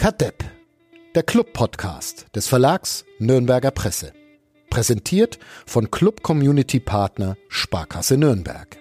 Kadepp, 0.00 0.42
der 1.14 1.22
Club-Podcast 1.22 2.34
des 2.34 2.48
Verlags 2.48 3.04
Nürnberger 3.18 3.70
Presse. 3.70 4.14
Präsentiert 4.70 5.38
von 5.66 5.90
Club 5.90 6.22
Community 6.22 6.80
Partner 6.80 7.36
Sparkasse 7.50 8.16
Nürnberg. 8.16 8.78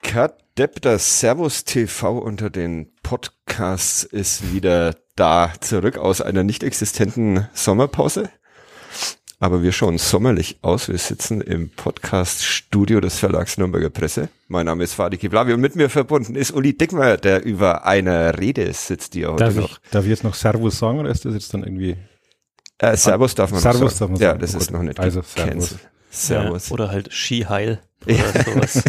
Kadepp, 0.00 0.80
das 0.80 1.20
Servus 1.20 1.64
TV 1.64 2.16
unter 2.16 2.48
den 2.48 2.90
Podcasts 3.02 4.02
ist 4.02 4.54
wieder 4.54 4.96
da 5.14 5.52
zurück 5.60 5.98
aus 5.98 6.22
einer 6.22 6.42
nicht 6.42 6.62
existenten 6.62 7.46
Sommerpause. 7.52 8.30
Aber 9.42 9.64
wir 9.64 9.72
schauen 9.72 9.98
sommerlich 9.98 10.58
aus. 10.62 10.86
Wir 10.86 10.98
sitzen 10.98 11.40
im 11.40 11.68
Podcast-Studio 11.70 13.00
des 13.00 13.18
Verlags 13.18 13.58
Nürnberger 13.58 13.90
Presse. 13.90 14.28
Mein 14.46 14.66
Name 14.66 14.84
ist 14.84 14.94
Fadi 14.94 15.16
Kiblavi 15.16 15.52
und 15.52 15.60
mit 15.60 15.74
mir 15.74 15.90
verbunden 15.90 16.36
ist 16.36 16.52
Uli 16.52 16.78
Dickmeyer, 16.78 17.16
der 17.16 17.44
über 17.44 17.84
einer 17.84 18.38
Rede 18.38 18.72
sitzt, 18.72 19.14
die 19.14 19.22
er 19.22 19.32
heute 19.32 19.42
darf 19.46 19.56
noch. 19.56 19.80
Ich, 19.82 19.90
darf 19.90 20.04
ich 20.04 20.10
jetzt 20.10 20.22
noch 20.22 20.34
Servus 20.34 20.78
sagen 20.78 21.00
oder 21.00 21.10
ist 21.10 21.24
das 21.24 21.34
jetzt 21.34 21.52
dann 21.52 21.64
irgendwie? 21.64 21.96
Äh, 22.78 22.96
Servus 22.96 23.34
darf 23.34 23.50
man 23.50 23.58
Servus 23.58 23.80
noch 23.80 23.90
sagen. 23.90 23.98
darf 23.98 24.10
man 24.10 24.20
ja, 24.20 24.28
sagen. 24.28 24.40
das 24.42 24.52
Gut. 24.52 24.62
ist 24.62 24.70
noch 24.70 24.82
nicht 24.82 25.00
Also. 25.00 25.22
Servus. 25.22 25.74
Servus. 26.08 26.68
Ja, 26.68 26.74
oder 26.74 26.90
halt 26.92 27.12
Skiheil 27.12 27.80
oder 28.06 28.44
sowas. 28.44 28.84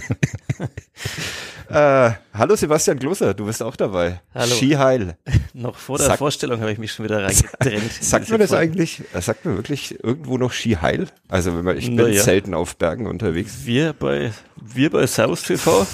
Äh, 1.74 2.12
hallo 2.34 2.56
Sebastian 2.56 3.00
Gloser, 3.00 3.34
du 3.34 3.46
bist 3.46 3.64
auch 3.64 3.76
dabei. 3.76 4.22
Hallo. 4.36 4.54
Skiheil. 4.54 5.18
Noch 5.54 5.76
vor 5.76 5.98
der 5.98 6.06
Sag- 6.08 6.20
Vorstellung 6.20 6.60
habe 6.62 6.72
ich 6.72 6.78
mich 6.78 6.92
schon 6.92 7.06
wieder 7.06 7.24
reingedrängt. 7.24 7.84
in 7.98 8.04
Sagt 8.04 8.30
man 8.30 8.40
das 8.40 8.50
Folge. 8.52 8.64
eigentlich? 8.64 9.02
äh, 9.14 9.22
Sagt 9.22 9.46
man 9.46 9.56
wirklich 9.56 10.04
irgendwo 10.04 10.38
noch 10.38 10.52
Skiheil? 10.54 11.08
Also 11.30 11.56
wenn 11.56 11.64
man, 11.66 11.78
ich 11.78 11.86
bin 11.88 11.96
Na 11.96 12.08
ja. 12.08 12.22
selten 12.22 12.54
auf 12.54 12.76
Bergen 12.78 13.08
unterwegs. 13.08 13.66
Wir 13.66 13.94
bei, 13.94 14.32
wir 14.56 14.90
bei 14.92 15.08
Servus 15.08 15.42
TV. 15.46 15.88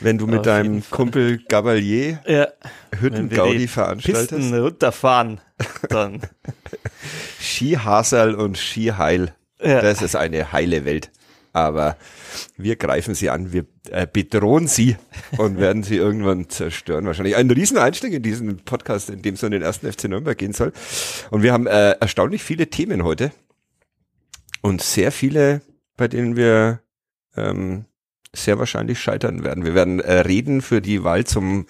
Wenn 0.00 0.18
du 0.18 0.26
mit 0.26 0.40
Auf 0.40 0.44
deinem. 0.46 0.82
Kumpel 0.90 1.38
Gabalier 1.48 2.18
Ja, 2.26 2.48
Hüttengaudi 2.98 3.68
veranstaltest, 3.68 4.30
Pisten 4.30 4.58
runterfahren, 4.58 5.40
dann. 5.88 6.22
Skihaserl 7.40 8.34
und 8.34 8.56
Skiheil, 8.58 9.32
Ja. 9.62 9.80
das 9.80 10.02
ist 10.02 10.16
eine 10.16 10.50
heile 10.52 10.84
Welt. 10.84 11.10
Aber 11.52 11.96
wir 12.56 12.76
greifen 12.76 13.14
sie 13.14 13.30
an, 13.30 13.52
wir 13.52 13.66
äh, 13.90 14.06
bedrohen 14.10 14.68
sie 14.68 14.96
und 15.36 15.58
werden 15.58 15.82
sie 15.82 15.96
irgendwann 15.96 16.48
zerstören. 16.48 17.06
Wahrscheinlich 17.06 17.36
ein 17.36 17.50
Rieseneinstieg 17.50 18.12
in 18.12 18.22
diesen 18.22 18.58
Podcast, 18.58 19.10
in 19.10 19.22
dem 19.22 19.34
es 19.34 19.42
um 19.42 19.50
den 19.50 19.62
ersten 19.62 19.90
FC 19.90 20.04
Nürnberg 20.04 20.38
gehen 20.38 20.52
soll. 20.52 20.72
Und 21.30 21.42
wir 21.42 21.52
haben 21.52 21.66
äh, 21.66 21.92
erstaunlich 21.92 22.42
viele 22.42 22.68
Themen 22.68 23.02
heute 23.02 23.32
und 24.62 24.82
sehr 24.82 25.10
viele, 25.10 25.62
bei 25.96 26.06
denen 26.06 26.36
wir 26.36 26.80
ähm, 27.36 27.86
sehr 28.34 28.58
wahrscheinlich 28.58 29.00
scheitern 29.00 29.42
werden. 29.44 29.64
Wir 29.64 29.74
werden 29.74 30.00
äh, 30.00 30.20
Reden 30.20 30.62
für 30.62 30.80
die 30.80 31.02
Wahl 31.02 31.24
zum 31.24 31.66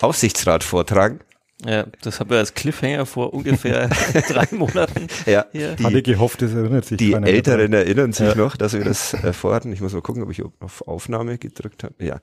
Aufsichtsrat 0.00 0.64
vortragen. 0.64 1.20
Ja, 1.66 1.86
das 2.02 2.20
haben 2.20 2.30
wir 2.30 2.38
als 2.38 2.54
Cliffhanger 2.54 3.04
vor 3.04 3.34
ungefähr 3.34 3.88
drei 4.28 4.46
Monaten. 4.52 5.08
Ja, 5.26 5.46
hier. 5.50 5.76
Hatte 5.82 6.02
gehofft, 6.02 6.40
das 6.40 6.52
erinnert 6.54 6.84
sich 6.84 6.98
Die 6.98 7.10
mehr 7.10 7.24
Älteren 7.24 7.72
dran. 7.72 7.80
erinnern 7.80 8.12
sich 8.12 8.28
Ja. 8.28 8.34
noch, 8.36 8.56
dass 8.56 8.74
wir 8.74 8.84
das 8.84 9.12
äh, 9.24 9.32
vorhatten. 9.32 9.72
Ich 9.72 9.80
muss 9.80 9.92
mal 9.92 10.00
gucken, 10.02 10.22
ob 10.22 10.30
ich 10.30 10.42
auf 10.60 10.86
Aufnahme 10.86 11.36
gedrückt 11.36 11.82
habe. 11.82 11.94
Ja. 11.98 12.20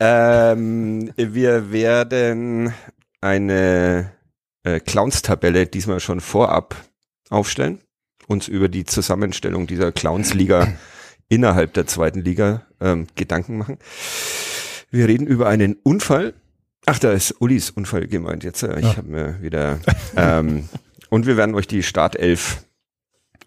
Ähm, 0.00 1.12
wir 1.16 1.70
werden 1.70 2.74
eine 3.20 4.12
äh, 4.64 4.80
Clowns-Tabelle 4.80 5.66
diesmal 5.66 6.00
schon 6.00 6.20
vorab 6.20 6.74
aufstellen, 7.30 7.80
uns 8.26 8.48
über 8.48 8.68
die 8.68 8.84
Zusammenstellung 8.84 9.68
dieser 9.68 9.92
Clowns-Liga 9.92 10.68
innerhalb 11.28 11.72
der 11.74 11.86
zweiten 11.86 12.20
Liga 12.20 12.66
ähm, 12.80 13.06
Gedanken 13.14 13.58
machen. 13.58 13.78
Wir 14.90 15.06
reden 15.06 15.26
über 15.26 15.48
einen 15.48 15.74
Unfall. 15.84 16.34
Ach, 16.84 16.98
da 16.98 17.12
ist 17.12 17.34
Ulis 17.40 17.70
Unfall 17.70 18.06
gemeint 18.06 18.44
jetzt. 18.44 18.62
Äh, 18.62 18.78
Ich 18.78 18.84
Ja. 18.84 18.96
habe 18.98 19.08
mir 19.08 19.36
wieder. 19.40 19.78
Ähm, 20.16 20.68
und 21.10 21.26
wir 21.26 21.36
werden 21.36 21.54
euch 21.54 21.66
die 21.66 21.82
Startelf 21.82 22.64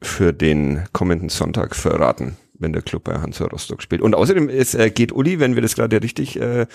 für 0.02 0.34
den 0.34 0.84
kommenden 0.94 1.30
Sonntag 1.30 1.76
verraten, 1.76 2.38
wenn 2.58 2.74
der 2.74 2.82
Club 2.82 3.04
bei 3.06 3.14
Hansa 3.20 3.46
Rostock 3.46 3.82
spielt. 3.82 4.02
Und 4.02 4.16
außerdem 4.16 4.50
ist, 4.50 4.76
äh, 4.76 4.90
geht 4.90 5.12
Uli, 5.12 5.40
wenn 5.40 5.56
wir 5.56 5.62
das 5.62 5.76
gerade 5.76 6.02
richtig 6.02 6.40
äh, 6.40 6.66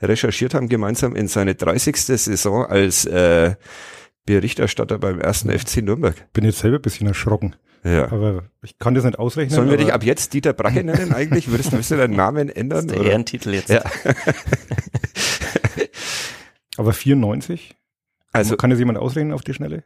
recherchiert 0.00 0.54
haben, 0.54 0.68
gemeinsam 0.68 1.14
in 1.14 1.28
seine 1.28 1.54
30. 1.54 1.96
Saison 1.96 2.64
als 2.66 3.04
äh, 3.04 3.54
Berichterstatter 4.26 4.98
beim 4.98 5.20
ersten 5.20 5.50
FC 5.56 5.78
Nürnberg. 5.82 6.32
Bin 6.32 6.44
jetzt 6.44 6.58
selber 6.58 6.76
ein 6.78 6.82
bisschen 6.82 7.06
erschrocken. 7.06 7.56
Ja. 7.84 8.10
Aber 8.10 8.42
ich 8.62 8.78
kann 8.78 8.94
das 8.94 9.04
nicht 9.04 9.18
ausrechnen. 9.18 9.54
Sollen 9.54 9.70
wir 9.70 9.76
dich 9.76 9.92
ab 9.94 10.02
jetzt 10.02 10.34
Dieter 10.34 10.52
Bracke 10.52 10.82
nennen 10.84 11.12
eigentlich? 11.14 11.48
Würdest 11.50 11.68
du 11.68 11.76
würdest 11.76 11.92
du 11.92 11.96
deinen 11.96 12.16
Namen 12.16 12.48
Das 12.48 12.56
ändern? 12.56 12.78
ist 12.86 12.90
der 12.90 13.00
oder? 13.00 13.10
Ehrentitel 13.10 13.54
jetzt. 13.54 13.68
Ja. 13.70 13.82
Aber 16.88 16.94
94? 16.94 17.76
Also 18.32 18.56
kann 18.56 18.70
das 18.70 18.78
jemand 18.78 18.98
ausrechnen 18.98 19.32
auf 19.32 19.42
die 19.42 19.52
Schnelle? 19.54 19.84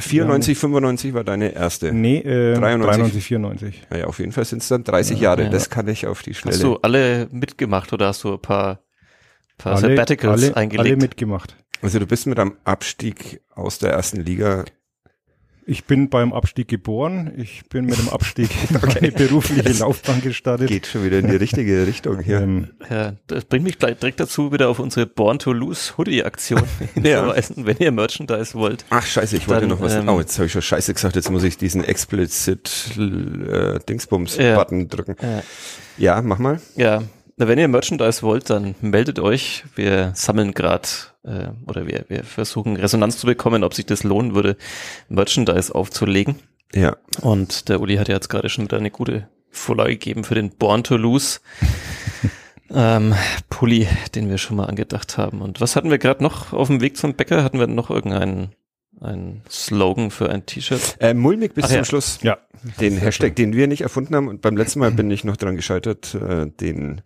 94, 0.00 0.56
95 0.56 1.12
war 1.12 1.24
deine 1.24 1.52
erste. 1.54 1.92
Nee, 1.92 2.18
äh, 2.18 2.54
93. 2.54 2.86
93, 2.86 3.24
94. 3.24 3.82
Naja, 3.90 4.06
auf 4.06 4.18
jeden 4.18 4.32
Fall 4.32 4.44
sind 4.44 4.62
es 4.62 4.68
dann 4.68 4.84
30 4.84 5.18
Ja. 5.18 5.24
Jahre. 5.24 5.44
Ja. 5.44 5.50
Das 5.50 5.68
kann 5.70 5.88
ich 5.88 6.06
auf 6.06 6.22
die 6.22 6.34
Schnelle. 6.34 6.54
Hast 6.56 6.62
du 6.62 6.76
alle 6.76 7.28
mitgemacht 7.32 7.92
oder 7.92 8.06
hast 8.06 8.22
du 8.24 8.34
ein 8.34 8.40
paar, 8.40 8.80
paar 9.58 9.72
Alle, 9.76 9.88
Sabbaticals 9.88 10.42
alle, 10.44 10.56
eingelegt? 10.56 10.86
alle 10.86 10.96
mitgemacht. 10.96 11.56
Also 11.82 11.98
du 11.98 12.06
bist 12.06 12.26
mit 12.26 12.38
einem 12.38 12.56
Abstieg 12.64 13.40
aus 13.54 13.78
der 13.78 13.90
ersten 13.92 14.20
Liga. 14.20 14.64
Ich 15.70 15.84
bin 15.84 16.08
beim 16.08 16.32
Abstieg 16.32 16.66
geboren. 16.68 17.30
Ich 17.36 17.62
bin 17.68 17.84
mit 17.84 17.98
dem 17.98 18.08
Abstieg 18.08 18.48
in 18.70 18.80
meine 18.80 19.12
berufliche 19.12 19.70
Laufbahn 19.78 20.22
gestartet. 20.22 20.68
Geht 20.68 20.86
schon 20.86 21.04
wieder 21.04 21.18
in 21.18 21.28
die 21.28 21.36
richtige 21.36 21.86
Richtung 21.86 22.20
hier. 22.20 22.40
Ähm, 22.40 22.68
Ja, 22.88 23.12
das 23.26 23.44
bringt 23.44 23.64
mich 23.64 23.78
gleich 23.78 23.98
direkt 23.98 24.18
dazu, 24.18 24.50
wieder 24.50 24.70
auf 24.70 24.78
unsere 24.78 25.04
Born 25.04 25.38
to 25.38 25.52
Lose 25.52 25.92
Hoodie 25.98 26.24
Aktion 26.24 26.62
hinzuweisen, 26.94 27.54
wenn 27.66 27.76
ihr 27.80 27.92
Merchandise 27.92 28.54
wollt. 28.54 28.86
Ach 28.88 29.04
scheiße, 29.04 29.36
ich 29.36 29.46
wollte 29.46 29.60
Dann, 29.62 29.68
noch 29.68 29.82
was. 29.82 29.92
ähm, 29.94 30.08
oh, 30.08 30.18
jetzt 30.18 30.38
habe 30.38 30.46
ich 30.46 30.52
schon 30.52 30.62
scheiße 30.62 30.94
gesagt. 30.94 31.16
Jetzt 31.16 31.30
muss 31.30 31.42
ich 31.42 31.58
diesen 31.58 31.84
explicit 31.84 32.70
äh, 32.96 33.78
Dingsbums-Button 33.86 34.88
drücken. 34.88 35.16
Ja. 35.20 35.42
Ja, 35.98 36.22
mach 36.22 36.38
mal. 36.38 36.62
Ja, 36.76 37.02
na, 37.38 37.48
wenn 37.48 37.58
ihr 37.58 37.68
Merchandise 37.68 38.22
wollt, 38.22 38.50
dann 38.50 38.74
meldet 38.80 39.18
euch. 39.18 39.64
Wir 39.74 40.12
sammeln 40.14 40.52
gerade 40.52 40.88
äh, 41.24 41.48
oder 41.66 41.86
wir, 41.86 42.04
wir 42.08 42.24
versuchen 42.24 42.76
Resonanz 42.76 43.18
zu 43.18 43.26
bekommen, 43.26 43.64
ob 43.64 43.74
sich 43.74 43.86
das 43.86 44.02
lohnen 44.02 44.34
würde, 44.34 44.56
Merchandise 45.08 45.74
aufzulegen. 45.74 46.36
Ja. 46.74 46.96
Und 47.22 47.68
der 47.68 47.80
Uli 47.80 47.96
hat 47.96 48.08
ja 48.08 48.14
jetzt 48.14 48.28
gerade 48.28 48.48
schon 48.48 48.64
wieder 48.64 48.76
eine 48.76 48.90
gute 48.90 49.28
Vorlage 49.50 49.92
gegeben 49.92 50.24
für 50.24 50.34
den 50.34 50.50
Born 50.50 50.84
to 50.84 50.96
Lose 50.96 51.40
ähm, 52.70 53.14
Pulli, 53.48 53.88
den 54.14 54.28
wir 54.28 54.38
schon 54.38 54.56
mal 54.56 54.66
angedacht 54.66 55.16
haben. 55.16 55.40
Und 55.40 55.60
was 55.60 55.76
hatten 55.76 55.90
wir 55.90 55.98
gerade 55.98 56.22
noch 56.22 56.52
auf 56.52 56.68
dem 56.68 56.80
Weg 56.80 56.96
zum 56.96 57.14
Bäcker? 57.14 57.44
Hatten 57.44 57.58
wir 57.58 57.66
noch 57.66 57.90
irgendeinen 57.90 58.52
einen 59.00 59.42
Slogan 59.48 60.10
für 60.10 60.30
ein 60.30 60.44
T-Shirt? 60.46 60.96
Äh, 61.00 61.14
mulmig 61.14 61.54
bis 61.54 61.64
Ach 61.64 61.68
zum 61.68 61.76
ja. 61.78 61.84
Schluss. 61.84 62.18
ja, 62.22 62.38
Den 62.80 62.96
Hashtag, 62.96 63.36
den 63.36 63.54
wir 63.54 63.66
nicht 63.66 63.82
erfunden 63.82 64.14
haben. 64.14 64.28
Und 64.28 64.42
beim 64.42 64.56
letzten 64.56 64.80
Mal 64.80 64.90
bin 64.90 65.10
ich 65.10 65.24
noch 65.24 65.36
dran 65.36 65.56
gescheitert, 65.56 66.14
äh, 66.14 66.46
den, 66.46 67.02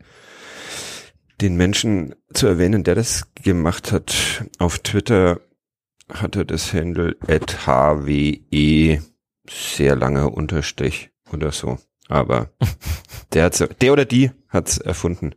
den 1.42 1.56
Menschen 1.56 2.14
zu 2.32 2.46
erwähnen, 2.46 2.84
der 2.84 2.94
das 2.94 3.28
gemacht 3.34 3.92
hat. 3.92 4.44
Auf 4.58 4.78
Twitter 4.78 5.40
hatte 6.12 6.46
das 6.46 6.72
Handle 6.72 7.16
at 7.26 7.66
hwe 7.66 9.00
sehr 9.50 9.96
langer 9.96 10.32
Unterstrich 10.32 11.10
oder 11.32 11.50
so. 11.52 11.78
Aber 12.08 12.50
der 13.32 13.44
hat's, 13.44 13.64
der 13.80 13.92
oder 13.92 14.04
die 14.04 14.30
hat's 14.48 14.78
erfunden. 14.78 15.34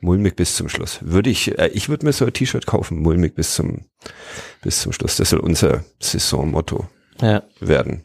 Mulmig 0.00 0.36
bis 0.36 0.54
zum 0.56 0.68
Schluss. 0.68 0.98
Würde 1.02 1.30
ich, 1.30 1.58
äh, 1.58 1.68
ich 1.74 1.88
würde 1.88 2.06
mir 2.06 2.12
so 2.12 2.24
ein 2.24 2.32
T-Shirt 2.32 2.66
kaufen. 2.66 2.98
Mulmig 3.00 3.34
bis 3.34 3.54
zum, 3.54 3.86
bis 4.62 4.80
zum 4.80 4.92
Schluss. 4.92 5.16
Das 5.16 5.30
soll 5.30 5.40
unser 5.40 5.84
Saisonmotto 6.00 6.88
Ja, 7.20 7.42
werden. 7.60 8.04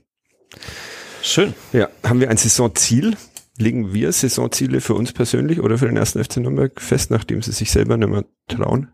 schön. 1.22 1.54
Ja, 1.74 1.90
haben 2.04 2.20
wir 2.20 2.30
ein 2.30 2.38
Saisonziel? 2.38 3.16
Legen 3.58 3.94
wir 3.94 4.12
Saisonziele 4.12 4.82
für 4.82 4.94
uns 4.94 5.14
persönlich 5.14 5.60
oder 5.62 5.78
für 5.78 5.88
den 5.88 5.98
ersten 5.98 6.24
FC 6.24 6.38
Nürnberg 6.38 6.80
fest, 6.80 7.10
nachdem 7.12 7.42
sie 7.42 7.52
sich 7.52 7.72
selber 7.72 7.98
nicht 7.98 8.10
mehr 8.10 8.26
trauen? 8.48 8.90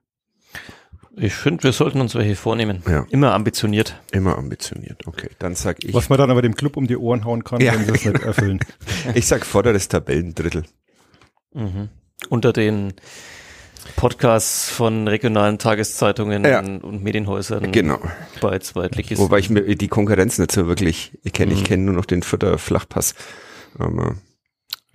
Ich 1.15 1.33
finde, 1.35 1.63
wir 1.63 1.73
sollten 1.73 2.01
uns 2.01 2.15
welche 2.15 2.35
vornehmen. 2.35 2.81
Ja. 2.87 3.05
Immer 3.11 3.33
ambitioniert. 3.33 4.01
Immer 4.11 4.37
ambitioniert. 4.37 5.05
Okay, 5.05 5.29
dann 5.37 5.53
sag 5.53 5.83
ich, 5.83 5.93
was 5.93 6.09
man 6.09 6.17
dann 6.17 6.31
aber 6.31 6.41
dem 6.41 6.55
Club 6.55 6.75
um 6.77 6.87
die 6.87 6.97
Ohren 6.97 7.23
hauen 7.25 7.43
kann, 7.43 7.61
Ja. 7.61 7.73
wenn 7.73 7.81
sie 7.85 7.91
das 7.91 8.05
nicht 8.05 8.23
erfüllen. 8.23 8.59
ich 9.13 9.27
sag 9.27 9.45
vorderes 9.45 9.87
Tabellendrittel. 9.89 10.63
Mhm. 11.53 11.89
Unter 12.29 12.51
den 12.53 12.93
Podcasts 13.95 14.69
von 14.69 15.07
regionalen 15.07 15.59
Tageszeitungen 15.59 16.45
Ja. 16.45 16.59
und 16.61 17.03
Medienhäusern 17.03 17.71
Genau. 17.71 17.99
bei 18.41 18.57
Zweitligisten. 18.59 19.17
Wobei 19.23 19.39
ich 19.39 19.49
mir 19.49 19.75
die 19.75 19.87
Konkurrenz 19.89 20.39
nicht 20.39 20.51
so 20.53 20.67
wirklich 20.67 21.19
kenne. 21.33 21.53
Ich 21.53 21.59
Mhm. 21.61 21.65
kenne 21.65 21.83
nur 21.83 21.93
noch 21.95 22.05
den 22.05 22.23
Vierter 22.23 22.57
Flachpass. 22.57 23.13
Aber 23.77 24.15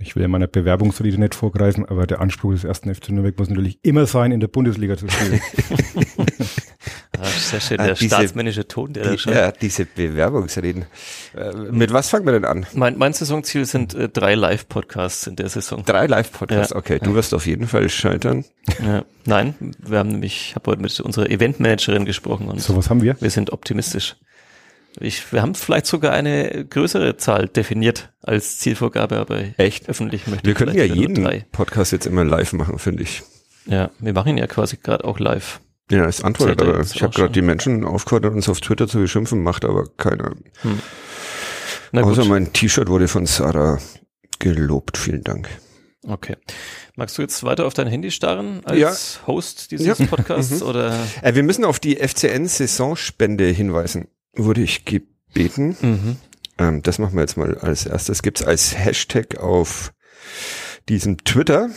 Ich 0.01 0.15
will 0.15 0.29
meiner 0.29 0.47
Bewerbungsrede 0.47 1.19
nicht 1.19 1.35
vorgreifen, 1.35 1.85
aber 1.85 2.07
der 2.07 2.21
Anspruch 2.21 2.53
des 2.53 2.63
ersten 2.63 2.95
FC 2.95 3.09
Nürnberg 3.11 3.37
muss 3.37 3.49
natürlich 3.49 3.81
immer 3.83 4.07
sein, 4.07 4.31
in 4.31 4.39
der 4.39 4.47
Bundesliga 4.47 4.97
zu 4.97 5.09
spielen. 5.09 5.41
Ah, 7.21 7.25
sehr 7.25 7.61
schön, 7.61 7.81
Ah, 7.81 7.87
der 7.87 7.95
diese- 7.95 8.15
staatsmännische 8.15 8.69
Ton, 8.69 8.93
der 8.93 9.03
da 9.03 9.11
Die, 9.11 9.19
schon. 9.19 9.33
ja, 9.33 9.51
diese 9.51 9.85
Bewerbungsreden. 9.87 10.85
Äh, 11.37 11.53
mit 11.73 11.93
was 11.93 12.11
fangen 12.11 12.25
wir 12.27 12.33
denn 12.33 12.45
an? 12.45 12.65
Mein, 12.75 12.97
mein 12.97 13.13
Saisonziel 13.13 13.65
sind 13.67 13.93
äh, 13.95 14.09
drei 14.09 14.37
Live-Podcasts 14.37 15.27
in 15.27 15.35
der 15.35 15.49
Saison. 15.49 15.83
Drei 15.85 16.07
Live-Podcasts. 16.07 16.71
Ja. 16.71 16.77
Okay, 16.77 17.01
du 17.03 17.15
wirst 17.17 17.35
auf 17.35 17.45
jeden 17.49 17.67
Fall 17.67 17.89
scheitern. 17.89 18.45
Ja. 18.81 19.05
Nein, 19.25 19.55
wir 19.85 19.99
haben 19.99 20.11
nämlich, 20.11 20.51
ich 20.51 20.55
habe 20.55 20.71
heute 20.71 20.81
mit 20.81 21.01
unserer 21.01 21.29
Eventmanagerin 21.29 22.05
gesprochen 22.05 22.47
und 22.49 22.61
So 22.61 22.77
was 22.77 22.89
haben 22.89 23.03
wir. 23.03 23.17
wir 23.21 23.31
sind 23.31 23.53
optimistisch. 23.53 24.15
Ich, 25.01 25.33
wir 25.33 25.43
haben 25.43 25.55
vielleicht 25.55 25.87
sogar 25.87 26.13
eine 26.13 26.65
größere 26.69 27.17
Zahl 27.17 27.49
definiert 27.49 28.13
als 28.23 28.59
Zielvorgabe, 28.59 29.19
aber 29.19 29.41
Echt? 29.59 29.89
öffentlich 29.89 30.27
möchte 30.27 30.45
Wir 30.45 30.53
ich 30.53 30.59
können 30.59 30.77
ja 30.77 30.85
jeden. 30.85 31.25
Podcast 31.53 31.93
jetzt 31.93 32.07
immer 32.07 32.25
live 32.25 32.53
machen, 32.53 32.79
finde 32.79 33.05
ich. 33.05 33.23
Ja, 33.67 33.91
wir 33.99 34.13
machen 34.13 34.31
ihn 34.31 34.39
ja 34.39 34.47
quasi 34.47 34.77
gerade 34.77 35.05
auch 35.05 35.19
live. 35.21 35.61
Ja, 35.91 36.07
es 36.07 36.23
antwortet, 36.23 36.61
er 36.63 36.69
aber 36.69 36.81
ich 36.81 37.03
habe 37.03 37.15
gerade 37.15 37.33
die 37.33 37.43
Menschen 37.43 37.85
aufgefordert, 37.85 38.35
uns 38.35 38.49
auf 38.49 38.61
Twitter 38.61 38.89
zu 38.89 38.99
beschimpfen, 38.99 39.43
macht 39.43 39.65
aber 39.65 39.85
keiner. 39.97 40.33
Gut, 40.63 42.03
Außer 42.05 42.25
mein 42.25 42.53
T-Shirt 42.53 42.89
wurde 42.89 43.09
von 43.09 43.25
Sarah 43.27 43.79
gelobt. 44.39 44.99
Vielen 44.99 45.23
Dank. 45.25 45.49
okay. 46.07 46.37
Magst 46.97 47.17
du 47.17 47.23
jetzt 47.23 47.45
weiter 47.45 47.65
auf 47.65 47.75
dein 47.75 47.87
Handy 47.87 48.11
starren 48.11 48.61
als 48.65 49.21
Host 49.27 49.71
dieses 49.71 49.87
Ja. 49.87 49.95
Mhm. 49.97 50.09
Podcasts 50.09 50.63
oder? 50.63 50.93
Äh, 51.23 51.35
wir 51.37 51.45
müssen 51.45 51.65
auf 51.65 51.79
die 51.79 51.97
FCN-Saisonspende 51.97 53.47
hinweisen. 53.47 54.09
Wurde 54.39 54.63
ich 54.63 54.85
gebeten. 54.85 55.77
Mhm. 55.81 56.17
Ähm, 56.59 56.83
das 56.83 56.99
machen 56.99 57.15
wir 57.15 57.21
jetzt 57.21 57.37
mal 57.37 57.57
als 57.59 57.87
erstes. 57.87 58.23
Gibt's 58.23 58.43
als 58.43 58.77
Hashtag 58.79 59.39
auf 59.39 59.93
diesem 60.89 61.19
Twitter. 61.25 61.71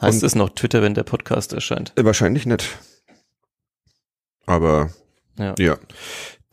Heißt 0.00 0.22
es 0.22 0.34
noch 0.34 0.50
Twitter, 0.50 0.82
wenn 0.82 0.94
der 0.94 1.02
Podcast 1.04 1.52
erscheint? 1.52 1.92
Äh, 1.96 2.04
wahrscheinlich 2.04 2.46
nicht. 2.46 2.78
Aber 4.46 4.90
Ja. 5.38 5.54
ja. 5.58 5.78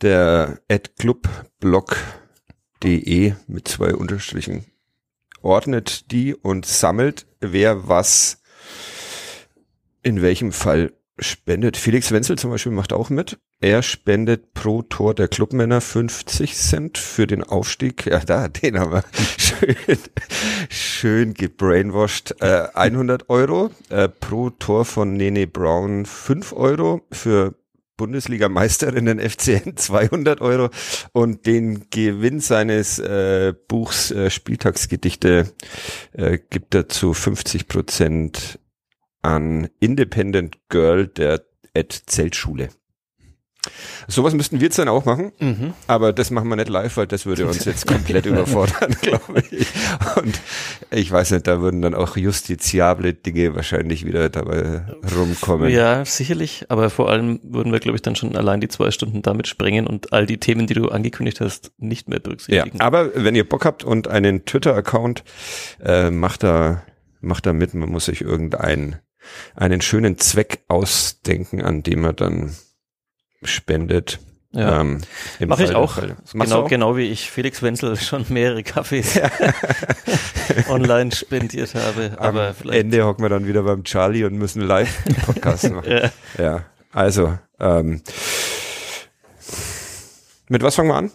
Der 0.02 0.60
adclubblog.de 0.70 3.34
mit 3.46 3.68
zwei 3.68 3.94
Unterstrichen 3.94 4.64
ordnet 5.42 6.10
die 6.10 6.34
und 6.34 6.64
sammelt, 6.66 7.26
wer 7.40 7.88
was 7.88 8.42
in 10.02 10.22
welchem 10.22 10.52
Fall 10.52 10.92
spendet. 11.18 11.76
Felix 11.76 12.10
Wenzel 12.12 12.38
zum 12.38 12.50
Beispiel 12.50 12.72
macht 12.72 12.92
auch 12.94 13.10
mit. 13.10 13.38
Er 13.62 13.82
spendet 13.82 14.54
pro 14.54 14.80
Tor 14.80 15.14
der 15.14 15.28
Clubmänner 15.28 15.82
50 15.82 16.56
Cent 16.56 16.96
für 16.96 17.26
den 17.26 17.42
Aufstieg. 17.42 18.06
Ja, 18.06 18.20
da, 18.20 18.48
den 18.48 18.78
haben 18.78 18.92
wir 18.92 19.04
schön, 19.38 19.98
schön 20.70 21.34
gebrainwashed. 21.34 22.40
Äh, 22.40 22.68
100 22.72 23.28
Euro. 23.28 23.70
Äh, 23.90 24.08
pro 24.08 24.48
Tor 24.48 24.86
von 24.86 25.12
Nene 25.12 25.46
Brown 25.46 26.06
5 26.06 26.54
Euro. 26.54 27.02
Für 27.12 27.54
Bundesligameisterinnen 27.98 29.20
FCN 29.20 29.76
200 29.76 30.40
Euro 30.40 30.70
und 31.12 31.44
den 31.44 31.90
Gewinn 31.90 32.40
seines 32.40 32.98
äh, 32.98 33.52
Buchs 33.68 34.10
äh, 34.10 34.30
Spieltagsgedichte 34.30 35.52
äh, 36.12 36.38
gibt 36.48 36.74
er 36.74 36.88
zu 36.88 37.12
50 37.12 37.68
Prozent 37.68 38.58
an 39.20 39.68
Independent 39.80 40.56
Girl 40.70 41.08
der 41.08 41.44
Ed 41.74 41.92
Zeltschule. 42.06 42.70
Sowas 44.08 44.32
müssten 44.34 44.58
wir 44.58 44.64
jetzt 44.66 44.78
dann 44.78 44.88
auch 44.88 45.04
machen, 45.04 45.32
Mhm. 45.38 45.74
aber 45.86 46.12
das 46.14 46.30
machen 46.30 46.48
wir 46.48 46.56
nicht 46.56 46.70
live, 46.70 46.96
weil 46.96 47.06
das 47.06 47.26
würde 47.26 47.46
uns 47.46 47.64
jetzt 47.66 47.86
komplett 47.86 48.24
überfordern, 48.26 48.96
glaube 49.02 49.42
ich. 49.50 49.66
Und 50.16 50.40
ich 50.90 51.10
weiß 51.12 51.32
nicht, 51.32 51.46
da 51.46 51.60
würden 51.60 51.82
dann 51.82 51.94
auch 51.94 52.16
justiziable 52.16 53.12
Dinge 53.12 53.54
wahrscheinlich 53.54 54.06
wieder 54.06 54.30
dabei 54.30 54.86
rumkommen. 55.14 55.68
Ja, 55.70 56.04
sicherlich, 56.06 56.66
aber 56.70 56.88
vor 56.90 57.10
allem 57.10 57.38
würden 57.42 57.70
wir, 57.72 57.80
glaube 57.80 57.96
ich, 57.96 58.02
dann 58.02 58.16
schon 58.16 58.34
allein 58.36 58.60
die 58.62 58.68
zwei 58.68 58.90
Stunden 58.90 59.20
damit 59.22 59.46
sprengen 59.46 59.86
und 59.86 60.12
all 60.12 60.24
die 60.26 60.38
Themen, 60.38 60.66
die 60.66 60.74
du 60.74 60.88
angekündigt 60.88 61.40
hast, 61.40 61.72
nicht 61.78 62.08
mehr 62.08 62.18
Ja, 62.18 62.22
berücksichtigen. 62.22 62.80
aber 62.80 63.10
wenn 63.14 63.34
ihr 63.34 63.46
Bock 63.48 63.64
habt 63.66 63.84
und 63.84 64.08
einen 64.08 64.46
Twitter-Account, 64.46 65.22
äh, 65.84 66.10
macht 66.10 66.42
da, 66.42 66.82
macht 67.20 67.44
da 67.46 67.52
mit. 67.52 67.74
Man 67.74 67.90
muss 67.90 68.06
sich 68.06 68.22
irgendeinen 68.22 68.96
einen 69.54 69.82
schönen 69.82 70.16
Zweck 70.16 70.60
ausdenken, 70.68 71.60
an 71.62 71.82
dem 71.82 72.04
er 72.04 72.14
dann 72.14 72.56
spendet. 73.42 74.20
Ja. 74.52 74.80
Ähm, 74.80 75.00
Mache 75.46 75.62
ich 75.62 75.74
auch. 75.76 75.96
Genau, 76.32 76.62
auch? 76.62 76.68
genau 76.68 76.96
wie 76.96 77.06
ich 77.06 77.30
Felix 77.30 77.62
Wenzel 77.62 77.96
schon 78.00 78.26
mehrere 78.30 78.64
Kaffees 78.64 79.20
online 80.68 81.12
spendiert 81.12 81.74
habe. 81.76 82.12
Aber 82.18 82.48
Am 82.48 82.54
vielleicht. 82.54 82.80
Ende 82.80 83.04
hocken 83.04 83.24
wir 83.24 83.28
dann 83.28 83.46
wieder 83.46 83.62
beim 83.62 83.84
Charlie 83.84 84.24
und 84.24 84.34
müssen 84.34 84.62
live 84.62 85.04
Podcast 85.24 85.70
machen. 85.70 85.88
Ja. 85.88 86.10
ja, 86.36 86.64
also, 86.92 87.38
ähm, 87.60 88.02
mit 90.48 90.62
was 90.62 90.74
fangen 90.74 90.88
wir 90.88 90.96
an? 90.96 91.12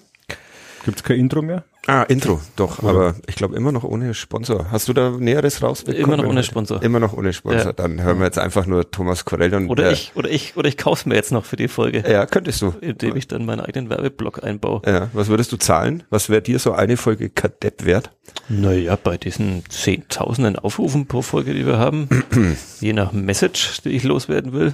Gibt's 0.86 1.04
kein 1.04 1.18
Intro 1.18 1.42
mehr? 1.42 1.66
Ah, 1.88 2.02
Intro, 2.04 2.42
doch, 2.56 2.80
Oder? 2.82 2.90
aber 2.90 3.16
ich 3.28 3.36
glaube 3.36 3.56
immer 3.56 3.72
noch 3.72 3.84
ohne 3.84 4.14
Sponsor. 4.16 4.72
Hast 4.72 4.88
du 4.88 4.94
da 4.94 5.12
Näheres 5.12 5.62
rausbekommen? 5.62 6.04
Immer 6.04 6.18
noch 6.18 6.26
ohne 6.30 6.44
Sponsor. 6.44 6.82
Immer 6.82 7.00
noch 7.00 7.14
ohne 7.14 7.32
Sponsor. 7.32 7.66
Ja. 7.68 7.74
Dann 7.74 8.02
hören 8.02 8.18
wir 8.18 8.26
jetzt 8.26 8.40
einfach 8.40 8.66
nur 8.66 8.90
Thomas 8.90 9.24
Korell 9.24 9.54
und 9.54 9.70
Oder 9.70 9.90
äh, 9.90 9.94
ich, 9.94 10.12
oder 10.16 10.30
ich, 10.30 10.58
oder 10.58 10.68
ich 10.68 10.78
kauf's 10.78 11.06
mir 11.06 11.14
jetzt 11.14 11.32
noch 11.32 11.46
für 11.46 11.58
die 11.58 11.68
Folge, 11.68 12.04
Ja, 12.10 12.26
könntest 12.26 12.62
du. 12.64 12.74
indem 12.82 13.16
ich 13.16 13.28
dann 13.28 13.46
meinen 13.46 13.60
eigenen 13.60 13.90
Werbeblock 13.92 14.44
einbaue. 14.44 14.82
Ja, 14.86 15.10
was 15.14 15.28
würdest 15.28 15.52
du 15.52 15.58
zahlen? 15.58 16.04
Was 16.10 16.30
wäre 16.30 16.42
dir 16.42 16.58
so 16.58 16.72
eine 16.74 16.98
Folge 16.98 17.30
Kadepp 17.30 17.86
wert? 17.86 18.10
Naja, 18.50 18.96
bei 18.96 19.18
diesen 19.18 19.64
zehntausenden 19.70 20.58
Aufrufen 20.58 21.06
pro 21.06 21.22
Folge, 21.22 21.54
die 21.54 21.68
wir 21.68 21.78
haben, 21.78 22.10
je 22.80 22.94
nach 22.94 23.12
Message, 23.12 23.82
die 23.84 23.90
ich 23.90 24.04
loswerden 24.04 24.54
will. 24.54 24.74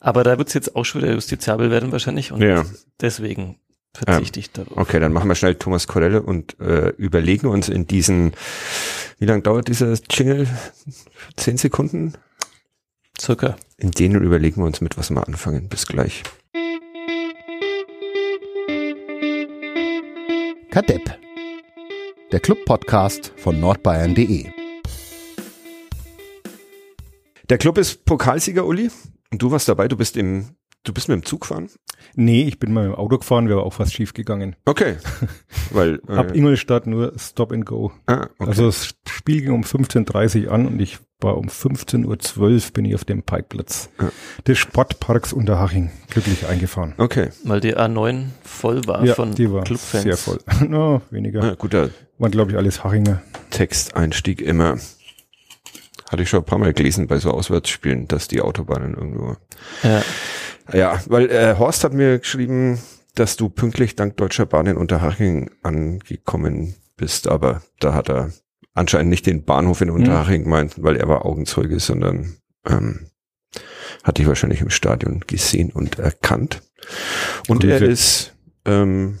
Aber 0.00 0.24
da 0.24 0.38
wird's 0.38 0.54
jetzt 0.54 0.76
auch 0.76 0.84
schon 0.84 1.02
wieder 1.02 1.12
justiziabel 1.12 1.70
werden 1.70 1.92
wahrscheinlich 1.92 2.32
und 2.32 2.40
Ja. 2.42 2.64
deswegen 3.00 3.58
verzichte 3.96 4.40
ich 4.40 4.50
darauf. 4.50 4.76
Okay, 4.76 5.00
dann 5.00 5.12
machen 5.12 5.28
wir 5.28 5.34
schnell 5.34 5.54
Thomas 5.54 5.86
Korelle 5.86 6.22
und 6.22 6.58
äh, 6.60 6.90
überlegen 6.90 7.46
uns 7.48 7.68
in 7.68 7.86
diesen, 7.86 8.32
wie 9.18 9.26
lange 9.26 9.42
dauert 9.42 9.68
dieser 9.68 9.94
Jingle? 10.10 10.46
Zehn 11.36 11.56
Sekunden? 11.56 12.14
Circa. 13.20 13.56
In 13.78 13.90
denen 13.90 14.22
überlegen 14.22 14.60
wir 14.60 14.66
uns 14.66 14.80
mit, 14.80 14.98
was 14.98 15.10
wir 15.10 15.26
anfangen. 15.26 15.68
Bis 15.68 15.86
gleich. 15.86 16.22
Kadepp. 20.70 21.18
Der 22.32 22.40
Club-Podcast 22.40 23.32
von 23.36 23.58
nordbayern.de. 23.60 24.50
Der 27.48 27.58
Club 27.58 27.78
ist 27.78 28.04
Pokalsieger, 28.04 28.66
Uli. 28.66 28.90
Und 29.30 29.40
du 29.40 29.50
warst 29.50 29.68
dabei, 29.68 29.88
du 29.88 29.96
bist 29.96 30.16
im, 30.16 30.56
du 30.86 30.92
bist 30.94 31.08
mit 31.08 31.16
dem 31.16 31.24
Zug 31.24 31.42
gefahren? 31.42 31.68
Nee, 32.14 32.44
ich 32.44 32.58
bin 32.58 32.72
mal 32.72 32.86
im 32.86 32.94
Auto 32.94 33.18
gefahren, 33.18 33.48
wäre 33.48 33.62
auch 33.62 33.72
fast 33.74 33.92
schief 33.94 34.14
gegangen. 34.14 34.56
Okay. 34.64 34.96
Weil, 35.70 36.00
Ab 36.06 36.30
äh, 36.32 36.38
Ingolstadt 36.38 36.86
nur 36.86 37.12
Stop 37.18 37.52
and 37.52 37.66
Go. 37.66 37.92
ah, 38.06 38.28
okay. 38.38 38.48
Also 38.50 38.66
das 38.66 38.94
Spiel 39.08 39.42
ging 39.42 39.52
um 39.52 39.62
15.30 39.62 40.46
Uhr 40.46 40.52
an 40.52 40.66
und 40.66 40.80
ich 40.80 40.98
war 41.20 41.36
um 41.38 41.48
15.12 41.48 42.38
Uhr 42.38 42.72
bin 42.72 42.84
ich 42.84 42.94
auf 42.94 43.04
dem 43.04 43.22
Parkplatz 43.22 43.88
Ja. 44.00 44.10
des 44.46 44.58
Sportparks 44.58 45.32
Unterhaching 45.32 45.90
glücklich 46.10 46.46
eingefahren. 46.46 46.94
okay. 46.98 47.30
Weil 47.44 47.60
die 47.60 47.76
A9 47.76 48.26
voll 48.44 48.86
war 48.86 49.04
von 49.06 49.34
die 49.34 49.50
war 49.50 49.64
Clubfans. 49.64 50.02
sehr 50.04 50.16
voll. 50.16 50.38
no, 50.68 51.00
weniger. 51.10 51.42
Ja, 51.44 51.54
guter 51.54 51.90
Waren 52.18 52.30
glaube 52.30 52.50
ich 52.52 52.56
alles 52.58 52.84
Hachinger. 52.84 53.22
Texteinstieg 53.50 54.40
immer. 54.42 54.76
Hatte 56.10 56.22
ich 56.22 56.28
schon 56.28 56.40
ein 56.40 56.46
paar 56.46 56.58
Mal 56.58 56.72
gelesen 56.72 57.08
bei 57.08 57.18
so 57.18 57.30
Auswärtsspielen, 57.32 58.06
dass 58.06 58.28
die 58.28 58.40
Autobahnen 58.40 58.94
irgendwo. 58.94 59.36
Ja. 59.82 60.02
Ja, 60.72 61.00
weil 61.06 61.30
äh, 61.30 61.56
Horst 61.58 61.84
hat 61.84 61.92
mir 61.92 62.18
geschrieben, 62.18 62.80
dass 63.14 63.36
du 63.36 63.48
pünktlich 63.48 63.96
dank 63.96 64.16
Deutscher 64.16 64.46
Bahn 64.46 64.66
in 64.66 64.76
Unterhaching 64.76 65.50
angekommen 65.62 66.74
bist, 66.96 67.28
aber 67.28 67.62
da 67.80 67.94
hat 67.94 68.08
er 68.08 68.32
anscheinend 68.74 69.10
nicht 69.10 69.26
den 69.26 69.44
Bahnhof 69.44 69.80
in 69.80 69.90
Unterhaching 69.90 70.44
gemeint, 70.44 70.74
weil 70.82 70.96
er 70.96 71.08
war 71.08 71.24
Augenzeuge, 71.24 71.80
sondern 71.80 72.36
ähm, 72.66 73.10
hat 74.04 74.18
dich 74.18 74.26
wahrscheinlich 74.26 74.60
im 74.60 74.70
Stadion 74.70 75.20
gesehen 75.26 75.70
und 75.70 75.98
erkannt. 75.98 76.62
Und 77.48 77.64
er 77.64 77.78
Grüße. 77.78 77.90
ist 77.90 78.36
ähm, 78.64 79.18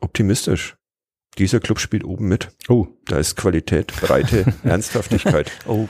optimistisch. 0.00 0.76
Dieser 1.38 1.60
Club 1.60 1.80
spielt 1.80 2.04
oben 2.04 2.28
mit. 2.28 2.50
Oh, 2.68 2.86
Da 3.06 3.18
ist 3.18 3.36
Qualität, 3.36 3.92
Breite, 4.00 4.54
Ernsthaftigkeit. 4.62 5.50
Oh, 5.66 5.88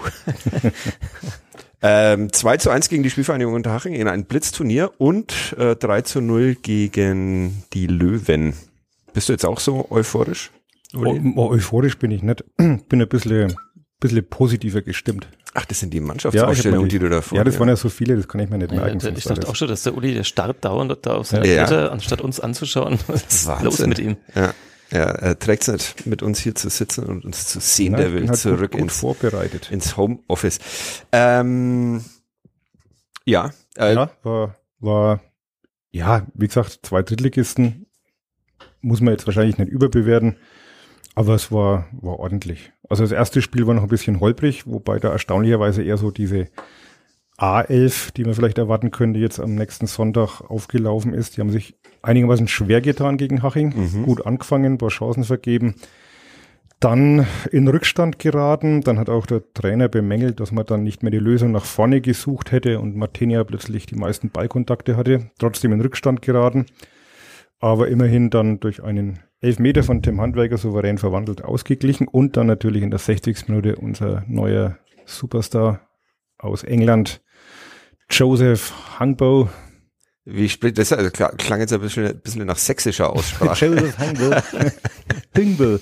Ähm, 1.83 2.33
2 2.33 2.57
zu 2.57 2.71
1 2.71 2.89
gegen 2.89 3.03
die 3.03 3.11
Spielvereinigung 3.11 3.55
Unterhaching 3.55 3.93
in 3.95 4.09
ein 4.09 4.25
Blitzturnier 4.25 4.93
und 4.99 5.55
äh, 5.59 5.77
3 5.77 6.03
zu 6.03 6.21
0 6.21 6.55
gegen 6.57 7.63
die 7.75 7.87
Löwen. 7.87 8.55
Bist 9.13 9.29
du 9.29 9.33
jetzt 9.33 9.45
auch 9.45 9.61
so 9.61 9.87
euphorisch? 9.91 10.51
Oh, 10.97 11.19
oh, 11.37 11.49
euphorisch 11.51 11.99
bin 11.99 12.11
ich 12.11 12.23
nicht. 12.23 12.45
bin 12.57 12.83
ein 13.03 13.09
bisschen, 13.09 13.55
bisschen 14.01 14.27
positiver 14.29 14.83
gestimmt. 14.83 15.29
Ach, 15.55 15.65
das 15.65 15.81
sind 15.81 15.93
die 15.93 15.99
Ja, 15.99 16.05
Mannschaftsausstellungen, 16.05 16.83
mal 16.83 16.89
die, 16.89 16.99
du 16.99 17.09
da 17.09 17.23
vor 17.23 17.37
Ja, 17.39 17.45
das 17.45 17.55
dir- 17.55 17.61
waren 17.61 17.69
ja 17.69 17.77
so 17.77 17.89
viele, 17.89 18.17
das 18.17 18.29
kann 18.29 18.41
ich 18.43 18.51
mir 18.51 18.59
nicht 18.59 18.73
ja, 18.73 18.79
merken. 18.81 18.97
ich 18.99 19.25
dachte 19.25 19.41
alles. 19.41 19.47
auch 19.47 19.57
schon, 19.57 19.69
dass 19.69 19.83
der 19.85 19.97
Uli, 19.97 20.13
der 20.15 20.25
starrt 20.25 20.65
dauernd 20.65 20.97
da 21.03 21.15
auf 21.15 21.27
seine 21.29 21.47
Ja. 21.47 21.89
Anstatt 21.89 22.21
uns 22.21 22.41
anzuschauen. 22.41 22.99
Was 23.07 23.23
ist 23.25 23.47
Wahnsinn. 23.47 23.65
los 23.65 23.87
mit 23.87 23.99
ihm? 23.99 24.17
Ja, 24.35 24.53
ja 24.91 25.05
er 25.05 25.39
trägt 25.39 25.69
es 25.69 25.73
nicht, 25.73 26.07
mit 26.07 26.23
uns 26.23 26.39
hier 26.41 26.55
zu 26.55 26.69
sitzen 26.69 27.05
und 27.05 27.25
uns 27.25 27.47
zu 27.47 27.61
sehen. 27.61 27.93
Ja, 27.93 27.99
der 27.99 28.13
will 28.13 28.29
halt 28.29 28.39
zurück 28.39 28.73
gut, 28.73 28.73
gut 28.73 28.81
ins, 28.81 29.01
vorbereitet. 29.01 29.71
ins 29.71 29.97
Homeoffice. 29.97 30.59
Ähm, 31.13 32.05
ja, 33.25 33.53
äh, 33.77 33.95
ja, 33.95 34.11
war, 34.23 34.57
war 34.79 35.21
ja, 35.91 36.27
wie 36.35 36.47
gesagt, 36.47 36.81
zwei 36.83 37.03
Drittligisten 37.03 37.87
muss 38.81 39.01
man 39.01 39.13
jetzt 39.13 39.27
wahrscheinlich 39.27 39.59
nicht 39.59 39.71
überbewerten, 39.71 40.37
aber 41.15 41.35
es 41.35 41.51
war, 41.51 41.89
war 41.93 42.19
ordentlich. 42.19 42.73
Also 42.89 43.03
das 43.03 43.13
erste 43.13 43.43
Spiel 43.43 43.67
war 43.67 43.75
noch 43.75 43.83
ein 43.83 43.89
bisschen 43.89 44.21
holprig, 44.21 44.67
wobei 44.67 44.99
da 44.99 45.11
erstaunlicherweise 45.11 45.83
eher 45.83 45.97
so 45.97 46.11
diese 46.11 46.49
A11, 47.39 48.15
die 48.15 48.25
man 48.25 48.35
vielleicht 48.35 48.59
erwarten 48.59 48.91
könnte, 48.91 49.21
jetzt 49.21 49.41
am 49.41 49.55
nächsten 49.55 49.87
Sonntag 49.87 50.41
aufgelaufen 50.41 51.13
ist. 51.13 51.37
Die 51.37 51.41
haben 51.41 51.51
sich 51.51 51.77
einigermaßen 52.03 52.49
schwer 52.49 52.81
getan 52.81 53.19
gegen 53.19 53.43
Haching, 53.43 53.75
Mhm. 53.77 54.03
gut 54.05 54.25
angefangen, 54.27 54.75
ein 54.75 54.79
paar 54.79 54.89
Chancen 54.89 55.25
vergeben. 55.25 55.75
Dann 56.81 57.27
in 57.51 57.69
Rückstand 57.69 58.19
geraten. 58.19 58.83
Dann 58.83 58.99
hat 58.99 59.09
auch 59.09 59.27
der 59.27 59.43
Trainer 59.55 59.89
bemängelt, 59.89 60.41
dass 60.41 60.53
man 60.53 60.67
dann 60.67 60.83
nicht 60.83 61.03
mehr 61.03 61.11
die 61.11 61.19
Lösung 61.19 61.51
nach 61.53 61.65
vorne 61.65 62.01
gesucht 62.03 62.53
hätte 62.53 62.81
und 62.81 62.97
Martinia 62.97 63.45
plötzlich 63.45 63.87
die 63.87 63.97
meisten 63.97 64.31
Ballkontakte 64.31 64.97
hatte. 64.97 65.31
Trotzdem 65.39 65.73
in 65.73 65.81
Rückstand 65.81 66.21
geraten. 66.21 66.67
Aber 67.59 67.89
immerhin 67.89 68.29
dann 68.29 68.61
durch 68.61 68.83
einen 68.83 69.21
Elfmeter 69.41 69.83
von 69.83 70.03
Tim 70.03 70.21
Handwerker 70.21 70.59
souverän 70.59 70.99
verwandelt 70.99 71.43
ausgeglichen. 71.43 72.09
Und 72.09 72.37
dann 72.37 72.47
natürlich 72.47 72.83
in 72.83 72.91
der 72.91 72.99
60. 72.99 73.49
Minute 73.49 73.77
unser 73.77 74.25
neuer 74.29 74.77
Superstar 75.07 75.81
aus 76.39 76.63
England, 76.63 77.23
Joseph 78.11 78.73
Hangbo. 78.99 79.49
Wie 80.29 80.49
spricht 80.49 80.77
das? 80.79 80.93
Also 80.93 81.11
klang 81.11 81.61
jetzt 81.61 81.73
ein 81.73 81.81
bisschen, 81.81 82.07
ein 82.07 82.19
bisschen 82.21 82.47
nach 82.47 82.59
sächsischer 82.59 83.11
Aussprache. 83.11 83.67
Joseph 83.67 83.99
Hangbo. 83.99 84.35
Hangbo. 85.37 85.79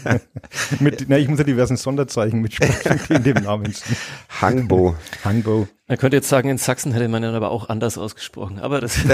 mit, 0.80 1.08
na, 1.08 1.16
ich 1.16 1.28
muss 1.28 1.38
ja 1.38 1.44
diversen 1.44 1.76
Sonderzeichen 1.78 2.42
mitsprechen, 2.42 3.00
in 3.08 3.22
dem 3.22 3.42
Namen. 3.42 3.74
Hangbo. 4.40 4.96
Hangbo. 5.24 5.66
Man 5.86 5.98
könnte 5.98 6.18
jetzt 6.18 6.28
sagen, 6.28 6.50
in 6.50 6.58
Sachsen 6.58 6.92
hätte 6.92 7.08
man 7.08 7.22
ihn 7.22 7.34
aber 7.34 7.50
auch 7.50 7.68
anders 7.70 7.96
ausgesprochen, 7.96 8.58
aber 8.58 8.80
das 8.80 8.98
ist 8.98 9.06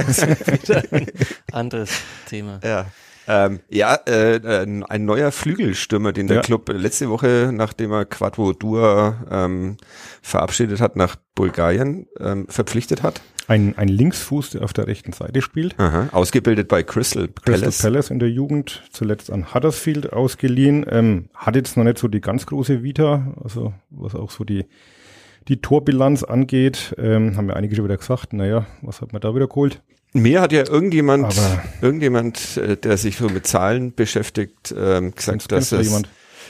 wieder 0.62 0.82
ein 0.90 1.06
anderes 1.52 1.90
Thema. 2.26 2.60
Ja. 2.64 2.86
Ähm, 3.32 3.60
ja, 3.70 3.94
äh, 4.06 4.40
ein 4.88 5.04
neuer 5.04 5.30
Flügelstürmer, 5.30 6.12
den 6.12 6.26
der 6.26 6.38
Ja. 6.38 6.42
Club 6.42 6.68
letzte 6.72 7.08
Woche, 7.10 7.50
nachdem 7.52 7.92
er 7.92 8.04
Quadro 8.04 8.52
Dua 8.52 9.24
ähm, 9.30 9.76
verabschiedet 10.20 10.80
hat, 10.80 10.96
nach 10.96 11.14
Bulgarien 11.36 12.08
ähm, 12.18 12.46
verpflichtet 12.48 13.04
hat. 13.04 13.20
Ein, 13.46 13.78
ein 13.78 13.86
Linksfuß, 13.88 14.50
der 14.50 14.62
auf 14.62 14.72
der 14.72 14.88
rechten 14.88 15.12
Seite 15.12 15.42
spielt. 15.42 15.78
Aha. 15.78 16.08
Ausgebildet 16.10 16.66
bei 16.66 16.82
Crystal 16.82 17.28
Crystal 17.28 17.60
Palace. 17.60 17.82
Palace 17.82 18.10
in 18.10 18.18
der 18.18 18.30
Jugend, 18.30 18.82
zuletzt 18.90 19.30
an 19.30 19.54
Huddersfield 19.54 20.12
ausgeliehen. 20.12 20.84
Ähm, 20.88 21.28
hat 21.34 21.54
jetzt 21.54 21.76
noch 21.76 21.84
nicht 21.84 21.98
so 21.98 22.08
die 22.08 22.20
ganz 22.20 22.46
große 22.46 22.82
Vita, 22.82 23.34
also 23.42 23.72
was 23.90 24.16
auch 24.16 24.30
so 24.32 24.42
die, 24.42 24.66
die 25.46 25.60
Torbilanz 25.60 26.24
angeht. 26.24 26.94
Ähm, 26.98 27.36
haben 27.36 27.48
ja 27.48 27.54
einige 27.54 27.76
schon 27.76 27.84
wieder 27.84 27.96
gesagt, 27.96 28.32
naja, 28.32 28.66
was 28.82 29.00
hat 29.00 29.12
man 29.12 29.20
da 29.20 29.34
wieder 29.36 29.46
geholt? 29.46 29.82
Mir 30.12 30.40
hat 30.40 30.52
ja 30.52 30.66
irgendjemand, 30.68 31.26
Aber- 31.38 31.62
irgendjemand, 31.82 32.56
äh, 32.56 32.76
der 32.76 32.96
sich 32.96 33.16
so 33.16 33.28
mit 33.28 33.46
Zahlen 33.46 33.92
beschäftigt, 33.94 34.74
ähm, 34.76 35.14
gesagt, 35.14 35.52
dass 35.52 35.70
es, 35.70 35.86
jemand? 35.86 36.08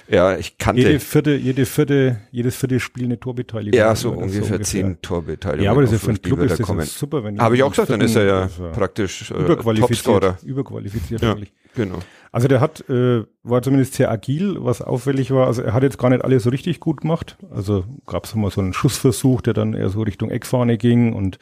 ja, 0.09 0.37
ich 0.38 0.57
kannte, 0.57 0.81
Jede 0.83 0.99
vierte, 1.00 1.35
jede 1.35 1.67
vierte, 1.67 2.21
jedes 2.31 2.57
vierte 2.57 2.81
Spiel 2.81 3.05
eine 3.05 3.21
Torbeteiligung. 3.21 3.76
ja, 3.79 3.95
so 3.95 4.12
ungefähr 4.12 4.62
zehn 4.62 5.00
Torbeteiligungen. 5.02 5.64
Ja, 5.64 5.73
aber 5.73 5.83
das 5.83 5.93
ist 5.93 6.00
ja 6.00 6.05
für 6.07 6.11
einen 6.11 6.23
Club 6.23 6.38
ist 6.40 6.50
da 6.52 6.57
das 6.57 6.67
kommen. 6.67 6.87
super, 6.87 7.23
wenn 7.23 7.38
Habe 7.38 7.55
ich 7.57 7.62
auch 7.62 7.71
gesagt, 7.71 7.90
dann 7.90 8.00
ist 8.00 8.17
er 8.17 8.25
ja 8.25 8.40
Also, 8.43 8.71
praktisch 8.73 9.31
äh, 9.31 9.35
überqualifiziert, 9.35 10.05
Topscorer. 10.05 10.38
überqualifiziert 10.43 11.21
Ja. 11.23 11.33
eigentlich. 11.33 11.52
Genau. 11.76 11.99
Also 12.33 12.49
der 12.49 12.61
hat, 12.61 12.88
äh, 12.88 13.25
war 13.43 13.61
zumindest 13.62 13.95
sehr 13.95 14.11
agil, 14.11 14.57
was 14.61 14.83
auffällig 14.83 15.31
war. 15.33 15.47
Also 15.49 15.62
er 15.62 15.73
hat 15.73 15.83
jetzt 15.83 15.99
gar 15.99 16.09
nicht 16.11 16.25
alles 16.25 16.45
so 16.45 16.50
richtig 16.50 16.81
gut 16.81 17.02
gemacht. 17.02 17.37
Also 17.50 17.85
gab 18.07 18.25
es 18.25 18.35
mal 18.35 18.50
so 18.50 18.61
einen 18.61 18.73
Schussversuch, 18.73 19.40
der 19.43 19.52
dann 19.52 19.75
eher 19.75 19.88
so 19.90 20.00
Richtung 20.02 20.31
Eckfahne 20.31 20.79
ging 20.79 21.12
und 21.12 21.38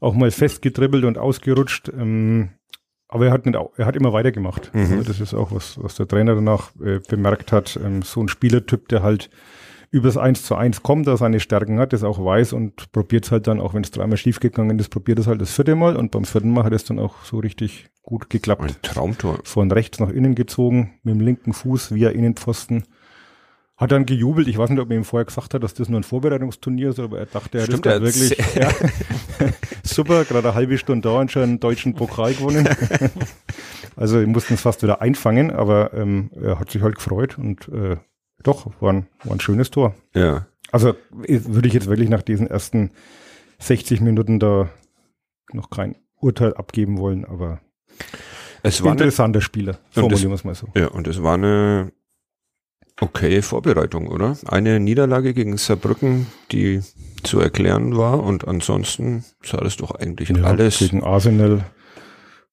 auch 0.00 0.14
mal 0.14 0.30
festgedribbelt 0.30 1.04
und 1.04 1.18
ausgerutscht. 1.18 1.88
Ähm, 1.88 2.50
aber 3.08 3.26
er 3.26 3.32
hat 3.32 3.46
nicht, 3.46 3.58
er 3.76 3.86
hat 3.86 3.96
immer 3.96 4.12
weitergemacht. 4.12 4.74
Mhm. 4.74 4.80
Also 4.98 5.02
das 5.04 5.20
ist 5.20 5.34
auch 5.34 5.52
was, 5.52 5.82
was 5.82 5.94
der 5.94 6.08
Trainer 6.08 6.34
danach 6.34 6.70
äh, 6.84 7.00
bemerkt 7.08 7.52
hat. 7.52 7.78
Ähm, 7.82 8.02
so 8.02 8.20
ein 8.20 8.28
Spielertyp, 8.28 8.88
der 8.88 9.02
halt 9.02 9.30
übers 9.90 10.16
Eins 10.16 10.42
zu 10.42 10.56
eins 10.56 10.82
kommt, 10.82 11.06
der 11.06 11.16
seine 11.16 11.40
Stärken 11.40 11.78
hat, 11.78 11.92
das 11.92 12.02
auch 12.02 12.22
weiß 12.22 12.52
und 12.52 12.90
probiert 12.92 13.24
es 13.24 13.32
halt 13.32 13.46
dann, 13.46 13.60
auch 13.60 13.72
wenn 13.72 13.82
es 13.82 13.92
dreimal 13.92 14.16
schiefgegangen 14.16 14.78
ist, 14.78 14.88
probiert 14.88 15.18
es 15.18 15.26
halt 15.26 15.40
das 15.40 15.52
vierte 15.54 15.76
Mal 15.76 15.96
und 15.96 16.10
beim 16.10 16.24
vierten 16.24 16.50
Mal 16.50 16.64
hat 16.64 16.72
es 16.72 16.84
dann 16.84 16.98
auch 16.98 17.24
so 17.24 17.38
richtig 17.38 17.88
gut 18.02 18.28
geklappt 18.28 18.62
Ein 18.62 18.76
Traumtor. 18.82 19.38
von 19.44 19.70
rechts 19.70 20.00
nach 20.00 20.10
innen 20.10 20.34
gezogen, 20.34 20.98
mit 21.02 21.14
dem 21.14 21.20
linken 21.20 21.52
Fuß 21.52 21.94
via 21.94 22.10
Innenpfosten. 22.10 22.84
Hat 23.76 23.92
dann 23.92 24.06
gejubelt. 24.06 24.48
Ich 24.48 24.56
weiß 24.56 24.70
nicht, 24.70 24.80
ob 24.80 24.90
er 24.90 24.96
ihm 24.96 25.04
vorher 25.04 25.26
gesagt 25.26 25.52
hat, 25.52 25.62
dass 25.62 25.74
das 25.74 25.90
nur 25.90 26.00
ein 26.00 26.04
Vorbereitungsturnier 26.04 26.90
ist, 26.90 26.98
aber 26.98 27.18
er 27.18 27.26
dachte, 27.26 27.58
er 27.58 27.66
das 27.66 27.78
Stimmt, 27.78 27.84
wirklich 27.84 28.38
ja, 28.54 28.70
super, 29.82 30.24
gerade 30.24 30.48
eine 30.48 30.54
halbe 30.54 30.78
Stunde 30.78 31.08
da 31.08 31.18
und 31.18 31.30
schon 31.30 31.42
einen 31.42 31.60
deutschen 31.60 31.94
Pokal 31.94 32.32
gewonnen. 32.34 32.66
also 33.96 34.18
wir 34.18 34.26
mussten 34.26 34.54
es 34.54 34.62
fast 34.62 34.82
wieder 34.82 35.02
einfangen, 35.02 35.50
aber 35.50 35.92
ähm, 35.92 36.30
er 36.34 36.58
hat 36.58 36.70
sich 36.70 36.80
halt 36.80 36.94
gefreut 36.94 37.36
und 37.36 37.68
äh, 37.68 37.98
doch, 38.42 38.70
war 38.80 38.94
ein, 38.94 39.08
war 39.24 39.34
ein 39.34 39.40
schönes 39.40 39.70
Tor. 39.70 39.94
Ja. 40.14 40.46
Also 40.72 40.94
würde 41.10 41.68
ich 41.68 41.74
jetzt 41.74 41.86
wirklich 41.86 42.08
nach 42.08 42.22
diesen 42.22 42.46
ersten 42.46 42.92
60 43.58 44.00
Minuten 44.00 44.38
da 44.38 44.70
noch 45.52 45.68
kein 45.68 45.96
Urteil 46.18 46.54
abgeben 46.54 46.96
wollen, 46.98 47.26
aber 47.26 47.60
Es 48.62 48.82
war 48.82 48.92
interessanter 48.92 49.42
Spieler, 49.42 49.78
formulieren 49.90 50.30
wir 50.30 50.34
es 50.34 50.44
mal 50.44 50.54
so. 50.54 50.68
ja, 50.74 50.88
und 50.88 51.06
es 51.06 51.22
war 51.22 51.34
eine 51.34 51.92
okay 53.00 53.42
Vorbereitung, 53.42 54.08
oder? 54.08 54.36
Eine 54.46 54.80
Niederlage 54.80 55.34
gegen 55.34 55.56
Saarbrücken, 55.56 56.26
die 56.52 56.82
zu 57.22 57.40
erklären 57.40 57.96
war 57.96 58.22
und 58.22 58.46
ansonsten 58.46 59.24
sah 59.42 59.58
das 59.58 59.76
doch 59.76 59.92
eigentlich 59.92 60.30
Ja, 60.30 60.44
alles. 60.44 60.78
Gegen 60.78 61.02
Arsenal 61.02 61.64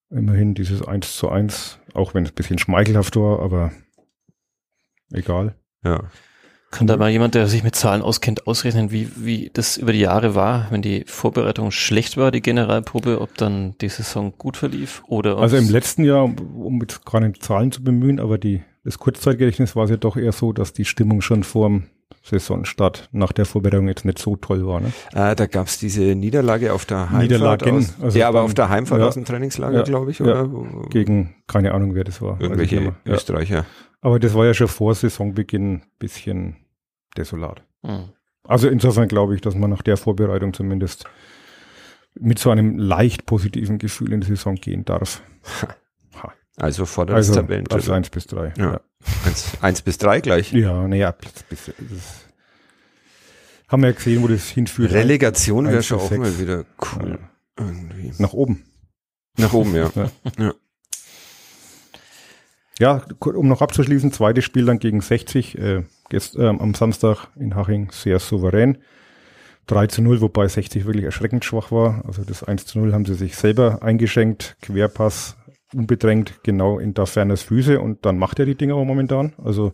immerhin 0.09 0.53
dieses 0.53 0.81
1 0.81 1.15
zu 1.15 1.29
1, 1.29 1.79
auch 1.93 2.13
wenn 2.13 2.23
es 2.25 2.31
ein 2.31 2.35
bisschen 2.35 2.59
schmeichelhaft 2.59 3.15
war, 3.15 3.39
aber 3.39 3.71
egal. 5.12 5.55
Ja. 5.83 6.03
Kann 6.71 6.88
da 6.88 6.97
mal 6.97 7.12
jemand, 7.12 7.35
der 7.35 7.47
sich 7.47 7.63
mit 7.63 7.75
Zahlen 7.75 8.01
auskennt, 8.01 8.47
ausrechnen, 8.47 8.91
wie, 8.91 9.12
wie 9.15 9.51
das 9.53 9.77
über 9.77 9.93
die 9.93 10.00
Jahre 10.00 10.33
war, 10.33 10.67
wenn 10.71 10.81
die 10.81 11.03
Vorbereitung 11.05 11.69
schlecht 11.69 12.17
war, 12.17 12.31
die 12.31 12.41
Generalprobe, 12.41 13.21
ob 13.21 13.38
dann 13.38 13.75
die 13.79 13.89
Saison 13.89 14.33
gut 14.39 14.57
verlief 14.57 15.03
oder 15.07 15.38
Also 15.38 15.55
im 15.57 15.69
letzten 15.69 16.03
Jahr, 16.03 16.23
um 16.23 16.79
jetzt 16.81 17.05
gar 17.05 17.19
nicht 17.19 17.43
Zahlen 17.43 17.71
zu 17.71 17.83
bemühen, 17.83 18.19
aber 18.19 18.39
die, 18.39 18.63
das 18.83 18.99
Kurzzeitgedächtnis 18.99 19.75
war 19.75 19.85
es 19.85 19.89
ja 19.91 19.97
doch 19.97 20.17
eher 20.17 20.31
so, 20.31 20.51
dass 20.53 20.73
die 20.73 20.85
Stimmung 20.85 21.21
schon 21.21 21.43
vor 21.43 21.69
dem 21.69 21.83
Saisonstart 22.21 23.09
nach 23.11 23.31
der 23.31 23.45
Vorbereitung 23.45 23.87
jetzt 23.87 24.05
nicht 24.05 24.19
so 24.19 24.35
toll 24.35 24.65
war. 24.65 24.79
Ne? 24.79 24.93
Ah, 25.13 25.35
da 25.35 25.45
gab's 25.45 25.77
diese 25.79 26.01
Niederlage 26.15 26.71
auf 26.73 26.85
der 26.85 27.09
Heimfahrt. 27.09 27.21
Niederlagen, 27.23 27.77
aus, 27.77 27.93
also 28.01 28.19
ja, 28.19 28.27
aber 28.27 28.39
beim- 28.39 28.45
auf 28.45 28.53
der 28.53 28.69
Heimfahrt 28.69 29.01
ja. 29.01 29.07
aus 29.07 29.13
dem 29.15 29.25
Trainingslager, 29.25 29.77
Ja, 29.79 29.83
glaube 29.83 30.11
ich, 30.11 30.19
ja. 30.19 30.25
oder? 30.25 30.51
Wo- 30.51 30.87
Gegen, 30.89 31.35
keine 31.47 31.73
Ahnung, 31.73 31.95
wer 31.95 32.03
das 32.03 32.21
war. 32.21 32.39
Irgendwelche 32.39 32.81
ja. 32.81 32.95
Österreicher. 33.05 33.65
Aber 34.01 34.19
das 34.19 34.33
war 34.33 34.45
ja 34.45 34.53
schon 34.53 34.67
vor 34.67 34.93
Saisonbeginn 34.95 35.73
ein 35.75 35.83
bisschen 35.99 36.57
desolat. 37.17 37.63
Hm. 37.85 38.09
Also 38.45 38.67
insofern 38.67 39.07
glaube 39.07 39.35
ich, 39.35 39.41
dass 39.41 39.55
man 39.55 39.69
nach 39.69 39.81
der 39.81 39.97
Vorbereitung 39.97 40.53
zumindest 40.53 41.05
mit 42.19 42.37
so 42.39 42.51
einem 42.51 42.77
leicht 42.77 43.25
positiven 43.25 43.79
Gefühl 43.79 44.11
in 44.13 44.21
die 44.21 44.27
Saison 44.27 44.55
gehen 44.55 44.85
darf. 44.85 45.21
Also 46.57 46.86
vor 46.86 47.05
das 47.05 47.15
Also 47.15 47.36
Tabellendrittel. 47.36 47.83
Platz 47.83 47.89
1 47.89 48.10
bis 48.10 48.27
3. 48.27 48.53
Ja. 48.57 48.81
Eins, 49.25 49.51
eins 49.62 49.81
bis 49.81 49.98
drei 49.98 50.22
gleich. 50.22 50.53
Ja, 50.53 50.88
naja, 50.88 51.12
Platz 51.12 51.43
bis 51.43 51.65
das 51.65 52.24
haben 53.67 53.81
wir 53.81 53.89
ja 53.89 53.95
gesehen, 53.95 54.22
wo 54.22 54.27
das 54.27 54.50
hinführt. 54.50 54.91
Relegation 54.91 55.67
wäre 55.67 55.81
schon 55.81 56.00
auch 56.00 56.12
mal 56.12 56.39
wieder 56.39 56.63
cool. 56.95 57.10
Ja. 57.10 57.65
Irgendwie. 57.65 58.13
Nach 58.19 58.33
oben. 58.33 58.63
Nach 59.38 59.53
oben, 59.53 59.75
ja. 59.75 59.91
Ja, 62.79 63.05
um 63.19 63.48
noch 63.48 63.62
abzuschließen, 63.62 64.12
zweites 64.12 64.43
Spiel 64.43 64.65
dann 64.65 64.79
gegen 64.79 65.00
60, 65.00 65.57
äh, 65.60 65.83
gest, 66.10 66.36
ähm, 66.36 66.60
am 66.60 66.74
Samstag 66.74 67.27
in 67.36 67.55
Haching 67.55 67.91
sehr 67.91 68.17
souverän. 68.17 68.79
3 69.67 69.88
zu 69.88 70.01
0, 70.01 70.22
wobei 70.22 70.48
60 70.48 70.86
wirklich 70.86 71.05
erschreckend 71.05 71.45
schwach 71.45 71.72
war. 71.72 72.03
Also 72.05 72.24
das 72.24 72.43
1 72.43 72.65
zu 72.65 72.79
0 72.79 72.91
haben 72.93 73.05
sie 73.05 73.13
sich 73.13 73.36
selber 73.38 73.83
eingeschenkt. 73.83 74.57
Querpass 74.62 75.38
unbedrängt 75.74 76.44
genau 76.44 76.80
in 76.80 76.94
Daferners 76.94 77.42
Füße 77.44 77.80
und 77.80 78.06
dann 78.06 78.18
macht 78.18 78.39
er 78.39 78.46
die 78.46 78.56
Dinger 78.56 78.74
aber 78.75 78.86
momentan. 78.86 79.34
Also 79.44 79.74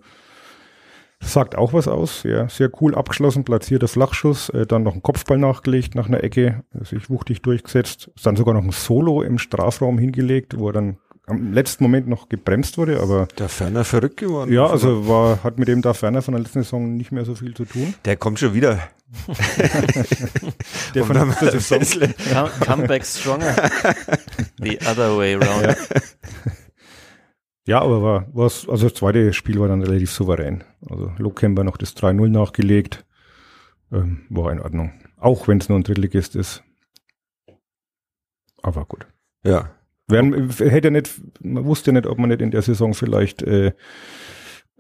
sagt 1.22 1.56
auch 1.58 1.74
was 1.74 1.88
aus. 1.88 2.22
Sehr, 2.22 2.50
sehr 2.50 2.70
cool 2.82 2.96
abgeschlossen, 2.96 3.44
platzierter 3.44 3.88
Flachschuss, 3.88 4.50
äh, 4.50 4.66
dann 4.66 4.84
noch 4.84 4.96
ein 4.96 5.04
Kopfball 5.04 5.38
nachgelegt 5.38 5.96
nach 5.96 6.08
einer 6.08 6.24
Ecke, 6.24 6.64
sich 6.84 7.10
wuchtig 7.10 7.42
durchgesetzt. 7.42 8.10
Ist 8.16 8.26
Dann 8.26 8.36
sogar 8.36 8.54
noch 8.54 8.64
ein 8.64 8.72
Solo 8.72 9.22
im 9.22 9.38
Strafraum 9.38 9.98
hingelegt, 9.98 10.58
wo 10.58 10.68
er 10.70 10.74
dann 10.74 10.98
am 11.28 11.54
letzten 11.54 11.84
Moment 11.84 12.08
noch 12.08 12.28
gebremst 12.28 12.78
wurde, 12.78 13.00
aber 13.02 13.28
Der 13.38 13.50
Ferner 13.50 13.84
verrückt 13.84 14.18
geworden. 14.18 14.52
ja, 14.52 14.66
also 14.66 15.08
war, 15.08 15.44
hat 15.44 15.60
mit 15.60 15.68
dem 15.68 15.82
da 15.82 15.94
ferner 15.94 16.24
von 16.24 16.34
der 16.34 16.42
letzten 16.42 16.64
Saison 16.64 16.96
nicht 16.98 17.12
mehr 17.12 17.24
so 17.24 17.36
viel 17.36 17.54
zu 17.54 17.66
tun. 17.66 17.94
Der 18.06 18.18
kommt 18.18 18.40
schon 18.40 18.54
wieder. 18.56 18.80
Der 20.94 21.02
Um 21.04 21.08
von 21.08 21.16
da 21.16 21.26
der 21.26 21.52
bisschen- 21.52 22.14
Come, 22.32 22.50
come 22.66 22.88
back 22.88 23.06
stronger. 23.06 23.56
The 24.60 24.78
other 24.88 25.18
way 25.18 25.36
around. 25.36 25.76
Ja, 27.66 27.82
aber 27.82 28.02
war, 28.02 28.28
war's, 28.34 28.68
also 28.68 28.88
das 28.90 28.98
zweite 28.98 29.32
Spiel 29.34 29.60
war 29.60 29.68
dann 29.68 29.82
relativ 29.84 30.12
souverän. 30.12 30.64
Also 30.90 31.12
Lokemper 31.18 31.64
noch 31.64 31.78
das 31.78 31.96
3-0 31.96 32.30
nachgelegt. 32.30 33.06
Ähm, 33.92 34.26
war 34.30 34.52
in 34.52 34.60
Ordnung. 34.60 34.94
Auch 35.18 35.48
wenn 35.48 35.58
es 35.60 35.70
nur 35.70 35.78
ein 35.80 35.84
Drittligist 35.84 36.36
ist. 36.36 36.64
Aber 38.62 38.86
gut. 38.86 39.08
Ja. 39.44 39.72
Wären, 40.08 40.50
hätte 40.52 40.90
nicht, 40.92 41.22
man 41.42 41.66
wusste 41.66 41.94
nicht, 41.94 42.08
ob 42.08 42.18
man 42.18 42.30
nicht 42.30 42.42
in 42.42 42.52
der 42.52 42.62
Saison 42.64 42.94
vielleicht 42.96 43.44
äh, 43.44 43.74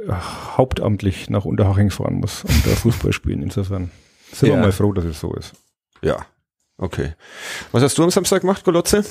hauptamtlich 0.09 1.29
nach 1.29 1.45
Unterhaching 1.45 1.91
fahren 1.91 2.15
muss 2.15 2.43
und 2.43 2.65
da 2.65 2.71
Fußball 2.71 3.13
spielen. 3.13 3.43
Insofern 3.43 3.91
sind 4.33 4.49
Ja. 4.49 4.55
wir 4.55 4.61
mal 4.61 4.71
froh, 4.71 4.91
dass 4.93 5.05
es 5.05 5.19
so 5.19 5.33
ist. 5.33 5.53
Ja. 6.01 6.25
Okay. 6.77 7.13
Was 7.71 7.83
hast 7.83 7.97
du 7.97 8.03
am 8.03 8.09
Samstag 8.11 8.41
gemacht, 8.41 8.63
Golotze? 8.63 9.03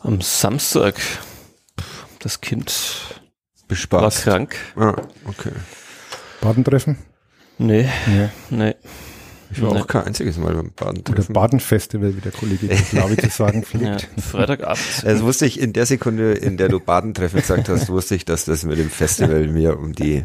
Am 0.00 0.20
Samstag, 0.20 0.94
das 2.18 2.40
Kind 2.40 2.70
war 2.70 3.68
Bespaßt. 3.68 4.22
krank. 4.24 4.56
Ah, 4.76 4.94
okay. 5.26 5.52
Badentreffen? 6.40 6.98
Nee, 7.58 7.88
Ja. 8.14 8.30
nee. 8.50 8.74
Ich 9.50 9.62
war 9.62 9.72
Nee. 9.72 9.80
auch 9.82 9.86
kein 9.86 10.04
einziges 10.04 10.36
Mal 10.36 10.52
beim 10.54 10.72
Baden. 10.74 11.04
Oder 11.08 11.22
Badenfestival, 11.24 12.16
wie 12.16 12.20
der 12.20 12.32
Kollege 12.32 12.66
Klavi 12.90 13.16
zu 13.16 13.28
sagen 13.30 13.64
Ja, 13.72 13.98
pflegt. 13.98 14.08
Freitagabend. 14.20 14.80
Das 15.04 15.22
wusste 15.22 15.46
ich 15.46 15.60
in 15.60 15.72
der 15.72 15.86
Sekunde, 15.86 16.32
in 16.32 16.56
der 16.56 16.68
du 16.68 16.80
Badentreffen 16.80 17.40
gesagt 17.40 17.68
hast, 17.68 17.88
wusste 17.88 18.16
ich, 18.16 18.24
dass 18.24 18.44
das 18.44 18.64
mit 18.64 18.78
dem 18.78 18.90
Festival 18.90 19.46
mir 19.48 19.78
um 19.78 19.92
die 19.92 20.24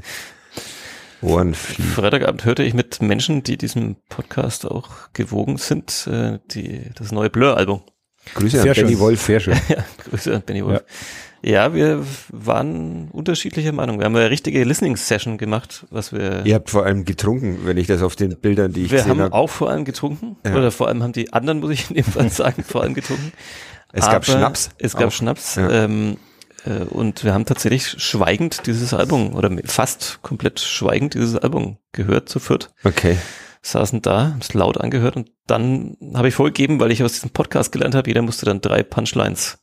Ohren 1.22 1.54
fliegt. 1.54 1.90
Freitagabend 1.90 2.46
hörte 2.46 2.64
ich 2.64 2.74
mit 2.74 3.02
Menschen, 3.02 3.44
die 3.44 3.58
diesem 3.58 3.98
Podcast 4.08 4.66
auch 4.66 4.90
gewogen 5.14 5.58
sind, 5.58 6.08
äh, 6.12 6.40
die, 6.52 6.82
das 6.96 7.12
neue 7.12 7.30
Blur-Album. 7.30 7.82
Grüße 8.36 8.62
Sehr 8.62 8.72
an 8.72 8.76
Benny 8.76 8.90
schön. 8.92 9.00
Wolf. 9.00 9.22
Sehr 9.22 9.40
schön. 9.40 9.56
Ja, 9.70 9.84
Grüße 10.10 10.36
an 10.36 10.42
Benny 10.44 10.64
Wolf. 10.64 10.84
Ja. 11.42 11.74
wir 11.74 12.06
waren 12.30 13.10
unterschiedlicher 13.12 13.72
Meinung. 13.72 13.98
Wir 14.00 14.06
haben 14.06 14.16
eine 14.16 14.30
richtige 14.30 14.64
Listening-Session 14.64 15.38
gemacht, 15.38 15.86
was 15.90 16.12
wir, 16.14 16.46
Ihr 16.46 16.56
habt 16.56 16.70
vor 16.70 16.86
allem 16.86 17.06
getrunken, 17.06 17.60
wenn 17.64 17.78
ich 17.78 17.88
das 17.88 18.02
auf 18.02 18.16
den 18.16 18.38
Bildern, 18.40 18.72
die 18.74 18.84
ich 18.86 18.92
wir 18.92 19.00
gesehen 19.00 19.12
haben 19.12 19.22
habe. 19.22 19.34
auch 19.34 19.50
vor 19.50 19.70
allem 19.70 19.86
getrunken. 19.86 20.38
Ja. 20.46 20.56
Oder 20.56 20.72
vor 20.72 20.88
allem 20.90 21.02
haben 21.02 21.14
die 21.14 21.34
anderen, 21.34 21.60
muss 21.60 21.72
ich 21.72 21.90
in 21.90 21.96
dem 21.96 22.06
Fall 22.06 22.30
sagen, 22.30 22.64
vor 22.64 22.84
allem 22.84 22.94
getrunken. 22.94 23.32
Es 23.92 24.06
gab 24.06 24.16
Aber 24.18 24.26
Schnaps. 24.26 24.70
Es 24.78 24.96
gab 24.96 25.08
auch. 25.08 25.12
Schnaps. 25.12 25.56
Ja. 25.56 25.70
Ähm, 25.86 26.14
äh, 26.14 26.18
und 26.90 27.24
wir 27.24 27.34
haben 27.34 27.46
tatsächlich 27.46 27.88
schweigend 27.88 28.66
dieses 28.68 28.94
Album 28.94 29.34
oder 29.36 29.50
fast 29.66 30.20
komplett 30.22 30.60
schweigend 30.60 31.14
dieses 31.14 31.36
Album 31.38 31.78
gehört 31.92 32.30
zu 32.30 32.40
viert. 32.40 32.74
Okay. 32.84 33.18
Saßen 33.62 34.02
da, 34.02 34.30
haben 34.32 34.40
es 34.42 34.54
laut 34.54 34.80
angehört 34.80 35.16
und 35.18 35.32
dann 35.48 35.98
habe 36.14 36.30
ich 36.30 36.34
vorgegeben, 36.36 36.80
weil 36.80 36.92
ich 36.92 37.04
aus 37.04 37.14
diesem 37.14 37.32
Podcast 37.32 37.72
gelernt 37.72 37.96
habe, 37.96 38.10
jeder 38.10 38.22
musste 38.22 38.46
dann 38.46 38.62
drei 38.62 38.84
Punchlines 38.84 39.60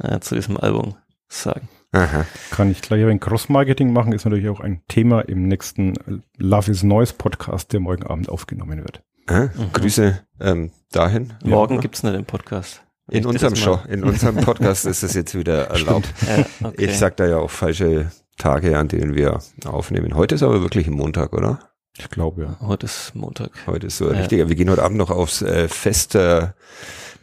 äh, 0.00 0.18
zu 0.20 0.34
diesem 0.34 0.56
Album 0.56 0.96
sagen. 1.28 1.68
Aha. 1.92 2.26
Kann 2.50 2.70
ich 2.70 2.82
gleich 2.82 3.04
ein 3.04 3.20
Cross-Marketing 3.20 3.92
machen, 3.92 4.12
ist 4.12 4.24
natürlich 4.24 4.48
auch 4.48 4.60
ein 4.60 4.82
Thema 4.88 5.20
im 5.20 5.46
nächsten 5.48 5.94
Love 6.36 6.70
is 6.70 6.82
Noise 6.82 7.14
Podcast, 7.16 7.72
der 7.72 7.80
morgen 7.80 8.02
Abend 8.04 8.28
aufgenommen 8.28 8.78
wird. 8.80 9.02
Ah, 9.28 9.48
Grüße 9.72 10.20
ähm, 10.40 10.70
dahin. 10.92 11.32
Morgen 11.44 11.76
Ja. 11.76 11.80
gibt's 11.80 12.02
nicht 12.02 12.14
den 12.14 12.24
Podcast. 12.24 12.82
In 13.10 13.20
Ich 13.20 13.26
unserem 13.26 13.54
Show, 13.56 13.78
in 13.88 14.02
unserem 14.04 14.36
Podcast 14.36 14.84
ist 14.86 15.02
es 15.02 15.14
jetzt 15.14 15.34
wieder 15.34 15.64
erlaubt. 15.70 16.08
Ja, 16.26 16.44
okay. 16.68 16.84
Ich 16.86 16.98
sag 16.98 17.16
da 17.16 17.26
ja 17.26 17.38
auch 17.38 17.50
falsche 17.50 18.10
Tage, 18.38 18.78
an 18.78 18.88
denen 18.88 19.14
wir 19.14 19.40
aufnehmen. 19.64 20.14
Heute 20.14 20.34
ist 20.34 20.42
aber 20.42 20.60
wirklich 20.62 20.88
Montag, 20.90 21.32
oder? 21.32 21.58
Ich 21.98 22.10
glaube, 22.10 22.42
ja. 22.42 22.56
Heute 22.66 22.84
ist 22.86 23.14
Montag. 23.14 23.50
Heute 23.66 23.86
ist 23.86 23.96
so 23.98 24.10
Ja. 24.12 24.18
richtig. 24.18 24.46
Wir 24.48 24.54
gehen 24.56 24.68
heute 24.70 24.82
Abend 24.82 24.98
noch 24.98 25.10
aufs 25.10 25.40
äh, 25.42 25.68
Fest. 25.68 26.14
Äh, 26.14 26.48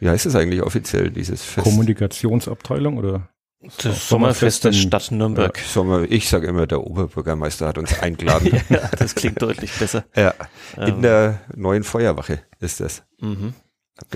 wie 0.00 0.08
heißt 0.10 0.26
es 0.26 0.34
eigentlich 0.34 0.62
offiziell, 0.62 1.10
dieses 1.10 1.42
Fest? 1.44 1.64
Kommunikationsabteilung 1.64 2.98
oder? 2.98 3.28
Das 3.60 4.08
Sommerfest 4.08 4.08
Sommerfest 4.08 4.64
der 4.64 4.72
in- 4.72 4.76
Stadt 4.78 5.10
Nürnberg. 5.12 5.58
Sommer, 5.58 6.02
ich 6.10 6.28
sage 6.28 6.46
immer, 6.48 6.66
der 6.66 6.82
Oberbürgermeister 6.84 7.68
hat 7.68 7.78
uns 7.78 7.98
eingeladen. 8.00 8.60
Ja, 8.68 8.90
das 8.98 9.14
klingt 9.14 9.40
deutlich 9.40 9.72
besser. 9.78 10.04
ja, 10.16 10.34
in 10.76 10.94
Ähm, 10.96 11.02
der 11.02 11.40
neuen 11.54 11.84
Feuerwache 11.84 12.40
ist 12.60 12.80
das. 12.80 13.04
mhm. 13.20 13.54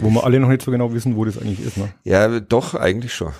Wo 0.00 0.10
wir 0.10 0.24
alle 0.24 0.40
noch 0.40 0.48
nicht 0.48 0.62
so 0.62 0.70
genau 0.70 0.92
wissen, 0.92 1.16
wo 1.16 1.24
das 1.24 1.38
eigentlich 1.38 1.60
ist. 1.64 1.76
Ne? 1.76 1.92
Ja, 2.04 2.40
doch, 2.40 2.74
eigentlich 2.74 3.14
schon. 3.14 3.32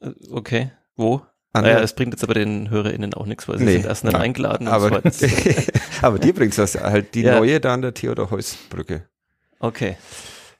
Äh, 0.00 0.10
Okay. 0.30 0.70
Wo? 0.96 1.22
An 1.54 1.62
Naja, 1.64 1.74
der- 1.76 1.84
es 1.84 1.94
bringt 1.94 2.14
jetzt 2.14 2.24
aber 2.24 2.34
den 2.34 2.70
HörerInnen 2.70 3.12
auch 3.14 3.26
nichts, 3.26 3.46
weil 3.48 3.58
sie 3.58 3.64
Nee. 3.64 3.72
sind 3.74 3.84
erst 3.86 4.04
nicht 4.04 4.14
Ah, 4.14 4.20
eingeladen 4.20 4.66
und 4.68 4.72
aber, 4.72 5.02
aber 6.02 6.18
dir 6.18 6.32
bringt's 6.34 6.56
was. 6.58 6.74
Halt 6.80 7.14
die 7.14 7.22
Ja. 7.22 7.38
neue 7.38 7.60
da 7.60 7.74
an 7.74 7.82
der 7.82 7.92
Theodor-Heuss-Brücke. 7.92 9.04
Okay. 9.60 9.96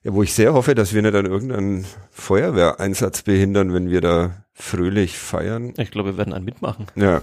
Ja, 0.03 0.13
wo 0.13 0.23
ich 0.23 0.35
sehr 0.35 0.53
hoffe, 0.53 0.75
dass 0.75 0.93
wir 0.93 1.01
nicht 1.01 1.15
an 1.15 1.27
irgendeinen 1.27 1.87
Feuerwehreinsatz 2.11 3.23
behindern, 3.23 3.73
wenn 3.73 3.89
wir 3.89 4.01
da 4.01 4.45
fröhlich 4.53 5.17
feiern. 5.17 5.73
Ich 5.79 5.91
glaube, 5.91 6.11
wir 6.13 6.19
werden 6.19 6.35
einen 6.35 6.45
mitmachen. 6.45 6.87
Ja, 6.97 7.23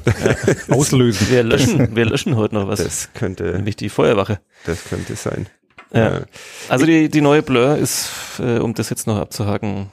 Auslösen. 0.70 1.30
Wir 1.30 1.44
löschen, 1.44 1.96
wir 1.96 2.06
löschen 2.06 2.36
heute 2.38 2.56
noch 2.56 2.67
was. 2.67 2.84
das 2.84 3.10
könnte, 3.13 3.52
nämlich 3.54 3.76
die 3.76 3.89
Feuerwache. 3.89 4.39
das 4.65 4.84
könnte 4.86 5.15
sein. 5.15 5.48
Ja. 5.91 6.17
Äh, 6.17 6.25
Also 6.67 6.86
die, 6.86 7.10
die 7.10 7.21
neue 7.21 7.41
Blur 7.41 7.78
ist, 7.78 8.10
äh, 8.39 8.60
um 8.60 8.73
das 8.73 8.89
jetzt 8.89 9.08
noch 9.08 9.17
abzuhaken, 9.17 9.89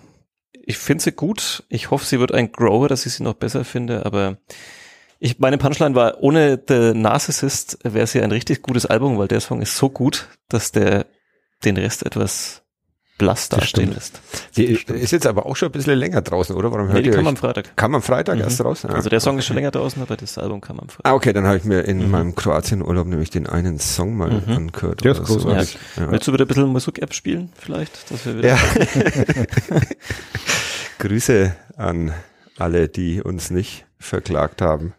ich 0.52 0.78
finde 0.78 1.04
sie 1.04 1.12
gut. 1.12 1.64
Ich 1.68 1.90
hoffe, 1.90 2.04
sie 2.04 2.18
wird 2.18 2.32
ein 2.32 2.50
Grower, 2.52 2.88
dass 2.88 3.06
ich 3.06 3.14
sie 3.14 3.22
noch 3.22 3.34
besser 3.34 3.64
finde, 3.64 4.04
aber 4.04 4.38
ich, 5.18 5.38
meine 5.38 5.58
Punchline 5.58 5.94
war, 5.94 6.22
ohne 6.22 6.60
The 6.68 6.92
Narcissist 6.92 7.78
wäre 7.84 8.06
sie 8.06 8.20
ein 8.20 8.32
richtig 8.32 8.62
gutes 8.62 8.84
Album, 8.84 9.16
weil 9.16 9.28
der 9.28 9.40
Song 9.40 9.62
ist 9.62 9.76
so 9.76 9.88
gut, 9.88 10.28
dass 10.48 10.72
der 10.72 11.06
den 11.64 11.76
Rest 11.78 12.04
etwas 12.04 12.62
blass 13.18 13.48
Das 13.48 13.60
dastehen 13.60 13.92
stimmt. 13.92 13.94
lässt. 13.94 14.20
die 14.56 14.64
ist 14.94 15.10
jetzt 15.12 15.26
aber 15.26 15.46
auch 15.46 15.56
schon 15.56 15.70
ein 15.70 15.72
bisschen 15.72 15.98
länger 15.98 16.20
draußen, 16.20 16.54
oder? 16.54 16.70
Warum 16.70 16.88
Nee, 16.88 16.92
hört 16.94 17.04
die 17.06 17.08
ihr 17.10 17.14
kam 17.14 17.24
euch? 17.24 17.30
am 17.30 17.36
Freitag. 17.36 17.76
Kam 17.76 17.94
am 17.94 18.02
Freitag 18.02 18.36
Mhm. 18.36 18.42
erst 18.42 18.62
raus? 18.64 18.84
Ah, 18.84 18.92
Also 18.92 19.08
der 19.08 19.20
Song 19.20 19.32
okay. 19.34 19.38
ist 19.38 19.46
schon 19.46 19.56
länger 19.56 19.70
draußen, 19.70 20.02
aber 20.02 20.16
das 20.16 20.36
Album 20.36 20.60
kam 20.60 20.78
am 20.80 20.88
Freitag. 20.88 21.10
Ah, 21.10 21.14
okay, 21.14 21.32
dann 21.32 21.46
habe 21.46 21.56
ich 21.56 21.64
mir 21.64 21.80
in 21.80 22.04
Mhm. 22.04 22.10
meinem 22.10 22.34
Kroatien-Urlaub 22.34 23.06
nämlich 23.06 23.30
den 23.30 23.46
einen 23.46 23.78
Song 23.78 24.16
mal 24.18 24.30
Mhm. 24.46 24.52
angehört. 24.54 25.02
Der 25.02 25.12
ist 25.12 25.26
so. 25.26 25.36
großartig. 25.38 25.78
Ja. 25.96 26.10
Willst 26.10 26.28
du 26.28 26.32
wieder 26.34 26.44
ein 26.44 26.48
bisschen 26.48 26.66
Musik-App 26.66 27.14
spielen 27.14 27.50
vielleicht? 27.58 28.10
Dass 28.10 28.26
wir 28.26 28.36
wieder 28.36 28.48
Ja. 28.48 28.58
Grüße 30.98 31.54
an 31.76 32.12
alle, 32.58 32.88
die 32.88 33.22
uns 33.22 33.50
nicht 33.50 33.85
verklagt 33.98 34.62
haben. 34.62 34.94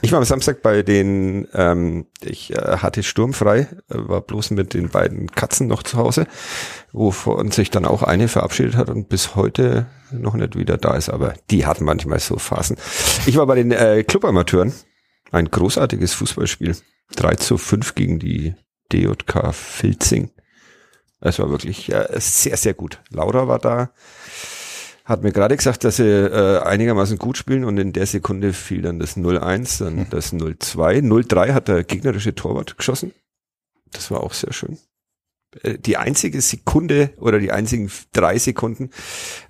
Ich 0.00 0.12
war 0.12 0.18
am 0.18 0.24
Samstag 0.24 0.62
bei 0.62 0.82
den, 0.82 1.48
ähm, 1.54 2.06
ich 2.20 2.52
äh, 2.52 2.78
hatte 2.78 3.02
sturmfrei, 3.02 3.60
äh, 3.60 3.66
war 3.88 4.20
bloß 4.20 4.50
mit 4.52 4.74
den 4.74 4.88
beiden 4.88 5.30
Katzen 5.30 5.66
noch 5.66 5.82
zu 5.82 5.98
Hause, 5.98 6.26
wovon 6.92 7.50
sich 7.50 7.70
dann 7.70 7.84
auch 7.84 8.02
eine 8.02 8.28
verabschiedet 8.28 8.76
hat 8.76 8.88
und 8.88 9.08
bis 9.08 9.34
heute 9.34 9.86
noch 10.10 10.34
nicht 10.34 10.56
wieder 10.56 10.78
da 10.78 10.94
ist, 10.94 11.08
aber 11.08 11.34
die 11.50 11.66
hat 11.66 11.80
manchmal 11.80 12.20
so 12.20 12.38
Phasen. 12.38 12.76
Ich 13.26 13.36
war 13.36 13.46
bei 13.46 13.56
den 13.56 13.72
äh, 13.72 14.04
Clubamateuren, 14.04 14.72
ein 15.30 15.50
großartiges 15.50 16.14
Fußballspiel. 16.14 16.76
3 17.16 17.34
zu 17.34 17.58
5 17.58 17.94
gegen 17.94 18.18
die 18.18 18.54
DJK 18.92 19.52
Filzing. 19.52 20.30
Es 21.20 21.38
war 21.38 21.50
wirklich 21.50 21.92
äh, 21.92 22.08
sehr, 22.18 22.56
sehr 22.56 22.74
gut. 22.74 23.00
Laura 23.10 23.48
war 23.48 23.58
da, 23.58 23.90
hat 25.12 25.22
mir 25.22 25.32
gerade 25.32 25.56
gesagt, 25.56 25.84
dass 25.84 25.96
sie 25.96 26.04
äh, 26.04 26.60
einigermaßen 26.60 27.18
gut 27.18 27.36
spielen 27.36 27.64
und 27.64 27.78
in 27.78 27.92
der 27.92 28.06
Sekunde 28.06 28.52
fiel 28.52 28.82
dann 28.82 28.98
das 28.98 29.16
0-1, 29.16 29.84
dann 29.84 30.06
das 30.10 30.32
0-2. 30.32 31.00
0-3 31.02 31.52
hat 31.52 31.68
der 31.68 31.84
gegnerische 31.84 32.34
Torwart 32.34 32.76
geschossen. 32.76 33.12
Das 33.92 34.10
war 34.10 34.22
auch 34.22 34.32
sehr 34.32 34.52
schön. 34.52 34.78
Äh, 35.62 35.78
Die 35.78 35.96
einzige 35.96 36.40
Sekunde 36.40 37.10
oder 37.18 37.38
die 37.38 37.52
einzigen 37.52 37.90
drei 38.12 38.38
Sekunden, 38.38 38.90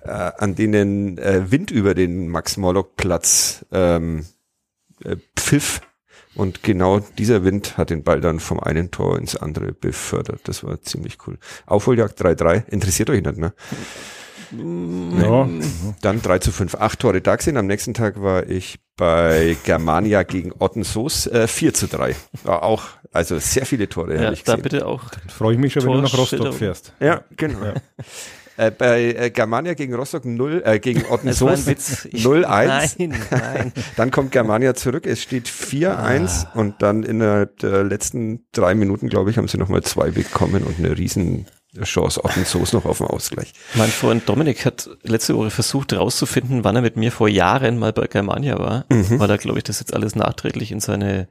äh, 0.03 0.09
an 0.09 0.55
denen 0.55 1.17
äh, 1.17 1.49
Wind 1.49 1.71
über 1.71 1.95
den 1.95 2.27
Max-Morlock-Platz 2.27 3.65
ähm, 3.71 4.25
äh, 5.03 5.17
pfiff 5.35 5.81
und 6.35 6.63
genau 6.63 6.99
dieser 6.99 7.43
Wind 7.43 7.77
hat 7.77 7.89
den 7.89 8.03
Ball 8.03 8.19
dann 8.19 8.39
vom 8.39 8.59
einen 8.59 8.91
Tor 8.91 9.17
ins 9.17 9.35
andere 9.35 9.71
befördert. 9.71 10.41
Das 10.45 10.63
war 10.63 10.81
ziemlich 10.81 11.17
cool. 11.27 11.37
Aufholjagd 11.67 12.19
3-3. 12.19 12.67
Interessiert 12.69 13.09
euch 13.09 13.23
nicht, 13.23 13.37
ne? 13.37 13.53
Ja. 14.51 15.47
Dann 16.01 16.21
3 16.21 16.39
zu 16.39 16.51
5, 16.51 16.75
acht 16.75 16.99
Tore 16.99 17.21
da 17.21 17.35
gesehen. 17.35 17.57
Am 17.57 17.67
nächsten 17.67 17.93
Tag 17.93 18.21
war 18.21 18.47
ich 18.49 18.79
bei 18.97 19.55
Germania 19.63 20.23
gegen 20.23 20.51
Ottensoos, 20.59 21.27
äh, 21.27 21.47
4 21.47 21.73
zu 21.73 21.87
3. 21.87 22.15
War 22.43 22.63
auch, 22.63 22.83
also 23.11 23.39
sehr 23.39 23.65
viele 23.65 23.89
Tore 23.89 24.15
ja, 24.21 24.31
ich 24.31 24.43
da 24.43 24.53
gesehen. 24.53 24.63
bitte 24.63 24.85
auch. 24.87 25.03
Freue 25.27 25.53
ich 25.53 25.59
mich 25.59 25.73
schon, 25.73 25.83
wenn 25.85 25.93
du 25.93 26.01
nach. 26.01 26.17
Rostock 26.17 26.53
fährst. 26.53 26.93
Ja, 26.99 27.23
genau. 27.35 27.63
Ja. 27.65 27.73
Äh, 28.55 28.69
bei 28.69 29.01
äh, 29.15 29.29
Germania 29.31 29.73
gegen 29.73 29.95
Rostock 29.95 30.25
0, 30.25 30.61
äh, 30.63 30.77
gegen 30.79 31.05
Ottensoos 31.09 31.61
ein 31.61 31.65
Witz. 31.65 32.05
Ich- 32.11 32.23
0-1. 32.23 32.45
Nein, 32.99 33.15
nein. 33.31 33.73
Dann 33.95 34.11
kommt 34.11 34.31
Germania 34.31 34.75
zurück, 34.75 35.07
es 35.07 35.23
steht 35.23 35.47
4-1 35.47 36.45
Ah. 36.45 36.51
und 36.59 36.81
dann 36.83 37.01
innerhalb 37.01 37.57
der 37.59 37.83
letzten 37.83 38.45
drei 38.51 38.75
Minuten, 38.75 39.09
glaube 39.09 39.31
ich, 39.31 39.37
haben 39.39 39.47
sie 39.47 39.57
nochmal 39.57 39.81
zwei 39.81 40.11
bekommen 40.11 40.61
und 40.63 40.77
eine 40.77 40.95
riesen 40.95 41.47
Chance 41.81 42.23
Ottensoos 42.23 42.73
noch 42.73 42.85
auf 42.85 42.99
den 42.99 43.07
Ausgleich. 43.07 43.53
Mein 43.73 43.89
Freund 43.89 44.29
Dominik 44.29 44.65
hat 44.65 44.89
letzte 45.01 45.35
Woche 45.35 45.49
versucht 45.49 45.91
herauszufinden, 45.91 46.63
wann 46.63 46.75
er 46.75 46.81
mit 46.83 46.97
mir 46.97 47.11
vor 47.11 47.27
Jahren 47.27 47.79
mal 47.79 47.91
bei 47.93 48.05
Germania 48.07 48.59
war, 48.59 48.85
Mhm. 48.89 49.19
weil 49.19 49.29
er, 49.29 49.37
glaube 49.39 49.57
ich, 49.57 49.63
das 49.63 49.79
jetzt 49.79 49.93
alles 49.93 50.15
nachträglich 50.15 50.71
in 50.71 50.79
seine 50.79 51.27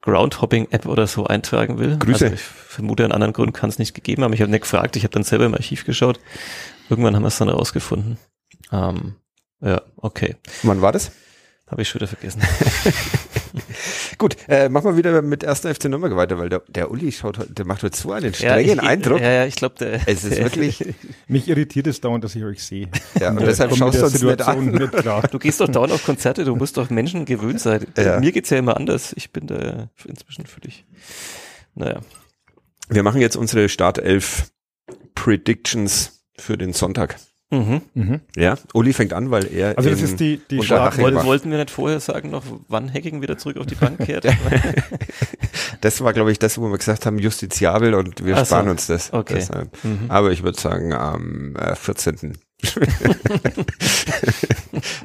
Groundhopping-App 0.00 0.86
oder 0.86 1.06
so 1.06 1.26
eintragen 1.26 1.78
will. 1.78 1.96
Grüße. 1.98 2.24
Also 2.24 2.34
ich 2.34 2.40
vermute, 2.42 3.04
einen 3.04 3.12
anderen 3.12 3.32
Grund 3.32 3.54
kann 3.54 3.68
es 3.70 3.78
nicht 3.78 3.94
gegeben 3.94 4.22
haben. 4.24 4.32
Ich 4.32 4.40
habe 4.40 4.50
nicht 4.50 4.62
gefragt, 4.62 4.96
ich 4.96 5.02
habe 5.04 5.12
dann 5.12 5.24
selber 5.24 5.46
im 5.46 5.54
Archiv 5.54 5.84
geschaut. 5.84 6.20
Irgendwann 6.90 7.14
haben 7.16 7.22
wir 7.22 7.28
es 7.28 7.38
dann 7.38 7.48
rausgefunden. 7.48 8.18
Ähm, 8.72 9.16
ja, 9.60 9.80
okay. 9.96 10.36
Wann 10.62 10.82
war 10.82 10.92
das? 10.92 11.10
Habe 11.70 11.82
ich 11.82 11.88
schon 11.88 12.00
wieder 12.00 12.08
vergessen. 12.08 12.42
Gut, 14.18 14.36
äh, 14.48 14.68
machen 14.68 14.90
wir 14.90 14.96
wieder 14.96 15.22
mit 15.22 15.44
1. 15.44 15.60
FC 15.66 15.84
Nürnberg 15.86 16.14
weiter, 16.16 16.38
weil 16.38 16.48
der, 16.48 16.62
der 16.68 16.90
Uli 16.90 17.10
schaut, 17.12 17.38
heute- 17.38 17.52
der 17.52 17.64
macht 17.66 17.82
heute 17.82 17.96
so 17.96 18.12
einen 18.12 18.26
Ja, 18.26 18.32
strengen 18.32 18.78
ich, 18.78 18.82
Eindruck. 18.82 19.20
Ja, 19.20 19.30
ja, 19.32 19.44
ich 19.46 19.56
glaube, 19.56 19.74
der. 19.78 20.00
Es 20.06 20.24
ist 20.24 20.38
wirklich, 20.38 20.94
Mich 21.28 21.48
irritiert 21.48 21.86
es 21.86 22.00
dauernd, 22.00 22.22
dass 22.24 22.34
ich 22.34 22.44
euch 22.44 22.62
sehe. 22.62 22.88
ja, 23.20 23.30
und 23.30 23.38
äh, 23.42 23.46
deshalb 23.46 23.74
schaust 23.76 23.98
du 23.98 24.04
uns 24.04 24.12
nicht 24.12 24.20
Situation 24.20 24.68
an. 24.68 24.74
nicht 24.74 24.92
klar. 24.92 25.22
Du 25.28 25.38
gehst 25.38 25.60
doch 25.60 25.68
dauernd 25.68 25.92
auf 25.92 26.04
Konzerte, 26.04 26.44
du 26.44 26.54
musst 26.56 26.76
doch 26.76 26.90
Menschen 26.90 27.24
gewöhnt 27.24 27.60
sein. 27.60 27.86
Ja. 27.96 28.20
Mir 28.20 28.32
geht's 28.32 28.50
ja 28.50 28.58
immer 28.58 28.76
anders. 28.76 29.12
Ich 29.16 29.32
bin 29.32 29.46
da 29.46 29.88
inzwischen 30.06 30.46
völlig. 30.46 30.84
Naja. 31.74 32.00
Wir 32.88 33.02
machen 33.02 33.20
jetzt 33.20 33.36
unsere 33.36 33.68
Startelf 33.68 34.50
Predictions 35.14 36.24
für 36.38 36.58
den 36.58 36.72
Sonntag. 36.72 37.16
Mhm. 37.54 37.82
Mhm. 37.94 38.20
Ja, 38.36 38.56
Uli 38.72 38.92
fängt 38.92 39.12
an, 39.12 39.30
weil 39.30 39.46
er 39.52 39.76
Also 39.78 39.90
das 39.90 40.02
ist 40.02 40.18
die, 40.20 40.40
die 40.50 40.58
Woll, 40.58 41.14
wollten 41.24 41.50
wir 41.50 41.58
nicht 41.58 41.70
vorher 41.70 42.00
sagen 42.00 42.30
noch, 42.30 42.42
wann 42.68 42.92
Hacking 42.92 43.22
wieder 43.22 43.38
zurück 43.38 43.56
auf 43.58 43.66
die 43.66 43.74
Bank 43.76 43.98
kehrt? 44.06 44.26
Das 45.80 46.00
war, 46.02 46.12
glaube 46.12 46.32
ich, 46.32 46.38
das, 46.38 46.58
wo 46.58 46.68
wir 46.68 46.78
gesagt 46.78 47.06
haben, 47.06 47.18
justiziabel 47.18 47.94
und 47.94 48.24
wir 48.24 48.34
Ach 48.34 48.40
so. 48.40 48.46
sparen 48.46 48.68
uns 48.68 48.86
das. 48.86 49.12
Okay. 49.12 49.44
Mhm. 49.82 50.06
Aber 50.08 50.30
ich 50.32 50.42
würde 50.42 50.58
sagen, 50.60 50.92
am 50.92 51.56
äh, 51.56 51.74
14. 51.76 52.38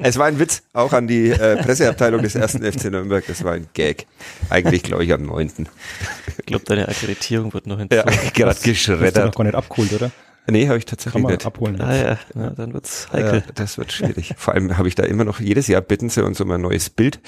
es 0.02 0.18
war 0.18 0.26
ein 0.26 0.38
Witz, 0.38 0.62
auch 0.72 0.92
an 0.92 1.06
die 1.06 1.28
äh, 1.30 1.56
Presseabteilung 1.62 2.22
des 2.22 2.34
ersten 2.34 2.62
FC 2.70 2.86
Nürnberg. 2.90 3.24
Das 3.26 3.44
war 3.44 3.52
ein 3.52 3.66
Gag. 3.74 4.06
Eigentlich, 4.48 4.82
glaube 4.82 5.04
ich, 5.04 5.12
am 5.12 5.22
9. 5.24 5.68
Ich 6.38 6.46
glaube, 6.46 6.64
deine 6.64 6.88
Akkreditierung 6.88 7.52
wird 7.52 7.66
noch 7.66 7.78
Ja, 7.78 8.04
hinzugefügt. 8.04 8.34
gerade 8.34 8.50
Hast 8.50 8.64
du 8.64 8.70
noch 8.70 8.74
geschreddert. 8.74 9.36
gar 9.36 9.44
nicht 9.44 9.54
abgeholt, 9.54 9.92
oder? 9.92 10.10
Nee, 10.50 10.68
habe 10.68 10.78
ich 10.78 10.84
Kann 10.86 10.90
tatsächlich 10.90 11.22
man 11.22 11.32
nicht. 11.32 11.46
abholen. 11.46 11.80
Ah 11.80 11.94
ja, 11.94 12.18
ja, 12.34 12.50
dann 12.50 12.72
wird's 12.74 13.08
Ja, 13.12 13.18
heikel. 13.18 13.44
das 13.54 13.78
wird 13.78 13.92
schwierig. 13.92 14.34
Vor 14.36 14.54
allem 14.54 14.76
habe 14.76 14.88
ich 14.88 14.94
da 14.94 15.02
immer 15.04 15.24
noch, 15.24 15.40
jedes 15.40 15.66
Jahr 15.68 15.80
bitten 15.80 16.08
sie 16.10 16.24
uns 16.24 16.40
um 16.40 16.50
ein 16.50 16.60
neues 16.60 16.90
Bild. 16.90 17.20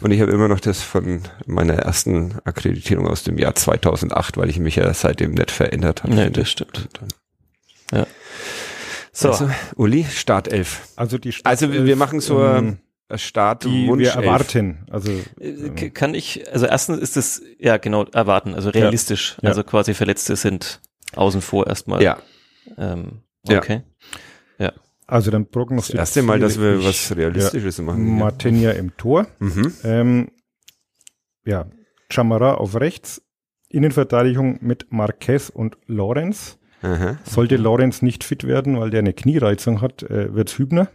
Und 0.00 0.10
ich 0.10 0.20
habe 0.20 0.30
immer 0.32 0.48
noch 0.48 0.60
das 0.60 0.82
von 0.82 1.22
meiner 1.46 1.74
ersten 1.74 2.36
Akkreditierung 2.44 3.06
aus 3.06 3.22
dem 3.24 3.38
Jahr 3.38 3.54
2008, 3.54 4.36
weil 4.36 4.48
ich 4.50 4.58
mich 4.58 4.76
ja 4.76 4.92
seitdem 4.94 5.32
nicht 5.32 5.50
verändert 5.50 6.02
habe. 6.04 6.14
Nee, 6.14 6.30
das 6.30 6.50
stimmt. 6.50 6.88
Ja. 7.92 8.06
So, 9.12 9.30
Also, 9.30 9.50
Uli, 9.76 10.04
Startelf. 10.04 10.82
Also 10.96 11.18
die 11.18 11.34
Also 11.44 11.72
wir, 11.72 11.96
machen 11.96 12.20
so 12.20 12.42
ähm, 12.44 12.78
ein 13.08 13.18
Start 13.18 13.64
die 13.64 13.88
Wunsch 13.88 14.02
wir 14.04 14.10
erwarten. 14.12 14.86
Also 14.90 15.10
Äh, 15.40 15.70
k- 15.70 15.90
kann 15.90 16.14
ich, 16.14 16.44
also 16.52 16.66
erstens 16.66 16.98
ist 16.98 17.16
es, 17.16 17.42
ja 17.58 17.78
genau, 17.78 18.04
erwarten, 18.04 18.54
also 18.54 18.68
realistisch. 18.70 19.36
Ja. 19.42 19.48
Also 19.48 19.64
quasi 19.64 19.94
Verletzte 19.94 20.36
sind 20.36 20.80
außen 21.16 21.40
vor 21.40 21.66
erstmal. 21.66 22.02
Ja, 22.02 22.18
Ähm, 22.76 23.22
Ja. 23.46 23.58
okay. 23.58 23.82
also 25.06 25.30
dann 25.30 25.44
das 25.44 25.50
prognostiziere 25.52 26.00
erste 26.02 26.22
Mal, 26.22 26.38
dass 26.38 26.60
wir 26.60 26.78
ich 26.78 26.84
was 26.84 27.16
Realistisches 27.16 27.78
machen. 27.80 28.18
Martinia 28.18 28.72
im 28.72 28.94
Tor. 28.98 29.26
Mhm. 29.38 29.72
Ähm, 29.82 30.28
ja, 31.46 31.66
Chamara 32.10 32.54
auf 32.54 32.76
rechts. 32.76 33.22
Innenverteidigung 33.70 34.58
mit 34.60 34.92
Marquez 34.92 35.48
und 35.48 35.78
Lorenz. 35.86 36.58
Aha. 36.82 37.18
Sollte 37.24 37.56
Lorenz 37.56 38.02
nicht 38.02 38.22
fit 38.22 38.44
werden, 38.44 38.78
weil 38.78 38.90
der 38.90 39.00
eine 39.00 39.12
Kniereizung 39.14 39.80
hat, 39.80 40.02
äh, 40.02 40.34
wird's 40.34 40.58
Hübner. 40.58 40.88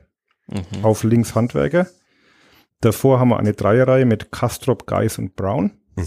Mhm. 0.48 0.84
Auf 0.84 1.04
links 1.04 1.34
Handwerker. 1.36 1.88
Davor 2.82 3.20
haben 3.20 3.30
wir 3.30 3.40
eine 3.40 3.54
Dreierreihe 3.54 4.06
mit 4.06 4.32
Kastrop, 4.32 4.86
Geis 4.86 5.18
und 5.18 5.36
Brown. 5.36 5.72
Mhm. 5.96 6.06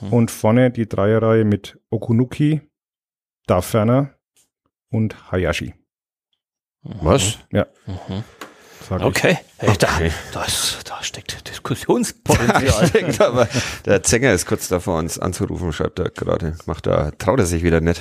Mhm. 0.00 0.12
Und 0.12 0.30
vorne 0.30 0.70
die 0.70 0.88
Dreierreihe 0.88 1.44
mit 1.44 1.78
Okunuki, 1.90 2.60
Daferner 3.46 4.15
und 4.90 5.30
Hayashi. 5.32 5.74
Was? 6.82 7.38
Ja, 7.52 7.66
Mhm. 7.86 8.22
sag 8.88 9.00
ich. 9.00 9.06
Okay. 9.06 9.38
Hey, 9.58 9.70
Okay. 9.70 10.10
Da, 10.32 10.40
das, 10.44 10.78
da 10.84 11.02
steckt 11.02 11.48
Diskussionspotenzial. 11.48 12.90
Aber, 13.26 13.48
der 13.84 14.02
Zenger 14.02 14.32
ist 14.32 14.46
kurz 14.46 14.68
davor, 14.68 14.98
uns 14.98 15.18
anzurufen, 15.18 15.72
schreibt 15.72 15.98
er 15.98 16.10
gerade. 16.10 16.56
Macht 16.66 16.86
er, 16.86 17.16
traut 17.18 17.40
er 17.40 17.46
sich 17.46 17.62
wieder 17.64 17.80
nicht. 17.80 18.00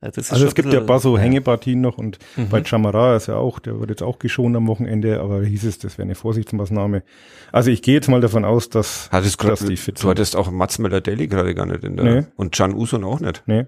Das 0.00 0.16
ist 0.16 0.32
Also 0.32 0.46
es 0.46 0.54
gibt 0.54 0.72
ja 0.72 0.78
ein 0.78 0.86
paar 0.86 1.00
so 1.00 1.18
Hängepartien 1.18 1.80
noch 1.80 1.98
und 1.98 2.18
Mhm. 2.36 2.48
bei 2.50 2.64
Chamara 2.64 3.16
ist 3.16 3.26
ja 3.26 3.34
auch, 3.34 3.58
der 3.58 3.80
wird 3.80 3.90
jetzt 3.90 4.02
auch 4.04 4.20
geschont 4.20 4.56
am 4.56 4.68
Wochenende, 4.68 5.18
aber 5.20 5.42
hieß 5.44 5.64
es, 5.64 5.78
das 5.80 5.98
wäre 5.98 6.06
eine 6.06 6.14
Vorsichtsmaßnahme. 6.14 7.02
Also 7.50 7.72
ich 7.72 7.82
gehe 7.82 7.94
jetzt 7.94 8.08
mal 8.08 8.20
davon 8.20 8.44
aus, 8.44 8.68
dass, 8.70 9.08
Hattest 9.10 9.42
dass 9.42 9.58
grad, 9.58 9.68
die 9.68 9.76
fit 9.76 10.00
du 10.02 10.08
hattest 10.08 10.36
auch 10.36 10.52
Mats 10.52 10.78
Müller-Daly 10.78 11.26
gerade 11.26 11.52
gar 11.54 11.66
nicht 11.66 11.82
in 11.82 11.96
der, 11.96 12.04
Nee. 12.04 12.26
und 12.36 12.54
Can 12.54 12.74
Usun 12.74 13.02
auch 13.02 13.18
nicht. 13.18 13.42
Nee. 13.46 13.66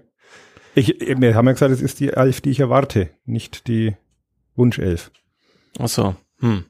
Ich, 0.75 0.95
wir 0.99 1.35
haben 1.35 1.47
ja 1.47 1.53
gesagt, 1.53 1.71
es 1.73 1.81
ist 1.81 1.99
die 1.99 2.09
Elf, 2.09 2.41
die 2.41 2.49
ich 2.51 2.59
erwarte, 2.59 3.09
nicht 3.25 3.67
die 3.67 3.95
Wunschelf. 4.55 5.11
Ach 5.79 5.87
so. 5.89 6.15
Hm. 6.39 6.65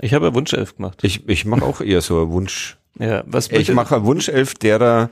Ich 0.00 0.14
habe 0.14 0.26
ja 0.26 0.34
Wunschelf 0.34 0.76
gemacht. 0.76 0.98
Ich, 1.02 1.28
ich 1.28 1.44
mache 1.44 1.64
auch 1.64 1.80
eher 1.80 2.00
so 2.00 2.22
einen 2.22 2.30
Wunsch. 2.32 2.78
Ja, 2.98 3.22
was 3.26 3.50
Ich 3.50 3.72
mache 3.72 3.96
einen 3.96 4.04
Wunschelf 4.04 4.54
derer, 4.54 5.10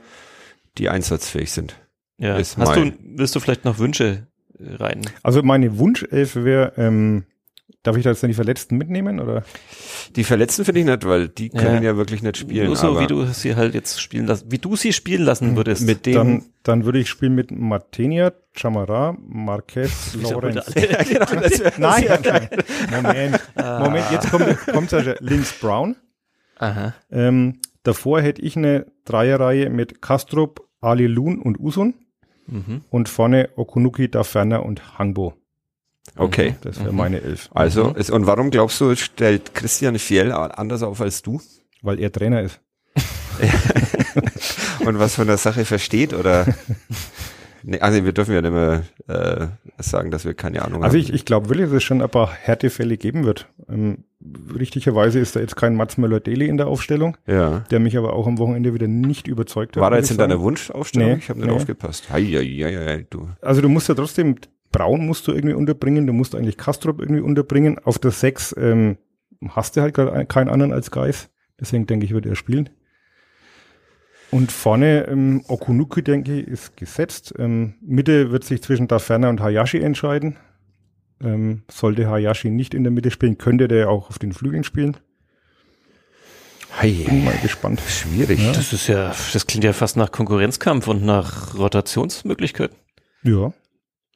die 0.77 0.89
einsatzfähig 0.89 1.51
sind. 1.51 1.75
ja. 2.17 2.37
ist 2.37 2.57
Hast 2.57 2.75
du, 2.75 2.79
mein- 2.81 2.97
willst 3.01 3.35
du 3.35 3.39
vielleicht 3.39 3.65
noch 3.65 3.79
Wünsche 3.79 4.27
rein? 4.59 5.01
Also 5.23 5.41
meine 5.43 5.77
Wunschelf 5.77 6.35
wäre, 6.35 6.73
ähm, 6.77 7.23
darf 7.83 7.95
ich 7.97 8.03
da 8.03 8.09
jetzt 8.09 8.21
dann 8.23 8.29
die 8.29 8.33
Verletzten 8.35 8.77
mitnehmen 8.77 9.19
oder? 9.19 9.43
Die 10.15 10.23
Verletzten 10.23 10.65
finde 10.65 10.81
ich 10.81 10.85
nicht, 10.85 11.05
weil 11.05 11.29
die 11.29 11.49
können 11.49 11.83
Ja. 11.83 11.91
ja, 11.91 11.97
wirklich 11.97 12.21
nicht 12.21 12.37
spielen. 12.37 12.67
Nur 12.67 12.75
so, 12.75 12.89
aber 12.89 13.01
wie 13.01 13.07
du 13.07 13.25
sie 13.25 13.55
halt 13.55 13.73
jetzt 13.73 14.01
spielen 14.01 14.25
lassen, 14.27 14.51
wie 14.51 14.57
du 14.57 14.75
sie 14.75 14.91
spielen 14.93 15.23
lassen 15.23 15.55
würdest. 15.55 15.83
mit 15.85 16.05
dem, 16.05 16.13
Dann, 16.13 16.45
dann 16.63 16.85
würde 16.85 16.99
ich 16.99 17.09
spielen 17.09 17.35
mit 17.35 17.51
Martenia, 17.51 18.33
Chamara, 18.53 19.15
Marquez, 19.25 20.13
Lorenz. 20.21 20.65
ja, 20.75 21.03
genau, 21.03 21.25
Nein, 21.77 22.05
das 22.07 22.23
wär 22.23 22.49
Moment, 23.01 23.39
Moment, 23.55 24.05
jetzt 24.11 24.29
kommt, 24.29 24.57
kommt 24.67 24.89
Sascha, 24.89 25.15
links 25.19 25.53
Brown. 25.53 25.95
Aha. 26.57 26.93
Ähm, 27.11 27.59
davor 27.83 28.21
hätte 28.21 28.41
ich 28.41 28.57
eine 28.57 28.85
Dreierreihe 29.05 29.69
mit 29.69 30.01
Kastrup, 30.01 30.67
Ali 30.81 31.07
Lun 31.07 31.41
und 31.41 31.59
Usun 31.59 31.93
Mhm. 32.47 32.81
und 32.89 33.07
vorne 33.09 33.49
Okunuki, 33.57 34.09
Daferner 34.09 34.65
und 34.65 34.97
Hangbo. 34.97 35.35
Okay. 36.15 36.55
Das 36.61 36.79
wäre 36.79 36.93
meine 36.93 37.21
Elf, 37.21 37.49
Also, 37.53 37.89
Mhm. 37.91 37.95
ist, 37.95 38.09
und 38.11 38.25
warum 38.27 38.49
glaubst 38.51 38.81
du, 38.81 38.95
stellt 38.95 39.53
Christian 39.53 39.97
Fiel 39.99 40.31
anders 40.31 40.83
auf 40.83 41.01
als 41.01 41.21
du? 41.21 41.41
weil 41.81 41.99
er 41.99 42.11
Trainer 42.11 42.41
ist. 42.41 42.59
Und 44.85 44.99
was 44.99 45.15
von 45.15 45.27
der 45.27 45.37
Sache 45.37 45.63
versteht 45.65 46.13
oder? 46.13 46.45
Nee, 47.61 47.81
also 47.81 48.05
wir 48.05 48.13
dürfen 48.13 48.33
ja 48.33 48.41
nicht 48.41 48.53
mehr 48.53 48.83
äh, 49.09 49.47
sagen, 49.83 50.11
dass 50.11 50.23
wir 50.23 50.33
keine 50.33 50.63
Ahnung 50.63 50.81
Also 50.81 50.93
haben. 50.95 51.03
ich, 51.03 51.13
ich 51.13 51.25
glaube 51.25 51.49
wirklich, 51.49 51.67
dass 51.67 51.75
es 51.75 51.83
schon 51.83 52.01
ein 52.01 52.09
paar 52.09 52.31
Härtefälle 52.31 52.95
geben 52.95 53.25
wird. 53.25 53.49
Ähm, 53.69 54.05
richtigerweise 54.57 55.19
ist 55.19 55.35
da 55.35 55.41
jetzt 55.41 55.57
kein 55.57 55.75
Mats 55.75 55.97
Möller-Deli 55.97 56.47
in 56.47 56.55
der 56.55 56.67
Aufstellung, 56.67 57.17
ja. 57.27 57.65
der 57.69 57.81
mich 57.81 57.97
aber 57.97 58.13
auch 58.13 58.27
am 58.27 58.37
Wochenende 58.37 58.73
wieder 58.73 58.87
nicht 58.87 59.27
überzeugt 59.27 59.75
hat. 59.75 59.81
War 59.81 59.89
muss 59.89 59.99
jetzt 59.99 60.11
in 60.11 60.17
deiner. 60.17 60.39
Wunschaufstellung? 60.39 61.09
Nee, 61.11 61.17
ich 61.17 61.27
habe 61.27 61.39
nicht 61.39 61.49
nee. 61.49 61.53
aufgepasst. 61.53 62.05
Hei, 62.09 62.23
hei, 62.23 62.45
hei, 62.45 62.85
hei, 62.85 63.05
du. 63.09 63.27
Also 63.41 63.59
du 63.59 63.67
musst 63.67 63.89
ja 63.89 63.95
trotzdem, 63.95 64.35
Braun 64.71 65.05
musst 65.05 65.27
du 65.27 65.31
irgendwie 65.33 65.55
unterbringen, 65.55 66.07
du 66.07 66.13
musst 66.13 66.35
eigentlich 66.35 66.57
Kastrop 66.57 66.99
irgendwie 66.99 67.21
unterbringen. 67.21 67.79
Auf 67.79 67.99
der 67.99 68.11
6 68.11 68.55
ähm, 68.57 68.97
hast 69.49 69.75
du 69.75 69.81
halt 69.81 69.93
gerade 69.93 70.25
keinen 70.25 70.49
anderen 70.49 70.73
als 70.73 70.91
Geis. 70.91 71.29
Deswegen 71.59 71.87
denke 71.87 72.05
ich, 72.05 72.13
wird 72.13 72.25
er 72.25 72.35
spielen. 72.35 72.69
Und 74.31 74.51
vorne 74.51 75.07
ähm, 75.07 75.43
Okunuki, 75.47 76.03
denke 76.03 76.39
ich, 76.39 76.47
ist 76.47 76.77
gesetzt. 76.77 77.33
Ähm, 77.39 77.75
Mitte 77.81 78.31
wird 78.31 78.43
sich 78.43 78.61
zwischen 78.61 78.87
Daferner 78.87 79.29
und 79.29 79.41
Hayashi 79.41 79.79
entscheiden. 79.79 80.37
Ähm, 81.21 81.63
sollte 81.69 82.07
Hayashi 82.07 82.49
nicht 82.49 82.73
in 82.73 82.83
der 82.83 82.91
Mitte 82.91 83.11
spielen, 83.11 83.37
könnte 83.37 83.67
der 83.67 83.89
auch 83.89 84.09
auf 84.09 84.19
den 84.19 84.31
Flügeln 84.31 84.63
spielen. 84.63 84.97
Hei, 86.79 86.91
Bin 87.05 87.25
mal 87.25 87.35
gespannt. 87.41 87.81
schwierig. 87.81 88.39
Ja. 88.39 88.51
Das 88.53 88.71
ist 88.71 88.87
ja, 88.87 89.13
das 89.33 89.47
klingt 89.47 89.63
ja 89.63 89.73
fast 89.73 89.97
nach 89.97 90.11
Konkurrenzkampf 90.11 90.87
und 90.87 91.03
nach 91.03 91.57
Rotationsmöglichkeiten. 91.57 92.77
Ja. 93.23 93.51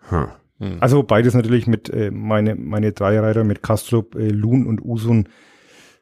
Hm. 0.09 0.27
Hm. 0.63 0.77
Also 0.79 1.03
beides 1.03 1.33
natürlich 1.33 1.67
mit 1.67 1.89
äh, 1.89 2.11
meine, 2.11 2.55
meine 2.55 2.91
Dreierreiter 2.91 3.43
mit 3.43 3.61
Kastrup, 3.63 4.15
äh, 4.15 4.27
Lun 4.29 4.65
und 4.67 4.83
Usun, 4.83 5.27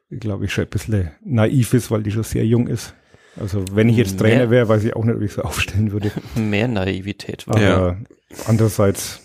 glaube 0.09 0.45
ich, 0.45 0.53
schon 0.53 0.65
ein 0.65 0.69
bisschen 0.69 1.11
naiv 1.23 1.73
ist, 1.73 1.89
weil 1.91 2.03
die 2.03 2.11
schon 2.11 2.23
sehr 2.23 2.45
jung 2.45 2.67
ist. 2.67 2.93
Also 3.39 3.63
wenn 3.73 3.87
ich 3.89 3.95
jetzt 3.95 4.19
Trainer 4.19 4.49
wäre, 4.49 4.67
weiß 4.67 4.83
ich 4.83 4.95
auch 4.95 5.05
nicht, 5.05 5.15
ob 5.15 5.21
ich 5.21 5.31
so 5.31 5.41
aufstellen 5.43 5.91
würde. 5.91 6.11
Mehr 6.35 6.67
Naivität. 6.67 7.45
Aber 7.47 7.61
Ja. 7.61 7.97
andererseits 8.45 9.21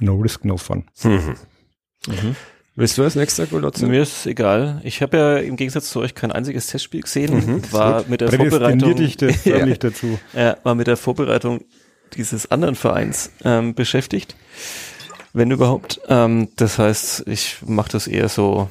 no 0.00 0.16
risk, 0.16 0.44
no 0.44 0.56
fun. 0.56 0.84
Mhm. 1.02 1.36
Mhm. 2.08 2.36
Willst 2.74 2.96
du 2.96 3.02
als 3.02 3.16
nächster 3.16 3.46
Golotze? 3.46 3.86
Mir 3.86 4.02
ist 4.02 4.26
egal. 4.26 4.80
Ich 4.82 5.02
habe 5.02 5.16
ja 5.16 5.36
im 5.36 5.56
Gegensatz 5.56 5.90
zu 5.90 6.00
euch 6.00 6.14
kein 6.14 6.32
einziges 6.32 6.68
Testspiel 6.68 7.02
gesehen. 7.02 7.34
Mhm, 7.34 7.72
war 7.72 8.04
mit 8.08 8.20
der 8.22 8.28
Prädestiniert 8.28 8.52
Vorbereitung, 8.52 8.96
dich 8.96 9.16
das 9.18 9.36
förmlich 9.42 9.78
dazu. 9.78 10.18
ja, 10.32 10.56
war 10.62 10.74
mit 10.74 10.86
der 10.86 10.96
Vorbereitung 10.96 11.60
dieses 12.16 12.50
anderen 12.50 12.74
Vereins 12.74 13.30
ähm, 13.44 13.74
beschäftigt, 13.74 14.36
wenn 15.32 15.50
überhaupt. 15.50 16.00
Ähm, 16.08 16.48
das 16.56 16.78
heißt, 16.78 17.24
ich 17.26 17.58
mache 17.66 17.90
das 17.92 18.06
eher 18.06 18.28
so 18.28 18.68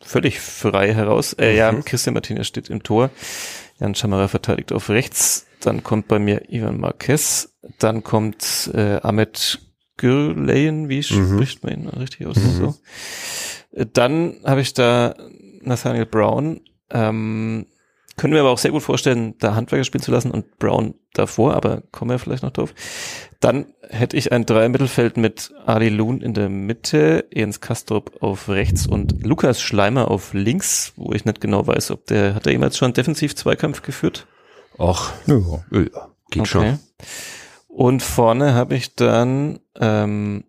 völlig 0.00 0.40
frei 0.40 0.92
heraus. 0.94 1.32
Äh, 1.34 1.56
Ja, 1.56 1.72
Mhm. 1.72 1.84
Christian 1.84 2.14
Martinez 2.14 2.46
steht 2.46 2.68
im 2.70 2.82
Tor. 2.82 3.10
Jan 3.78 3.94
Chamara 3.94 4.28
verteidigt 4.28 4.72
auf 4.72 4.88
rechts. 4.90 5.46
Dann 5.60 5.82
kommt 5.82 6.08
bei 6.08 6.18
mir 6.18 6.50
Ivan 6.52 6.80
Marquez. 6.80 7.50
Dann 7.78 8.02
kommt 8.02 8.70
äh, 8.74 8.96
Ahmed 9.02 9.58
Gürleyen. 9.96 10.88
Wie 10.88 10.98
Mhm. 10.98 11.34
spricht 11.36 11.62
man 11.62 11.72
ihn 11.74 11.88
richtig 11.88 12.26
aus? 12.26 12.36
Mhm. 12.36 12.56
So. 12.56 12.74
Dann 13.92 14.36
habe 14.44 14.60
ich 14.62 14.74
da 14.74 15.14
Nathaniel 15.62 16.06
Brown. 16.06 16.60
Ähm, 16.90 17.66
können 18.20 18.34
wir 18.34 18.40
aber 18.40 18.50
auch 18.50 18.58
sehr 18.58 18.70
gut 18.70 18.82
vorstellen, 18.82 19.34
da 19.38 19.54
Handwerker 19.54 19.82
spielen 19.82 20.02
zu 20.02 20.10
lassen 20.10 20.30
und 20.30 20.58
Brown 20.58 20.94
davor, 21.14 21.54
aber 21.54 21.82
kommen 21.90 22.10
wir 22.10 22.18
vielleicht 22.18 22.42
noch 22.42 22.50
drauf. 22.50 22.74
Dann 23.40 23.72
hätte 23.88 24.14
ich 24.18 24.30
ein 24.30 24.44
Dreier-Mittelfeld 24.44 25.16
mit 25.16 25.54
Ali 25.64 25.88
Loon 25.88 26.20
in 26.20 26.34
der 26.34 26.50
Mitte, 26.50 27.24
Jens 27.32 27.62
Kastrop 27.62 28.22
auf 28.22 28.50
rechts 28.50 28.86
und 28.86 29.24
Lukas 29.26 29.62
Schleimer 29.62 30.10
auf 30.10 30.34
links, 30.34 30.92
wo 30.96 31.14
ich 31.14 31.24
nicht 31.24 31.40
genau 31.40 31.66
weiß, 31.66 31.92
ob 31.92 32.04
der, 32.08 32.34
hat 32.34 32.44
er 32.44 32.52
jemals 32.52 32.76
schon 32.76 32.92
defensiv 32.92 33.34
Zweikampf 33.34 33.80
geführt? 33.80 34.26
Och, 34.78 35.12
Ja. 35.26 35.38
ja, 35.72 36.08
geht 36.30 36.46
schon. 36.46 36.78
Und 37.68 38.02
vorne 38.02 38.52
habe 38.52 38.74
ich 38.74 38.96
dann 38.96 39.60
ähm, 39.80 40.44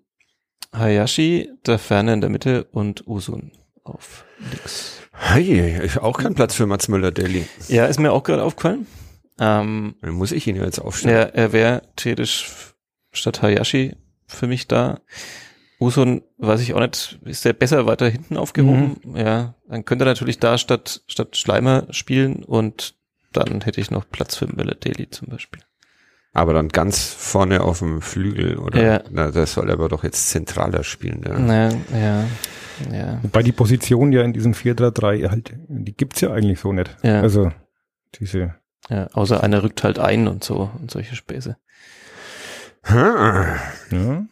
Hayashi, 0.74 1.50
der 1.66 1.80
Ferne 1.80 2.12
in 2.12 2.20
der 2.20 2.30
Mitte 2.30 2.66
und 2.66 3.08
Usun 3.08 3.54
auf 3.86 4.26
links. 4.40 5.01
Hey, 5.24 5.78
ist 5.86 6.00
auch 6.00 6.18
kein 6.18 6.34
Platz 6.34 6.56
für 6.56 6.66
Mats 6.66 6.88
Müller-Deli. 6.88 7.46
Ja, 7.68 7.86
ist 7.86 8.00
mir 8.00 8.12
auch 8.12 8.24
gerade 8.24 8.44
aufgefallen. 8.44 8.88
Ähm, 9.40 9.96
Dann 10.02 10.12
muss 10.12 10.32
ich 10.32 10.48
ihn 10.48 10.56
ja 10.56 10.64
jetzt 10.66 10.80
aufstellen. 10.80 11.16
er 11.16 11.36
er 11.36 11.54
wäre 11.54 11.82
theoretisch 11.96 12.74
statt 13.12 13.42
Hayashi 13.42 13.96
für 14.28 14.48
mich 14.48 14.68
da. 14.68 15.00
Usun, 15.80 16.22
weiß 16.38 16.62
ich 16.62 16.74
auch 16.74 16.80
nicht, 16.80 17.20
ist 17.26 17.46
der 17.46 17.54
besser 17.54 17.86
weiter 17.88 18.08
hinten 18.10 18.38
aufgehoben? 18.38 18.98
Ja, 19.16 19.56
dann 19.68 19.86
könnte 19.86 20.06
er 20.06 20.10
natürlich 20.10 20.38
da 20.40 20.58
statt, 20.58 21.02
statt 21.08 21.38
Schleimer 21.38 21.88
spielen 21.92 22.44
und 22.44 22.96
dann 23.34 23.62
hätte 23.62 23.82
ich 23.82 23.90
noch 23.90 24.08
Platz 24.10 24.36
für 24.36 24.48
Müller-Deli 24.48 25.10
zum 25.10 25.30
Beispiel. 25.30 25.62
Aber 26.34 26.54
dann 26.54 26.70
ganz 26.70 27.10
vorne 27.10 27.62
auf 27.62 27.80
dem 27.80 28.02
Flügel, 28.02 28.58
oder? 28.58 28.82
Ja. 28.82 29.04
Na, 29.10 29.32
das 29.32 29.54
soll 29.54 29.70
aber 29.70 29.90
doch 29.90 30.04
jetzt 30.04 30.30
zentraler 30.30 30.84
spielen. 30.84 31.24
Ja. 31.26 31.38
Naja, 31.38 31.78
ja, 31.92 32.26
ja. 32.92 33.20
Wobei 33.22 33.44
die 33.44 33.52
Position 33.52 34.14
ja 34.14 34.22
in 34.22 34.32
diesem 34.32 34.54
4-3-3 34.54 35.30
halt, 35.30 35.54
die 35.68 35.94
gibt's 35.96 36.22
ja 36.22 36.32
eigentlich 36.32 36.60
so 36.60 36.72
nicht. 36.72 36.96
Ja. 37.04 37.22
Also 37.22 37.52
diese, 38.16 38.56
Ja, 38.90 39.08
außer 39.08 39.44
einer 39.44 39.62
rückt 39.62 39.84
halt 39.84 40.00
ein 40.00 40.28
und 40.28 40.44
so 40.44 40.72
und 40.80 40.90
solche 40.90 41.16
Späße. 41.16 41.58
Hm. 42.84 42.98
ja. 43.92 44.26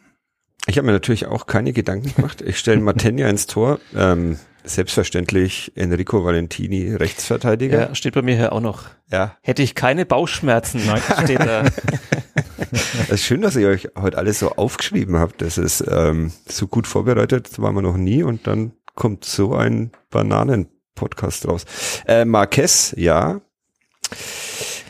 Ich 0.66 0.76
habe 0.76 0.86
mir 0.86 0.92
natürlich 0.92 1.26
auch 1.26 1.46
keine 1.46 1.72
Gedanken 1.72 2.14
gemacht. 2.14 2.42
Ich 2.42 2.58
stelle 2.58 2.80
Matenja 2.80 3.28
ins 3.28 3.46
Tor. 3.46 3.78
Ähm, 3.94 4.38
selbstverständlich 4.64 5.72
Enrico 5.74 6.24
Valentini, 6.24 6.94
Rechtsverteidiger. 6.94 7.88
Ja, 7.88 7.94
steht 7.94 8.14
bei 8.14 8.22
mir 8.22 8.36
hier 8.36 8.52
auch 8.52 8.60
noch. 8.60 8.84
Ja. 9.10 9.36
Hätte 9.42 9.62
ich 9.62 9.74
keine 9.74 10.06
Bauchschmerzen, 10.06 10.82
Nein. 10.86 11.02
steht 11.24 11.40
da. 11.40 11.64
Es 12.72 13.08
ist 13.10 13.24
schön, 13.24 13.40
dass 13.40 13.56
ihr 13.56 13.68
euch 13.68 13.88
heute 13.98 14.16
alles 14.16 14.38
so 14.38 14.52
aufgeschrieben 14.52 15.16
habt. 15.16 15.42
Das 15.42 15.58
ist 15.58 15.82
ähm, 15.88 16.30
so 16.48 16.68
gut 16.68 16.86
vorbereitet, 16.86 17.48
das 17.50 17.58
waren 17.60 17.74
wir 17.74 17.82
noch 17.82 17.96
nie 17.96 18.22
und 18.22 18.46
dann 18.46 18.72
kommt 18.94 19.24
so 19.24 19.54
ein 19.54 19.90
Bananen-Podcast 20.10 21.48
raus. 21.48 21.64
Äh, 22.06 22.24
Marquez, 22.24 22.94
ja. 22.96 23.40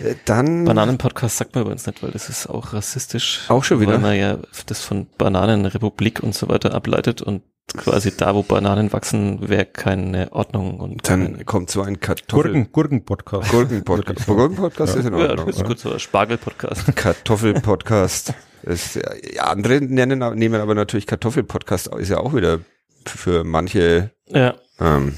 Äh, 0.02 0.14
Dann 0.24 0.64
Bananenpodcast 0.64 1.36
sagt 1.36 1.54
man 1.54 1.62
übrigens 1.62 1.86
nicht, 1.86 2.02
weil 2.02 2.10
das 2.10 2.28
ist 2.28 2.48
auch 2.48 2.72
rassistisch. 2.72 3.42
Auch 3.48 3.64
schon 3.64 3.80
wieder? 3.80 3.92
Weil 3.92 3.98
man 3.98 4.16
ja 4.16 4.38
das 4.66 4.82
von 4.82 5.06
Bananenrepublik 5.18 6.22
und 6.22 6.34
so 6.34 6.48
weiter 6.48 6.74
ableitet 6.74 7.22
und 7.22 7.42
quasi 7.76 8.16
da, 8.16 8.34
wo 8.34 8.42
Bananen 8.42 8.92
wachsen, 8.92 9.48
wäre 9.48 9.66
keine 9.66 10.32
Ordnung 10.32 10.80
und 10.80 11.08
dann 11.08 11.32
keine, 11.32 11.44
kommt 11.44 11.70
so 11.70 11.82
ein 11.82 12.00
Kartoffel 12.00 12.52
Gurken, 12.52 12.72
Gurken-Podcast. 12.72 13.50
Gurken-Podcast. 13.50 14.26
Gurken-Podcast 14.26 14.96
ist 14.96 15.06
in 15.06 15.14
ja, 15.16 15.30
Ordnung. 15.30 15.46
das 15.46 15.56
ist 15.56 15.64
gut 15.64 15.78
so, 15.78 15.98
Spargel-Podcast. 15.98 16.84
Kartoffel-Podcast. 16.96 18.34
ist, 18.62 18.96
ja, 18.96 19.44
andere 19.44 19.80
nennen, 19.80 20.18
nehmen 20.36 20.60
aber 20.60 20.74
natürlich 20.74 21.06
Kartoffel-Podcast, 21.06 21.88
ist 21.94 22.08
ja 22.08 22.18
auch 22.18 22.34
wieder 22.34 22.60
für 23.06 23.44
manche, 23.44 24.10
ja, 24.26 24.54
ähm, 24.80 25.14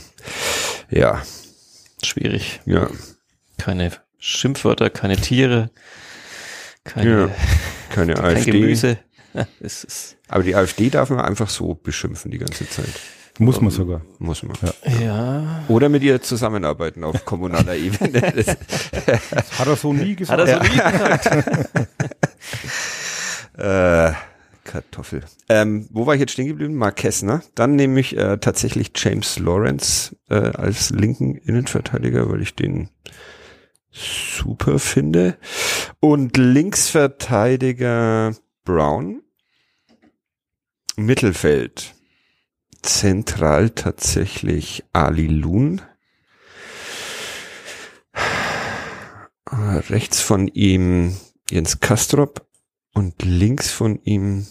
ja, 0.90 1.22
schwierig. 2.02 2.60
ja, 2.64 2.88
Keine 3.58 3.92
Schimpfwörter, 4.18 4.90
keine 4.90 5.16
Tiere, 5.16 5.70
keine, 6.84 7.10
Ja, 7.10 7.30
keine 7.90 8.14
kein 8.14 8.24
AfD. 8.24 8.50
Gemüse. 8.52 8.98
Ja, 9.34 9.46
es 9.60 9.84
ist, 9.84 10.16
Aber 10.28 10.42
die 10.42 10.54
AfD 10.54 10.90
darf 10.90 11.10
man 11.10 11.20
einfach 11.20 11.48
so 11.48 11.74
beschimpfen 11.74 12.30
die 12.30 12.38
ganze 12.38 12.68
Zeit. 12.68 12.88
Muss 13.38 13.60
man 13.60 13.70
sogar. 13.70 14.02
Muss 14.18 14.42
man. 14.42 14.56
ja. 15.02 15.64
Oder 15.68 15.88
mit 15.88 16.02
ihr 16.02 16.20
zusammenarbeiten 16.20 17.02
auf 17.02 17.24
kommunaler 17.24 17.74
Ebene. 17.76 18.20
Das, 19.04 19.58
Hat 19.58 19.66
er 19.66 19.76
so 19.76 19.92
nie 19.92 20.10
Hat 20.10 20.18
gesagt. 20.18 20.48
er 20.48 20.56
so 20.56 20.62
nie 20.62 20.68
gesagt. 20.68 21.30
äh, 23.58 24.12
Kartoffel. 24.64 25.22
Ähm, 25.48 25.88
wo 25.90 26.06
war 26.06 26.14
ich 26.14 26.20
jetzt 26.20 26.32
stehen 26.32 26.46
geblieben? 26.46 26.76
Marquez, 26.76 27.22
ne? 27.22 27.42
Dann 27.54 27.74
nehme 27.74 28.00
ich 28.00 28.16
äh, 28.16 28.36
tatsächlich 28.38 28.92
James 28.94 29.38
Lawrence 29.38 30.14
äh, 30.28 30.34
als 30.34 30.90
linken 30.90 31.36
Innenverteidiger, 31.36 32.30
weil 32.30 32.42
ich 32.42 32.54
den 32.54 32.90
super 33.90 34.78
finde. 34.78 35.36
Und 36.00 36.36
Linksverteidiger 36.36 38.34
Brown. 38.64 39.21
Mittelfeld. 40.96 41.94
Zentral 42.82 43.70
tatsächlich 43.70 44.84
Ali 44.92 45.26
Loon. 45.28 45.80
Äh, 49.50 49.54
Rechts 49.88 50.20
von 50.20 50.48
ihm 50.48 51.16
Jens 51.50 51.80
Kastrop 51.80 52.46
und 52.92 53.22
links 53.22 53.70
von 53.70 54.00
ihm 54.02 54.46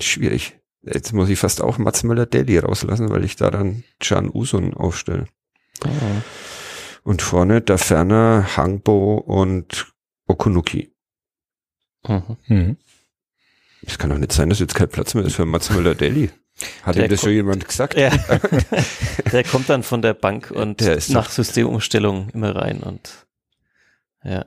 schwierig. 0.00 0.58
Jetzt 0.82 1.12
muss 1.12 1.28
ich 1.28 1.38
fast 1.38 1.60
auch 1.60 1.78
Mats 1.78 2.02
Möller-Deli 2.04 2.58
rauslassen, 2.58 3.10
weil 3.10 3.24
ich 3.24 3.36
da 3.36 3.50
dann 3.50 3.84
Can 3.98 4.30
Usun 4.32 4.74
aufstelle. 4.74 5.26
Oh. 5.84 5.88
Und 7.02 7.22
vorne 7.22 7.60
da 7.60 7.76
ferner 7.76 8.56
Hangbo 8.56 9.16
und 9.18 9.92
Okunuki. 10.26 10.89
Mhm. 12.06 12.36
Mhm. 12.46 12.76
Es 13.86 13.98
kann 13.98 14.10
doch 14.10 14.18
nicht 14.18 14.32
sein, 14.32 14.50
dass 14.50 14.58
jetzt 14.58 14.74
kein 14.74 14.88
Platz 14.88 15.14
mehr 15.14 15.24
ist 15.24 15.36
für 15.36 15.46
Mats 15.46 15.70
Möller-Deli. 15.70 16.30
Hat 16.82 16.96
Der 16.96 17.04
ihm 17.04 17.10
das 17.10 17.20
schon 17.20 17.30
jemand 17.30 17.66
gesagt? 17.66 17.94
Ja. 17.94 18.10
Der 19.32 19.44
kommt 19.44 19.68
dann 19.70 19.82
von 19.82 20.02
der 20.02 20.14
Bank 20.14 20.50
und 20.50 20.80
Der 20.80 20.96
ist 20.96 21.10
nach 21.10 21.30
Systemumstellung 21.30 22.28
immer 22.30 22.54
rein 22.54 22.80
und 22.80 23.26
ja. 24.22 24.44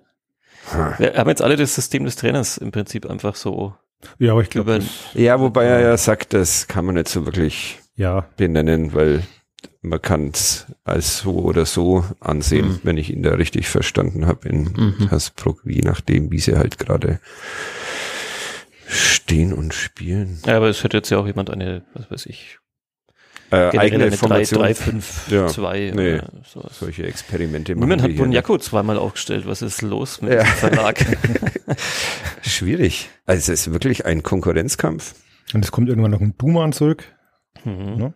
Hm. 0.69 0.93
Wir 0.97 1.13
haben 1.15 1.29
jetzt 1.29 1.41
alle 1.41 1.55
das 1.55 1.73
System 1.73 2.05
des 2.05 2.15
Trainers 2.15 2.57
im 2.57 2.71
Prinzip 2.71 3.09
einfach 3.09 3.35
so 3.35 3.75
Ja, 4.19 4.33
aber 4.33 4.41
ich 4.41 4.49
glaube. 4.49 4.81
Ja, 5.13 5.39
wobei 5.39 5.65
er 5.65 5.79
ja 5.81 5.97
sagt, 5.97 6.33
das 6.33 6.67
kann 6.67 6.85
man 6.85 6.95
nicht 6.95 7.09
so 7.09 7.25
wirklich 7.25 7.79
ja, 7.95 8.27
benennen, 8.37 8.93
weil 8.93 9.23
man 9.81 10.01
kann 10.01 10.29
es 10.33 10.65
als 10.83 11.19
so 11.19 11.39
oder 11.39 11.65
so 11.65 12.05
ansehen, 12.19 12.67
Mhm. 12.67 12.79
wenn 12.83 12.97
ich 12.97 13.11
ihn 13.11 13.23
da 13.23 13.33
richtig 13.35 13.67
verstanden 13.67 14.25
habe 14.27 14.47
in 14.49 14.63
Mhm. 14.99 15.11
Hasbrook, 15.11 15.61
je 15.65 15.81
nachdem, 15.81 16.31
wie 16.31 16.39
sie 16.39 16.55
halt 16.57 16.77
gerade 16.79 17.19
stehen 18.87 19.53
und 19.53 19.73
spielen. 19.73 20.39
Ja, 20.45 20.57
aber 20.57 20.69
es 20.69 20.83
hätte 20.83 20.97
jetzt 20.97 21.09
ja 21.09 21.17
auch 21.17 21.25
jemand 21.27 21.49
eine, 21.49 21.83
was 21.93 22.09
weiß 22.11 22.25
ich, 22.27 22.59
Äh, 23.51 23.77
eigene 23.77 24.05
eine 24.05 24.11
3, 24.11 24.17
Formation, 24.17 24.61
3, 24.63 24.73
5, 24.73 25.27
Ja, 25.29 25.47
2 25.47 25.91
nee. 25.93 26.15
oder 26.15 26.29
sowas. 26.43 26.79
solche 26.79 27.03
Experimente 27.05 27.75
machen 27.75 27.89
wir 27.89 28.01
hat. 28.01 28.15
Bunyaku 28.15 28.57
zweimal 28.57 28.97
aufgestellt. 28.97 29.45
Was 29.45 29.61
ist 29.61 29.83
los 29.83 30.21
mit 30.23 30.33
Ja. 30.33 30.39
dem 30.43 30.47
Verlag? 30.53 30.99
Schwierig. 32.41 33.09
Also 33.27 33.51
es 33.51 33.67
ist 33.67 33.73
wirklich 33.73 34.05
ein 34.05 34.23
Konkurrenzkampf. 34.23 35.13
und 35.53 35.63
es 35.63 35.71
kommt 35.71 35.87
irgendwann 35.89 36.09
noch 36.11 36.21
ein 36.21 36.33
Duman 36.37 36.73
zurück. 36.73 37.03
Mhm. 37.63 37.99
Ja. 37.99 38.13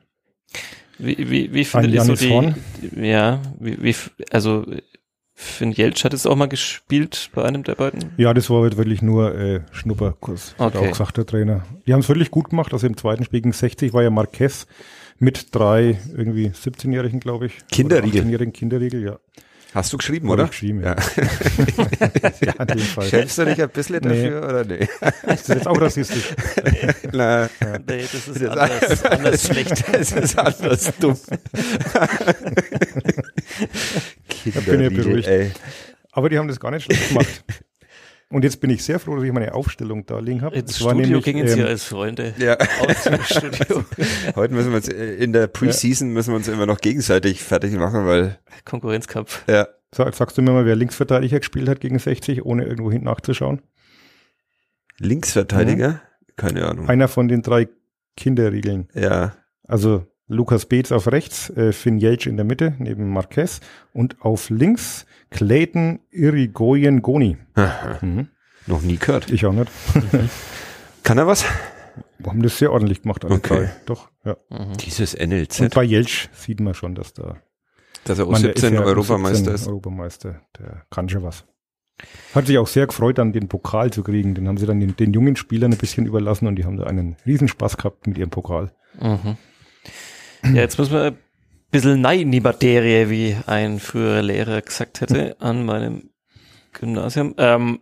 Wie, 0.99 1.29
wie, 1.29 1.53
wie 1.53 1.65
findet 1.65 1.93
ihr 1.93 2.01
so 2.01 2.15
die, 2.15 2.29
Horn? 2.29 2.55
die- 2.81 3.07
ja, 3.07 3.41
wie, 3.60 3.81
wie, 3.83 3.95
also, 4.31 4.65
Finn 5.39 5.71
Jeltsch 5.71 6.03
hat 6.03 6.13
es 6.15 6.25
auch 6.25 6.36
mal 6.36 6.47
gespielt 6.47 7.29
bei 7.36 7.43
einem 7.43 7.63
der 7.63 7.75
beiden? 7.75 8.12
Ja, 8.17 8.33
das 8.33 8.49
war 8.49 8.63
halt 8.63 8.77
wirklich 8.77 9.03
nur 9.03 9.36
äh, 9.36 9.60
Schnupperkurs, 9.71 10.55
hat 10.57 10.75
Okay. 10.75 10.86
auch 10.86 10.91
gesagt 10.91 11.17
der 11.17 11.25
Trainer. 11.27 11.63
Die 11.86 11.93
haben 11.93 11.99
es 11.99 12.10
wirklich 12.10 12.31
gut 12.31 12.49
gemacht. 12.49 12.73
Also 12.73 12.88
im 12.88 12.97
zweiten 12.97 13.23
Spiel 13.23 13.41
gegen 13.41 13.53
60 13.53 13.93
war 13.93 14.01
ja 14.01 14.10
Marquez 14.10 14.65
mit 15.19 15.53
drei 15.53 15.99
irgendwie 16.15 16.47
17-Jährigen, 16.47 17.19
glaube 17.19 17.45
ich. 17.47 17.53
Kinderriegel. 17.71 18.21
18-Jährigen 18.23 18.53
Kinderriegel, 18.53 19.03
ja. 19.03 19.19
Hast 19.73 19.91
du 19.93 19.97
geschrieben, 19.97 20.30
oder? 20.30 20.45
ich 20.45 20.51
geschrieben, 20.51 20.82
ja. 20.82 20.95
ja, 22.41 22.53
in 22.60 22.67
dem 22.67 22.80
Fall. 22.80 23.06
Schämst 23.08 23.38
du 23.38 23.45
dich 23.45 23.62
ein 23.62 23.69
bisschen 23.69 23.99
Nee. 24.03 24.23
dafür 24.23 24.43
oder 24.49 24.65
nee? 24.65 24.75
Ist 25.34 25.49
das 25.49 25.56
jetzt 25.58 25.67
auch 25.67 25.80
rassistisch? 25.80 26.34
Na, 27.12 27.49
Nee, 27.88 28.01
das 28.12 28.27
ist 28.27 28.41
Das- 28.41 28.58
anders, 28.58 29.03
anders 29.06 29.43
schlecht. 29.45 29.84
Es 29.93 30.12
ist 30.13 30.38
anders 30.39 30.91
dumm. 30.99 31.17
Da 34.53 34.60
bin 34.62 34.82
ich 34.82 34.93
beruhigt. 34.95 35.27
ey. 35.27 35.51
Aber 36.12 36.30
die 36.30 36.38
haben 36.38 36.47
das 36.47 36.60
gar 36.60 36.71
nicht 36.71 36.86
schlecht 36.86 37.10
gemacht. 37.10 37.43
Und 38.29 38.43
jetzt 38.43 38.59
bin 38.59 38.69
ich 38.69 38.83
sehr 38.83 38.99
froh, 38.99 39.15
dass 39.15 39.23
ich 39.23 39.31
meine 39.31 39.53
Aufstellung 39.53 40.05
da 40.05 40.19
liegen 40.19 40.41
habe. 40.41 40.55
Ins 40.57 40.71
Es 40.71 40.83
war 40.83 40.91
Studio 40.91 41.07
nämlich, 41.07 41.23
gingen 41.25 41.47
sie 41.47 41.61
ähm, 41.61 41.67
als 41.67 41.85
Freunde 41.85 42.33
Ja. 42.37 42.57
aus 42.81 43.03
dem 43.03 43.23
Studio. 43.23 43.85
Heute 44.35 44.53
müssen 44.53 44.71
wir 44.71 44.77
uns 44.77 44.89
äh, 44.89 45.15
in 45.15 45.31
der 45.31 45.47
Preseason 45.47 46.09
müssen 46.11 46.31
wir 46.31 46.35
uns 46.35 46.47
immer 46.49 46.65
noch 46.65 46.79
gegenseitig 46.79 47.41
fertig 47.41 47.73
machen, 47.75 48.05
weil 48.05 48.37
Konkurrenzkampf. 48.65 49.43
ja, 49.47 49.67
Sag, 49.95 50.13
sagst 50.13 50.37
du 50.37 50.41
mir 50.41 50.51
mal, 50.51 50.65
wer 50.65 50.75
Linksverteidiger 50.75 51.39
gespielt 51.39 51.69
hat 51.69 51.79
gegen 51.79 51.97
60, 51.97 52.43
ohne 52.45 52.65
irgendwo 52.65 52.91
hinten 52.91 53.05
nachzuschauen? 53.05 53.61
Linksverteidiger, 54.99 56.01
keine 56.35 56.67
Ahnung. 56.67 56.89
Einer 56.89 57.07
von 57.07 57.27
den 57.27 57.41
drei 57.41 57.67
Kinderregeln. 58.15 58.89
Ja. 58.93 59.35
Also 59.67 60.05
Lukas 60.27 60.65
Beetz 60.65 60.91
auf 60.91 61.09
rechts, 61.11 61.49
äh, 61.51 61.71
Finn 61.71 61.97
Jeltsch 61.99 62.27
in 62.27 62.35
der 62.35 62.45
Mitte 62.45 62.75
neben 62.79 63.09
Marquez 63.09 63.61
und 63.93 64.17
auf 64.21 64.49
links 64.49 65.05
Clayton 65.29 65.99
Irigoyen 66.11 67.01
Goni. 67.01 67.37
Mhm. 68.01 68.29
Noch 68.65 68.81
nie 68.81 68.97
gehört. 68.97 69.29
Ich 69.29 69.45
auch 69.45 69.53
nicht. 69.53 69.71
Kann 71.03 71.17
er 71.17 71.27
was? 71.27 71.45
Wir 72.19 72.31
haben 72.31 72.41
das 72.41 72.57
sehr 72.57 72.71
ordentlich 72.71 73.01
gemacht, 73.03 73.23
alle 73.23 73.35
Okay. 73.35 73.55
drei. 73.55 73.75
Doch, 73.85 74.09
ja. 74.25 74.35
Dieses 74.85 75.15
NLZ. 75.15 75.61
Und 75.61 75.75
bei 75.75 75.83
Jeltsch 75.83 76.29
sieht 76.33 76.59
man 76.59 76.73
schon, 76.73 76.95
dass 76.95 77.13
da 77.13 77.37
dass 78.03 78.19
er 78.19 78.25
Man, 78.25 78.41
der 78.41 78.55
ist 78.55 78.63
U17 78.63 78.73
ja 78.73 78.81
Europameister 78.81 79.51
U17 79.51 79.53
ist. 79.53 79.67
Europameister, 79.67 80.41
der 80.57 80.85
kann 80.89 81.09
schon 81.09 81.23
was. 81.23 81.45
Hat 82.33 82.45
sich 82.47 82.57
auch 82.57 82.67
sehr 82.67 82.87
gefreut, 82.87 83.17
dann 83.17 83.33
den 83.33 83.47
Pokal 83.47 83.91
zu 83.91 84.03
kriegen. 84.03 84.35
Den 84.35 84.47
haben 84.47 84.57
sie 84.57 84.65
dann 84.65 84.79
den, 84.79 84.95
den 84.95 85.13
jungen 85.13 85.35
Spielern 85.35 85.71
ein 85.71 85.77
bisschen 85.77 86.05
überlassen 86.05 86.47
und 86.47 86.55
die 86.55 86.63
haben 86.65 86.77
da 86.77 86.85
einen 86.85 87.17
Riesenspaß 87.25 87.77
gehabt 87.77 88.05
mit 88.07 88.17
ihrem 88.17 88.29
Pokal. 88.29 88.71
Mhm. 88.99 89.37
Ja, 90.43 90.61
jetzt 90.61 90.77
müssen 90.77 90.93
wir 90.93 91.15
bisschen 91.71 92.01
nein 92.01 92.19
in 92.21 92.32
die 92.32 92.41
Materie, 92.41 93.10
wie 93.10 93.36
ein 93.45 93.80
früherer 93.80 94.21
Lehrer 94.21 94.62
gesagt 94.62 95.01
hätte, 95.01 95.36
an 95.39 95.65
meinem 95.65 96.10
Gymnasium. 96.73 97.34
Ähm, 97.38 97.80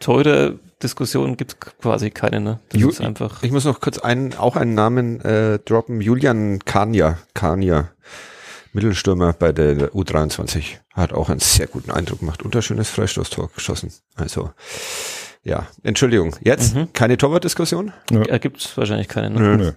teure 0.00 0.58
Diskussion 0.82 1.36
gibt 1.36 1.60
quasi 1.80 2.10
keine, 2.10 2.40
ne? 2.40 2.60
Das 2.70 2.80
Ju- 2.80 2.90
ist 2.90 3.00
einfach. 3.00 3.42
Ich 3.42 3.50
muss 3.52 3.64
noch 3.64 3.80
kurz 3.80 3.98
einen, 3.98 4.34
auch 4.34 4.56
einen 4.56 4.74
Namen 4.74 5.20
äh, 5.22 5.58
droppen. 5.58 6.00
Julian 6.00 6.58
Kania, 6.64 7.18
Kania, 7.34 7.90
Mittelstürmer 8.72 9.32
bei 9.32 9.52
der 9.52 9.92
U23, 9.92 10.76
hat 10.92 11.12
auch 11.14 11.30
einen 11.30 11.40
sehr 11.40 11.66
guten 11.66 11.90
Eindruck 11.90 12.20
gemacht 12.20 12.42
und 12.42 12.54
ein 12.54 12.62
schönes 12.62 12.90
Freistoßtor 12.90 13.50
geschossen. 13.54 13.90
Also, 14.16 14.50
ja, 15.42 15.66
Entschuldigung. 15.82 16.36
Jetzt 16.42 16.74
Mhm. 16.74 16.92
keine 16.92 17.16
Torwartdiskussion? 17.16 17.92
Ja, 18.10 18.36
gibt's 18.38 18.76
wahrscheinlich 18.76 19.08
keine, 19.08 19.30
ne? 19.30 19.40
Nö. 19.40 19.56
Nö. 19.56 19.72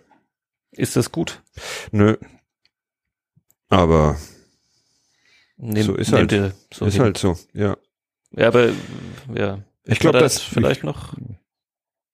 Ist 0.71 0.95
das 0.97 1.11
gut? 1.11 1.41
Nö. 1.91 2.17
Aber 3.69 4.17
Nehm, 5.61 5.83
So 5.83 5.95
ist 5.95 6.13
halt. 6.13 6.31
so 6.73 6.85
ist 6.85 6.93
hin. 6.93 7.03
halt 7.03 7.17
so, 7.17 7.37
ja. 7.53 7.75
Ja, 8.31 8.47
aber 8.47 8.69
ja. 9.33 9.59
Ich 9.83 9.99
glaub, 9.99 10.13
Hätte 10.13 10.23
das- 10.23 10.39
vielleicht 10.39 10.83
noch 10.83 11.13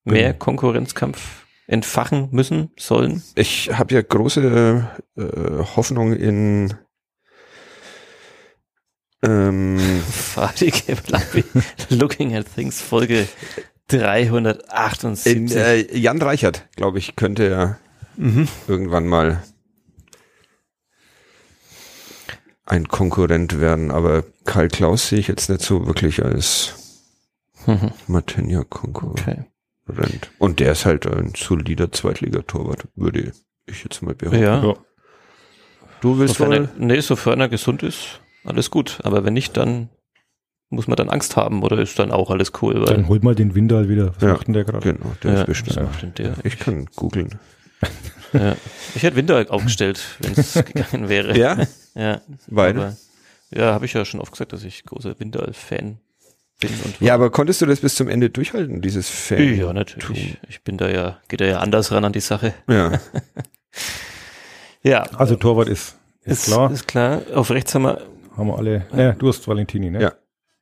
mehr 0.03 0.33
Konkurrenzkampf 0.33 1.45
entfachen 1.67 2.29
müssen, 2.31 2.71
sollen. 2.77 3.23
Ich 3.35 3.71
habe 3.71 3.93
ja 3.95 4.01
große 4.01 4.87
äh, 5.17 5.23
Hoffnung 5.75 6.13
in 6.13 6.73
ähm, 9.23 9.79
Fadige 10.11 10.97
Looking 11.89 12.35
at 12.35 12.45
Things, 12.53 12.81
Folge 12.81 13.27
378. 13.87 15.35
in 15.35 15.51
äh, 15.51 15.97
Jan 15.97 16.21
Reichert, 16.21 16.67
glaube 16.75 16.99
ich, 16.99 17.15
könnte 17.15 17.47
er 17.47 17.79
mhm. 18.15 18.47
irgendwann 18.67 19.07
mal 19.07 19.43
ein 22.65 22.87
Konkurrent 22.87 23.59
werden, 23.59 23.91
aber 23.91 24.23
Karl 24.45 24.67
Klaus 24.69 25.09
sehe 25.09 25.19
ich 25.19 25.27
jetzt 25.27 25.49
nicht 25.49 25.61
so 25.61 25.85
wirklich 25.87 26.23
als 26.23 26.73
Mhm. 27.67 27.91
Martinia-Konkurrent. 28.07 29.19
Okay. 29.87 30.19
Und 30.39 30.59
der 30.59 30.71
ist 30.73 30.85
halt 30.85 31.07
ein 31.07 31.33
solider 31.35 31.91
Zweitligatorwart, 31.91 32.87
würde 32.95 33.31
ich 33.67 33.83
jetzt 33.83 34.01
mal 34.01 34.13
behaupten. 34.15 34.41
Ja. 34.41 34.63
Ja. 34.63 34.75
Du 36.01 36.17
willst 36.19 36.35
Sofern 36.35 36.51
er, 36.53 36.59
wohl? 36.61 36.69
nee, 36.77 36.99
sofern 36.99 37.39
er 37.39 37.49
gesund 37.49 37.81
ist, 37.83 38.19
alles 38.43 38.69
gut. 38.69 38.99
Aber 39.03 39.23
wenn 39.25 39.33
nicht, 39.33 39.57
dann 39.57 39.89
muss 40.69 40.87
man 40.87 40.95
dann 40.95 41.09
Angst 41.09 41.35
haben 41.35 41.63
oder 41.63 41.79
ist 41.79 41.97
dann 41.97 42.11
auch 42.11 42.29
alles 42.29 42.51
cool? 42.61 42.75
Weil, 42.79 42.85
Dann 42.95 43.07
holt 43.07 43.23
mal 43.23 43.33
den 43.35 43.55
Windal 43.55 43.89
wieder. 43.89 44.13
Was 44.15 44.21
Ja. 44.23 44.33
macht 44.33 44.47
denn 44.47 44.53
der 44.53 44.63
gerade? 44.65 44.93
Genau, 44.93 45.15
der 45.23 45.33
ja, 45.33 45.39
ist 45.41 45.45
bestimmt. 45.47 45.75
ja, 45.75 45.93
stimmt, 45.93 46.17
der. 46.19 46.33
Ich 46.43 46.59
kann 46.59 46.87
googeln. 46.95 47.39
Ja. 48.33 48.55
Ich 48.95 49.03
hätte 49.03 49.15
Winter 49.15 49.45
aufgestellt, 49.49 49.99
wenn 50.19 50.33
es 50.33 50.53
gegangen 50.73 51.09
wäre. 51.09 51.37
Ja, 51.37 51.57
Ja, 51.95 52.21
weil. 52.47 52.77
aber, 52.77 52.95
ja, 53.51 53.73
habe 53.73 53.85
ich 53.85 53.93
ja 53.93 54.05
schon 54.05 54.19
oft 54.19 54.31
gesagt, 54.31 54.53
dass 54.53 54.63
ich 54.63 54.83
großer 54.83 55.19
Winter-Fan 55.19 55.97
bin 56.59 56.69
und. 56.83 56.99
Ja, 56.99 57.13
aber 57.13 57.29
konntest 57.31 57.61
du 57.61 57.65
das 57.65 57.79
bis 57.79 57.95
zum 57.95 58.09
Ende 58.09 58.29
durchhalten, 58.29 58.81
dieses 58.81 59.09
Fan? 59.09 59.55
ja, 59.55 59.71
natürlich. 59.73 60.37
Ich 60.49 60.63
bin 60.63 60.77
da 60.77 60.89
ja, 60.89 61.19
geht 61.27 61.41
da 61.41 61.45
ja 61.45 61.59
anders 61.59 61.91
ran 61.91 62.05
an 62.05 62.13
die 62.13 62.19
Sache. 62.19 62.53
Ja. 62.67 62.99
Ja, 64.83 65.01
Also 65.17 65.35
Torwart 65.35 65.67
ist, 65.67 65.95
ist, 66.23 66.41
ist 66.41 66.45
klar. 66.45 66.71
Ist 66.71 66.87
klar. 66.87 67.21
Auf 67.33 67.49
rechts 67.49 67.73
haben 67.73 67.83
wir. 67.85 68.01
haben 68.37 68.47
wir 68.47 68.57
alle. 68.57 68.85
Ja, 68.95 69.13
du 69.13 69.27
hast 69.29 69.47
Valentini, 69.47 69.89
ne? 69.89 69.99
Ja. 69.99 70.13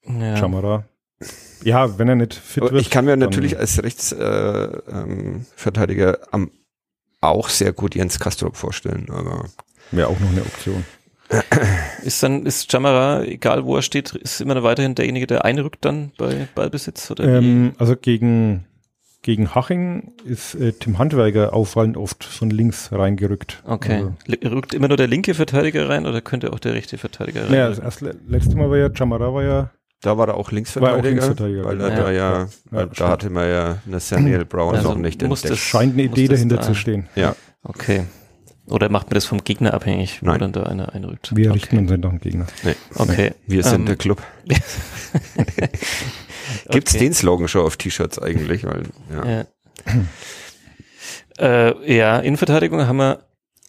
Ja, 0.07 0.37
Chamara. 0.37 0.85
Ja, 1.63 1.97
wenn 1.97 2.07
er 2.07 2.15
nicht 2.15 2.33
fit 2.33 2.63
wird. 2.63 2.73
Ich 2.75 2.89
kann 2.89 3.03
mir 3.05 3.17
natürlich 3.17 3.57
als 3.57 3.81
Rechtsverteidiger 3.83 6.13
äh, 6.21 6.25
ähm, 6.33 6.51
auch 7.21 7.49
sehr 7.49 7.73
gut 7.73 7.95
Jens 7.95 8.19
Kastrop 8.19 8.55
vorstellen, 8.55 9.07
aber 9.09 9.45
Wäre 9.91 10.07
auch 10.07 10.19
noch 10.19 10.29
eine 10.31 10.41
Option. 10.41 10.85
Ist 12.03 12.21
dann, 12.21 12.45
ist 12.45 12.71
Jamara, 12.71 13.23
egal 13.23 13.63
wo 13.65 13.75
er 13.77 13.81
steht, 13.81 14.11
ist 14.11 14.41
immer 14.41 14.55
noch 14.55 14.63
weiterhin 14.63 14.93
derjenige, 14.93 15.25
der 15.25 15.45
einrückt 15.45 15.85
dann 15.85 16.11
bei 16.17 16.47
Ballbesitz? 16.53 17.09
Oder? 17.11 17.23
Ähm, 17.23 17.73
also 17.77 17.95
gegen, 17.95 18.65
gegen 19.21 19.55
Haching 19.55 20.11
ist 20.25 20.53
äh, 20.55 20.73
Tim 20.73 20.97
Handwerker 20.99 21.53
auffallend 21.53 21.95
oft 21.95 22.23
von 22.25 22.49
links 22.49 22.91
reingerückt. 22.91 23.63
Okay. 23.65 24.05
Also, 24.27 24.55
Rückt 24.55 24.73
immer 24.73 24.89
nur 24.89 24.97
der 24.97 25.07
linke 25.07 25.33
Verteidiger 25.33 25.87
rein 25.87 26.05
oder 26.05 26.19
könnte 26.19 26.51
auch 26.51 26.59
der 26.59 26.73
rechte 26.73 26.97
Verteidiger 26.97 27.43
rein? 27.45 27.51
naja, 27.51 27.69
das 27.69 27.79
erste, 27.79 28.17
letzte 28.27 28.57
Mal 28.57 28.69
war 28.69 28.77
ja, 28.77 28.89
Chamara 28.93 29.33
war 29.33 29.43
ja, 29.43 29.71
da 30.01 30.17
war 30.17 30.27
er 30.27 30.35
auch 30.35 30.51
Linksverteidiger, 30.51 30.93
War 30.93 30.99
auch 30.99 31.03
Linksverteidiger, 31.05 31.63
weil 31.63 31.79
er 31.79 31.89
genau. 31.89 32.01
da 32.03 32.11
ja, 32.11 32.31
Ja, 32.33 32.39
ja, 32.41 32.47
weil 32.71 32.87
da 32.87 33.07
hatte 33.09 33.29
man 33.29 33.47
ja 33.47 33.77
Nathaniel 33.85 34.43
Brown 34.43 34.75
Also 34.75 34.89
noch 34.89 34.97
nicht 34.97 35.21
muss 35.21 35.39
entdeckt. 35.39 35.53
das- 35.53 35.59
scheint 35.59 35.93
eine 35.93 36.03
Idee 36.03 36.27
dahinter 36.27 36.57
da- 36.57 36.61
zu 36.63 36.75
stehen. 36.75 37.07
Ja, 37.15 37.33
Okay. 37.63 38.03
Oder 38.67 38.89
macht 38.89 39.07
man 39.07 39.15
das 39.15 39.25
vom 39.25 39.43
Gegner 39.43 39.73
abhängig, 39.73 40.21
wo 40.21 40.27
Nein. 40.27 40.39
dann 40.39 40.51
da 40.53 40.63
einer 40.63 40.93
einrückt? 40.93 41.35
Wir 41.35 41.49
okay. 41.49 41.59
richten 41.59 41.77
uns 41.79 41.91
nicht 41.91 42.03
nach 42.03 42.09
dem 42.11 42.19
Gegner. 42.19 42.47
nee. 42.63 42.75
Okay. 42.95 43.33
Wir 43.45 43.61
sind 43.63 43.81
Ähm, 43.81 43.85
der 43.87 43.95
Club. 43.97 44.21
Gibt's 46.69 46.93
okay. 46.95 47.03
den 47.05 47.13
Slogan 47.13 47.47
schon 47.47 47.65
auf 47.65 47.77
T-Shirts 47.77 48.19
eigentlich? 48.19 48.63
Weil, 48.63 48.83
ja. 49.11 49.25
Ja. 49.25 49.45
äh, 51.37 51.95
ja, 51.95 52.19
Innenverteidigung 52.19 52.85
haben 52.87 52.97
wir 52.97 53.25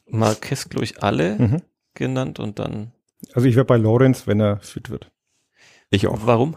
Marquez, 0.09 0.69
glaube 0.69 0.85
ich, 0.85 1.03
alle 1.03 1.37
Mhm. 1.39 1.63
genannt 1.95 2.39
und 2.39 2.59
dann. 2.59 2.93
Also 3.33 3.49
ich 3.49 3.57
wäre 3.57 3.65
bei 3.65 3.77
Lorenz, 3.77 4.27
wenn 4.27 4.41
er 4.41 4.59
fit 4.61 4.91
wird. 4.91 5.11
Ich 5.91 6.07
auch. 6.07 6.19
Warum? 6.27 6.57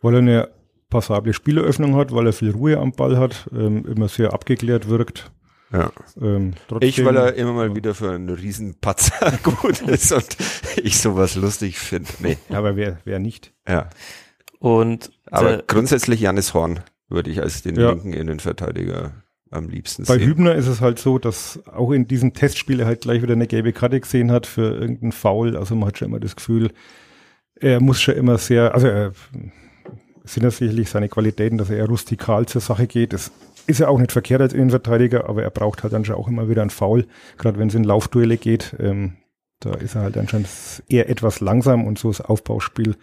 Weil 0.00 0.14
er 0.14 0.18
eine 0.20 0.48
passable 0.88 1.32
Spieleröffnung 1.32 1.96
hat, 1.96 2.12
weil 2.12 2.26
er 2.26 2.32
viel 2.32 2.50
Ruhe 2.52 2.78
am 2.78 2.92
Ball 2.92 3.18
hat, 3.18 3.48
ähm, 3.52 3.84
immer 3.86 4.08
sehr 4.08 4.32
abgeklärt 4.32 4.88
wirkt. 4.88 5.30
Ja. 5.74 5.90
Ähm, 6.20 6.52
trotzdem, 6.68 6.88
Ich, 6.88 7.04
weil 7.04 7.16
er 7.16 7.34
immer 7.34 7.52
mal 7.52 7.74
wieder 7.74 7.94
für 7.94 8.12
einen 8.12 8.28
Riesenpatzer 8.30 9.32
gut 9.42 9.80
ist 9.82 10.12
und 10.12 10.36
ich 10.82 10.98
sowas 10.98 11.34
lustig 11.34 11.78
finde. 11.78 12.08
Nee, 12.20 12.38
aber 12.50 12.76
wer, 12.76 12.98
wer 13.04 13.18
nicht? 13.18 13.52
ja. 13.68 13.90
Und 14.60 15.10
Aber 15.30 15.56
der, 15.56 15.64
grundsätzlich 15.66 16.20
Janis 16.20 16.54
Horn 16.54 16.80
würde 17.10 17.30
ich 17.30 17.42
als 17.42 17.60
den 17.62 17.76
Ja. 17.78 17.90
linken 17.90 18.14
Innenverteidiger 18.14 19.12
am 19.50 19.68
liebsten 19.68 20.04
Bei 20.04 20.16
sehen. 20.16 20.26
Hübner 20.26 20.54
ist 20.54 20.68
es 20.68 20.80
halt 20.80 20.98
so, 20.98 21.18
dass 21.18 21.60
auch 21.66 21.90
in 21.92 22.08
diesem 22.08 22.32
Testspiel 22.32 22.80
er 22.80 22.86
halt 22.86 23.02
gleich 23.02 23.20
wieder 23.20 23.34
eine 23.34 23.46
gelbe 23.46 23.72
Karte 23.74 24.00
gesehen 24.00 24.32
hat 24.32 24.46
für 24.46 24.74
irgendeinen 24.74 25.12
Foul. 25.12 25.56
Also 25.56 25.74
man 25.76 25.88
hat 25.88 25.98
schon 25.98 26.08
immer 26.08 26.18
das 26.20 26.34
Gefühl, 26.34 26.70
er 27.56 27.80
muss 27.80 28.00
schon 28.00 28.14
immer 28.14 28.38
sehr, 28.38 28.74
also 28.74 28.86
er 28.86 29.12
sind 30.24 30.44
ja 30.44 30.50
sicherlich 30.50 30.88
seine 30.88 31.08
Qualitäten, 31.10 31.58
dass 31.58 31.68
er 31.68 31.76
eher 31.76 31.86
rustikal 31.88 32.46
zur 32.46 32.62
Sache 32.62 32.86
geht. 32.86 33.12
Das 33.12 33.30
ist 33.66 33.80
ja 33.80 33.88
auch 33.88 33.98
nicht 33.98 34.12
verkehrt 34.12 34.40
als 34.40 34.52
Innenverteidiger, 34.52 35.28
aber 35.28 35.42
er 35.42 35.50
braucht 35.50 35.82
halt 35.82 36.06
schon 36.06 36.16
auch 36.16 36.28
immer 36.28 36.48
wieder 36.48 36.62
einen 36.62 36.70
Foul, 36.70 37.06
gerade 37.38 37.58
wenn 37.58 37.68
es 37.68 37.74
in 37.74 37.84
Laufduelle 37.84 38.36
geht. 38.36 38.76
Ähm, 38.78 39.16
da 39.60 39.74
ist 39.74 39.94
er 39.94 40.02
halt 40.02 40.18
anscheinend 40.18 40.48
eher 40.88 41.08
etwas 41.08 41.40
langsam 41.40 41.86
und 41.86 41.98
so 41.98 42.08
das 42.08 42.20
Aufbauspiel, 42.20 42.96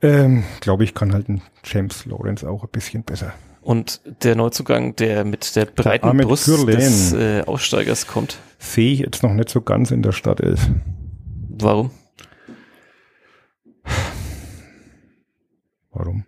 ähm, 0.00 0.44
glaube 0.60 0.84
ich, 0.84 0.94
kann 0.94 1.12
halt 1.12 1.28
ein 1.28 1.42
James 1.64 2.04
Lawrence 2.06 2.48
auch 2.48 2.62
ein 2.62 2.70
bisschen 2.70 3.02
besser. 3.04 3.32
und 3.62 4.00
der 4.22 4.36
Neuzugang, 4.36 4.94
der 4.96 5.24
mit 5.24 5.56
der 5.56 5.64
breiten 5.66 6.06
Ahmed 6.08 6.26
Brust 6.26 6.46
Gürlen. 6.46 6.66
des 6.76 7.12
äh, 7.12 7.42
Aussteigers 7.46 8.06
kommt. 8.06 8.38
Sehe 8.58 8.92
ich 8.92 8.98
jetzt 9.00 9.22
noch 9.22 9.32
nicht 9.32 9.48
so 9.48 9.60
ganz 9.62 9.90
in 9.90 10.02
der 10.02 10.12
Startelf. 10.12 10.68
Warum? 11.48 11.90
Warum? 15.92 16.24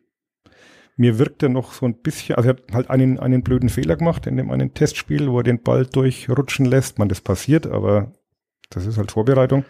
Mir 0.97 1.19
wirkt 1.19 1.43
er 1.43 1.51
noch 1.51 1.73
so 1.73 1.87
ein 1.87 2.01
bisschen, 2.01 2.37
also 2.37 2.49
er 2.49 2.57
hat 2.57 2.73
halt 2.73 2.91
einen, 2.91 3.19
einen 3.19 3.43
blöden 3.43 3.69
Fehler 3.69 3.97
gemacht 3.97 4.27
in 4.27 4.37
dem 4.37 4.51
einen 4.51 4.73
Testspiel, 4.73 5.31
wo 5.31 5.41
er 5.41 5.45
den 5.45 5.63
Ball 5.63 5.85
durchrutschen 5.85 6.65
lässt. 6.65 6.99
Man, 6.99 7.09
das 7.09 7.21
passiert, 7.21 7.67
aber 7.67 8.13
das 8.71 8.87
ist 8.87 8.97
halt 8.97 9.13
Vorbereitung. 9.13 9.65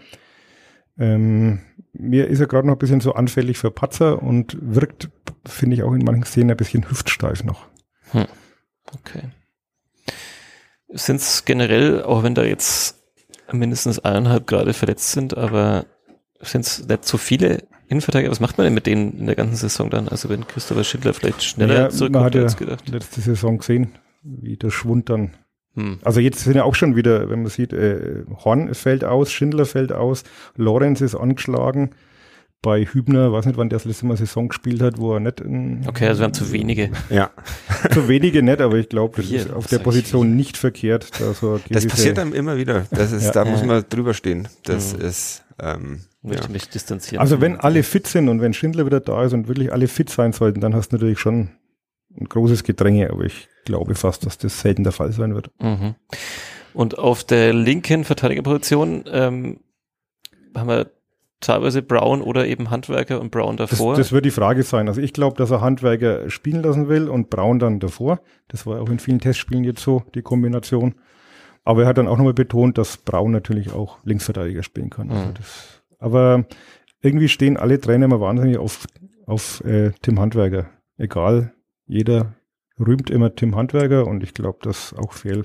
Ähm, 0.99 1.61
mir 1.93 2.29
ist 2.29 2.41
er 2.41 2.47
gerade 2.47 2.67
noch 2.67 2.77
ein 2.77 2.79
bisschen 2.79 3.01
so 3.01 3.13
anfällig 3.13 3.59
für 3.59 3.71
Patzer 3.71 4.23
und 4.23 4.57
wirkt, 4.61 5.11
finde 5.45 5.77
ich, 5.77 5.83
auch 5.83 5.93
in 5.93 6.05
manchen 6.05 6.25
Szenen 6.25 6.53
ein 6.53 6.57
bisschen 6.57 6.89
hüftsteif 6.89 7.45
noch. 7.45 7.67
Okay. 8.95 9.23
Sind 10.89 11.17
es 11.17 11.45
generell, 11.45 12.03
auch 12.03 12.23
wenn 12.23 12.35
da 12.35 12.45
jetzt 12.45 13.03
mindestens 13.53 13.99
eineinhalb 13.99 14.47
gerade 14.47 14.73
verletzt 14.73 15.13
sind, 15.13 15.37
aber 15.37 15.87
sind 16.41 16.67
es 16.67 16.87
nicht 16.87 17.05
so 17.05 17.19
viele 17.19 17.65
Innenverteidiger? 17.89 18.31
Was 18.31 18.41
macht 18.41 18.59
man 18.59 18.65
denn 18.67 18.75
mit 18.75 18.87
denen 18.87 19.19
in 19.19 19.27
der 19.27 19.37
ganzen 19.37 19.57
Saison 19.57 19.91
dann? 19.91 20.09
Also 20.09 20.29
wenn 20.29 20.47
Christopher 20.47 20.85
Schindler 20.85 21.15
vielleicht 21.15 21.43
schneller 21.43 21.75
Ja, 21.75 21.81
man 21.83 21.91
zurückkommt 21.91 22.25
hat 22.25 22.35
ja 22.35 22.43
als 22.43 22.57
gedacht. 22.57 22.89
letzte 22.89 23.21
Saison 23.21 23.59
gesehen, 23.59 23.93
wie 24.23 24.57
der 24.57 24.71
Schwund 24.71 25.09
dann 25.09 25.33
Hm. 25.77 25.99
Also 26.03 26.21
jetzt 26.21 26.41
sind 26.41 26.57
ja 26.57 26.65
auch 26.65 26.75
schon 26.75 26.97
wieder, 26.97 27.29
wenn 27.29 27.43
man 27.43 27.51
sieht, 27.51 27.73
äh, 27.73 28.25
Horn 28.45 28.75
fällt 28.75 29.05
aus, 29.05 29.31
Schindler 29.31 29.67
fällt 29.67 29.93
aus, 29.93 30.25
Lorenz 30.57 31.01
ist 31.03 31.15
angeschlagen. 31.15 31.91
Bei 32.63 32.85
Hübner, 32.85 33.33
weiß 33.33 33.47
nicht, 33.47 33.57
wann 33.59 33.69
der 33.69 33.79
das 33.79 33.85
letzte 33.85 34.07
Mal 34.07 34.17
Saison 34.17 34.49
gespielt 34.49 34.83
hat, 34.83 34.99
wo 34.99 35.15
er 35.15 35.21
nicht 35.21 35.41
in, 35.41 35.85
Okay, 35.87 36.09
also 36.09 36.21
wir 36.21 36.25
haben 36.25 36.35
zu 36.35 36.51
wenige. 36.53 36.91
Ja. 37.11 37.31
so 37.95 38.09
wenige 38.09 38.43
nicht, 38.43 38.61
aber 38.61 38.77
ich 38.77 38.89
glaube, 38.89 39.21
das 39.23 39.31
Wir, 39.31 39.41
ist 39.41 39.53
auf 39.53 39.67
der 39.67 39.79
ich 39.79 39.85
Position 39.85 40.29
wir? 40.31 40.35
nicht 40.37 40.57
verkehrt. 40.57 41.21
Da 41.21 41.33
so 41.33 41.61
Das 41.69 41.87
passiert 41.87 42.19
einem 42.19 42.33
immer 42.33 42.57
wieder. 42.57 42.87
Das 42.91 43.13
ist, 43.13 43.25
Ja. 43.27 43.33
da 43.33 43.45
muss 43.45 43.61
Ja. 43.61 43.67
man 43.67 43.85
drüber 43.89 44.15
stehen. 44.15 44.49
Das 44.65 44.95
Mhm. 44.97 45.01
ist, 45.03 45.45
ähm, 45.63 46.01
ja. 46.23 46.31
Möchte 46.31 46.51
mich 46.51 46.69
distanzieren. 46.69 47.21
Also 47.21 47.41
wenn 47.41 47.57
alle 47.57 47.83
fit 47.85 48.09
sind 48.09 48.29
und 48.29 48.41
wenn 48.41 48.53
Schindler 48.53 48.85
wieder 48.87 48.99
da 49.01 49.23
ist 49.25 49.33
und 49.33 49.47
wirklich 49.47 49.73
alle 49.73 49.87
fit 49.87 50.11
sein 50.11 50.33
sollten, 50.33 50.61
dann 50.61 50.75
hast 50.75 50.89
du 50.91 50.97
natürlich 50.97 51.21
schon 51.21 51.51
ein 52.19 52.25
großes 52.29 52.65
Gedränge, 52.65 53.11
aber 53.11 53.25
ich 53.25 53.49
glaube 53.65 53.95
fast, 53.95 54.27
dass 54.27 54.39
das 54.39 54.61
selten 54.61 54.83
der 54.83 54.93
Fall 54.93 55.13
sein 55.13 55.35
wird. 55.35 55.51
Mhm. 55.61 55.95
Und 56.75 56.99
auf 56.99 57.23
der 57.23 57.53
linken 57.53 58.03
Verteidigerposition 58.05 59.05
ähm, 59.11 59.61
haben 60.57 60.69
wir 60.69 60.91
teilweise 61.41 61.83
Brown 61.83 62.23
oder 62.23 62.47
eben 62.47 62.71
Handwerker 62.71 63.21
und 63.21 63.31
Brown 63.31 63.57
Das, 63.57 63.71
davor. 63.71 63.95
das 63.97 64.13
wird 64.13 64.25
die 64.25 64.31
Frage 64.31 64.63
sein. 64.63 64.89
Also 64.89 65.01
ich 65.01 65.13
glaube, 65.13 65.37
dass 65.37 65.51
er 65.51 65.61
Handwerker 65.61 66.31
spielen 66.31 66.63
lassen 66.63 66.89
will 66.89 67.09
und 67.09 67.31
Braun 67.31 67.59
dann 67.59 67.79
davor. 67.81 68.21
Das 68.49 68.67
war 68.67 68.81
auch 68.81 68.89
in 68.89 68.99
vielen 68.99 69.21
Testspielen 69.21 69.65
jetzt 69.65 69.81
so, 69.83 70.03
die 70.15 70.23
Kombination. 70.23 70.95
Aber 71.65 71.83
er 71.83 71.89
hat 71.89 71.99
dann 71.99 72.09
auch 72.09 72.17
nochmal 72.17 72.33
betont, 72.35 72.79
dass 72.79 72.97
Braun 72.97 73.33
natürlich 73.33 73.73
auch 73.73 73.99
Linksverteidiger 74.05 74.63
spielen 74.63 74.91
kann. 74.91 75.11
Also 75.11 75.27
Mhm. 75.29 75.35
das, 75.35 75.83
aber 75.99 76.47
irgendwie 77.03 77.29
stehen 77.29 77.57
alle 77.57 77.81
Trainer 77.81 78.07
immer 78.07 78.21
wahnsinnig 78.21 78.57
auf, 78.59 78.87
auf 79.27 79.63
äh, 79.65 79.91
Tim 80.03 80.19
Handwerker. 80.21 80.67
Egal, 80.97 81.53
jeder 81.87 82.35
rühmt 82.79 83.11
immer 83.11 83.35
Tim 83.35 83.57
Handwerker 83.57 84.07
und 84.07 84.23
ich 84.23 84.33
glaube, 84.35 84.59
dass 84.63 84.95
auch 84.95 85.13
Fehl 85.13 85.43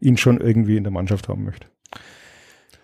ihn 0.00 0.16
schon 0.16 0.40
irgendwie 0.40 0.76
in 0.76 0.84
der 0.84 0.92
Mannschaft 0.92 1.28
haben 1.28 1.44
möchte. 1.44 1.68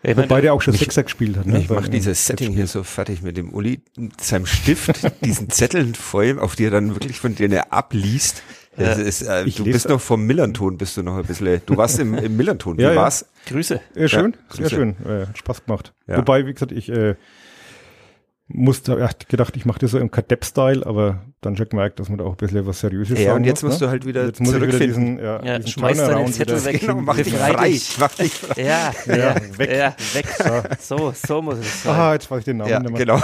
Ja, 0.03 0.11
ich 0.11 0.17
meine, 0.17 0.29
Wobei 0.31 0.41
der 0.41 0.55
auch 0.55 0.63
schon 0.63 0.73
mich- 0.73 0.81
Sechser 0.83 1.03
gespielt 1.03 1.37
hat. 1.37 1.47
Ne? 1.47 1.59
Ich 1.59 1.69
mache 1.69 1.91
dieses 1.91 2.25
Setting 2.27 2.53
hier 2.53 2.67
so 2.69 2.85
fertig 2.85 3.23
mit 3.23 3.37
dem 3.37 3.53
Uli, 3.53 3.81
mit 3.97 4.21
seinem 4.21 4.47
Stift, 4.47 4.91
diesen 5.25 5.51
Zetteln 5.51 5.95
vor 5.97 6.23
ihm, 6.23 6.39
auf 6.39 6.55
die 6.55 6.65
er 6.67 6.71
dann 6.71 6.95
wirklich 6.95 7.19
von 7.19 7.35
denen 7.35 7.59
abliest. 7.71 8.43
Das 8.77 8.97
Ja. 8.99 9.05
ist, 9.05 9.23
äh, 9.23 9.45
Ich 9.45 9.57
du 9.57 9.65
lese- 9.65 9.73
bist 9.73 9.89
noch 9.89 10.01
vom 10.01 10.25
Millanton, 10.25 10.79
bist 10.79 10.97
du 10.97 11.03
noch 11.03 11.17
ein 11.17 11.25
bisschen. 11.25 11.61
Du 11.67 11.77
warst 11.77 11.99
im, 11.99 12.15
im 12.15 12.37
Millanton. 12.37 12.79
Wie 12.79 12.83
Ja, 12.83 12.91
ja. 12.93 12.97
war's? 12.97 13.27
Grüße. 13.47 13.81
Ja, 13.97 14.07
schön, 14.07 14.33
Ja, 14.35 14.39
sehr 14.55 14.63
Grüße. 14.67 14.75
schön. 14.77 14.97
Äh, 15.05 15.27
hat 15.27 15.37
Spaß 15.39 15.65
gemacht. 15.65 15.93
Ja. 16.07 16.19
Wobei, 16.19 16.47
wie 16.47 16.53
gesagt, 16.55 16.71
ich 16.71 16.89
äh, 16.91 17.17
musste, 18.47 18.93
ja, 18.99 19.11
gedacht, 19.29 19.57
ich 19.57 19.65
mache 19.67 19.81
das 19.81 19.91
so 19.91 19.99
im 19.99 20.11
Kadepp-Style, 20.13 20.87
aber 20.87 21.25
dann 21.41 21.57
schon 21.57 21.69
gemerkt, 21.69 22.01
dass 22.01 22.09
man 22.09 22.19
da 22.19 22.25
auch 22.25 22.33
ein 22.33 22.37
bisschen 22.37 22.67
was 22.67 22.81
Seriöses 22.81 23.19
Ja, 23.21 23.35
und 23.35 23.45
jetzt 23.45 23.63
muss, 23.63 23.71
musst 23.73 23.81
ne? 23.81 23.87
du 23.87 23.91
halt 23.93 24.07
wieder 24.07 24.27
Jetzt 24.27 24.41
muss 24.41 24.49
wieder 24.55 24.59
zurückfinden. 24.69 25.17
diesen, 25.17 25.19
ja, 25.25 25.45
Ja, 25.45 25.59
diesen 25.59 25.71
schmeiß 25.73 25.97
deine 25.97 26.09
Turnaround 26.09 26.35
Zettel 26.35 26.57
wieder- 26.57 26.65
weg. 26.65 26.81
Genau, 26.89 26.95
mach 26.97 27.17
dich 27.17 27.33
frei. 27.35 27.69
dich. 27.71 27.97
Mach 28.01 28.15
dich 28.15 28.33
frei. 28.35 28.63
Ja, 28.63 28.93
Ja, 29.07 29.17
ja, 29.17 29.37
weg. 29.57 29.71
Ja, 29.77 29.97
weg. 30.15 30.27
So, 30.81 31.13
so 31.15 31.43
muss 31.43 31.59
es 31.59 31.83
sein. 31.85 31.93
Aha, 31.93 32.13
jetzt 32.15 32.29
weiß 32.31 32.41
ich 32.41 32.45
den 32.47 32.57
Namen 32.57 32.71
Ja, 32.71 32.81
nicht 32.81 32.91
mehr. 32.91 32.99
genau. 33.07 33.21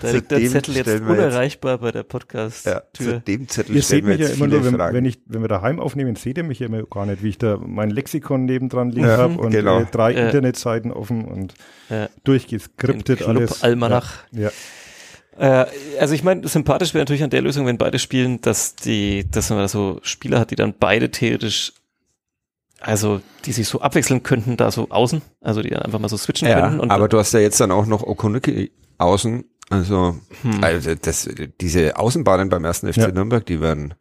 da 0.00 0.10
liegt 0.10 0.30
der 0.30 0.38
Zettel 0.48 0.74
jetzt 0.76 0.86
wir 0.86 0.94
jetzt- 0.94 1.02
unerreichbar 1.08 1.78
bei 1.78 1.90
der 1.90 2.02
Ja, 2.02 2.04
zu 2.04 2.08
Podcast-Tür. 2.08 3.20
dem 3.20 3.48
Zettel 3.48 3.76
Ihr 3.76 3.82
stellen 3.82 4.04
seht 4.04 4.06
wir 4.06 4.12
mich 4.18 4.20
ja 4.20 4.26
immer 4.34 4.44
viele 4.46 4.56
nur, 4.58 4.64
wenn, 4.66 4.74
Fragen. 4.74 4.96
wenn, 4.96 5.04
ich, 5.04 5.18
wenn 5.26 5.40
wir 5.42 5.48
daheim 5.48 5.80
aufnehmen, 5.80 6.16
seht 6.16 6.38
ihr 6.38 6.44
mich 6.44 6.58
ja 6.60 6.66
immer 6.66 6.82
gar 6.84 7.06
nicht, 7.06 7.22
wie 7.22 7.28
ich 7.30 7.38
da 7.38 7.58
mein 7.60 7.90
Lexikon 7.90 8.44
nebendran 8.44 8.90
liegen 8.90 9.06
Ja, 9.06 9.16
habe 9.16 9.34
und 9.40 9.50
genau. 9.50 9.80
äh, 9.80 9.86
drei 9.90 10.12
Ja. 10.12 10.26
Internetseiten 10.26 10.92
offen 10.92 11.24
und 11.24 11.54
Ja. 11.90 12.08
durchgeskriptet 12.24 13.22
alles. 13.26 13.62
Almanach. 13.62 14.12
Ja. 14.32 14.50
Äh, 15.38 15.66
also 15.98 16.14
ich 16.14 16.22
meine, 16.22 16.46
sympathisch 16.48 16.94
wäre 16.94 17.02
natürlich 17.02 17.22
an 17.24 17.30
der 17.30 17.42
Lösung, 17.42 17.66
wenn 17.66 17.78
beide 17.78 17.98
spielen, 17.98 18.40
dass 18.40 18.74
die, 18.76 19.28
dass 19.30 19.50
man 19.50 19.58
da 19.58 19.68
so 19.68 19.98
Spieler 20.02 20.38
hat, 20.40 20.50
die 20.50 20.56
dann 20.56 20.74
beide 20.78 21.10
theoretisch, 21.10 21.72
also 22.80 23.20
die 23.44 23.52
sich 23.52 23.66
so 23.68 23.80
abwechseln 23.80 24.22
könnten, 24.22 24.56
da 24.56 24.70
so 24.70 24.90
außen, 24.90 25.22
also 25.40 25.62
die 25.62 25.70
dann 25.70 25.82
einfach 25.82 25.98
mal 25.98 26.08
so 26.08 26.16
switchen 26.16 26.48
Ja, 26.48 26.60
können. 26.60 26.80
Und 26.80 26.90
aber 26.90 27.08
du 27.08 27.18
hast 27.18 27.32
ja 27.32 27.40
jetzt 27.40 27.60
dann 27.60 27.70
auch 27.72 27.86
noch 27.86 28.02
Okonuki 28.02 28.70
außen, 28.98 29.44
also, 29.70 30.16
Hm. 30.42 30.62
also 30.62 30.94
das, 30.94 31.28
diese 31.60 31.96
Außenbahnen 31.98 32.48
beim 32.50 32.64
ersten 32.64 32.86
FC 32.92 32.98
Ja. 32.98 33.08
Nürnberg, 33.08 33.44
die 33.46 33.60
werden 33.60 33.94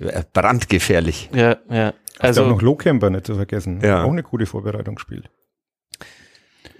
äh, 0.00 0.22
brandgefährlich. 0.32 1.28
ja, 1.34 1.56
ja. 1.68 1.92
Also 2.20 2.40
auch 2.42 2.46
Also 2.46 2.54
noch 2.56 2.62
Lowcamper 2.62 3.10
nicht 3.10 3.26
zu 3.26 3.34
vergessen. 3.36 3.80
Ja. 3.80 4.02
Auch 4.02 4.10
eine 4.10 4.22
gute 4.24 4.46
Vorbereitung 4.46 4.96
gespielt. 4.96 5.30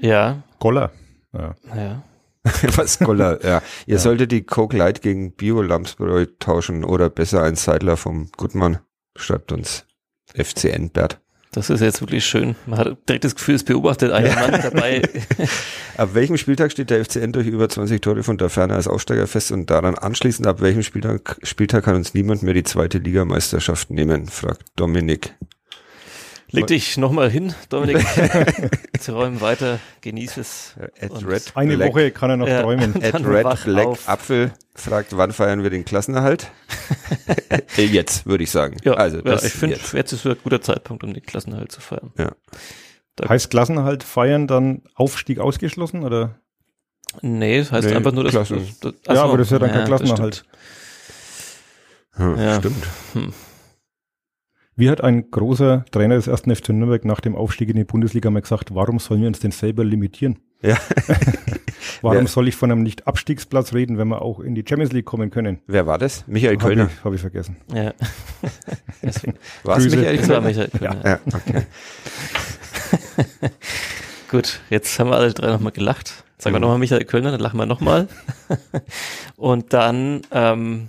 ja, 0.00 0.42
Goller. 0.58 0.90
Ja. 1.32 1.54
ja. 1.76 2.02
Was 2.76 2.98
Goller, 2.98 3.42
ja. 3.44 3.62
Ihr 3.86 3.94
Ja. 3.94 3.98
solltet 3.98 4.32
die 4.32 4.42
Coke 4.42 4.76
Light 4.76 5.02
gegen 5.02 5.32
Bio 5.32 5.62
Lamsbräu 5.62 6.26
tauschen 6.38 6.84
oder 6.84 7.10
besser 7.10 7.42
ein 7.42 7.56
Seidler 7.56 7.96
vom 7.96 8.30
Gutmann, 8.36 8.78
schreibt 9.16 9.52
uns 9.52 9.86
FCN 10.34 10.90
Bert. 10.90 11.20
Das 11.52 11.70
ist 11.70 11.80
jetzt 11.80 12.02
wirklich 12.02 12.26
schön. 12.26 12.56
Man 12.66 12.78
hat 12.78 13.08
direkt 13.08 13.24
das 13.24 13.34
Gefühl, 13.34 13.54
es 13.54 13.64
beobachtet 13.64 14.12
einen 14.12 14.34
Mann 14.34 14.60
dabei. 14.62 15.00
Ab 15.96 16.10
welchem 16.12 16.36
Spieltag 16.36 16.70
steht 16.70 16.90
der 16.90 17.02
FCN 17.02 17.32
durch 17.32 17.46
über 17.46 17.68
20 17.68 18.02
Tore 18.02 18.22
von 18.22 18.36
der 18.36 18.50
Ferne 18.50 18.74
als 18.74 18.86
Aufsteiger 18.86 19.26
fest 19.26 19.50
und 19.50 19.70
daran 19.70 19.94
anschließend 19.96 20.46
ab 20.46 20.60
welchem 20.60 20.82
Spieltag, 20.82 21.38
Spieltag 21.42 21.84
kann 21.84 21.96
uns 21.96 22.12
niemand 22.12 22.42
mehr 22.42 22.52
die 22.54 22.64
zweite 22.64 22.98
Ligameisterschaft 22.98 23.90
nehmen, 23.90 24.26
fragt 24.28 24.62
Dominik. 24.76 25.34
Leg 26.50 26.66
dich 26.66 26.96
nochmal 26.96 27.30
hin, 27.30 27.54
Dominik. 27.68 27.98
Sie 28.98 29.12
räumen 29.12 29.40
weiter, 29.42 29.80
genieß 30.00 30.38
es. 30.38 30.74
Eine 31.54 31.76
Black, 31.76 31.90
Woche 31.92 32.10
kann 32.10 32.30
er 32.30 32.36
noch 32.38 32.48
Ja. 32.48 32.62
träumen. 32.62 32.94
At 33.02 33.14
Red 33.24 33.64
Black 33.64 33.86
auf. 33.86 34.08
Apfel 34.08 34.52
fragt, 34.74 35.14
wann 35.16 35.32
feiern 35.32 35.62
wir 35.62 35.70
den 35.70 35.84
Klassenerhalt? 35.84 36.50
Äh, 37.76 37.84
jetzt, 37.84 38.26
würde 38.26 38.42
ich 38.44 38.50
sagen. 38.50 38.76
Ja, 38.84 38.94
also, 38.94 39.18
ja 39.18 39.22
das 39.22 39.44
ich 39.44 39.52
finde, 39.52 39.76
jetzt. 39.76 39.92
jetzt. 39.92 40.12
ist 40.12 40.26
ein 40.26 40.36
guter 40.42 40.60
Zeitpunkt, 40.60 41.04
um 41.04 41.14
den 41.14 41.22
Klassenerhalt 41.22 41.70
zu 41.70 41.80
feiern. 41.80 42.12
Heißt 43.28 43.50
Klassenhalt 43.50 44.02
feiern 44.02 44.46
dann 44.48 44.82
Aufstieg 44.94 45.38
ausgeschlossen 45.38 46.02
oder? 46.04 46.40
Nee, 47.22 47.58
das 47.58 47.70
heißt 47.72 47.88
Nee, 47.88 47.94
einfach 47.94 48.12
nur, 48.12 48.24
dass 48.24 48.32
Klassen- 48.32 48.66
das, 48.80 48.94
das, 49.04 49.16
ja, 49.16 49.22
aber 49.22 49.38
das 49.38 49.46
ist 49.48 49.52
ja 49.52 49.58
dann 49.60 49.70
kein 49.70 49.80
das 49.80 49.88
Klassenerhalt. 49.88 50.44
stimmt. 52.16 52.36
Hm, 52.36 52.38
Ja. 52.40 52.58
Stimmt. 52.58 52.84
Wie 54.78 54.88
hat 54.88 55.02
ein 55.02 55.30
großer 55.30 55.84
Trainer 55.90 56.14
des 56.14 56.28
ersten 56.28 56.54
FC 56.54 56.68
Nürnberg 56.70 57.04
nach 57.04 57.20
dem 57.20 57.34
Aufstieg 57.34 57.68
in 57.68 57.76
die 57.76 57.84
Bundesliga 57.84 58.30
mal 58.30 58.40
gesagt, 58.42 58.74
warum 58.74 58.98
sollen 59.00 59.20
wir 59.20 59.28
uns 59.28 59.40
denn 59.40 59.50
selber 59.50 59.84
limitieren? 59.84 60.38
Ja. 60.62 60.76
Warum 62.02 62.18
Wer- 62.18 62.26
soll 62.28 62.46
ich 62.48 62.54
von 62.56 62.70
einem 62.70 62.82
Nicht-Abstiegsplatz 62.84 63.72
reden, 63.74 63.98
wenn 63.98 64.08
wir 64.08 64.22
auch 64.22 64.38
in 64.40 64.54
die 64.54 64.64
Champions 64.68 64.92
League 64.92 65.04
kommen 65.04 65.30
können? 65.30 65.58
Wer 65.66 65.86
war 65.86 65.98
das? 65.98 66.24
Michael 66.28 66.54
Habe 66.56 66.64
Kölner. 66.64 66.90
ich, 66.96 67.04
hab 67.04 67.12
ich 67.12 67.20
vergessen. 67.20 67.56
Ja. 67.72 67.92
War 69.64 69.78
es 69.78 69.84
Grüße. 69.84 69.96
Michael 69.96 70.18
Kölner? 70.18 70.40
Michael 70.40 70.68
Kölner. 70.68 71.04
Ja, 71.04 71.18
okay. 71.34 71.62
Gut, 74.30 74.60
jetzt 74.70 74.98
haben 74.98 75.10
wir 75.10 75.16
alle 75.16 75.32
drei 75.32 75.48
nochmal 75.48 75.72
gelacht. 75.72 76.24
Sagen 76.38 76.54
wir 76.54 76.58
Mhm. 76.58 76.62
nochmal 76.62 76.78
Michael 76.78 77.04
Kölner, 77.04 77.30
dann 77.32 77.40
lachen 77.40 77.56
wir 77.58 77.66
nochmal. 77.66 78.08
Und 79.36 79.72
dann, 79.72 80.22
ähm, 80.30 80.88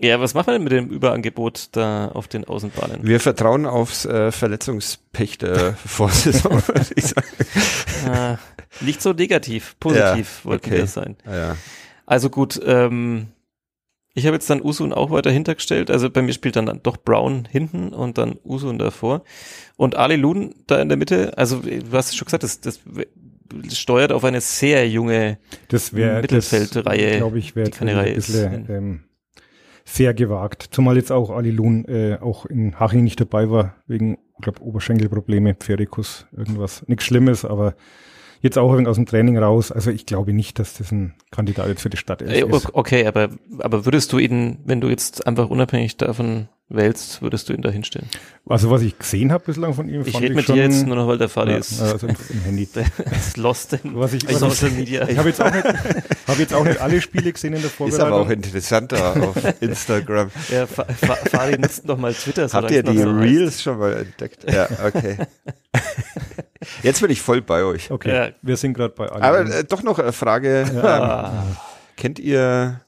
ja, 0.00 0.20
was 0.20 0.34
machen 0.34 0.48
wir 0.48 0.54
denn 0.54 0.64
mit 0.64 0.72
dem 0.72 0.88
Überangebot 0.88 1.68
da 1.72 2.08
auf 2.08 2.26
den 2.28 2.44
Außenbahnen? 2.44 3.00
Wir 3.02 3.20
vertrauen 3.20 3.66
aufs 3.66 4.04
äh, 4.06 4.32
Verletzungspech 4.32 5.38
der 5.38 5.74
Vorsaison, 5.86 6.52
würde 6.66 6.86
ich 6.96 7.04
sagen. 7.06 7.28
Äh, 8.06 8.36
nicht 8.84 9.02
so 9.02 9.12
negativ, 9.12 9.76
positiv 9.78 10.40
Ja, 10.44 10.50
wollten 10.50 10.66
okay. 10.70 10.78
wir 10.78 10.86
sein. 10.86 11.16
Ja. 11.26 11.56
Also 12.06 12.30
gut, 12.30 12.60
ähm, 12.64 13.28
ich 14.14 14.26
habe 14.26 14.34
jetzt 14.36 14.50
dann 14.50 14.62
Usun 14.62 14.92
auch 14.92 15.10
weiter 15.10 15.30
hintergestellt. 15.30 15.90
Also 15.90 16.10
bei 16.10 16.22
mir 16.22 16.32
spielt 16.32 16.56
dann, 16.56 16.66
dann 16.66 16.82
doch 16.82 16.96
Brown 16.96 17.46
hinten 17.50 17.90
und 17.90 18.18
dann 18.18 18.38
Usun 18.44 18.78
davor. 18.78 19.22
Und 19.76 19.96
Ali 19.96 20.16
Lun 20.16 20.54
da 20.66 20.80
in 20.80 20.88
der 20.88 20.96
Mitte, 20.98 21.36
also 21.38 21.60
du 21.60 21.92
hast 21.92 22.08
es 22.08 22.16
schon 22.16 22.24
gesagt, 22.24 22.42
das, 22.42 22.60
das 22.60 22.80
steuert 23.72 24.12
auf 24.12 24.24
eine 24.24 24.40
sehr 24.40 24.88
junge, 24.88 25.38
Das 25.68 25.94
wäre 25.94 26.20
Mittelfeldreihe, 26.22 27.18
glaube 27.18 27.38
ich, 27.38 27.54
wäre 27.54 27.70
ein 27.70 28.06
ist. 28.06 28.26
bisschen 28.28 28.66
ähm, 28.68 29.00
sehr 29.94 30.14
gewagt. 30.14 30.68
Zumal 30.70 30.96
jetzt 30.96 31.10
auch 31.10 31.30
Ali 31.30 31.50
Lun 31.50 31.84
äh, 31.86 32.18
auch 32.20 32.46
in 32.46 32.78
Haching 32.78 33.04
nicht 33.04 33.20
dabei 33.20 33.50
war, 33.50 33.74
wegen, 33.86 34.18
ich 34.36 34.42
glaube, 34.42 34.62
Oberschenkelprobleme, 34.62 35.54
Pferikus, 35.54 36.26
irgendwas. 36.36 36.86
Nichts 36.86 37.04
Schlimmes, 37.04 37.44
aber 37.44 37.74
jetzt 38.40 38.58
auch 38.58 38.70
ein 38.70 38.76
wenig 38.78 38.88
aus 38.88 38.96
dem 38.96 39.06
Training 39.06 39.38
raus. 39.38 39.70
Also 39.72 39.90
ich 39.90 40.06
glaube 40.06 40.32
nicht, 40.32 40.58
dass 40.58 40.74
das 40.74 40.90
ein 40.92 41.14
Kandidat 41.30 41.68
jetzt 41.68 41.82
für 41.82 41.90
die 41.90 41.96
Stadt 41.96 42.22
ist. 42.22 42.42
okay, 42.72 43.06
aber, 43.06 43.28
aber 43.58 43.84
würdest 43.84 44.12
du 44.12 44.18
ihn, 44.18 44.58
wenn 44.64 44.80
du 44.80 44.88
jetzt 44.88 45.26
einfach 45.26 45.48
unabhängig 45.50 45.96
davon 45.96 46.48
wählst, 46.72 47.20
würdest 47.20 47.48
du 47.48 47.52
ihn 47.52 47.62
da 47.62 47.70
hinstellen? 47.70 48.06
Also 48.46 48.70
was 48.70 48.82
ich 48.82 48.96
gesehen 48.96 49.32
habe 49.32 49.44
bislang 49.44 49.74
von 49.74 49.88
ihm, 49.88 50.02
Ich 50.02 50.12
fand 50.12 50.22
rede 50.22 50.32
ich 50.32 50.36
mit 50.36 50.44
schon, 50.46 50.54
dir 50.54 50.62
jetzt 50.62 50.86
nur 50.86 50.94
noch, 50.94 51.08
weil 51.08 51.18
der 51.18 51.28
Fadi 51.28 51.50
ja, 51.50 51.58
ist, 51.58 51.80
also 51.82 52.06
im, 52.06 52.14
im 52.30 52.40
Handy. 52.42 52.68
ist 53.10 53.36
lost 53.36 53.72
in 53.72 53.96
Was 53.98 54.12
ich, 54.12 54.24
was 54.28 54.38
Social 54.38 54.70
Media. 54.70 55.08
ich 55.08 55.18
habe 55.18 55.28
jetzt, 55.30 55.42
auch 55.42 55.52
nicht- 55.52 55.64
hab 56.28 56.38
jetzt 56.38 56.54
auch 56.54 56.64
nicht 56.64 56.80
alle 56.80 57.00
Spiele 57.00 57.32
gesehen 57.32 57.54
in 57.54 57.62
der 57.62 57.70
Ist 57.70 57.80
aber 58.00 58.12
auch 58.12 58.26
Vorbereitung. 58.26 58.30
interessanter 58.44 59.16
auf 59.20 59.36
Instagram. 59.60 60.30
Ja, 60.52 60.66
Fa- 60.66 60.84
Fa- 60.84 61.16
Fadi 61.16 61.58
nutzt 61.58 61.84
noch 61.86 61.98
mal 61.98 62.14
Twitter. 62.14 62.42
Habt 62.42 62.52
solange 62.52 62.74
ihr 62.74 62.82
die 62.84 62.98
so 62.98 63.08
heißt. 63.14 63.20
Reels 63.20 63.62
schon 63.62 63.78
mal 63.78 63.92
entdeckt? 63.94 64.50
Ja, 64.52 64.68
okay. 64.86 65.16
Jetzt 66.82 67.00
bin 67.00 67.10
ich 67.10 67.22
voll 67.22 67.40
bei 67.42 67.62
euch. 67.64 67.90
Okay, 67.90 68.14
Ja. 68.14 68.30
wir 68.42 68.56
sind 68.56 68.74
gerade 68.74 68.94
bei 68.94 69.08
Ali 69.08 69.22
Aber 69.22 69.40
äh, 69.54 69.64
doch 69.64 69.82
noch 69.82 69.98
eine 69.98 70.12
Frage. 70.12 70.66
Ähm, 70.70 70.84
Ah, 70.84 71.42
kennt 71.96 72.18
ihr 72.18 72.80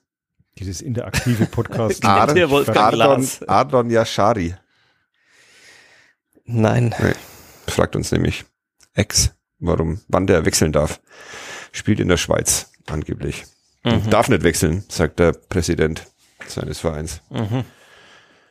Dieses 0.59 0.83
interaktive 0.83 1.47
Podcast. 1.47 2.03
Kennt 2.03 2.37
ihr 2.37 2.51
Wolfgang 2.51 2.79
Ardon? 2.79 3.29
Ardon 3.47 3.91
Yashari? 3.91 4.55
Nein. 6.45 6.95
Fragt 7.67 7.97
uns 7.97 8.13
nämlich 8.13 8.45
Ex, 8.95 9.33
warum, 9.59 10.01
wann 10.09 10.27
der 10.27 10.45
wechseln 10.45 10.73
darf. 10.73 11.01
Spielt 11.73 12.01
in 12.01 12.09
der 12.09 12.19
Schweiz, 12.19 12.71
angeblich. 12.91 13.45
Mhm. 13.85 14.11
Darf 14.11 14.29
nicht 14.29 14.43
wechseln, 14.43 14.85
sagt 14.89 15.19
der 15.19 15.33
Präsident 15.33 16.05
seines 16.47 16.81
Vereins. 16.81 17.23
Mhm. 17.31 17.65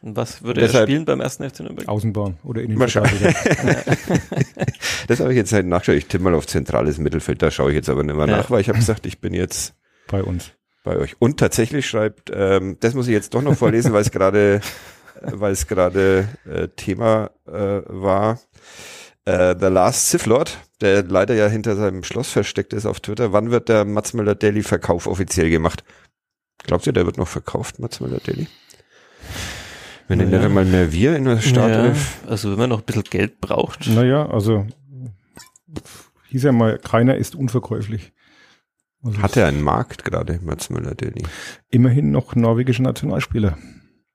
Und 0.01 0.15
was 0.15 0.41
würde 0.43 0.61
Deshalb- 0.61 0.83
er 0.83 0.87
spielen 0.87 1.05
beim 1.05 1.21
ersten 1.21 1.47
FC 1.47 1.59
Nürnberg? 1.61 1.87
Außenbahn 1.87 2.37
oder 2.43 2.61
Wahrscheinlich. 2.79 3.21
Innenverteidiger. 3.21 3.97
Das 5.07 5.19
habe 5.19 5.31
ich 5.31 5.37
jetzt 5.37 5.51
halt 5.51 5.65
nachgeschaut. 5.65 5.95
Ich 5.97 6.05
tippe 6.07 6.23
mal 6.23 6.33
auf 6.35 6.47
zentrales 6.47 6.97
Mittelfeld, 6.97 7.41
da 7.41 7.51
schaue 7.51 7.71
ich 7.71 7.75
jetzt 7.75 7.89
aber 7.89 8.03
nicht 8.03 8.15
mehr 8.15 8.27
Ja. 8.27 8.37
nach, 8.37 8.49
weil 8.49 8.61
ich 8.61 8.69
habe 8.69 8.79
gesagt, 8.79 9.05
ich 9.05 9.19
bin 9.19 9.33
jetzt 9.33 9.73
bei 10.07 10.23
uns. 10.23 10.51
bei 10.83 10.95
euch. 10.95 11.15
Und 11.19 11.37
tatsächlich 11.39 11.87
schreibt, 11.89 12.31
ähm, 12.33 12.77
das 12.79 12.93
muss 12.93 13.07
ich 13.07 13.13
jetzt 13.13 13.33
doch 13.33 13.41
noch 13.41 13.55
vorlesen, 13.57 13.91
weil 13.93 14.01
es 14.01 14.11
gerade, 14.11 14.61
weil 15.21 15.51
es 15.51 15.67
gerade 15.67 16.27
äh, 16.49 16.67
Thema 16.69 17.31
äh, 17.47 17.81
war. 17.87 18.39
Äh, 19.25 19.55
The 19.59 19.67
Last 19.67 20.09
Sith 20.11 20.25
Lord, 20.27 20.57
der 20.81 21.03
leider 21.03 21.35
ja 21.35 21.47
hinter 21.47 21.75
seinem 21.75 22.03
Schloss 22.03 22.29
versteckt 22.31 22.73
ist 22.73 22.85
auf 22.85 22.99
Twitter. 23.01 23.33
Wann 23.33 23.51
wird 23.51 23.69
der 23.69 23.85
Mats 23.85 24.13
Möller 24.13 24.35
Daily 24.35 24.63
Verkauf 24.63 25.07
offiziell 25.07 25.49
gemacht? 25.49 25.83
Glaubt 26.63 26.87
ihr, 26.87 26.93
der 26.93 27.05
wird 27.05 27.17
noch 27.17 27.27
verkauft, 27.27 27.79
Mats 27.79 27.99
Möller 27.99 28.19
Daily? 28.19 28.47
Wenn 30.11 30.19
er 30.19 30.25
Naja. 30.25 30.37
nicht 30.39 30.45
einmal 30.45 30.65
mehr 30.65 30.91
wir 30.91 31.15
in 31.15 31.23
der 31.23 31.35
Ja, 31.35 31.41
Startelf. 31.41 32.17
also 32.27 32.51
wenn 32.51 32.57
man 32.59 32.69
noch 32.69 32.79
ein 32.79 32.85
bisschen 32.85 33.03
Geld 33.03 33.39
braucht. 33.39 33.87
Naja, 33.87 34.27
also 34.29 34.67
hieß 36.29 36.43
ja 36.43 36.51
mal, 36.51 36.77
keiner 36.79 37.15
ist 37.15 37.33
unverkäuflich. 37.33 38.11
Also 39.03 39.21
Hat 39.21 39.37
er 39.37 39.47
einen 39.47 39.61
Markt 39.61 40.03
gerade, 40.03 40.39
Mats 40.43 40.69
Möller 40.69 40.95
Daily? 40.95 41.23
immerhin 41.69 42.11
noch 42.11 42.35
norwegischer 42.35 42.83
Nationalspieler. 42.83 43.57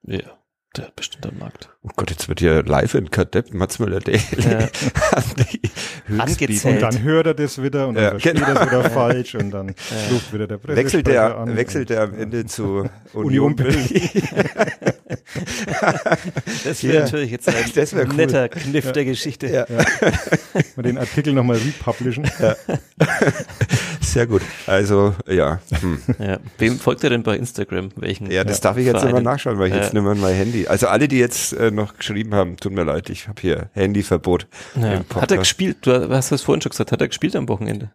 Ja, 0.03 0.21
der 0.77 0.85
hat 0.85 0.97
bestimmt 0.97 1.27
einen 1.27 1.39
Markt. 1.39 1.71
Oh 1.83 1.89
Gott, 1.97 2.11
jetzt 2.11 2.29
wird 2.29 2.41
ja 2.43 2.61
live 2.61 2.95
in 2.95 3.11
Kadepp 3.11 3.55
Mats 3.55 3.79
Daily. 3.79 4.21
Ja. 4.39 4.69
Angezählt. 6.19 6.65
Und 6.67 6.83
dann 6.83 7.03
hört 7.03 7.27
er 7.27 7.35
das 7.35 7.61
wieder 7.63 7.89
und 7.89 7.95
dann 7.95 8.05
Ja, 8.05 8.11
versteht 8.11 8.35
genau. 8.37 8.47
er 8.49 8.61
es 8.61 8.67
wieder 8.69 8.91
falsch 8.91 9.35
und 9.35 9.51
dann 9.51 9.69
ruft 10.13 10.33
wieder 10.33 10.47
der 10.47 10.59
Pressesprecher 10.59 10.77
Wechselt 10.85 11.09
er, 11.09 11.39
an. 11.39 11.57
wechselt 11.57 11.91
er 11.91 12.03
am 12.03 12.15
Ende 12.15 12.45
zu 12.47 12.85
Union 13.15 13.55
Union 13.55 13.57
Berlin. 13.57 13.89
Das 16.65 16.83
Ja. 16.83 16.91
wäre 16.93 17.05
natürlich 17.05 17.31
jetzt 17.31 17.49
ein 17.49 17.55
cool. 17.77 18.15
netter 18.15 18.49
Kniff 18.49 18.93
der 18.93 19.05
Geschichte. 19.05 19.49
Ja. 19.49 19.67
Mal 20.77 20.83
den 20.83 20.99
Artikel 20.99 21.33
nochmal 21.33 21.57
republishen. 21.59 22.31
Sehr 24.01 24.27
gut. 24.27 24.43
Also, 24.67 25.15
ja. 25.27 25.61
Hm. 25.81 25.99
Ja. 26.19 26.39
Wem 26.59 26.79
folgt 26.79 27.05
er 27.05 27.11
denn 27.11 27.23
bei 27.23 27.37
Instagram? 27.37 27.91
Welchen? 27.97 28.31
Ja, 28.31 28.45
das 28.45 28.61
darf 28.61 28.77
ich 28.77 28.87
jetzt 28.87 29.05
immer 29.05 29.21
nachschauen, 29.21 29.59
weil 29.59 29.69
ich 29.69 29.75
jetzt 29.75 29.93
Ja. 29.93 30.01
nicht 30.01 30.05
mehr 30.05 30.15
mein 30.15 30.35
Handy. 30.35 30.67
Also 30.69 30.87
alle, 30.87 31.09
die 31.09 31.19
jetzt 31.19 31.53
äh, 31.53 31.71
noch 31.71 31.97
geschrieben 31.99 32.35
haben, 32.35 32.57
tut 32.57 32.73
mir 32.73 32.85
leid, 32.85 33.11
ich 33.11 33.29
habe 33.29 33.41
hier 33.41 33.69
Handyverbot. 33.75 34.47
Ja. 34.81 35.03
Hat 35.15 35.31
er 35.31 35.39
gespielt? 35.39 35.79
Du 35.83 36.09
hast 36.11 36.33
das 36.33 36.43
vorhin 36.43 36.63
schon 36.63 36.71
gesagt. 36.71 36.93
Hat 36.93 37.01
er 37.01 37.09
gespielt 37.09 37.37
am 37.37 37.49
Wochenende? 37.49 37.91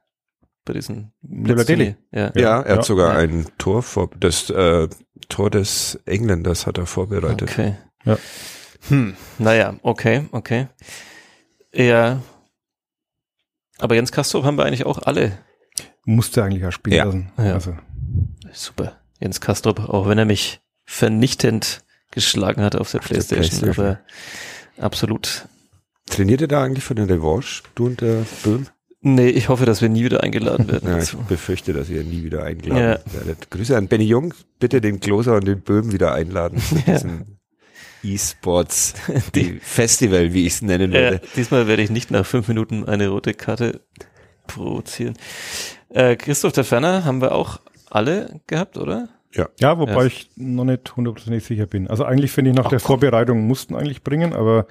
Bei 0.66 0.74
diesen 0.74 1.12
Müller 1.22 1.66
Deli. 1.66 1.96
Ja. 2.12 2.32
Ja, 2.36 2.62
er 2.62 2.70
ja. 2.72 2.78
hat 2.78 2.86
sogar 2.86 3.14
Ja. 3.14 3.20
ein 3.20 3.48
Tor 3.58 3.82
vor, 3.82 4.10
das 4.20 4.50
äh, 4.50 4.88
Tor 5.30 5.50
des 5.50 6.00
Engländers 6.06 6.68
hat 6.68 6.78
er 6.78 6.86
vorbereitet. 6.86 7.50
Okay. 7.50 7.76
Ja. 8.06 8.18
Hm. 8.90 9.16
Naja, 9.40 9.76
okay, 9.82 10.28
okay. 10.32 10.68
Ja. 11.74 12.22
Aber 13.80 13.96
Jens 13.96 14.12
Kastrop 14.12 14.44
haben 14.44 14.58
wir 14.58 14.66
eigentlich 14.66 14.86
auch 14.86 15.00
alle. 15.00 15.38
Musste 16.06 16.44
eigentlich 16.44 16.66
auch 16.66 16.72
spielen 16.72 16.96
Ja. 16.98 17.04
lassen. 17.06 17.32
Ja. 17.38 17.54
Also, 17.54 17.76
Super. 18.54 18.98
Jens 19.20 19.40
Kastrop, 19.42 19.80
auch 19.90 20.08
wenn 20.08 20.18
er 20.18 20.26
mich 20.26 20.62
vernichtend 20.86 21.84
geschlagen 22.12 22.62
hat 22.64 22.76
auf 22.76 22.92
der 22.92 23.00
der 23.00 23.08
Playstation, 23.08 23.60
Playstation. 23.62 23.86
aber 23.86 24.00
absolut. 24.86 25.48
Trainiert 26.08 26.42
ihr 26.42 26.48
da 26.48 26.64
eigentlich 26.64 26.84
für 26.84 26.96
den 26.96 27.06
Revanche, 27.06 27.64
du 27.76 27.86
und 27.86 28.02
der 28.02 28.26
Böhm? 28.44 28.68
Nee, 29.04 29.30
ich 29.30 29.50
hoffe, 29.50 29.66
dass 29.66 29.82
wir 29.82 29.90
nie 29.90 30.04
wieder 30.04 30.22
eingeladen 30.22 30.68
werden. 30.72 30.88
Ja, 30.88 31.00
ich 31.00 31.06
dazu. 31.12 31.24
befürchte, 31.28 31.74
dass 31.74 31.90
ihr 31.90 32.04
nie 32.04 32.24
wieder 32.24 32.44
eingeladen 32.44 33.00
Ja. 33.06 33.14
werdet. 33.20 33.50
Grüße 33.50 33.76
an 33.76 33.88
Benny 33.88 34.04
Jung, 34.06 34.34
bitte 34.60 34.80
den 34.80 35.00
Kloser 35.00 35.36
und 35.36 35.48
den 35.48 35.62
Böhm 35.62 35.92
wieder 35.92 36.14
einladen 36.14 36.60
zu 36.60 36.76
Ja. 36.86 36.94
diesem 36.94 37.26
E-Sports 38.04 38.94
die 39.36 39.60
Festival, 39.62 40.34
wie 40.34 40.46
ich 40.46 40.54
es 40.54 40.62
nennen 40.62 40.92
Ja, 40.92 41.00
würde. 41.00 41.22
diesmal 41.36 41.68
werde 41.68 41.82
ich 41.82 41.90
nicht 41.90 42.12
nach 42.12 42.26
fünf 42.26 42.48
Minuten 42.48 42.86
eine 42.86 43.08
rote 43.10 43.34
Karte 43.34 43.82
provozieren. 44.48 45.16
Äh, 45.90 46.16
Christoph 46.16 46.54
der 46.54 46.64
Ferner 46.64 47.04
haben 47.06 47.22
wir 47.22 47.34
auch 47.34 47.60
alle 47.90 48.40
gehabt, 48.48 48.78
oder? 48.78 49.10
ja, 49.60 49.80
wobei 49.80 49.94
Ja. 50.02 50.06
ich 50.06 50.30
noch 50.36 50.66
nicht 50.66 50.96
hundertprozentig 50.96 51.44
sicher 51.46 51.66
bin. 51.66 51.88
Also 51.88 52.04
eigentlich 52.04 52.32
finde 52.32 52.52
ich 52.52 52.58
nach 52.58 52.68
der 52.70 52.80
Vorbereitung 52.82 53.48
mussten 53.48 53.76
eigentlich 53.76 54.04
bringen, 54.04 54.34
aber 54.34 54.68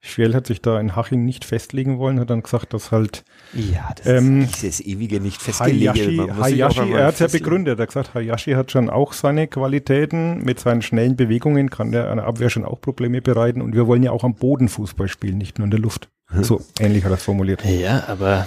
Schwell 0.00 0.32
hat 0.34 0.46
sich 0.46 0.62
da 0.62 0.78
in 0.78 0.94
Haching 0.94 1.24
nicht 1.24 1.44
festlegen 1.44 1.98
wollen, 1.98 2.20
hat 2.20 2.30
dann 2.30 2.42
gesagt, 2.44 2.72
dass 2.72 2.92
halt 2.92 3.24
Ja, 3.52 3.90
das 3.96 4.06
Ähm, 4.06 4.42
ist 4.42 4.62
dieses 4.62 4.80
ewige 4.80 5.20
nicht 5.20 5.40
Hayashi, 5.44 6.20
auch 6.20 6.36
Hayashi 6.40 6.80
einmal 6.80 6.98
er 7.00 7.06
hat 7.06 7.14
ja 7.14 7.26
festlegen. 7.26 7.44
begründet, 7.44 7.78
er 7.78 7.82
hat 7.82 7.88
gesagt, 7.88 8.14
Hayashi 8.14 8.52
hat 8.52 8.70
schon 8.70 8.90
auch 8.90 9.12
seine 9.12 9.48
Qualitäten, 9.48 10.44
mit 10.44 10.60
seinen 10.60 10.82
schnellen 10.82 11.16
Bewegungen 11.16 11.68
kann 11.68 11.90
der 11.90 12.10
einer 12.12 12.24
Abwehr 12.24 12.48
schon 12.48 12.64
auch 12.64 12.80
Probleme 12.80 13.20
bereiten 13.22 13.60
und 13.60 13.74
wir 13.74 13.88
wollen 13.88 14.04
ja 14.04 14.12
auch 14.12 14.22
am 14.22 14.34
Boden 14.36 14.68
Fußball 14.68 15.08
spielen, 15.08 15.36
nicht 15.36 15.58
nur 15.58 15.64
in 15.64 15.72
der 15.72 15.80
Luft. 15.80 16.08
So 16.42 16.60
ähnlich 16.78 17.02
hat 17.04 17.10
er 17.10 17.16
es 17.16 17.24
formuliert. 17.24 17.64
Ja, 17.64 18.04
aber 18.06 18.46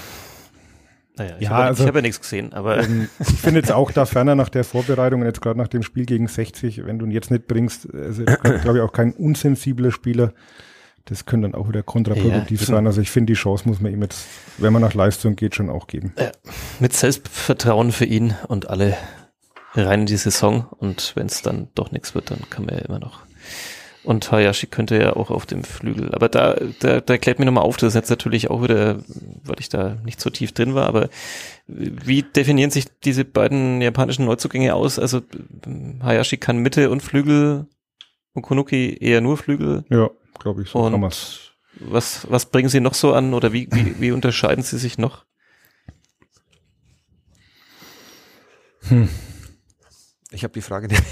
naja, 1.17 1.35
ich 1.37 1.43
Ja, 1.43 1.49
habe 1.49 1.63
also- 1.65 1.85
hab 1.85 1.95
ja 1.95 2.01
nichts 2.01 2.21
gesehen, 2.21 2.53
aber 2.53 2.81
Ähm, 2.83 3.09
ich 3.19 3.27
finde 3.41 3.59
jetzt 3.59 3.73
auch 3.73 3.91
da 3.91 4.05
ferner 4.05 4.35
nach 4.35 4.47
der 4.49 4.63
Vorbereitung 4.63 5.19
und 5.19 5.27
jetzt 5.27 5.41
gerade 5.41 5.59
nach 5.59 5.67
dem 5.67 5.83
Spiel 5.83 6.05
gegen 6.05 6.27
60, 6.29 6.85
wenn 6.85 6.97
du 6.97 7.05
ihn 7.05 7.11
jetzt 7.11 7.29
nicht 7.29 7.47
bringst, 7.47 7.93
also 7.93 8.23
glaube 8.23 8.77
ich 8.77 8.81
auch 8.83 8.93
kein 8.93 9.11
unsensibler 9.11 9.91
Spieler. 9.91 10.31
Das 11.05 11.25
könnte 11.25 11.49
dann 11.49 11.59
auch 11.59 11.67
wieder 11.67 11.83
kontraproduktiv 11.83 12.61
Ja. 12.61 12.67
sein. 12.67 12.85
Also 12.87 13.01
ich 13.01 13.09
finde, 13.11 13.33
die 13.33 13.37
Chance 13.39 13.67
muss 13.67 13.81
man 13.81 13.91
ihm 13.91 14.01
jetzt, 14.01 14.25
wenn 14.57 14.71
man 14.73 14.81
nach 14.81 14.93
Leistung 14.93 15.35
geht, 15.35 15.55
schon 15.55 15.69
auch 15.69 15.87
geben. 15.87 16.13
mit 16.79 16.93
Selbstvertrauen 16.93 17.91
für 17.91 18.05
ihn 18.05 18.35
und 18.47 18.69
alle 18.69 18.95
rein 19.73 20.01
in 20.01 20.05
die 20.05 20.17
Saison 20.17 20.65
und 20.77 21.13
wenn 21.15 21.27
es 21.27 21.41
dann 21.41 21.69
doch 21.75 21.91
nichts 21.91 22.13
wird, 22.13 22.29
dann 22.31 22.41
kann 22.49 22.65
man 22.65 22.75
ja 22.75 22.81
immer 22.81 22.99
noch. 22.99 23.21
Und 24.03 24.31
Hayashi 24.31 24.65
könnte 24.65 24.99
ja 24.99 25.15
auch 25.15 25.29
auf 25.29 25.45
dem 25.45 25.63
Flügel. 25.63 26.13
Aber 26.15 26.27
da, 26.27 26.55
da, 26.79 27.01
da 27.01 27.17
klärt 27.19 27.37
mir 27.37 27.45
nochmal 27.45 27.63
auf, 27.63 27.77
das 27.77 27.89
ist 27.89 27.93
jetzt 27.95 28.09
natürlich 28.09 28.49
auch 28.49 28.63
wieder, 28.63 28.97
weil 29.43 29.57
ich 29.59 29.69
da 29.69 29.97
nicht 30.03 30.19
so 30.19 30.31
tief 30.31 30.53
drin 30.53 30.73
war, 30.73 30.87
aber 30.87 31.09
wie 31.67 32.23
definieren 32.23 32.71
sich 32.71 32.85
diese 33.03 33.25
beiden 33.25 33.79
japanischen 33.79 34.25
Neuzugänge 34.25 34.73
aus? 34.73 34.97
Also 34.97 35.21
Hayashi 36.01 36.37
kann 36.37 36.57
Mitte 36.57 36.89
und 36.89 37.01
Flügel, 37.03 37.67
Okunuki 38.33 38.97
eher 38.99 39.21
nur 39.21 39.37
Flügel. 39.37 39.85
Ja, 39.89 40.09
glaube 40.41 40.63
ich, 40.63 40.69
so 40.69 40.83
kann 40.83 40.93
Und 40.93 41.01
man's. 41.01 41.51
was, 41.79 42.29
was 42.29 42.45
bringen 42.47 42.69
sie 42.69 42.79
noch 42.81 42.93
so 42.93 43.13
an 43.13 43.33
oder 43.33 43.53
wie, 43.53 43.67
wie, 43.71 43.99
wie 43.99 44.11
unterscheiden 44.11 44.63
sie 44.63 44.77
sich 44.77 44.97
noch? 44.97 45.23
Ich 50.33 50.43
habe 50.43 50.53
die 50.53 50.61
Frage 50.61 50.87
nicht, 50.89 51.03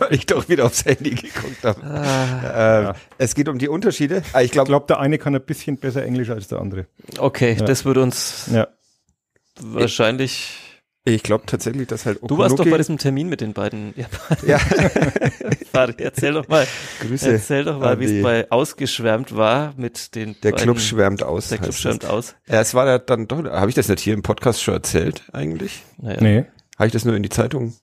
weil 0.00 0.12
ich 0.14 0.26
doch 0.26 0.48
wieder 0.48 0.66
aufs 0.66 0.84
Handy 0.84 1.10
geguckt 1.10 1.62
habe. 1.64 1.82
Ah, 1.84 2.90
Äh, 2.90 2.94
Es 3.18 3.34
geht 3.34 3.48
um 3.48 3.58
die 3.58 3.68
Unterschiede. 3.68 4.22
Ah, 4.32 4.42
ich 4.42 4.50
glaube, 4.50 4.68
glaube, 4.68 4.86
der 4.86 4.98
eine 4.98 5.18
kann 5.18 5.34
ein 5.34 5.42
bisschen 5.44 5.76
besser 5.78 6.04
Englisch 6.04 6.30
als 6.30 6.48
der 6.48 6.58
andere. 6.60 6.86
Okay, 7.18 7.56
Ja. 7.58 7.64
das 7.64 7.84
würde 7.84 8.02
uns 8.02 8.48
Ja. 8.52 8.68
wahrscheinlich. 9.60 10.58
ich 10.58 10.63
glaube 11.22 11.44
tatsächlich, 11.46 11.86
dass 11.86 12.06
halt 12.06 12.18
Du 12.26 12.38
warst 12.38 12.58
doch 12.58 12.64
bei 12.64 12.78
diesem 12.78 12.96
Termin 12.96 13.28
mit 13.28 13.40
den 13.42 13.52
beiden 13.52 13.92
Japanern. 13.96 14.48
Ja, 14.48 14.58
Fadi, 15.72 16.02
erzähl 16.02 16.32
doch 16.32 16.48
mal, 16.48 16.66
Grüße. 17.00 17.30
erzähl 17.32 17.64
doch 17.64 17.78
mal, 17.78 18.00
wie 18.00 18.16
es 18.18 18.22
bei 18.22 18.50
ausgeschwärmt 18.50 19.36
war 19.36 19.74
mit 19.76 20.14
den 20.14 20.34
Der 20.42 20.52
beiden, 20.52 20.62
Club 20.64 20.80
schwärmt 20.80 21.22
aus. 21.22 21.48
Der 21.48 21.58
Club 21.58 21.68
heißt 21.68 21.76
es. 21.76 21.82
schwärmt 21.82 22.06
aus. 22.06 22.34
Ja, 22.46 22.60
es 22.62 22.72
war 22.72 22.86
ja 22.86 22.98
dann 22.98 23.28
doch, 23.28 23.44
habe 23.44 23.68
ich 23.68 23.74
das 23.74 23.88
nicht 23.88 24.00
hier 24.00 24.14
im 24.14 24.22
Podcast 24.22 24.62
schon 24.62 24.74
erzählt 24.74 25.24
eigentlich? 25.32 25.82
Naja. 25.98 26.18
Nee. 26.22 26.44
Habe 26.78 26.86
ich 26.86 26.92
das 26.92 27.04
nur 27.04 27.14
in 27.16 27.22
die 27.22 27.28
Zeitung 27.28 27.74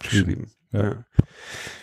geschrieben? 0.00 0.50
Ja. 0.72 1.04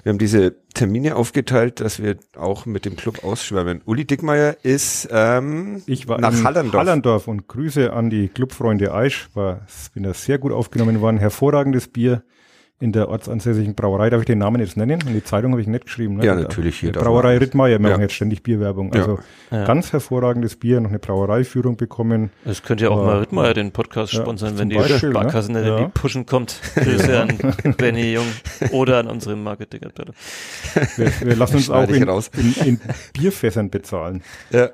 Wir 0.03 0.11
haben 0.11 0.19
diese 0.19 0.55
Termine 0.73 1.15
aufgeteilt, 1.15 1.79
dass 1.79 2.01
wir 2.01 2.17
auch 2.37 2.65
mit 2.65 2.85
dem 2.85 2.95
Club 2.95 3.23
ausschwärmen. 3.23 3.81
Uli 3.85 4.05
Dickmeier 4.05 4.57
ist 4.61 5.07
ähm, 5.11 5.81
Ich 5.87 6.07
war 6.07 6.19
nach 6.19 6.33
in 6.33 6.43
Hallerndorf. 6.43 6.79
Hallerndorf 6.79 7.27
und 7.27 7.47
Grüße 7.47 7.91
an 7.91 8.09
die 8.09 8.27
Clubfreunde 8.27 8.93
Aisch. 8.93 9.29
War, 9.33 9.65
bin 9.93 10.03
da 10.03 10.13
sehr 10.13 10.37
gut 10.37 10.51
aufgenommen 10.51 11.01
worden. 11.01 11.17
Hervorragendes 11.17 11.87
Bier 11.87 12.23
in 12.77 12.91
der 12.91 13.07
ortsansässigen 13.07 13.73
Brauerei. 13.73 14.09
Darf 14.09 14.19
ich 14.19 14.25
den 14.25 14.39
Namen 14.39 14.59
jetzt 14.59 14.75
nennen? 14.75 15.01
Und 15.07 15.13
die 15.13 15.23
Zeitung 15.23 15.51
habe 15.51 15.61
ich 15.61 15.67
nicht 15.67 15.85
geschrieben. 15.85 16.17
Ne? 16.17 16.25
Ja, 16.25 16.35
natürlich, 16.35 16.77
hier 16.79 16.91
Brauerei. 16.91 17.37
Rittmeier. 17.37 17.79
Wir 17.79 17.85
Ja. 17.87 17.91
machen 17.93 18.01
jetzt 18.01 18.15
ständig 18.15 18.43
Bierwerbung. 18.43 18.93
Also 18.93 19.19
Ja. 19.49 19.63
ganz 19.65 19.93
hervorragendes 19.93 20.57
Bier. 20.57 20.81
Noch 20.81 20.89
eine 20.89 20.99
Brauereiführung 20.99 21.77
bekommen. 21.77 22.31
Das 22.43 22.63
könnte 22.63 22.83
ja 22.83 22.89
auch 22.89 22.97
Aber- 22.97 23.05
mal 23.05 23.19
Rittmeier 23.19 23.53
den 23.53 23.71
Podcast 23.71 24.11
Ja, 24.11 24.21
sponsern, 24.21 24.57
wenn 24.59 24.69
die 24.69 24.75
Beispiel, 24.75 25.09
ne? 25.09 25.15
Sparkasse 25.15 25.51
nicht 25.53 25.61
in 25.61 25.67
Ja. 25.67 25.79
die 25.85 25.87
Pushen 25.93 26.25
kommt. 26.25 26.59
Grüße 26.75 27.21
an 27.21 27.75
Benny 27.77 28.11
Jung 28.13 28.27
oder 28.71 28.99
an 28.99 29.07
unsere 29.07 29.37
Marketingabteilung. 29.37 30.13
Wir, 30.97 31.11
wir 31.21 31.35
lassen 31.37 31.55
uns 31.55 31.69
auch 31.69 31.87
in, 31.87 32.03
raus. 32.03 32.29
in, 32.35 32.53
in 32.67 32.81
Bierfässern 33.13 33.69
bezahlen. 33.69 34.21
Ja. 34.51 34.69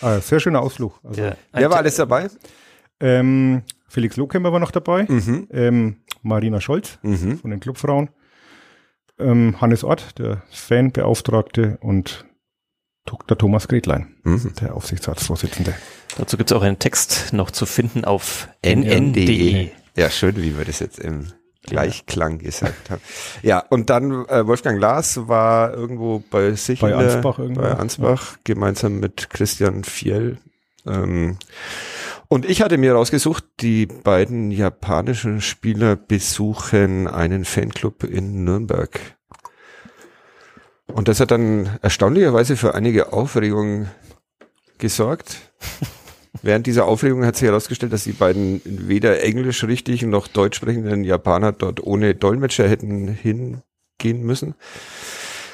Ah, 0.00 0.20
sehr 0.20 0.38
schöner 0.38 0.62
Ausflug. 0.62 1.00
Also, 1.02 1.20
Ja. 1.22 1.34
Wer 1.52 1.70
war 1.70 1.78
alles 1.78 1.96
dabei? 1.96 2.28
ähm, 3.00 3.62
Felix 3.88 4.16
Lohkämper 4.16 4.52
war 4.52 4.60
noch 4.60 4.70
dabei. 4.70 5.04
Mhm. 5.08 5.48
Ähm, 5.50 5.96
Marina 6.22 6.60
Scholz. 6.60 6.98
Mhm. 7.02 7.38
von 7.38 7.50
den 7.50 7.60
Clubfrauen. 7.60 8.10
Ähm, 9.18 9.60
Hannes 9.60 9.84
Ort, 9.84 10.18
der 10.18 10.42
Fanbeauftragte 10.50 11.78
und 11.82 12.24
Dr. 13.06 13.36
Thomas 13.36 13.68
Gretlein, 13.68 14.14
Mhm. 14.22 14.54
der 14.60 14.74
Aufsichtsratsvorsitzende. 14.74 15.74
Dazu 16.16 16.36
gibt 16.36 16.50
es 16.50 16.56
auch 16.56 16.62
einen 16.62 16.78
Text 16.78 17.32
noch 17.32 17.50
zu 17.50 17.66
finden 17.66 18.04
auf 18.04 18.48
NNDE. 18.64 18.96
nn.de. 18.96 19.68
Ja, 19.96 20.10
schön, 20.10 20.36
wie 20.36 20.56
wir 20.56 20.64
das 20.64 20.78
jetzt 20.78 20.98
im 20.98 21.26
Gleichklang 21.66 22.38
gesagt 22.38 22.88
haben. 22.90 23.00
Ja, 23.42 23.58
und 23.68 23.90
dann 23.90 24.24
äh, 24.26 24.46
Wolfgang 24.46 24.80
Lars 24.80 25.28
war 25.28 25.74
irgendwo 25.74 26.20
bei 26.30 26.52
sich 26.52 26.80
Bei 26.80 26.88
der- 26.88 26.98
Ansbach 26.98 27.38
irgendwo, 27.38 27.60
bei 27.62 27.72
Ansbach 27.72 28.38
gemeinsam 28.44 29.00
mit 29.00 29.28
Christian 29.30 29.84
Fiel. 29.84 30.38
Ähm, 30.86 31.36
und 32.30 32.48
ich 32.48 32.62
hatte 32.62 32.78
mir 32.78 32.92
rausgesucht, 32.94 33.44
die 33.58 33.86
beiden 33.86 34.52
japanischen 34.52 35.40
Spieler 35.40 35.96
besuchen 35.96 37.08
einen 37.08 37.44
Fanclub 37.44 38.04
in 38.04 38.44
Nürnberg. 38.44 39.00
Und 40.86 41.08
das 41.08 41.18
hat 41.18 41.32
dann 41.32 41.78
erstaunlicherweise 41.82 42.56
für 42.56 42.76
einige 42.76 43.12
Aufregung 43.12 43.88
gesorgt. 44.78 45.38
Während 46.42 46.68
dieser 46.68 46.84
Aufregung 46.86 47.24
hat 47.24 47.34
sich 47.34 47.48
herausgestellt, 47.48 47.92
dass 47.92 48.04
die 48.04 48.12
beiden 48.12 48.62
weder 48.64 49.24
Englisch 49.24 49.64
richtig 49.64 50.02
noch 50.02 50.28
Deutsch 50.28 50.58
sprechenden 50.58 51.02
Japaner 51.02 51.50
dort 51.50 51.82
ohne 51.82 52.14
Dolmetscher 52.14 52.68
hätten 52.68 53.08
hingehen 53.08 54.22
müssen. 54.22 54.54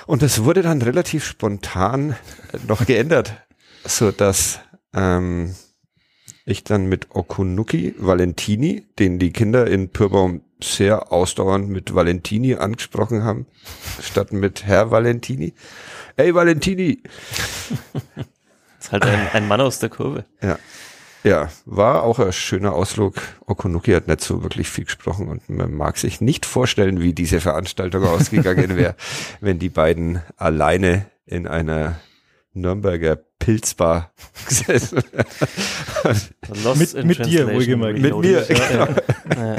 Und 0.06 0.20
das 0.20 0.44
wurde 0.44 0.60
dann 0.60 0.82
relativ 0.82 1.24
spontan 1.24 2.16
noch 2.68 2.84
geändert, 2.84 3.32
so 3.86 4.12
dass 4.12 4.60
ähm, 4.94 5.54
ich 6.46 6.64
dann 6.64 6.86
mit 6.86 7.08
Okunuki 7.14 7.94
Valentini, 7.98 8.86
den 8.98 9.18
die 9.18 9.32
Kinder 9.32 9.66
in 9.66 9.90
Pürbaum 9.90 10.40
sehr 10.62 11.12
ausdauernd 11.12 11.68
mit 11.68 11.94
Valentini 11.94 12.54
angesprochen 12.54 13.24
haben, 13.24 13.46
statt 14.00 14.32
mit 14.32 14.64
Herr 14.64 14.90
Valentini. 14.90 15.52
Ey 16.16 16.34
Valentini! 16.34 17.02
ist 18.80 18.92
halt 18.92 19.04
ein, 19.04 19.28
ein 19.32 19.48
Mann 19.48 19.60
aus 19.60 19.80
der 19.80 19.90
Kurve. 19.90 20.24
Ja. 20.40 20.58
Ja, 21.24 21.48
war 21.64 22.04
auch 22.04 22.20
ein 22.20 22.32
schöner 22.32 22.72
Ausflug. 22.72 23.16
Okunuki 23.46 23.90
hat 23.92 24.06
nicht 24.06 24.20
so 24.20 24.44
wirklich 24.44 24.68
viel 24.68 24.84
gesprochen 24.84 25.26
und 25.26 25.48
man 25.50 25.74
mag 25.74 25.98
sich 25.98 26.20
nicht 26.20 26.46
vorstellen, 26.46 27.00
wie 27.00 27.14
diese 27.14 27.40
Veranstaltung 27.40 28.04
ausgegangen 28.04 28.76
wäre, 28.76 28.94
wenn 29.40 29.58
die 29.58 29.68
beiden 29.68 30.22
alleine 30.36 31.06
in 31.26 31.48
einer 31.48 31.96
Nürnberger 32.56 33.16
Pilzbar 33.38 34.12
gesessen 34.48 35.02
Mit- 36.76 36.94
in 36.94 37.06
mit 37.06 37.18
dir, 37.18 37.44
Translation 37.44 37.54
wohlgemerkt. 37.54 37.98
Mit 38.00 38.16
mir, 38.16 38.48
Reloaded. 38.48 38.58
Ja, 38.58 38.88
ja. 39.44 39.56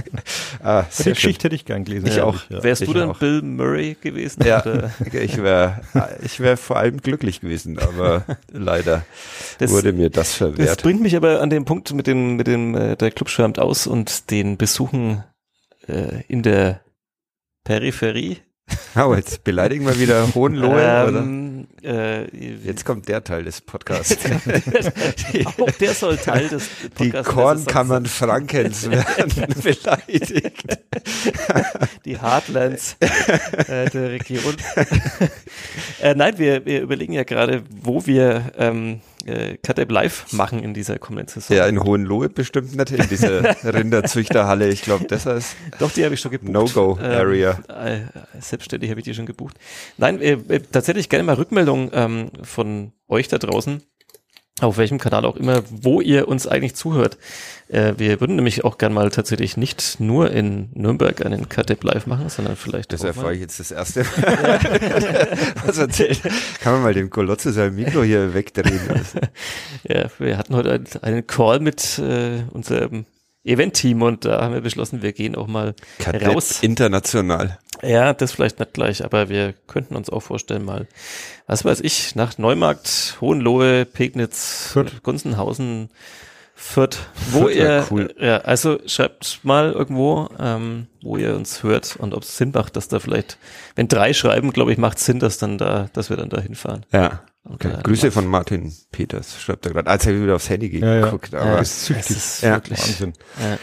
ah, 0.63 0.85
Die. 0.97 1.03
Geschichte 1.03 1.43
hätte 1.45 1.55
ich 1.55 1.65
gern 1.65 1.83
gelesen. 1.83 2.07
Ich 2.07 2.19
auch. 2.21 2.49
Ja. 2.49 2.63
Wärst 2.63 2.81
Ich 2.81 2.87
du 2.89 2.93
dann 2.93 3.09
auch. 3.11 3.19
Bill 3.19 3.41
Murray 3.43 3.95
gewesen? 4.01 4.43
Ja, 4.45 4.61
Oder? 4.61 4.91
ich 5.13 5.37
wäre 5.41 5.81
ich 6.23 6.39
wär 6.39 6.57
vor 6.57 6.77
allem 6.77 6.97
glücklich 6.97 7.39
gewesen, 7.41 7.77
aber 7.79 8.25
leider 8.51 9.05
Das- 9.59 9.71
wurde 9.71 9.93
mir 9.93 10.09
das 10.09 10.29
Das 10.29 10.33
verwehrt. 10.35 10.81
bringt 10.81 11.01
mich 11.01 11.15
aber 11.15 11.41
an 11.41 11.49
den 11.49 11.65
Punkt 11.65 11.93
mit 11.93 12.07
dem, 12.07 12.35
mit 12.35 12.47
dem, 12.47 12.75
äh, 12.75 12.95
der 12.95 13.11
Club 13.11 13.29
schwärmt 13.29 13.59
aus 13.59 13.85
und 13.87 14.31
den 14.31 14.57
Besuchen 14.57 15.23
äh, 15.87 16.23
in 16.27 16.41
der 16.43 16.81
Peripherie. 17.63 18.37
Oh, 18.95 19.13
jetzt 19.13 19.43
beleidigen 19.43 19.85
wir 19.85 19.99
wieder 19.99 20.33
Hohenlohe, 20.33 21.05
oder? 21.07 21.19
ähm, 21.19 21.67
äh, 21.83 22.25
Jetzt 22.65 22.83
kommt 22.83 23.07
der 23.07 23.23
Teil 23.23 23.43
des 23.43 23.61
Podcasts. 23.61 24.17
auch 25.59 25.71
der 25.71 25.93
soll 25.93 26.17
Teil 26.17 26.47
des 26.49 26.67
Die 26.81 27.09
Podcasts 27.11 27.31
Kornkammern 27.31 28.05
Frankens 28.07 28.89
werden 28.89 29.53
beleidigt. 29.61 30.63
Die 32.05 32.19
Heartlands 32.19 32.97
äh, 32.99 33.89
der 33.89 34.11
Region. 34.11 34.55
äh, 36.01 36.15
nein, 36.15 36.39
wir, 36.39 36.65
wir 36.65 36.81
überlegen 36.81 37.13
ja 37.13 37.23
gerade, 37.23 37.63
wo 37.69 38.05
wir 38.07 38.51
ähm, 38.57 39.01
äh, 39.27 39.57
Cut 39.57 39.77
Live 39.91 40.31
machen 40.33 40.63
in 40.63 40.73
dieser 40.73 40.97
kommenden 40.99 41.27
Saison. 41.27 41.55
Ja, 41.55 41.65
in 41.67 41.83
Hohenlohe 41.83 42.29
bestimmt 42.29 42.75
nicht 42.75 42.91
in 42.91 43.07
dieser 43.09 43.55
Rinderzüchterhalle. 43.63 44.69
Ich 44.69 44.81
glaube, 44.81 45.05
das 45.05 45.25
heißt 45.25 45.55
Doch, 45.79 45.91
die 45.91 46.03
habe 46.03 46.13
ich 46.15 46.19
schon 46.19 46.31
gebucht. 46.31 46.51
No-Go-Area. 46.51 47.59
Ähm, 47.69 48.09
äh, 48.35 48.41
selbstständig 48.41 48.89
habe 48.89 48.99
ich 48.99 49.05
die 49.05 49.13
schon 49.13 49.25
gebucht. 49.25 49.57
Nein, 49.97 50.21
äh, 50.21 50.33
äh, 50.33 50.59
tatsächlich 50.59 51.09
gerne 51.09 51.23
mal 51.23 51.35
Rückmeldung 51.35 51.91
ähm, 51.93 52.31
von 52.43 52.91
euch 53.07 53.27
da 53.27 53.37
draußen, 53.37 53.83
auf 54.61 54.77
welchem 54.77 54.97
Kanal 54.97 55.25
auch 55.25 55.35
immer, 55.35 55.63
wo 55.69 56.01
ihr 56.01 56.27
uns 56.27 56.47
eigentlich 56.47 56.75
zuhört. 56.75 57.17
Äh, 57.67 57.93
wir 57.97 58.19
würden 58.19 58.35
nämlich 58.35 58.63
auch 58.63 58.77
gerne 58.77 58.95
mal 58.95 59.09
tatsächlich 59.11 59.57
nicht 59.57 59.99
nur 59.99 60.31
in 60.31 60.69
Nürnberg 60.73 61.25
einen 61.25 61.49
Cut 61.49 61.83
Live 61.83 62.07
machen, 62.07 62.29
sondern 62.29 62.55
vielleicht 62.55 62.93
Das 62.93 63.03
erfahre 63.03 63.33
ich 63.33 63.41
jetzt 63.41 63.59
das 63.59 63.71
erste 63.71 64.03
Mal. 64.03 64.59
Was 65.65 65.77
erzählt? 65.77 66.21
Kann 66.61 66.73
man 66.73 66.83
mal 66.83 66.93
dem 66.93 67.09
Kolotze 67.09 67.51
sein 67.51 67.75
Mikro 67.75 68.03
hier 68.03 68.33
wegdrehen? 68.33 68.79
Ja, 69.83 70.07
wir 70.17 70.37
hatten 70.37 70.55
heute 70.55 70.71
einen, 70.71 70.87
einen 71.01 71.27
Call 71.27 71.59
mit 71.59 71.99
äh, 71.99 72.43
unserem 72.51 73.05
Event-Team 73.47 74.01
und 74.01 74.25
da 74.25 74.41
haben 74.41 74.53
wir 74.53 74.61
beschlossen, 74.61 75.01
wir 75.01 75.13
gehen 75.13 75.35
auch 75.35 75.47
mal 75.47 75.75
Kadett 75.99 76.27
raus. 76.27 76.59
international. 76.61 77.57
Ja, 77.83 78.13
das 78.13 78.31
vielleicht 78.31 78.59
nicht 78.59 78.73
gleich, 78.73 79.03
aber 79.03 79.29
wir 79.29 79.53
könnten 79.67 79.95
uns 79.95 80.09
auch 80.09 80.21
vorstellen, 80.21 80.65
mal, 80.65 80.87
was 81.45 81.63
weiß 81.63 81.81
ich, 81.81 82.15
nach 82.15 82.37
Neumarkt, 82.37 83.17
Hohenlohe, 83.21 83.85
Pegnitz, 83.85 84.69
Fürth. 84.71 85.03
Gunzenhausen, 85.03 85.89
Fürth, 86.55 86.97
wo 87.29 87.41
Fürth 87.41 87.55
ihr, 87.55 87.85
cool. 87.91 88.15
ja, 88.19 88.37
also 88.39 88.79
schreibt 88.87 89.41
mal 89.43 89.71
irgendwo, 89.71 90.27
ähm, 90.39 90.87
wo 91.03 91.17
ihr 91.17 91.35
uns 91.35 91.61
hört 91.61 91.95
und 91.97 92.15
ob 92.15 92.23
es 92.23 92.35
Sinn 92.37 92.51
macht, 92.53 92.75
dass 92.75 92.87
da 92.87 92.99
vielleicht, 92.99 93.37
wenn 93.75 93.87
drei 93.87 94.13
schreiben, 94.13 94.51
glaube 94.51 94.71
ich, 94.71 94.79
macht 94.79 94.97
Sinn, 94.97 95.19
dass 95.19 95.37
dann 95.37 95.59
da, 95.59 95.87
dass 95.93 96.09
wir 96.09 96.17
dann 96.17 96.29
da 96.29 96.41
hinfahren. 96.41 96.83
Ja. 96.91 97.21
Okay. 97.49 97.69
Ja, 97.73 97.81
Grüße 97.81 98.07
live. 98.07 98.13
von 98.13 98.27
Martin 98.27 98.73
Peters, 98.91 99.41
schreibt 99.41 99.65
er 99.65 99.73
gerade. 99.73 99.89
Als 99.89 100.05
er 100.05 100.21
wieder 100.21 100.35
aufs 100.35 100.49
Handy 100.49 100.79
Ja, 100.79 100.95
ja. 100.95 101.05
geguckt. 101.05 101.31
Ja, 101.33 101.39
Aber, 101.41 101.57
das 101.57 101.89
ist 101.89 102.09
ist 102.09 102.41
Ja. 102.43 102.55
wirklich, 102.55 102.79
Wahnsinn. 102.79 103.13
ja. 103.41 103.57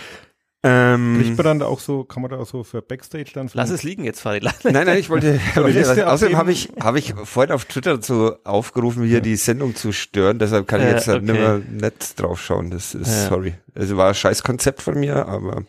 ähm, 0.94 1.18
Kriegt 1.20 1.36
man 1.36 1.44
dann 1.44 1.58
da 1.58 1.66
auch 1.66 1.80
so, 1.80 2.04
kann 2.04 2.22
man 2.22 2.30
da 2.30 2.38
auch 2.38 2.46
so 2.46 2.64
für 2.64 2.80
Backstage 2.80 3.30
dann 3.34 3.50
Lass 3.52 3.68
es 3.68 3.82
liegen 3.82 4.04
jetzt, 4.04 4.20
Fadi. 4.20 4.40
Nein, 4.64 4.86
nein, 4.86 4.96
ich 4.98 5.10
wollte. 5.10 5.38
Liste 5.66 6.10
außerdem 6.10 6.38
habe 6.38 6.52
ich, 6.52 6.70
habe 6.80 6.98
ich 6.98 7.12
vorhin 7.24 7.52
auf 7.52 7.66
Twitter 7.66 7.94
dazu 7.96 8.32
aufgerufen, 8.44 9.04
hier 9.04 9.20
die 9.20 9.36
Sendung 9.36 9.74
zu 9.76 9.92
stören. 9.92 10.38
Deshalb 10.38 10.66
kann 10.66 10.80
ich 10.80 10.86
Ja, 10.86 10.92
jetzt 10.94 11.08
halt 11.08 11.22
okay. 11.22 11.32
nimmer 11.32 11.58
nicht 11.58 12.18
draufschauen. 12.18 12.70
Das 12.70 12.94
ist 12.94 13.08
Ja. 13.08 13.28
sorry. 13.28 13.54
Es 13.74 13.94
war 13.94 14.08
ein 14.08 14.14
scheiß 14.14 14.42
Konzept 14.42 14.80
von 14.80 14.98
mir, 14.98 15.26
aber 15.28 15.64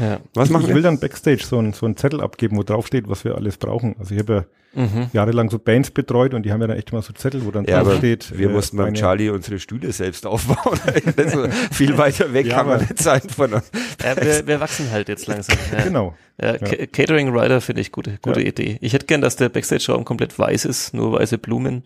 Ja. 0.00 0.18
was 0.34 0.48
machen 0.50 0.68
ich 0.68 0.74
will 0.74 0.82
dann 0.82 0.98
Backstage 0.98 1.44
so 1.44 1.58
einen 1.58 1.72
so 1.74 1.84
einen 1.86 1.96
Zettel 1.96 2.20
abgeben, 2.20 2.56
wo 2.56 2.62
drauf 2.62 2.86
steht, 2.86 3.08
was 3.08 3.24
wir 3.24 3.34
alles 3.36 3.56
brauchen. 3.58 3.94
Also 3.98 4.14
ich 4.14 4.20
habe 4.20 4.32
ja 4.34 4.44
Mhm. 4.72 5.08
jahrelang 5.12 5.50
so 5.50 5.58
Bands 5.58 5.90
betreut 5.90 6.32
und 6.32 6.44
die 6.44 6.52
haben 6.52 6.60
ja 6.60 6.68
dann 6.68 6.76
echt 6.76 6.92
immer 6.92 7.02
so 7.02 7.12
Zettel, 7.12 7.44
wo 7.44 7.50
dann 7.50 7.64
Ja, 7.64 7.82
drauf 7.82 7.96
steht. 7.96 8.38
wir 8.38 8.48
äh, 8.48 8.52
mussten 8.52 8.76
beim 8.76 8.94
Charlie 8.94 9.28
unsere 9.28 9.58
Stühle 9.58 9.90
selbst 9.90 10.24
aufbauen. 10.26 10.78
also 11.16 11.48
viel 11.72 11.98
weiter 11.98 12.32
weg 12.32 12.46
Ja, 12.46 12.54
kann 12.58 12.68
man 12.68 12.78
nicht 12.80 12.98
sein 13.02 13.20
von 13.22 13.52
uns. 13.54 13.68
Ja, 14.00 14.16
wir, 14.16 14.46
wir 14.46 14.60
wachsen 14.60 14.88
halt 14.92 15.08
jetzt 15.08 15.26
langsam. 15.26 15.56
Ja. 15.76 15.82
Genau. 15.82 16.14
Ja, 16.40 16.56
Ca- 16.56 16.86
Catering 16.86 17.36
Rider 17.36 17.60
finde 17.60 17.80
ich 17.82 17.90
gute, 17.90 18.18
gute 18.22 18.40
Ja. 18.42 18.46
Idee. 18.46 18.78
Ich 18.80 18.92
hätte 18.92 19.06
gern, 19.06 19.20
dass 19.20 19.34
der 19.34 19.48
Backstage-Raum 19.48 20.04
komplett 20.04 20.38
weiß 20.38 20.64
ist, 20.66 20.94
nur 20.94 21.14
weiße 21.14 21.38
Blumen. 21.38 21.82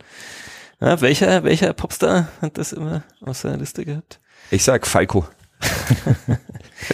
Ja, 0.78 1.00
welcher, 1.00 1.42
welcher 1.42 1.72
Popstar 1.72 2.28
hat 2.42 2.58
das 2.58 2.74
immer 2.74 3.02
auf 3.22 3.38
seiner 3.38 3.56
Liste 3.56 3.86
gehabt? 3.86 4.20
Ich 4.50 4.62
sag 4.62 4.86
Falco. 4.86 5.24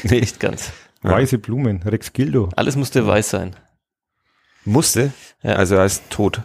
nee, 0.04 0.20
Nicht 0.20 0.38
ganz. 0.38 0.70
Weiße 1.02 1.38
Blumen, 1.38 1.82
Rex 1.82 2.12
Gildo. 2.12 2.50
Alles 2.56 2.76
musste 2.76 3.06
weiß 3.06 3.30
sein. 3.30 3.56
musste. 4.64 5.12
Ja. 5.42 5.54
Also 5.54 5.76
er 5.76 5.86
ist 5.86 6.10
tot. 6.10 6.42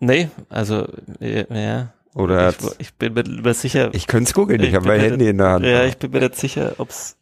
Nee, 0.00 0.28
also, 0.48 0.86
äh, 1.20 1.44
ja. 1.52 1.92
Oder 2.14 2.50
ich, 2.50 2.56
ich 2.78 2.94
bin 2.94 3.14
mir 3.14 3.24
mir 3.24 3.54
sicher. 3.54 3.90
ich 3.92 4.06
könnte 4.06 4.28
es 4.28 4.34
googeln, 4.34 4.60
ich, 4.60 4.68
Ich 4.70 4.74
habe 4.74 4.86
mein 4.86 5.00
mir 5.00 5.10
Handy 5.10 5.28
in 5.28 5.38
der 5.38 5.48
Hand. 5.48 5.64
ja, 5.64 5.84
ich 5.84 5.98
bin 5.98 6.10
mir 6.12 6.20
nicht 6.20 6.36
sicher, 6.36 6.74
ob's. 6.78 7.16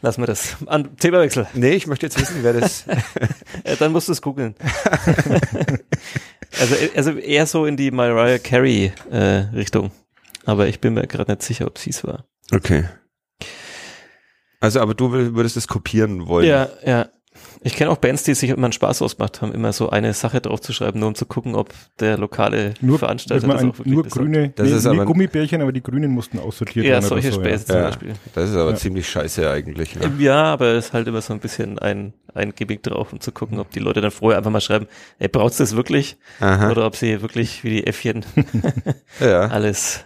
Lassen 0.00 0.22
wir 0.22 0.26
das. 0.26 0.56
An, 0.66 0.96
Themawechsel. 0.96 1.48
nee, 1.54 1.72
ich 1.72 1.88
möchte 1.88 2.06
jetzt 2.06 2.20
wissen, 2.20 2.42
wer 2.42 2.52
das. 2.54 2.84
Äh, 3.64 3.76
dann 3.76 3.90
musst 3.90 4.06
du 4.06 4.12
es 4.12 4.22
googeln. 4.22 4.54
also, 6.60 6.74
äh, 6.76 6.90
also 6.94 7.10
eher 7.12 7.44
so 7.46 7.66
in 7.66 7.76
die 7.76 7.90
Mariah 7.90 8.38
Carey 8.38 8.92
äh, 9.10 9.18
Richtung. 9.54 9.90
Aber 10.44 10.68
ich 10.68 10.80
bin 10.80 10.94
mir 10.94 11.06
gerade 11.08 11.32
nicht 11.32 11.42
sicher, 11.42 11.66
ob 11.66 11.76
sie 11.78 11.90
es 11.90 12.04
war. 12.04 12.24
Okay. 12.52 12.84
Also, 14.60 14.80
aber 14.80 14.94
du 14.94 15.12
würdest 15.12 15.56
es 15.56 15.68
kopieren 15.68 16.26
wollen. 16.26 16.46
Ja, 16.46 16.68
ja. 16.84 17.06
Ich 17.62 17.74
kenne 17.76 17.90
auch 17.90 17.96
Bands, 17.98 18.24
die 18.24 18.34
sich 18.34 18.50
immer 18.50 18.64
einen 18.64 18.72
Spaß 18.72 19.00
ausgemacht 19.02 19.42
haben, 19.42 19.52
immer 19.52 19.72
so 19.72 19.90
eine 19.90 20.12
Sache 20.12 20.40
draufzuschreiben, 20.40 20.98
nur 20.98 21.08
um 21.08 21.14
zu 21.14 21.24
gucken, 21.26 21.54
ob 21.54 21.72
der 22.00 22.18
lokale 22.18 22.74
Nur, 22.80 22.98
Veranstalter 22.98 23.46
das 23.46 23.60
ein, 23.62 23.70
auch 23.70 23.78
wirklich 23.78 23.94
nur 23.94 24.02
grüne, 24.04 24.48
Das 24.56 24.68
nee, 24.68 24.74
ist 24.76 24.84
nee, 24.84 24.90
aber- 24.90 25.04
Gummibärchen, 25.04 25.62
aber 25.62 25.70
die 25.72 25.82
Grünen 25.82 26.10
mussten 26.10 26.38
aussortiert 26.40 26.84
Ja, 26.86 26.92
werden. 26.92 27.04
oder 27.04 27.08
solche 27.08 27.32
so, 27.32 27.40
Späße 27.40 27.66
zum 27.66 27.76
Ja. 27.76 27.82
Beispiel. 27.82 28.14
Das 28.34 28.50
ist 28.50 28.56
aber 28.56 28.70
Ja. 28.70 28.76
ziemlich 28.76 29.08
scheiße 29.08 29.48
eigentlich. 29.48 29.94
Ne? 29.96 30.12
Ja, 30.18 30.44
aber 30.44 30.66
es 30.74 30.86
ist 30.86 30.92
halt 30.92 31.06
immer 31.06 31.20
so 31.20 31.32
ein 31.32 31.38
bisschen 31.40 31.78
ein, 31.78 32.12
ein 32.34 32.54
Gimmick 32.56 32.82
drauf, 32.82 33.12
um 33.12 33.20
zu 33.20 33.30
gucken, 33.32 33.58
ob 33.60 33.70
die 33.70 33.80
Leute 33.80 34.00
dann 34.00 34.10
vorher 34.12 34.38
einfach 34.38 34.50
mal 34.52 34.60
schreiben, 34.60 34.86
ey, 35.20 35.28
braucht's 35.28 35.58
das 35.58 35.76
wirklich? 35.76 36.16
Aha. 36.40 36.70
Oder 36.70 36.86
ob 36.86 36.96
sie 36.96 37.22
wirklich 37.22 37.62
wie 37.62 37.70
die 37.70 37.86
Äffchen 37.86 38.24
ja. 39.20 39.40
alles 39.48 40.00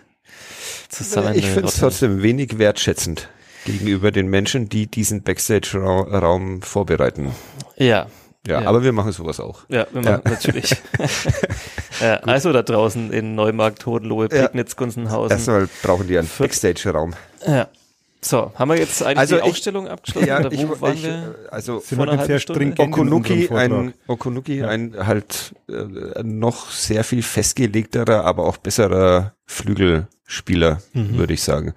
zusammen. 0.89 1.35
Ich 1.35 1.47
finde 1.47 1.69
es 1.69 1.79
trotzdem 1.79 2.23
wenig 2.23 2.59
wertschätzend 2.59 3.29
gegenüber 3.65 4.11
den 4.11 4.29
Menschen, 4.29 4.69
die 4.69 4.87
diesen 4.87 5.23
Backstage-Raum 5.23 6.63
vorbereiten. 6.63 7.33
Ja, 7.77 8.07
Ja, 8.47 8.61
Ja. 8.61 8.69
aber 8.69 8.83
wir 8.83 8.93
machen 8.93 9.13
sowas 9.13 9.39
auch. 9.39 9.61
Ja, 9.69 9.87
wir 9.93 10.03
machen 10.03 10.23
natürlich. 10.25 10.75
ja, 12.01 12.17
also 12.25 12.53
da 12.53 12.63
draußen 12.63 13.13
in 13.13 13.35
Neumarkt, 13.37 13.87
Hohenlohe, 13.87 14.29
Ja. 14.33 14.43
Pegnitz, 14.43 14.75
Gunzenhausen. 14.75 15.37
Erstmal 15.37 15.69
brauchen 15.83 16.09
die 16.09 16.19
einen 16.19 16.29
Backstage-Raum. 16.39 17.15
Ja. 17.47 17.69
So, 18.25 18.53
haben 18.55 18.71
wir 18.71 18.79
jetzt 18.79 19.03
eigentlich 19.03 19.19
Also 19.19 19.35
die 19.37 19.41
ich- 19.43 19.51
Aufstellung 19.51 19.89
abgeschlossen? 19.89 20.31
oder 20.31 20.53
wo 20.53 20.81
waren 20.81 20.95
ich, 20.95 21.03
wir? 21.03 21.35
also 21.51 21.81
Sind 21.81 21.97
Vor 21.97 22.07
wir 22.07 22.13
einer 22.13 22.25
sehr 22.25 22.39
Stunde? 22.39 22.67
Vortrag. 22.77 23.59
ein, 23.59 23.95
Okunuki 24.07 24.59
Ja. 24.59 24.69
ein 24.69 24.95
halt 25.07 25.55
äh, 25.69 26.23
noch 26.23 26.71
sehr 26.71 27.03
viel 27.03 27.23
festgelegterer, 27.23 28.25
aber 28.25 28.45
auch 28.47 28.59
besserer 28.59 29.35
Flügelspieler, 29.47 30.81
Mhm. 30.93 31.19
würde 31.19 31.35
ich 31.35 31.43
sagen. 31.43 31.75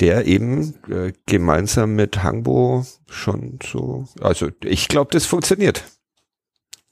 Der 0.00 0.26
eben 0.26 0.74
äh, 0.90 1.12
gemeinsam 1.26 1.94
mit 1.94 2.22
Hangbo 2.22 2.86
schon 3.06 3.58
so, 3.62 4.06
also 4.22 4.48
ich 4.64 4.88
glaube, 4.88 5.10
das 5.12 5.26
funktioniert. 5.26 5.84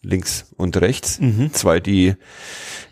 Links 0.03 0.53
und 0.57 0.77
rechts. 0.77 1.19
Mhm. 1.19 1.53
Zwei, 1.55 1.81
die 1.81 2.15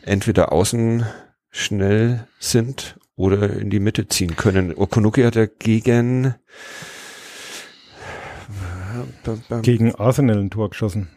entweder 0.03 0.51
außen 0.53 1.05
schnell 1.51 2.27
sind 2.41 2.97
oder 3.17 3.51
in 3.51 3.71
die 3.71 3.81
Mitte 3.81 4.09
ziehen 4.09 4.37
können. 4.37 4.75
Okunuki 4.75 5.23
hat 5.23 5.37
ja 5.37 5.47
gegen 5.47 6.35
Gegen 9.63 9.95
Arsenal 9.95 10.39
ein 10.39 10.51
Tor 10.51 10.71
geschossen. 10.71 11.09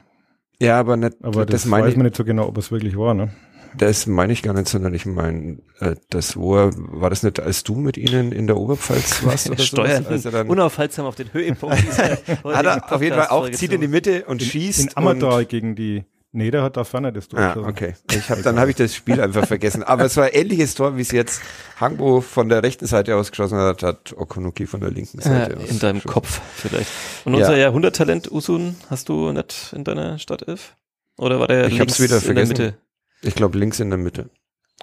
ja, 0.60 0.80
aber 0.80 0.98
nicht, 0.98 1.18
Aber 1.22 1.46
das, 1.46 1.64
das 1.64 1.70
meine 1.70 1.86
weiß 1.86 1.92
ich, 1.92 1.98
man 1.98 2.06
nicht 2.06 2.16
so 2.16 2.24
genau, 2.24 2.48
ob 2.48 2.58
es 2.58 2.72
wirklich 2.72 2.98
war, 2.98 3.14
ne? 3.14 3.32
das 3.78 4.08
meine 4.08 4.34
ich 4.34 4.44
gar 4.44 4.54
nicht, 4.54 4.68
sondern 4.68 4.94
ich 4.94 5.06
meine, 5.06 5.60
äh, 5.80 5.96
das 6.10 6.38
wo 6.38 6.56
er, 6.56 6.72
war 6.76 7.10
das 7.10 7.24
nicht, 7.24 7.40
als 7.40 7.64
du 7.64 7.76
mit 7.76 7.98
ihnen 7.98 8.32
in 8.32 8.48
der 8.48 8.58
Oberpfalz 8.58 9.24
warst 9.24 9.50
oder 9.50 9.60
Steuern 9.60 10.04
sowas? 10.04 10.12
Als 10.12 10.26
er 10.26 10.32
dann, 10.32 10.50
unaufhaltsam 10.50 11.06
auf 11.06 11.16
den 11.16 11.32
Höhepunkt 11.34 11.78
dieser 11.82 12.18
hat 12.44 12.66
er 12.66 12.92
auf 12.92 13.02
jeden 13.02 13.16
Fall 13.16 13.28
auch, 13.28 13.50
zieht 13.52 13.72
in 13.72 13.82
die 13.82 13.88
Mitte 13.88 14.26
und 14.26 14.42
schießt. 14.42 14.92
In 14.92 14.98
Ammertal 14.98 15.46
gegen 15.46 15.76
die, 15.76 16.06
nee, 16.38 16.52
der 16.52 16.64
hat 16.64 16.78
da 16.78 16.84
vorne 16.84 17.12
das 17.12 17.28
Tor 17.28 17.40
Ah, 17.40 17.56
okay. 17.58 17.96
Ich 18.12 18.30
hab, 18.30 18.42
dann 18.44 18.60
habe 18.60 18.70
ich 18.70 18.76
das 18.78 18.96
Spiel 18.96 19.20
einfach 19.20 19.46
vergessen. 19.46 19.84
Aber 19.84 20.06
es 20.06 20.16
war 20.18 20.26
ein 20.26 20.32
ähnliches 20.34 20.76
Tor, 20.76 20.96
wie 20.98 21.02
es 21.02 21.12
jetzt 21.12 21.42
Hangbo 21.80 22.22
von 22.22 22.48
der 22.50 22.64
rechten 22.64 22.86
Seite 22.86 23.16
aus 23.16 23.32
geschossen 23.32 23.58
hat, 23.58 23.84
hat 23.84 24.14
Okunuki 24.16 24.66
von 24.68 24.80
der 24.80 24.92
linken 24.92 25.18
Ja, 25.20 25.24
Seite 25.24 25.58
aus. 25.58 25.64
Äh, 25.64 25.68
in 25.68 25.80
deinem 25.80 25.96
geschossen. 25.98 26.14
Kopf 26.14 26.42
vielleicht. 26.56 26.90
Und 27.26 27.34
Ja. 27.34 27.40
unser 27.40 27.58
Jahrhunderttalent 27.58 28.32
Usun 28.32 28.76
hast 28.90 29.10
du 29.10 29.32
nicht 29.34 29.74
in 29.76 29.84
deiner 29.84 30.20
Startelf? 30.20 30.76
Oder 31.18 31.40
war 31.40 31.48
der 31.48 31.68
Ich 31.68 31.80
hab's 31.80 31.98
links 31.98 32.02
wieder 32.02 32.16
in 32.18 32.22
vergessen. 32.22 32.54
der 32.56 32.66
Mitte? 32.68 32.78
Ich 33.24 33.36
glaube 33.36 33.58
links 33.58 33.80
in 33.80 33.90
der 33.90 33.98
Mitte. 33.98 34.30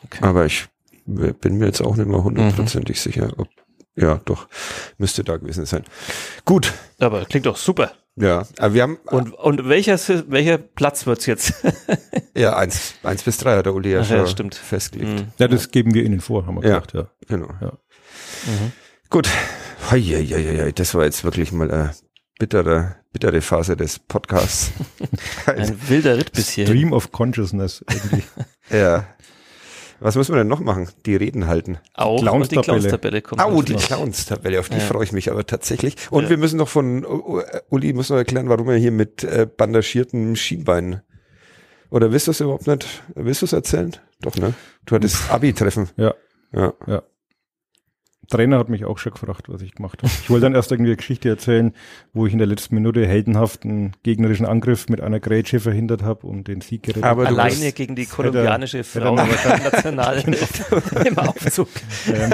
Okay. 0.04 0.18
Aber 0.22 0.44
ich 0.46 0.66
bin 1.06 1.58
mir 1.58 1.66
jetzt 1.66 1.80
auch 1.80 1.96
nicht 1.96 2.08
mehr 2.08 2.24
hundertprozentig 2.24 3.00
sicher, 3.00 3.32
ob, 3.36 3.48
ja, 3.94 4.20
doch, 4.24 4.48
müsste 4.98 5.22
da 5.22 5.36
gewesen 5.36 5.66
sein. 5.66 5.84
Gut. 6.44 6.72
Aber 6.98 7.24
klingt 7.26 7.46
doch 7.46 7.56
super. 7.56 7.92
Ja, 8.16 8.46
aber 8.58 8.74
wir 8.74 8.82
haben, 8.82 8.96
Und, 9.06 9.32
und 9.34 9.68
welcher, 9.68 9.98
welcher 10.30 10.58
Platz 10.58 11.04
wird's 11.06 11.26
jetzt? 11.26 11.54
ja, 12.36 12.56
eins, 12.56 12.94
eins 13.02 13.24
bis 13.24 13.38
drei 13.38 13.56
hat 13.56 13.66
der 13.66 13.74
Uli 13.74 13.90
ja 13.92 14.00
Ach 14.02 14.08
ja, 14.10 14.18
schon 14.18 14.26
stimmt. 14.28 14.54
festgelegt. 14.54 15.20
Hm. 15.20 15.26
Ja, 15.38 15.48
das 15.48 15.70
geben 15.72 15.94
wir 15.94 16.04
Ihnen 16.04 16.20
vor, 16.20 16.46
haben 16.46 16.56
wir 16.62 16.68
Ja. 16.68 16.78
gesagt, 16.78 16.94
ja. 16.94 17.08
Genau. 17.26 17.48
Ja. 17.60 17.72
Mhm. 18.46 18.72
Gut. 19.10 19.28
Hei, 19.90 20.00
hei, 20.00 20.24
hei, 20.24 20.58
hei, 20.64 20.72
das 20.72 20.94
war 20.94 21.04
jetzt 21.04 21.24
wirklich 21.24 21.50
mal 21.52 21.70
eine 21.70 21.94
bittere, 22.38 22.96
bittere 23.12 23.40
Phase 23.40 23.76
des 23.76 23.98
Podcasts. 23.98 24.70
Ein 25.46 25.76
wilder 25.88 26.16
Ritt 26.16 26.32
bis 26.32 26.50
hierhin. 26.50 26.72
Stream 26.74 26.92
of 26.92 27.10
Consciousness 27.10 27.84
irgendwie. 27.90 28.22
ja. 28.70 29.06
Was 30.04 30.16
müssen 30.16 30.32
wir 30.34 30.38
denn 30.38 30.48
noch 30.48 30.60
machen? 30.60 30.88
Die 31.06 31.16
Reden 31.16 31.46
halten. 31.46 31.78
Auch 31.94 32.18
die 32.18 32.24
Clowns-Tabelle. 32.26 32.62
Clowns-Tabelle 32.62 33.22
kommt. 33.22 33.40
Au, 33.40 33.62
die. 33.62 33.74
Clowns-Tabelle, 33.74 34.60
auf 34.60 34.68
die 34.68 34.74
Ja. 34.76 34.80
freue 34.80 35.04
ich 35.04 35.12
mich 35.12 35.30
aber 35.30 35.46
tatsächlich. 35.46 35.96
Und 36.10 36.24
Ja. 36.24 36.30
wir 36.30 36.36
müssen 36.36 36.58
noch 36.58 36.68
von, 36.68 37.06
U- 37.06 37.38
U- 37.38 37.42
Uli 37.70 37.94
muss 37.94 38.10
noch 38.10 38.18
erklären, 38.18 38.50
warum 38.50 38.68
er 38.68 38.76
hier 38.76 38.90
mit 38.92 39.24
äh, 39.24 39.46
bandagierten 39.46 40.36
Schienbeinen, 40.36 41.00
oder 41.90 42.12
willst 42.12 42.26
du 42.26 42.32
es 42.32 42.40
überhaupt 42.40 42.66
nicht, 42.66 42.86
willst 43.14 43.40
du 43.40 43.46
es 43.46 43.54
erzählen? 43.54 43.96
Doch, 44.20 44.36
ne? 44.36 44.52
Du 44.84 44.94
hattest 44.94 45.30
Abi-Treffen. 45.30 45.88
Ja. 45.96 46.12
Ja. 46.52 46.74
Trainer 48.28 48.58
hat 48.58 48.68
mich 48.68 48.84
auch 48.84 48.98
schon 48.98 49.12
gefragt, 49.12 49.48
was 49.48 49.62
ich 49.62 49.74
gemacht 49.74 50.02
habe. 50.02 50.12
Ich 50.22 50.30
wollte 50.30 50.46
dann 50.46 50.54
erst 50.54 50.70
irgendwie 50.72 50.90
eine 50.90 50.96
Geschichte 50.96 51.28
erzählen, 51.28 51.72
wo 52.12 52.26
ich 52.26 52.32
in 52.32 52.38
der 52.38 52.46
letzten 52.48 52.74
Minute 52.74 53.06
heldenhaft 53.06 53.64
einen 53.64 53.92
gegnerischen 54.02 54.46
Angriff 54.46 54.88
mit 54.88 55.00
einer 55.00 55.20
Grätsche 55.20 55.60
verhindert 55.60 56.02
habe 56.02 56.26
und 56.26 56.48
den 56.48 56.60
Sieg 56.60 56.82
gerettet 56.84 57.04
Aber 57.04 57.22
du 57.24 57.28
Alleine 57.28 57.50
bist- 57.54 57.76
gegen 57.76 57.94
die 57.96 58.06
kolumbianische 58.06 58.84
Frauennational 58.84 60.18
im 61.06 61.18
Aufzug. 61.18 61.68
ähm, 62.08 62.32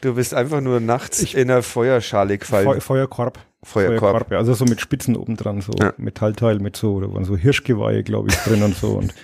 Du 0.00 0.14
bist 0.14 0.34
einfach 0.34 0.60
nur 0.60 0.80
nachts 0.80 1.22
in 1.34 1.50
einer 1.50 1.62
Feuerschale 1.62 2.38
gefallen. 2.38 2.64
Feu 2.66 2.80
Feuerkorb. 2.80 3.38
Feuerkorb. 3.62 4.30
ja. 4.32 4.38
Also 4.38 4.54
so 4.54 4.64
mit 4.64 4.80
Spitzen 4.80 5.14
oben 5.16 5.36
dran, 5.36 5.60
so 5.60 5.72
Ja. 5.80 5.92
Metallteil 5.96 6.58
mit 6.58 6.76
so, 6.76 7.00
da 7.00 7.12
waren 7.12 7.24
so 7.24 7.36
Hirschgeweihe, 7.36 8.02
glaube 8.02 8.28
ich, 8.30 8.36
drin 8.38 8.62
und 8.64 8.76
so. 8.76 8.94
Und 8.98 9.14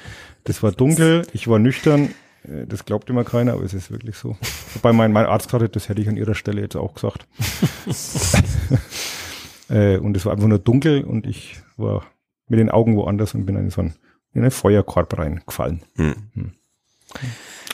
das 0.44 0.62
war 0.62 0.70
dunkel, 0.72 1.26
ich 1.32 1.48
war 1.48 1.58
nüchtern. 1.58 2.14
Äh, 2.48 2.66
Das 2.66 2.84
glaubt 2.84 3.08
immer 3.10 3.24
keiner, 3.24 3.54
aber 3.54 3.62
es 3.62 3.74
ist 3.74 3.90
wirklich 3.90 4.16
so. 4.16 4.36
Wobei 4.74 4.92
mein, 4.92 5.12
mein 5.12 5.26
Arzt 5.26 5.52
hatte, 5.52 5.68
das 5.68 5.88
hätte 5.88 6.00
ich 6.02 6.08
an 6.08 6.16
ihrer 6.16 6.34
Stelle 6.34 6.60
jetzt 6.60 6.76
auch 6.76 6.94
gesagt. 6.94 7.26
äh, 9.68 9.98
und 9.98 10.16
es 10.16 10.24
war 10.24 10.32
einfach 10.32 10.48
nur 10.48 10.58
dunkel 10.58 11.04
und 11.04 11.26
ich 11.26 11.60
war 11.76 12.06
mit 12.48 12.58
den 12.58 12.70
Augen 12.70 12.96
woanders 12.96 13.34
und 13.34 13.46
bin 13.46 13.56
in 13.56 13.70
so 13.70 13.82
einen, 13.82 13.94
in 14.32 14.42
einen 14.42 14.50
Feuerkorb 14.50 15.18
reingefallen. 15.18 15.82
Hm. 15.96 16.52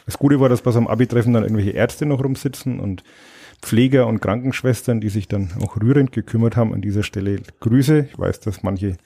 Das 0.07 0.19
Gute 0.19 0.41
war, 0.41 0.49
dass 0.49 0.63
bei 0.63 0.71
so 0.71 0.79
einem 0.79 0.89
Abi-Treffen 0.89 1.33
dann 1.33 1.45
irgendwelche 1.45 1.71
Ärzte 1.71 2.07
noch 2.07 2.23
rumsitzen 2.23 2.81
und 2.81 3.03
Pfleger 3.63 4.07
und 4.07 4.21
Krankenschwestern, 4.21 5.01
die 5.01 5.09
sich 5.09 5.27
dann 5.27 5.51
auch 5.63 5.77
rührend 5.81 6.13
gekümmert 6.13 6.57
haben. 6.57 6.75
An 6.75 6.83
dieser 6.83 7.03
Stelle 7.03 7.41
Grüße. 7.61 8.09
Ich 8.13 8.19
weiß, 8.19 8.41
dass 8.41 8.63
manche 8.63 8.97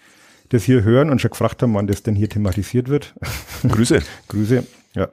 das 0.49 0.65
hier 0.65 0.83
hören 0.83 1.11
und 1.11 1.21
schon 1.21 1.31
gefragt 1.31 1.63
haben, 1.63 1.75
wann 1.75 1.87
das 1.87 2.03
denn 2.03 2.17
hier 2.17 2.29
thematisiert 2.29 2.89
wird. 2.89 3.15
Grüße. 3.69 4.01
Grüße. 4.29 4.67
Ja. 4.95 5.09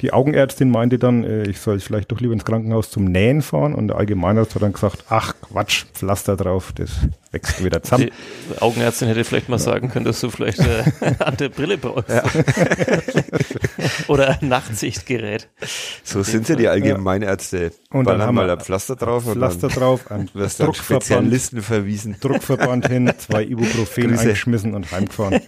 Die 0.00 0.12
Augenärztin 0.12 0.70
meinte 0.70 0.98
dann, 0.98 1.24
äh, 1.24 1.44
ich 1.44 1.60
soll 1.60 1.78
vielleicht 1.80 2.10
doch 2.10 2.20
lieber 2.20 2.32
ins 2.32 2.44
Krankenhaus 2.44 2.90
zum 2.90 3.04
Nähen 3.04 3.42
fahren. 3.42 3.74
Und 3.74 3.88
der 3.88 3.96
Allgemeinarzt 3.96 4.54
hat 4.54 4.62
dann 4.62 4.72
gesagt, 4.72 5.04
ach 5.08 5.34
Quatsch, 5.40 5.84
Pflaster 5.94 6.36
drauf, 6.36 6.72
das 6.74 6.90
wächst 7.34 7.62
wieder 7.62 7.82
zusammen. 7.82 8.10
Die 8.50 8.62
Augenärztin 8.62 9.08
hätte 9.08 9.24
vielleicht 9.24 9.48
mal 9.48 9.58
sagen 9.58 9.90
können, 9.90 10.06
dass 10.06 10.20
du 10.20 10.30
vielleicht 10.30 10.60
äh, 10.60 10.84
an 11.18 11.36
der 11.36 11.50
Brille 11.50 11.76
brauchst. 11.76 12.08
Oder 14.08 14.38
ein 14.40 14.48
Nachtsichtgerät. 14.48 15.48
So 16.02 16.22
sind 16.22 16.46
sie 16.46 16.56
die 16.56 16.68
Allgemeinärzte. 16.68 17.72
Und 17.90 18.06
dann 18.06 18.22
haben 18.22 18.34
mal 18.36 18.46
wir 18.46 18.52
ein 18.54 18.60
Pflaster 18.60 18.96
drauf 18.96 19.24
Pflaster 19.24 19.66
und 19.66 19.76
drauf, 19.76 20.10
ein 20.10 20.26
dann 20.26 20.30
wirst 20.34 20.60
du 20.60 20.64
an 20.64 20.72
Druckverband, 20.72 21.04
Spezialisten 21.04 21.62
verwiesen. 21.62 22.16
Druckverband 22.20 22.88
hin, 22.88 23.12
zwei 23.18 23.44
Ibuprofen 23.44 24.08
Grüße. 24.08 24.22
eingeschmissen 24.22 24.74
und 24.74 24.90
heimgefahren. 24.92 25.40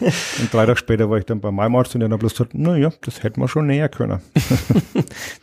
und 0.00 0.52
drei 0.52 0.66
Tage 0.66 0.76
später 0.76 1.10
war 1.10 1.18
ich 1.18 1.26
dann 1.26 1.40
bei 1.40 1.50
meinem 1.50 1.76
Arzt 1.76 1.94
und 1.94 2.00
der 2.00 2.10
hat 2.10 2.18
bloß 2.18 2.32
gesagt, 2.32 2.54
naja, 2.54 2.90
das 3.02 3.22
hätten 3.22 3.40
wir 3.40 3.48
schon 3.48 3.66
näher 3.66 3.88
können. 3.88 4.20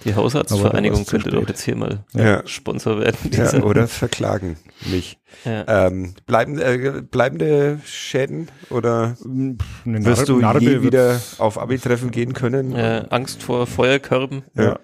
Die 0.04 0.16
Hausarztvereinigung 0.16 1.06
könnte 1.06 1.30
doch 1.32 1.48
jetzt 1.48 1.64
hier 1.64 1.76
mal 1.76 2.04
Ja. 2.14 2.46
Sponsor 2.48 3.00
werden. 3.00 3.18
Ja, 3.32 3.54
oder 3.64 3.88
verklagen 3.88 4.58
mich. 4.86 5.18
ja. 5.46 5.55
Ähm, 5.68 6.14
bleiben, 6.26 6.58
äh, 6.60 7.02
bleibende 7.10 7.80
Schäden 7.86 8.48
oder 8.70 9.16
Eine 9.24 10.06
wirst 10.06 10.28
du 10.28 10.40
Narbe 10.40 10.60
je 10.60 10.72
wird- 10.72 10.84
wieder 10.84 11.22
auf 11.38 11.58
Abi-Treffen 11.60 12.12
gehen 12.12 12.34
können? 12.34 12.74
Äh, 12.76 13.06
Angst 13.10 13.42
vor 13.44 13.68
Feuerkörben. 13.68 14.44
ja, 14.56 14.80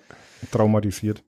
traumatisiert. 0.52 1.24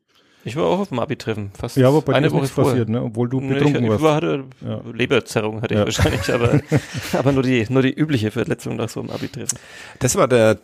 Ich 0.45 0.57
war 0.57 0.65
auch 0.65 0.79
auf 0.79 0.89
dem 0.89 0.99
Abi-Treffen. 0.99 1.51
Fast 1.57 1.77
Ja, 1.77 1.87
aber 1.87 2.01
bei 2.01 2.11
dir 2.11 2.17
eine 2.17 2.27
ist 2.27 2.33
Woche 2.33 2.41
nichts 2.41 2.53
vorher. 2.55 2.71
passiert, 2.73 2.89
ne? 2.89 3.01
obwohl 3.01 3.29
du 3.29 3.39
Nee, 3.39 3.47
ich, 3.47 3.53
betrunken 3.53 3.83
ich 3.85 3.89
warst. 3.91 4.03
war, 4.03 4.15
hatte 4.15 4.43
Ja. 4.59 4.81
Leberzerrung 4.93 5.61
hatte 5.61 5.73
ich 5.73 5.79
Ja. 5.79 5.85
wahrscheinlich, 5.85 6.33
aber, 6.33 6.59
aber 7.13 7.31
nur 7.31 7.43
die, 7.43 7.65
nur 7.69 7.81
die 7.81 7.93
übliche 7.93 8.29
Verletzung 8.29 8.75
nach 8.75 8.89
so 8.89 8.99
einem 8.99 9.09
Abi-Treffen. 9.11 9.57
Das 9.99 10.17
war 10.17 10.27
der 10.27 10.59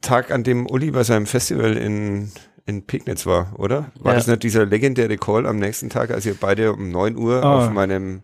Tag, 0.00 0.32
an 0.32 0.42
dem 0.42 0.66
Uli 0.66 0.90
bei 0.90 1.04
seinem 1.04 1.26
Festival 1.26 1.76
in, 1.76 2.32
in 2.66 2.86
Pegnitz 2.86 3.26
war, 3.26 3.52
oder? 3.58 3.90
War 3.98 4.12
Ja. 4.12 4.18
das 4.18 4.26
nicht 4.26 4.42
dieser 4.42 4.66
legendäre 4.66 5.16
Call 5.16 5.46
am 5.46 5.58
nächsten 5.58 5.90
Tag, 5.90 6.10
als 6.10 6.26
ihr 6.26 6.34
beide 6.34 6.72
um 6.72 6.90
9 6.90 7.16
Uhr 7.16 7.42
Ah. 7.42 7.58
auf 7.66 7.70
meinem 7.70 8.22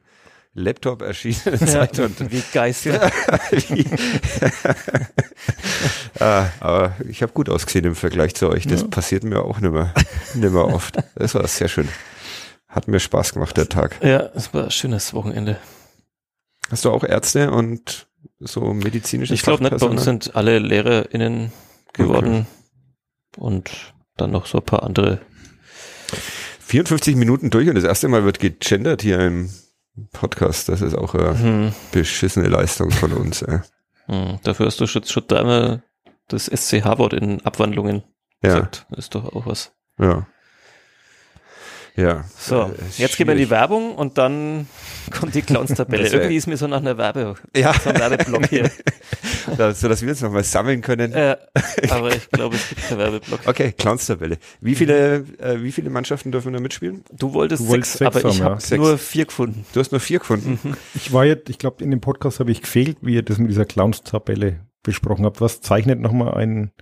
Laptop 0.55 1.03
erschienen 1.03 1.57
seid 1.59 1.99
und 1.99 2.30
Wie 2.32 2.43
Geister. 2.53 3.11
ah, 6.20 6.47
aber 6.61 6.97
ich 7.09 7.22
habe 7.22 7.32
gut 7.32 7.49
ausgesehen 7.49 7.84
im 7.84 7.95
Vergleich 7.95 8.34
zu 8.34 8.49
euch. 8.49 8.66
Das 8.66 8.82
Ja. 8.82 8.89
passiert 8.89 9.24
mir 9.24 9.43
auch 9.43 9.61
nicht 9.61 9.72
mehr, 9.72 9.93
nicht 10.34 10.53
mehr 10.53 10.64
oft. 10.66 10.97
Das 11.14 11.34
war 11.34 11.47
sehr 11.47 11.68
schön. 11.68 11.89
Hat 12.68 12.89
mir 12.89 13.01
Spaß 13.01 13.32
gemacht, 13.34 13.57
der 13.57 13.68
Tag. 13.68 13.97
Ja, 14.03 14.28
es 14.34 14.53
war 14.53 14.64
ein 14.64 14.70
schönes 14.70 15.14
Wochenende. 15.14 15.59
Hast 16.70 16.84
du 16.84 16.91
auch 16.91 17.05
Ärzte 17.05 17.51
und 17.51 18.07
so 18.41 18.74
medizinische 18.74 19.34
Ich 19.34 19.43
glaube 19.43 19.62
nicht, 19.62 19.78
bei 19.78 19.87
uns 19.87 20.05
sind 20.05 20.34
alle 20.37 20.59
LehrerInnen 20.59 21.53
geworden 21.93 22.47
und 23.37 23.70
dann 24.16 24.30
noch 24.30 24.46
so 24.46 24.58
ein 24.58 24.64
paar 24.64 24.82
andere. 24.82 25.20
54 26.60 27.16
Minuten 27.16 27.50
durch 27.50 27.68
und 27.68 27.74
das 27.74 27.84
erste 27.84 28.08
Mal 28.08 28.24
wird 28.24 28.40
gegendert 28.40 29.02
hier 29.02 29.20
im 29.20 29.50
Podcast. 30.12 30.68
Das 30.68 30.82
ist 30.82 30.94
auch 30.94 31.14
eine 31.14 31.38
Hm, 31.38 31.72
beschissene 31.92 32.48
Leistung 32.48 32.90
von 32.90 33.12
uns. 33.12 33.42
Ey. 33.42 33.60
hm, 34.06 34.38
dafür 34.42 34.66
hast 34.66 34.80
du 34.80 34.86
schon, 34.86 35.04
schon 35.04 35.24
dreimal 35.26 35.82
das 36.28 36.46
SCH-Wort 36.46 37.12
in 37.12 37.40
Abwandlungen 37.44 38.02
Ja, 38.42 38.54
gesagt. 38.54 38.86
Ist 38.96 39.14
doch 39.14 39.24
auch 39.34 39.46
was. 39.46 39.72
ja. 39.98 40.26
Ja. 41.97 42.24
So, 42.38 42.62
Äh, 42.64 42.68
jetzt 42.99 43.16
gehen 43.16 43.26
wir 43.26 43.32
in 43.32 43.38
die. 43.38 43.51
Werbung 43.51 43.94
und 43.94 44.18
dann 44.18 44.68
kommt 45.18 45.34
die 45.34 45.42
Clowns-Tabelle. 45.42 46.09
Irgendwie 46.09 46.36
ist 46.36 46.47
mir 46.47 46.57
so 46.57 46.66
nach 46.66 46.78
einer 46.80 46.99
Werbe, 46.99 47.34
Ja. 47.57 47.72
so 47.72 47.88
ein 47.90 47.99
Werbeblock 47.99 48.47
hier. 48.49 48.70
So 49.47 49.88
dass 49.88 50.03
wir 50.03 50.09
uns 50.09 50.20
nochmal 50.22 50.42
sammeln 50.42 50.80
können. 50.82 51.12
äh, 51.12 51.36
aber 51.90 52.09
ich 52.14 52.28
glaube, 52.30 52.57
es 52.57 52.68
gibt 52.68 52.88
keinen 52.88 52.99
Werbeblock. 52.99 53.40
Okay, 53.47 53.70
Clowns-Tabelle. 53.72 54.38
Wie 54.61 54.74
viele, 54.74 55.24
äh, 55.38 55.62
wie 55.62 55.70
viele 55.70 55.88
Mannschaften 55.88 56.32
dürfen 56.32 56.53
da 56.53 56.59
mitspielen? 56.59 57.05
Du 57.12 57.32
wolltest 57.32 57.62
Du 57.62 57.68
wolltest 57.68 57.92
sechs, 57.92 58.12
sechs 58.14 58.24
aber 58.24 58.28
ich 58.34 58.42
haben, 58.42 58.55
habe 58.57 58.62
ja. 58.68 58.76
Nur 58.76 58.99
vier 58.99 59.26
gefunden. 59.26 59.64
Du 59.72 59.78
hast 59.78 59.92
nur 59.92 60.01
vier 60.01 60.18
gefunden. 60.18 60.76
Ich 60.97 61.12
war 61.12 61.24
jetzt, 61.24 61.49
ich 61.49 61.59
glaube, 61.59 61.82
in 61.84 61.92
dem 61.92 62.01
Podcast 62.01 62.40
habe 62.40 62.51
ich 62.51 62.61
gefehlt, 62.61 62.99
wie 63.03 63.14
ihr 63.14 63.22
das 63.22 63.38
mit 63.38 63.49
dieser 63.49 63.64
Clowns-Tabelle 63.64 64.59
besprochen 64.82 65.24
habt. 65.24 65.40
Was 65.40 65.61
zeichnet 65.61 66.01
nochmal 66.01 66.34
einen 66.34 66.72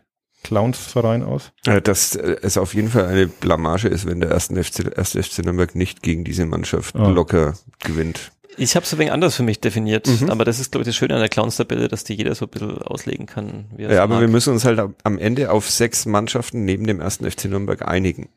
Clowns-Verein 0.45 1.25
aus? 1.25 1.51
Äh, 1.67 1.83
Dass 1.83 2.15
äh, 2.15 2.37
es 2.43 2.57
auf 2.57 2.75
jeden 2.75 2.89
Fall 2.91 3.07
eine 3.07 3.27
Blamage 3.27 3.89
ist, 3.89 4.07
wenn 4.07 4.21
der 4.21 4.31
ersten 4.31 4.63
FC, 4.63 4.97
erste 4.97 5.21
FC 5.23 5.39
Nürnberg 5.45 5.75
nicht 5.75 6.03
gegen 6.03 6.23
diese 6.25 6.47
Mannschaft 6.47 6.95
Ah. 6.95 7.09
locker 7.09 7.55
gewinnt. 7.81 8.31
Ich 8.57 8.77
habe 8.77 8.87
es 8.87 8.93
ein 8.93 9.01
wenig 9.01 9.13
anders 9.13 9.35
für 9.35 9.43
mich 9.43 9.61
definiert, 9.61 10.07
Mhm. 10.07 10.31
aber 10.31 10.45
das 10.45 10.61
ist, 10.61 10.71
glaube 10.71 10.83
ich, 10.83 10.87
das 10.87 10.95
Schöne 10.95 11.15
an 11.15 11.21
der 11.21 11.29
Clowns-Tabelle, 11.29 11.89
dass 11.89 12.05
die 12.05 12.15
jeder 12.15 12.37
so 12.37 12.45
ein 12.45 12.51
bisschen 12.51 12.79
auslegen 12.83 13.27
kann. 13.27 13.65
Wie 13.77 13.83
Ja, 13.83 14.05
aber 14.05 14.15
mag. 14.15 14.21
wir 14.21 14.29
müssen 14.29 14.53
uns 14.53 14.65
halt 14.65 14.79
am- 14.79 14.95
am 15.03 15.19
Ende 15.19 15.51
auf 15.51 15.69
sechs 15.69 16.07
Mannschaften 16.07 16.65
neben 16.65 16.87
dem 16.87 17.01
ersten 17.01 17.25
FC 17.29 17.47
Nürnberg 17.47 17.83
einigen. 17.89 18.29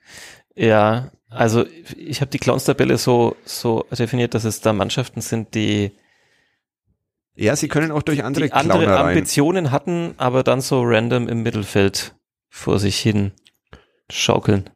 Ja, 0.56 1.12
also 1.30 1.66
ich 1.96 2.22
habe 2.22 2.32
die 2.32 2.40
Clowns-Tabelle 2.40 2.98
so, 2.98 3.36
so 3.46 3.86
definiert, 3.92 4.34
dass 4.34 4.44
es 4.44 4.60
da 4.62 4.74
Mannschaften 4.74 5.22
sind, 5.22 5.54
die, 5.54 5.92
Ja, 7.40 7.56
sie 7.56 7.68
können 7.68 7.92
auch 7.92 8.02
durch 8.02 8.24
andere 8.24 8.46
die 8.46 8.54
andere 8.54 8.80
Clownereien. 8.80 9.10
Ambitionen 9.10 9.72
hatten, 9.72 10.16
aber 10.18 10.44
dann 10.44 10.60
so 10.60 10.82
random 10.84 11.28
im 11.28 11.44
Mittelfeld 11.44 12.16
vor 12.50 12.80
sich 12.80 12.98
hin 12.98 13.32
schaukeln. 14.10 14.72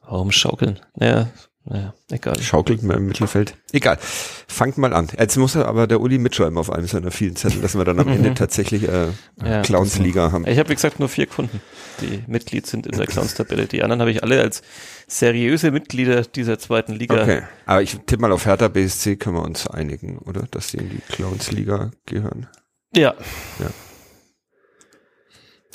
Warum 0.00 0.32
schaukeln? 0.32 0.80
Naja, 0.94 1.28
naja, 1.70 1.94
egal. 2.10 2.40
Schaukelt 2.40 2.82
man 2.82 2.96
im 2.96 3.06
Mittelfeld. 3.06 3.54
Egal. 3.72 3.98
Fangt 4.00 4.78
mal 4.78 4.94
an. 4.94 5.08
Jetzt 5.18 5.36
muss 5.36 5.54
aber 5.54 5.86
der 5.86 6.00
Uli 6.00 6.16
mitschreiben 6.18 6.56
auf 6.56 6.70
einem 6.72 6.86
seiner 6.86 7.10
vielen 7.10 7.36
Zettel, 7.36 7.60
dass 7.60 7.76
wir 7.76 7.84
dann 7.84 7.98
am 8.00 8.08
Ende 8.16 8.32
tatsächlich 8.34 8.88
äh, 8.88 9.08
Ja. 9.44 9.60
Clowns-Liga 9.62 10.32
haben. 10.32 10.46
Ich 10.46 10.58
habe, 10.58 10.70
wie 10.70 10.74
gesagt, 10.74 10.98
nur 10.98 11.08
vier 11.10 11.26
gefunden, 11.26 11.60
die 12.00 12.24
Mitglied 12.26 12.66
sind 12.66 12.86
in 12.86 12.96
der 12.96 13.06
Clowns-Tabelle. 13.06 13.66
Die 13.66 13.82
anderen 13.82 14.00
habe 14.00 14.10
ich 14.10 14.22
alle 14.22 14.40
als 14.40 14.62
seriöse 15.06 15.70
Mitglieder 15.70 16.22
dieser 16.22 16.58
zweiten 16.58 16.92
Liga. 16.94 17.22
Okay. 17.22 17.42
Aber 17.66 17.82
ich 17.82 17.96
tippe 18.06 18.22
mal 18.22 18.32
auf 18.32 18.46
Hertha 18.46 18.68
BSC 18.68 19.16
können 19.16 19.36
wir 19.36 19.42
uns 19.42 19.66
einigen, 19.66 20.18
oder? 20.18 20.44
Dass 20.50 20.70
sie 20.70 20.78
in 20.78 20.88
die 20.88 21.00
Clowns-Liga 21.12 21.90
gehören. 22.06 22.46
Ja. 22.94 23.14
Ja. 23.58 23.70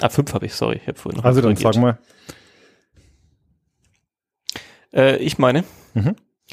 Ah, 0.02 0.10
fünf 0.10 0.34
habe 0.34 0.48
ich, 0.48 0.56
sorry. 0.56 0.78
Ich 0.82 0.88
habe 0.88 0.98
vorhin 0.98 1.18
noch 1.20 1.26
Also 1.26 1.42
dann 1.42 1.56
sag 1.56 1.76
mal, 1.78 2.00
Äh, 4.94 5.18
ich 5.18 5.38
meine, 5.38 5.64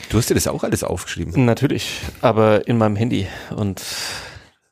Du 0.09 0.19
hast 0.19 0.31
dir 0.31 0.35
das 0.35 0.47
auch 0.47 0.65
alles 0.65 0.85
aufgeschrieben. 0.85 1.45
natürlich, 1.45 2.01
aber 2.21 2.67
in 2.69 2.79
meinem 2.79 2.97
Handy 2.97 3.27
und 3.57 3.83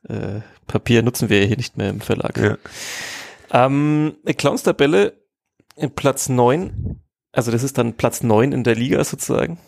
äh, 0.07 0.41
Papier 0.67 1.01
nutzen 1.03 1.29
wir 1.29 1.45
hier 1.45 1.57
nicht 1.57 1.77
mehr 1.77 1.89
im 1.89 2.01
Verlag. 2.01 2.37
Ja. 2.37 2.57
Ähm, 3.51 4.15
eine 4.25 4.33
Clowns-Tabelle 4.33 5.13
in 5.75 5.91
Platz 5.91 6.29
neun, 6.29 7.01
also 7.31 7.51
das 7.51 7.63
ist 7.63 7.77
dann 7.77 7.95
Platz 7.95 8.23
neun 8.23 8.51
in 8.51 8.63
der 8.63 8.75
Liga 8.75 9.03
sozusagen. 9.03 9.59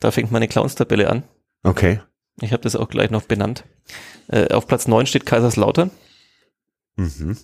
Da 0.00 0.10
fängt 0.10 0.30
meine 0.30 0.48
Clowns-Tabelle 0.48 1.08
an. 1.08 1.24
Okay. 1.62 2.00
Ich 2.40 2.52
habe 2.52 2.62
das 2.62 2.76
auch 2.76 2.88
gleich 2.88 3.10
noch 3.10 3.22
benannt. 3.22 3.64
Äh, 4.28 4.52
auf 4.52 4.66
Platz 4.66 4.86
neun 4.86 5.06
steht 5.06 5.26
Kaiserslautern. 5.26 5.90
Mhm. 6.96 7.36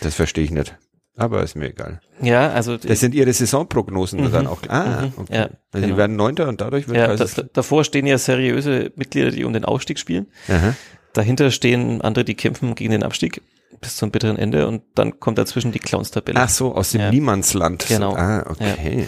Das 0.00 0.14
verstehe 0.14 0.44
ich 0.44 0.50
nicht. 0.50 0.76
Aber 1.16 1.42
ist 1.42 1.54
mir 1.56 1.70
egal. 1.70 2.00
Ja, 2.20 2.50
also 2.50 2.76
Das 2.76 3.00
sind 3.00 3.14
ihre 3.14 3.32
Saisonprognosen 3.32 4.20
Mhm. 4.22 4.32
dann 4.32 4.46
auch. 4.46 4.60
Ah, 4.68 5.02
Mhm. 5.06 5.12
okay. 5.16 5.34
Ja, 5.34 5.42
also 5.42 5.56
genau. 5.72 5.86
die 5.86 5.96
werden 5.96 6.16
Neunter 6.16 6.48
und 6.48 6.60
dadurch 6.60 6.88
wird 6.88 6.98
ja, 6.98 7.14
da, 7.16 7.24
davor 7.52 7.84
stehen 7.84 8.06
ja 8.06 8.18
seriöse 8.18 8.92
Mitglieder, 8.96 9.30
die 9.30 9.44
um 9.44 9.52
den 9.52 9.64
Aufstieg 9.64 9.98
spielen. 9.98 10.26
Aha. 10.48 10.74
Dahinter 11.14 11.50
stehen 11.50 12.02
andere, 12.02 12.24
die 12.24 12.34
kämpfen 12.34 12.74
gegen 12.74 12.90
den 12.90 13.02
Abstieg 13.02 13.40
bis 13.80 13.96
zum 13.96 14.10
bitteren 14.10 14.36
Ende 14.36 14.66
und 14.68 14.82
dann 14.94 15.18
kommt 15.20 15.38
dazwischen 15.38 15.72
die 15.72 15.78
Clowns-Tabelle. 15.78 16.38
Ach 16.38 16.48
so, 16.50 16.74
aus 16.74 16.92
dem 16.92 17.00
Ja. 17.00 17.10
Niemandsland. 17.10 17.86
Genau. 17.88 18.14
Ah, 18.14 18.44
okay. 18.48 19.06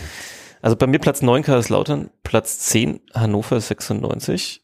Also 0.63 0.77
bei 0.77 0.87
mir 0.87 0.99
Platz 0.99 1.23
9 1.23 1.43
Kaiserslautern, 1.43 2.11
Platz 2.23 2.59
10 2.61 3.01
Hannover 3.15 3.61
96, 3.61 4.63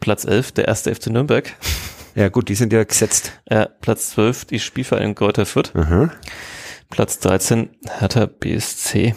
Platz 0.00 0.24
11 0.24 0.52
der 0.52 0.68
erste 0.68 0.94
FC 0.94 1.08
Nürnberg, 1.08 1.54
Ja. 2.16 2.28
gut, 2.28 2.48
die 2.48 2.54
sind 2.54 2.72
ja 2.72 2.82
gesetzt. 2.82 3.40
äh, 3.44 3.66
Platz 3.80 4.10
12 4.10 4.46
die 4.46 4.58
Spielvereinigung 4.58 5.14
Kräuter 5.14 5.46
Fürth, 5.46 5.72
Aha. 5.76 6.10
Platz 6.90 7.18
13 7.20 7.70
Hertha 7.98 8.26
BSC. 8.26 9.14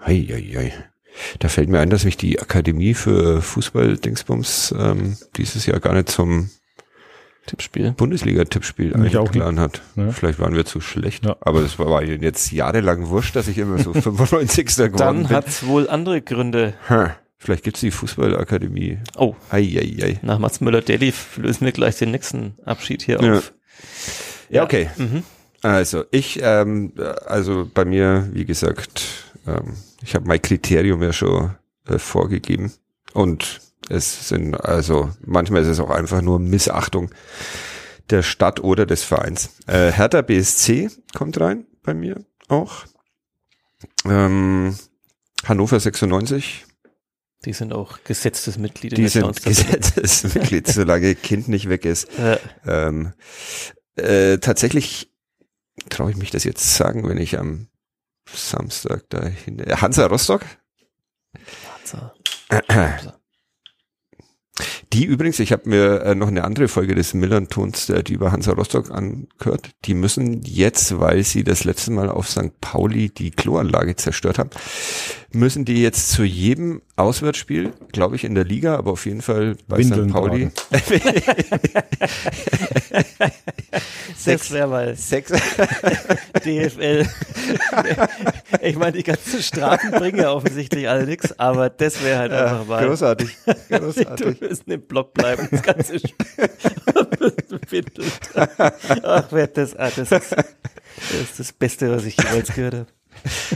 Hei, 0.00 0.26
hei, 0.30 0.52
hei. 0.56 0.72
Da 1.40 1.48
fällt 1.48 1.68
mir 1.68 1.80
ein, 1.80 1.90
dass 1.90 2.04
mich 2.04 2.16
die 2.16 2.40
Akademie 2.40 2.94
für 2.94 3.42
Fußball-Dingsbums 3.42 4.72
ähm, 4.78 5.16
dieses 5.36 5.66
Jahr 5.66 5.80
gar 5.80 5.94
nicht 5.94 6.08
zum 6.08 6.50
Tippspiel. 7.46 7.92
Bundesliga-Tippspiel 7.92 8.94
eingeladen 8.94 9.58
hat. 9.58 9.80
Ja. 9.96 10.10
Vielleicht 10.12 10.38
waren 10.38 10.54
wir 10.54 10.64
zu 10.66 10.80
schlecht. 10.80 11.24
Ja. 11.24 11.36
Aber 11.40 11.62
das 11.62 11.78
war, 11.78 12.02
jetzt 12.04 12.52
jahrelang 12.52 13.08
wurscht, 13.08 13.34
dass 13.34 13.48
ich 13.48 13.58
immer 13.58 13.78
so 13.78 13.92
95. 13.94 14.66
geworden 14.76 14.96
Dann 14.96 15.22
bin. 15.26 15.36
hat's 15.36 15.66
wohl 15.66 15.88
andere 15.88 16.20
Gründe. 16.22 16.74
Ha, 16.88 17.16
vielleicht 17.38 17.64
gibt's 17.64 17.80
die 17.80 17.90
Fußballakademie. 17.90 18.98
Oh, 19.16 19.34
Hei, 19.50 19.62
hei, 19.64 19.96
hei. 20.00 20.18
nach 20.22 20.38
Mats 20.38 20.60
Müller-Daly 20.60 21.12
lösen 21.36 21.64
wir 21.64 21.72
gleich 21.72 21.96
den 21.98 22.10
nächsten 22.10 22.56
Abschied 22.64 23.02
hier 23.02 23.20
Ja. 23.22 23.38
auf. 23.38 23.52
Ja, 24.50 24.64
okay. 24.64 24.90
Mhm. 24.96 25.22
Also 25.62 26.04
ich, 26.10 26.38
ähm, 26.42 26.92
also 27.26 27.68
bei 27.72 27.84
mir, 27.84 28.28
wie 28.32 28.44
gesagt, 28.44 29.04
ähm, 29.46 29.74
ich 30.02 30.14
habe 30.14 30.26
mein 30.26 30.40
Kriterium 30.40 31.02
ja 31.02 31.12
schon 31.12 31.54
äh, 31.86 31.98
vorgegeben 31.98 32.72
und 33.12 33.60
es 33.88 34.28
sind 34.28 34.54
also 34.54 35.10
manchmal 35.24 35.62
ist 35.62 35.68
es 35.68 35.80
auch 35.80 35.90
einfach 35.90 36.20
nur 36.22 36.38
Missachtung 36.38 37.10
der 38.10 38.22
Stadt 38.22 38.60
oder 38.60 38.86
des 38.86 39.02
Vereins. 39.02 39.50
Äh, 39.66 39.90
Hertha 39.92 40.22
BSC 40.22 40.90
kommt 41.16 41.40
rein 41.40 41.66
bei 41.82 41.92
mir 41.94 42.24
auch. 42.48 42.84
Ähm, 44.04 44.76
Hannover 45.44 45.78
96, 45.80 46.66
Die 47.44 47.52
sind 47.52 47.72
auch 47.72 48.02
gesetztes 48.02 48.58
Mitglied 48.58 48.92
in 48.92 48.96
die 48.96 49.02
der 49.02 49.10
sind 49.10 49.22
Clowns-Tabelle. 49.22 49.80
Gesetzesmitglied, 49.80 50.66
solange 50.72 51.14
Kind 51.14 51.48
nicht 51.48 51.68
weg 51.68 51.84
ist. 51.84 52.06
Äh, 52.18 52.38
Ähm, 52.66 53.12
äh, 53.96 54.38
tatsächlich 54.38 55.12
traue 55.88 56.10
ich 56.10 56.16
mich 56.16 56.30
das 56.30 56.44
jetzt 56.44 56.74
sagen, 56.74 57.08
wenn 57.08 57.18
ich 57.18 57.38
am 57.38 57.68
Samstag 58.32 59.08
dahin. 59.10 59.58
Äh, 59.60 59.76
Hansa 59.76 60.06
Rostock? 60.06 60.42
so. 61.84 62.10
Die 64.92 65.04
übrigens, 65.04 65.38
ich 65.38 65.52
habe 65.52 65.68
mir 65.68 66.02
äh, 66.02 66.14
noch 66.14 66.28
eine 66.28 66.44
andere 66.44 66.68
Folge 66.68 66.94
des 66.94 67.12
Millern-Tons, 67.12 67.90
äh, 67.90 68.02
die 68.02 68.14
über 68.14 68.32
Hansa 68.32 68.52
Rostock 68.52 68.90
angehört. 68.90 69.70
Die 69.84 69.92
müssen 69.94 70.40
jetzt, 70.42 70.98
weil 70.98 71.24
sie 71.24 71.44
das 71.44 71.64
letzte 71.64 71.90
Mal 71.90 72.08
auf 72.08 72.28
St. 72.28 72.58
Pauli 72.60 73.10
die 73.10 73.30
Kloanlage 73.30 73.96
zerstört 73.96 74.38
haben, 74.38 74.50
müssen 75.32 75.64
die 75.66 75.82
jetzt 75.82 76.10
zu 76.10 76.24
jedem 76.24 76.80
Auswärtsspiel, 76.96 77.72
glaube 77.92 78.16
ich, 78.16 78.24
in 78.24 78.34
der 78.34 78.44
Liga, 78.44 78.76
aber 78.76 78.92
auf 78.92 79.04
jeden 79.04 79.20
Fall 79.20 79.56
bei 79.68 79.78
Windeln 79.78 80.08
St. 80.08 80.14
Pauli. 80.14 80.50
Mal 84.68 84.96
Sechs, 84.96 85.32
DFL. 86.44 87.06
ich 88.62 88.76
meine, 88.76 88.92
die 88.92 89.02
ganzen 89.02 89.42
Strafen 89.42 89.90
bringen 89.92 90.18
ja 90.18 90.32
offensichtlich 90.32 90.88
alle 90.88 91.06
nichts, 91.06 91.38
aber 91.38 91.70
das 91.70 92.02
wäre 92.02 92.18
halt 92.18 92.32
einfach 92.32 92.66
mal. 92.66 92.86
großartig. 92.86 93.28
Du 93.68 93.78
Großartig. 93.78 94.40
wirst 94.40 94.66
im 94.78 94.86
Block 94.86 95.14
bleiben, 95.14 95.48
das 95.50 95.62
ganze 95.62 95.98
Spiel. 95.98 96.14
Ach, 99.02 99.24
wer 99.30 99.46
das, 99.48 99.76
ah, 99.76 99.90
das 99.94 100.10
ist, 100.12 100.12
das 100.12 101.20
ist 101.20 101.38
das 101.38 101.52
Beste, 101.52 101.90
was 101.90 102.04
ich 102.04 102.16
jemals 102.16 102.54
gehört 102.54 102.74
habe. 102.74 102.86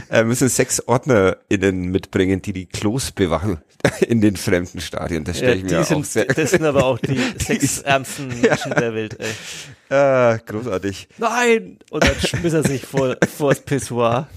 äh, 0.09 0.23
müssen 0.25 0.49
sechs 0.49 0.81
OrdnerInnen 0.87 1.85
mitbringen, 1.89 2.41
die 2.41 2.51
die 2.53 2.65
Klos 2.65 3.11
bewachen 3.11 3.61
in 4.01 4.19
den 4.21 4.35
fremden 4.35 4.81
Stadien. 4.81 5.23
Das 5.23 5.37
stelle 5.37 5.55
ich 5.55 5.61
Ja, 5.61 5.63
mir 5.63 5.69
die 5.69 5.77
auch 5.77 5.85
sind, 5.85 6.05
sehr 6.05 6.25
das 6.25 6.51
sind 6.51 6.63
aber 6.65 6.83
auch 6.85 6.99
die 6.99 7.17
sechs 7.37 7.79
ärmsten 7.79 8.27
Menschen 8.41 8.71
der 8.71 8.93
Welt, 8.93 9.17
ey. 9.19 9.95
ah, 9.95 10.37
großartig. 10.45 11.07
Nein! 11.17 11.79
Und 11.91 12.03
dann 12.03 12.19
schmiss 12.19 12.53
er 12.53 12.63
sich 12.63 12.85
vor, 12.85 13.15
vor 13.37 13.53
das 13.53 13.61
Pissoir. 13.63 14.27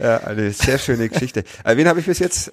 Ja, 0.00 0.18
eine 0.18 0.50
sehr 0.52 0.78
schöne 0.78 1.08
Geschichte. 1.08 1.44
Äh, 1.64 1.76
wen 1.76 1.86
habe 1.88 2.00
ich 2.00 2.06
bis 2.06 2.18
jetzt? 2.18 2.52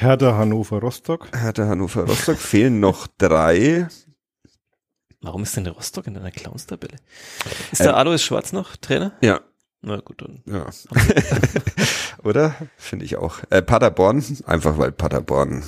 Hertha, 0.00 0.34
Hannover, 0.36 0.80
Rostock. 0.80 1.28
Hatte 1.36 1.66
Hannover 1.66 2.04
Rostock. 2.06 2.38
Fehlen 2.38 2.80
noch 2.80 3.06
drei. 3.18 3.86
Warum 5.20 5.42
ist 5.42 5.54
denn 5.56 5.64
der 5.64 5.74
Rostock 5.74 6.06
in 6.06 6.16
einer 6.16 6.30
Clowns-Tabelle? 6.30 6.96
Ist 7.70 7.80
Ähm, 7.80 7.86
der 7.88 7.96
Alois 7.98 8.18
Schwarz 8.18 8.52
noch 8.54 8.76
Trainer? 8.76 9.12
Ja, 9.20 9.40
Na 9.82 9.96
gut, 10.00 10.22
dann. 10.22 10.42
ja. 10.46 10.66
Oder? 12.24 12.54
Finde 12.78 13.04
ich 13.04 13.16
auch. 13.16 13.40
Äh, 13.50 13.60
Paderborn, 13.60 14.24
einfach 14.46 14.78
weil 14.78 14.92
Paderborn 14.92 15.62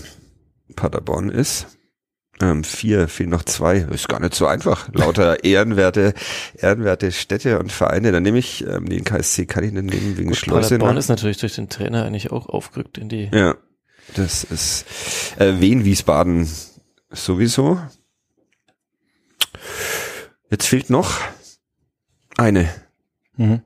Paderborn 0.76 1.28
ist. 1.28 1.66
Ähm, 2.40 2.64
vier, 2.64 3.08
fehlen 3.08 3.28
noch 3.28 3.44
zwei. 3.44 3.76
Ist 3.76 4.08
gar 4.08 4.20
nicht 4.20 4.34
so 4.34 4.46
einfach. 4.46 4.88
Lauter 4.94 5.44
ehrenwerte, 5.44 6.14
ehrenwerte 6.54 7.12
Städte 7.12 7.58
und 7.58 7.70
Vereine. 7.70 8.10
Dann 8.12 8.22
nehme 8.22 8.38
ich 8.38 8.66
ähm, 8.66 8.88
den 8.88 9.04
KSC 9.04 9.44
kann 9.44 9.64
ich 9.64 9.72
nicht 9.72 9.84
nehmen 9.84 10.16
wegen 10.16 10.34
Schleuse. 10.34 10.70
Paderborn 10.78 10.96
ist 10.96 11.08
natürlich 11.08 11.36
durch 11.36 11.54
den 11.54 11.68
Trainer 11.68 12.04
eigentlich 12.06 12.32
auch 12.32 12.48
aufgerückt 12.48 12.96
in 12.96 13.10
die. 13.10 13.30
Ja, 13.34 13.56
das 14.14 14.44
ist 14.44 14.84
äh, 15.38 15.60
Wien, 15.60 15.84
Wiesbaden 15.84 16.48
sowieso. 17.10 17.80
Jetzt 20.50 20.66
fehlt 20.66 20.90
noch 20.90 21.18
eine. 22.36 22.68
Mhm. 23.36 23.62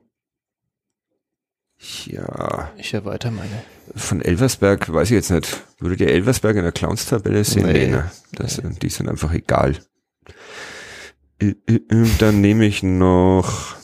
Ja, 2.05 2.71
Ich 2.77 2.93
erweitere 2.93 3.31
meine. 3.31 3.63
von 3.95 4.21
Elversberg 4.21 4.91
weiß 4.91 5.09
ich 5.11 5.15
jetzt 5.15 5.29
nicht. 5.31 5.63
Würdet 5.79 6.01
ihr 6.01 6.09
Elversberg 6.09 6.55
in 6.57 6.63
der 6.63 6.71
Clowns-Tabelle 6.71 7.43
sehen? 7.43 7.65
Nee. 7.65 7.73
Nee, 7.85 7.87
ne? 7.91 8.11
das, 8.33 8.61
Die 8.81 8.89
sind 8.89 9.07
einfach 9.09 9.31
egal. 9.31 9.77
Dann 11.39 12.41
nehme 12.41 12.65
ich 12.65 12.81
noch 12.83 13.75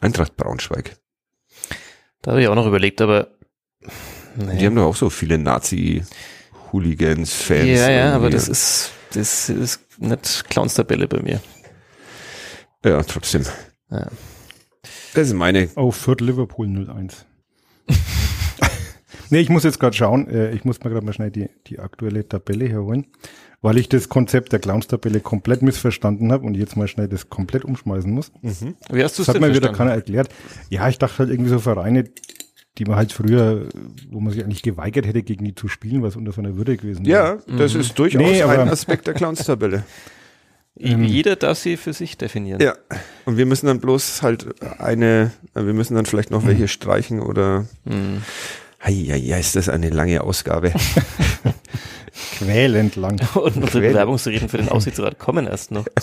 Eintracht 0.00 0.36
Braunschweig. 0.36 0.96
Da 2.22 2.32
habe 2.32 2.42
ich 2.42 2.48
auch 2.48 2.54
noch 2.54 2.66
überlegt, 2.66 3.00
aber. 3.00 3.28
Nee. 4.36 4.58
Die 4.58 4.66
haben 4.66 4.76
doch 4.76 4.86
auch 4.86 4.96
so 4.96 5.10
viele 5.10 5.38
Nazi-Hooligans, 5.38 7.32
Fans. 7.32 7.66
ja, 7.66 7.90
ja, 7.90 8.12
aber 8.14 8.30
das 8.30 8.48
ist, 8.48 8.90
das 9.12 9.48
ist 9.48 9.80
nicht 9.98 10.44
Clowns-Tabelle 10.48 11.08
bei 11.08 11.20
mir. 11.20 11.40
Ja, 12.84 13.02
trotzdem. 13.02 13.44
Ja. 13.90 14.08
Das 15.14 15.28
ist 15.28 15.34
meine. 15.34 15.68
Oh, 15.76 15.90
Fürth 15.90 16.20
Liverpool 16.20 16.66
01. 16.66 17.26
nee, 19.30 19.40
ich 19.40 19.50
muss 19.50 19.62
jetzt 19.64 19.78
gerade 19.78 19.94
schauen. 19.96 20.28
Äh, 20.28 20.52
ich 20.52 20.64
muss 20.64 20.82
mir 20.82 20.90
gerade 20.90 21.04
mal 21.04 21.12
schnell 21.12 21.30
die, 21.30 21.48
die 21.66 21.78
aktuelle 21.78 22.26
Tabelle 22.26 22.66
herholen, 22.66 23.06
weil 23.60 23.76
ich 23.78 23.88
das 23.88 24.08
Konzept 24.08 24.52
der 24.52 24.58
Clowns-Tabelle 24.58 25.20
komplett 25.20 25.62
missverstanden 25.62 26.32
habe 26.32 26.46
und 26.46 26.54
jetzt 26.56 26.76
mal 26.76 26.88
schnell 26.88 27.08
das 27.08 27.28
komplett 27.28 27.64
umschmeißen 27.64 28.10
muss. 28.10 28.32
Wie 28.40 28.48
hast 28.50 28.64
du 28.64 28.74
Das 28.90 29.18
es 29.18 29.28
hat 29.28 29.34
denn 29.36 29.42
mir 29.42 29.54
wieder 29.54 29.72
keiner 29.72 29.92
erklärt. 29.92 30.30
Ja, 30.70 30.88
ich 30.88 30.98
dachte 30.98 31.18
halt 31.18 31.30
irgendwie 31.30 31.50
so 31.50 31.58
Vereine, 31.58 32.04
die 32.78 32.84
man 32.84 32.96
halt 32.96 33.12
früher, 33.12 33.68
wo 34.10 34.20
man 34.20 34.32
sich 34.32 34.42
eigentlich 34.42 34.62
geweigert 34.62 35.06
hätte, 35.06 35.22
gegen 35.22 35.44
die 35.44 35.54
zu 35.54 35.68
spielen, 35.68 36.02
was 36.02 36.16
unter 36.16 36.32
so 36.32 36.40
einer 36.40 36.56
Würde 36.56 36.76
gewesen 36.76 37.04
Ja, 37.04 37.38
das 37.46 37.74
Mhm. 37.74 37.80
ist 37.80 37.98
durchaus 37.98 38.22
Nee, 38.22 38.42
aber- 38.42 38.58
ein 38.62 38.68
Aspekt 38.68 39.06
der 39.06 39.14
Clowns-Tabelle. 39.14 39.84
Jeder 40.74 41.36
darf 41.36 41.58
sie 41.58 41.76
für 41.76 41.92
sich 41.92 42.16
definieren. 42.16 42.60
Ja. 42.62 42.74
Und 43.26 43.36
wir 43.36 43.44
müssen 43.44 43.66
dann 43.66 43.78
bloß 43.78 44.22
halt 44.22 44.46
eine, 44.80 45.30
wir 45.54 45.74
müssen 45.74 45.94
dann 45.96 46.06
vielleicht 46.06 46.30
noch 46.30 46.46
welche 46.46 46.66
streichen 46.66 47.20
oder. 47.20 47.66
Hm. 47.86 48.22
Ja, 48.88 49.36
ist 49.36 49.54
das 49.54 49.68
eine 49.68 49.90
lange 49.90 50.22
Ausgabe. 50.22 50.72
Quälend 52.38 52.96
lang. 52.96 53.20
Und 53.34 53.56
unsere. 53.56 53.88
Bewerbungsreden 53.88 54.48
für 54.48 54.56
den 54.58 54.68
Aussichtsrat 54.68 55.18
kommen 55.18 55.46
erst 55.46 55.70
noch. 55.70 55.86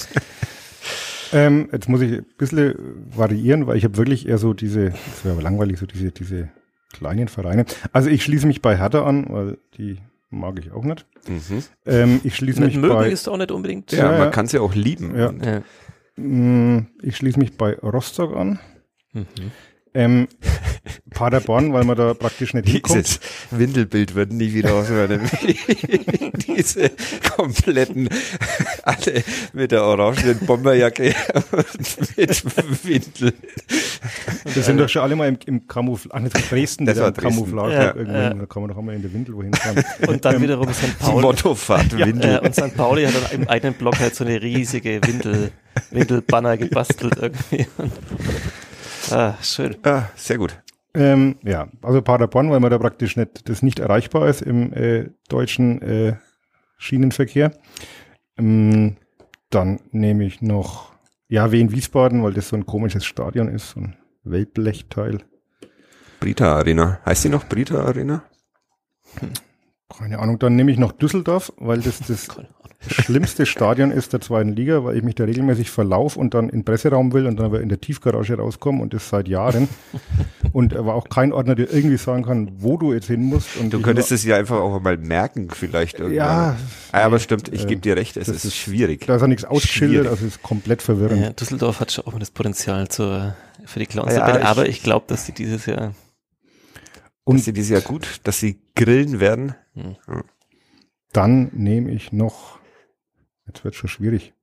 Ähm, 1.31 1.69
jetzt 1.71 1.87
muss 1.87 2.01
ich 2.01 2.11
ein 2.13 2.25
bisschen 2.39 2.73
variieren, 3.15 3.67
weil 3.67 3.77
ich 3.77 3.83
habe 3.83 3.97
wirklich 3.97 4.27
eher 4.27 4.39
so 4.39 4.55
diese, 4.55 4.85
das 4.89 5.23
wäre 5.23 5.33
aber 5.35 5.43
langweilig, 5.43 5.77
so 5.77 5.85
diese, 5.85 6.11
diese 6.11 6.49
kleinen 6.93 7.27
Vereine. 7.27 7.65
Also 7.93 8.09
ich 8.09 8.23
schließe 8.23 8.47
mich 8.47 8.61
bei 8.61 8.77
Hertha 8.77 9.03
an, 9.05 9.25
weil 9.29 9.57
die 9.77 9.97
mag 10.29 10.59
ich 10.59 10.71
auch 10.71 10.83
nicht. 10.83 11.05
Mhm. 11.27 11.63
Ähm, 11.85 12.21
ich 12.23 12.35
schließe 12.35 12.61
mich 12.61 12.75
mögen 12.75 12.93
bei, 12.93 13.09
ist 13.09 13.27
auch 13.27 13.37
nicht 13.37 13.51
unbedingt. 13.51 13.91
Ja, 13.91 13.97
Ja, 14.05 14.11
man 14.11 14.19
ja. 14.21 14.29
kann 14.31 14.47
sie 14.47 14.59
auch 14.59 14.73
lieben. 14.75 15.15
Ja. 15.17 15.31
Ja. 15.31 15.61
mh, 16.15 16.85
ich 17.01 17.17
schließe 17.17 17.39
mich 17.39 17.57
bei 17.57 17.75
Rostock 17.79 18.35
an. 18.35 18.59
Mhm. 19.13 19.25
Ähm, 19.93 20.27
Paderborn, 21.11 21.73
weil 21.73 21.83
man 21.83 21.97
da 21.97 22.13
praktisch 22.13 22.53
nicht 22.53 22.67
hinkommt. 22.69 22.99
Dieses 22.99 23.19
Windelbild 23.51 24.15
wird 24.15 24.31
nie 24.31 24.53
wieder 24.53 24.73
aufhören. 24.73 25.29
Diese 26.47 26.91
kompletten, 27.35 28.09
alle 28.83 29.23
mit 29.53 29.71
der 29.71 29.83
orangenen 29.83 30.39
Bomberjacke 30.39 31.13
und 31.51 32.17
mit 32.17 32.85
Windel. 32.85 33.33
Und 34.45 34.57
das 34.57 34.65
sind 34.65 34.77
doch 34.77 34.89
schon 34.89 35.01
alle 35.01 35.15
mal 35.15 35.27
im, 35.27 35.37
im 35.45 35.67
Camouflage, 35.67 36.15
ach, 36.15 36.21
nicht 36.21 36.51
Dresden, 36.51 36.85
Das 36.85 36.99
war 36.99 37.09
im 37.09 37.13
Dresden. 37.13 37.29
Camouflage 37.29 37.73
Ja, 37.73 37.95
irgendwo 37.95 38.17
ja. 38.17 38.29
hin. 38.29 38.39
Da 38.39 38.45
kann 38.45 38.61
man 38.61 38.71
doch 38.71 38.77
einmal 38.77 38.95
in 38.95 39.01
der 39.01 39.13
Windel 39.13 39.35
wohin 39.35 39.53
fahren. 39.53 39.83
Und 40.07 40.23
dann 40.25 40.41
wiederum 40.41 40.71
St. 40.73 40.99
Pauli. 40.99 41.21
Mottofahrt, 41.21 41.97
Windel. 41.97 42.35
Äh, 42.37 42.45
und 42.45 42.53
St. 42.55 42.75
Pauli 42.75 43.05
hat 43.05 43.13
dann 43.15 43.41
im 43.41 43.47
eigenen 43.49 43.73
Block 43.73 43.99
halt 43.99 44.15
so 44.15 44.23
eine 44.23 44.41
riesige 44.41 45.01
Windel, 45.05 45.51
Windelbanner 45.91 46.57
gebastelt 46.57 47.15
irgendwie. 47.19 47.67
Ah, 49.11 49.37
schön. 49.41 49.77
Ah, 49.83 50.09
sehr 50.15 50.37
gut. 50.37 50.61
Ähm, 50.93 51.35
ja, 51.43 51.67
also 51.81 52.01
Paderborn, 52.01 52.49
weil 52.49 52.59
man 52.59 52.71
da 52.71 52.77
praktisch 52.77 53.15
nicht, 53.15 53.47
das 53.47 53.61
nicht 53.61 53.79
erreichbar 53.79 54.27
ist 54.27 54.41
im 54.41 54.73
äh, 54.73 55.09
deutschen 55.27 55.81
äh, 55.81 56.15
Schienenverkehr. 56.77 57.51
Ähm, 58.37 58.97
dann 59.49 59.79
nehme 59.91 60.25
ich 60.25 60.41
noch, 60.41 60.93
ja, 61.27 61.51
Wien 61.51 61.71
Wiesbaden, 61.71 62.23
weil 62.23 62.33
das 62.33 62.49
so 62.49 62.55
ein 62.55 62.65
komisches 62.65 63.05
Stadion 63.05 63.47
ist, 63.49 63.71
so 63.71 63.81
ein 63.81 63.97
Wellblechteil. 64.23 65.19
Brita 66.19 66.57
Arena. 66.57 66.99
Heißt 67.05 67.23
die 67.23 67.29
noch 67.29 67.47
Brita 67.47 67.83
Arena? 67.83 68.23
Keine 69.95 70.19
Ahnung, 70.19 70.39
dann 70.39 70.55
nehme 70.55 70.71
ich 70.71 70.77
noch 70.77 70.91
Düsseldorf, 70.91 71.53
weil 71.57 71.81
das 71.81 71.99
das 71.99 72.27
schlimmste 72.87 73.45
Stadion 73.45 73.91
ist 73.91 74.13
der 74.13 74.21
zweiten 74.21 74.53
Liga, 74.55 74.83
weil 74.85 74.95
ich 74.95 75.03
mich 75.03 75.15
da 75.15 75.25
regelmäßig 75.25 75.69
verlauf 75.69 76.15
und 76.15 76.33
dann 76.33 76.45
in 76.45 76.59
den 76.59 76.65
Presseraum 76.65 77.11
will 77.11 77.25
und 77.25 77.35
dann 77.37 77.47
aber 77.47 77.59
in 77.61 77.67
der 77.69 77.81
Tiefgarage 77.81 78.37
rauskomme 78.37 78.81
und 78.81 78.93
das 78.93 79.09
seit 79.09 79.27
Jahren. 79.27 79.67
und 80.53 80.75
aber 80.75 80.95
auch 80.95 81.09
kein 81.09 81.33
Ordner 81.33 81.55
dir 81.55 81.71
irgendwie 81.73 81.97
sagen 81.97 82.23
kann, 82.23 82.51
wo 82.57 82.77
du 82.77 82.93
jetzt 82.93 83.07
hin 83.07 83.23
musst. 83.23 83.57
Und 83.57 83.73
Du 83.73 83.81
könntest 83.81 84.11
es 84.13 84.23
ja 84.23 84.37
einfach 84.37 84.57
auch 84.57 84.79
mal 84.81 84.97
merken, 84.97 85.49
vielleicht 85.51 85.95
irgendwann. 85.99 86.15
Ja, 86.15 86.57
Ah, 86.93 87.01
aber 87.03 87.19
stimmt, 87.19 87.49
ich 87.53 87.63
äh, 87.63 87.67
gebe 87.67 87.81
dir 87.81 87.97
recht, 87.97 88.15
es 88.17 88.29
ist 88.29 88.45
ist- 88.45 88.55
schwierig. 88.55 89.05
Da 89.05 89.15
ist 89.15 89.21
ja 89.21 89.27
nichts 89.27 89.43
ausgeschildert, 89.45 90.07
also 90.07 90.25
es 90.25 90.35
ist 90.35 90.43
komplett 90.43 90.81
verwirrend. 90.81 91.21
Ja, 91.21 91.29
Düsseldorf 91.31 91.81
hat 91.81 91.91
schon 91.91 92.05
auch 92.05 92.13
mal 92.13 92.19
das 92.19 92.31
Potenzial 92.31 92.87
zur, 92.87 93.35
für 93.65 93.79
die 93.79 93.85
Clowns. 93.87 94.13
Ja, 94.15 94.37
ich- 94.37 94.45
aber 94.45 94.69
ich 94.69 94.81
glaube, 94.83 95.05
dass 95.07 95.25
sie 95.25 95.33
dieses 95.33 95.65
Jahr 95.65 95.93
dass 97.25 97.35
Und 97.35 97.43
sie 97.43 97.53
dieses 97.53 97.69
Jahr 97.69 97.81
gut, 97.81 98.21
dass 98.23 98.39
sie 98.39 98.57
grillen 98.75 99.19
werden. 99.19 99.53
dann 101.11 101.49
nehme 101.53 101.91
ich 101.91 102.11
noch, 102.11 102.58
jetzt 103.49 103.63
wird 103.63 103.75
schon 103.75 103.89
schwierig, 103.89 104.33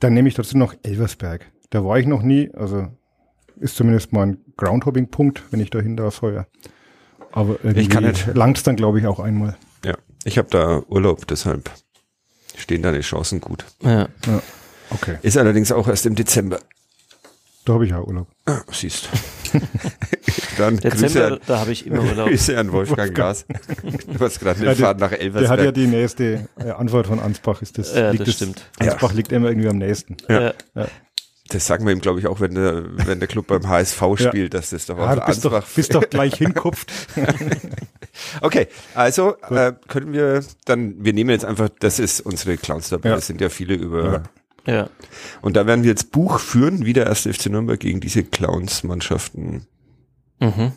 dann 0.00 0.14
nehme 0.14 0.28
ich 0.28 0.34
trotzdem 0.34 0.60
noch 0.60 0.74
Elversberg. 0.82 1.50
Da 1.70 1.84
war 1.84 1.98
ich 1.98 2.06
noch 2.06 2.22
nie, 2.22 2.50
also 2.54 2.88
ist 3.60 3.76
zumindest 3.76 4.12
mal 4.12 4.26
ein 4.26 4.38
Groundhopping-Punkt, 4.56 5.42
wenn 5.50 5.60
ich 5.60 5.70
dahin 5.70 5.96
darf 5.96 6.22
heuer. 6.22 6.46
Aber 7.32 7.58
irgendwie 7.62 7.88
kann 7.88 8.04
nicht. 8.04 8.34
langt's 8.34 8.62
dann, 8.62 8.76
glaube 8.76 9.00
ich, 9.00 9.06
auch 9.06 9.20
einmal. 9.20 9.56
Ja, 9.84 9.96
ich 10.24 10.38
habe 10.38 10.48
da 10.50 10.82
Urlaub, 10.88 11.26
deshalb 11.26 11.70
stehen 12.56 12.82
deine 12.82 13.00
Chancen 13.00 13.40
gut. 13.40 13.64
ja, 13.82 14.08
Okay, 14.90 15.18
Ist 15.20 15.36
allerdings 15.36 15.70
auch 15.70 15.86
erst 15.86 16.06
im 16.06 16.14
Dezember. 16.14 16.60
Da 17.68 17.74
habe 17.74 17.84
ich 17.84 17.90
ja 17.90 18.00
Urlaub. 18.00 18.26
Ah, 18.46 18.60
siehst. 18.72 19.08
Dann 20.58 20.76
Dezember, 20.76 20.96
Grüße 21.06 21.26
an, 21.26 21.38
da 21.46 21.58
habe 21.60 21.72
ich 21.72 21.86
immer 21.86 22.02
Urlaub. 22.02 22.28
Grüße 22.28 22.58
an 22.58 22.72
Wolfgang 22.72 23.14
Gas. 23.14 23.44
Du 24.06 24.18
hast 24.24 24.40
gerade 24.40 24.60
eine 24.60 24.68
Ja, 24.70 24.74
Fahrt 24.74 25.00
nach 25.00 25.10
Der 25.10 25.18
hat 25.18 25.34
ja 25.34 25.40
Elversberg. 25.40 25.74
die 25.74 25.86
nächste 25.86 26.48
äh, 26.58 26.70
Antwort 26.70 27.06
von 27.06 27.20
Ansbach. 27.20 27.62
Ist 27.62 27.78
das, 27.78 27.94
Ja, 27.94 28.10
liegt 28.10 28.26
das 28.26 28.34
stimmt. 28.34 28.64
Ansbach 28.78 29.12
liegt 29.12 29.32
immer 29.32 29.48
irgendwie 29.48 29.68
am 29.68 29.78
nächsten. 29.78 30.16
Ja. 30.28 30.52
Ja. 30.74 30.86
Das 31.50 31.66
sagen 31.66 31.86
wir 31.86 31.92
ihm, 31.94 32.00
glaube 32.00 32.20
ich, 32.20 32.26
auch, 32.26 32.40
wenn 32.40 32.54
der, 32.54 32.84
wenn 33.06 33.20
der 33.20 33.28
Club 33.28 33.46
beim 33.46 33.66
HSV 33.68 34.00
Ja. 34.02 34.16
spielt, 34.28 34.52
dass 34.54 34.70
das 34.70 34.84
doch 34.86 34.98
auf 34.98 35.14
du 35.14 35.24
bist 35.26 35.44
doch, 35.44 35.52
Ansbach. 35.52 35.70
bist 35.74 35.94
doch 35.94 36.08
gleich 36.10 36.34
hinkupft. 36.38 36.90
Okay, 38.40 38.66
also 38.94 39.36
äh, 39.48 39.72
können 39.88 40.12
wir 40.12 40.42
dann, 40.66 40.94
wir 41.04 41.12
nehmen 41.12 41.30
jetzt 41.30 41.44
einfach, 41.44 41.68
das 41.80 41.98
ist 42.00 42.20
unsere 42.20 42.56
Clowns 42.56 42.88
dabei. 42.90 43.10
Ja. 43.10 43.16
Es 43.16 43.26
sind 43.26 43.40
ja 43.40 43.48
viele 43.48 43.74
über. 43.74 44.24
Ja. 44.68 44.90
Und 45.40 45.56
da 45.56 45.66
werden 45.66 45.82
wir 45.82 45.90
jetzt 45.90 46.12
Buch 46.12 46.38
führen, 46.40 46.84
wie 46.84 46.92
der 46.92 47.06
erste 47.06 47.32
FC 47.32 47.46
Nürnberg 47.46 47.80
gegen 47.80 48.00
diese 48.00 48.22
Clowns-Mannschaften 48.22 49.66
Mhm. 50.40 50.72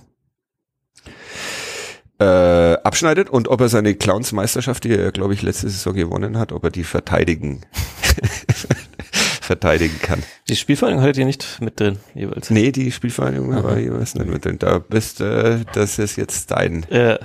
äh, 2.19 2.73
abschneidet 2.83 3.29
und 3.29 3.47
ob 3.47 3.61
er 3.61 3.69
seine 3.69 3.93
Clowns-Meisterschaft, 3.95 4.83
die 4.85 4.95
er, 4.95 5.11
glaube 5.11 5.33
ich, 5.33 5.41
letzte 5.41 5.69
Saison 5.69 5.93
gewonnen 5.93 6.37
hat, 6.39 6.51
ob 6.51 6.63
er 6.63 6.71
die 6.71 6.83
verteidigen 6.83 7.61
verteidigen 9.41 9.99
kann. 10.01 10.23
Die 10.47 10.55
Spielvereinigung 10.55 11.03
hattet 11.03 11.17
ihr 11.17 11.25
nicht 11.25 11.59
mit 11.61 11.79
drin, 11.79 11.97
jeweils. 12.13 12.49
Nee, 12.49 12.71
die 12.71 12.91
Spielvereinigung 12.91 13.51
war 13.63 13.77
jeweils 13.77 14.15
nicht 14.15 14.27
mit 14.27 14.45
drin. 14.45 14.57
Da 14.59 14.79
bist 14.79 15.19
äh, 15.21 15.59
das 15.73 15.99
ist 15.99 16.15
jetzt 16.15 16.51
dein, 16.51 16.85
Ja, 16.89 17.19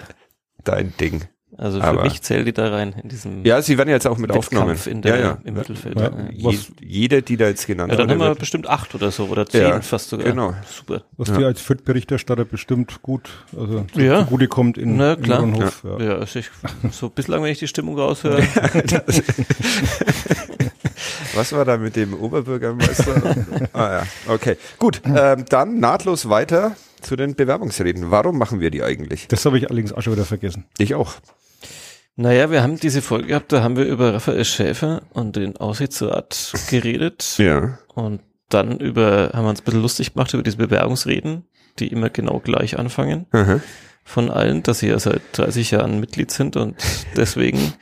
dein 0.64 0.94
Ding. 0.98 1.22
Also 1.58 1.80
für 1.80 1.86
Aber- 1.86 2.02
mich 2.02 2.20
zählt 2.22 2.46
die 2.46 2.52
da 2.52 2.68
rein 2.68 2.94
in 3.02 3.08
diesem 3.08 3.44
Ja, 3.44 3.62
sie 3.62 3.78
werden 3.78 3.88
jetzt 3.88 4.06
auch 4.06 4.18
mit 4.18 4.28
Wettkampf 4.30 4.46
aufgenommen. 4.46 4.78
in 4.86 5.02
der, 5.02 5.16
ja, 5.16 5.22
ja. 5.22 5.38
im 5.44 5.54
Mittelfeld. 5.54 5.98
Ja. 5.98 6.10
Ja. 6.32 6.50
Je, 6.50 6.58
jede, 6.80 7.22
die 7.22 7.36
da 7.36 7.46
jetzt 7.48 7.66
genannt 7.66 7.90
Ja, 7.92 7.96
dann 7.98 8.10
haben 8.10 8.18
wir 8.18 8.28
wird- 8.28 8.38
bestimmt 8.38 8.66
acht 8.68 8.94
oder 8.94 9.10
so 9.10 9.24
oder 9.26 9.46
zehn 9.46 9.62
Ja, 9.62 9.80
fast 9.80 10.08
sogar. 10.10 10.26
genau. 10.26 10.54
Super. 10.70 11.02
Was 11.16 11.28
Ja. 11.28 11.38
dir 11.38 11.46
als 11.46 11.60
Fürth-Berichterstatter 11.60 12.44
bestimmt 12.44 13.00
gut, 13.02 13.30
also 13.56 13.86
Ja. 13.94 14.24
zugute 14.24 14.48
kommt 14.48 14.76
in, 14.78 14.96
Na, 14.96 15.14
in 15.14 15.22
klar. 15.22 15.42
Nürnhof. 15.46 15.82
Ja. 15.84 16.04
Ja, 16.04 16.14
also 16.18 16.38
ich, 16.38 16.50
so 16.92 17.08
bislang, 17.08 17.42
wenn 17.42 17.50
ich 17.52 17.58
die 17.58 17.68
Stimmung 17.68 17.98
raushöre. 17.98 18.42
Was 21.34 21.52
war 21.52 21.64
da 21.64 21.76
mit 21.76 21.96
dem 21.96 22.14
Oberbürgermeister? 22.14 23.36
ah 23.72 23.92
ja, 24.00 24.02
okay. 24.32 24.56
Gut, 24.78 25.02
ähm, 25.04 25.44
dann 25.48 25.78
nahtlos 25.80 26.28
weiter 26.28 26.76
zu 27.02 27.16
den 27.16 27.34
Bewerbungsreden. 27.34 28.10
Warum 28.10 28.38
machen 28.38 28.60
wir 28.60 28.70
die 28.70 28.82
eigentlich? 28.82 29.28
Das 29.28 29.44
habe 29.44 29.58
ich 29.58 29.66
allerdings 29.68 29.92
auch 29.92 30.00
schon 30.02 30.14
wieder 30.14 30.24
vergessen. 30.24 30.64
Ich 30.78 30.94
auch. 30.94 31.14
Naja, 32.18 32.50
wir 32.50 32.62
haben 32.62 32.80
diese 32.80 33.02
Folge 33.02 33.28
gehabt, 33.28 33.52
da 33.52 33.62
haben 33.62 33.76
wir 33.76 33.84
über 33.84 34.14
Raphael 34.14 34.44
Schäfer 34.46 35.02
und 35.12 35.36
den 35.36 35.56
Aussichtsrat 35.58 36.52
geredet. 36.70 37.36
Ja. 37.38 37.78
Und 37.94 38.20
dann 38.48 38.78
über, 38.78 39.30
haben 39.34 39.44
wir 39.44 39.50
uns 39.50 39.60
ein 39.60 39.64
bisschen 39.64 39.82
lustig 39.82 40.14
gemacht 40.14 40.32
über 40.32 40.42
diese 40.42 40.56
Bewerbungsreden, 40.56 41.44
die 41.78 41.88
immer 41.88 42.08
genau 42.10 42.40
gleich 42.40 42.78
anfangen. 42.78 43.26
Aha. 43.32 43.60
Von 44.04 44.30
allen, 44.30 44.62
dass 44.62 44.78
sie 44.78 44.88
ja 44.88 44.98
seit 44.98 45.20
30 45.32 45.72
Jahren 45.72 46.00
Mitglied 46.00 46.30
sind 46.30 46.56
und 46.56 46.76
deswegen 47.16 47.74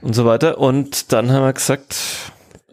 und 0.00 0.14
so 0.14 0.24
weiter. 0.24 0.58
Und 0.58 1.12
dann 1.12 1.30
haben 1.30 1.44
wir 1.44 1.52
gesagt, 1.52 1.96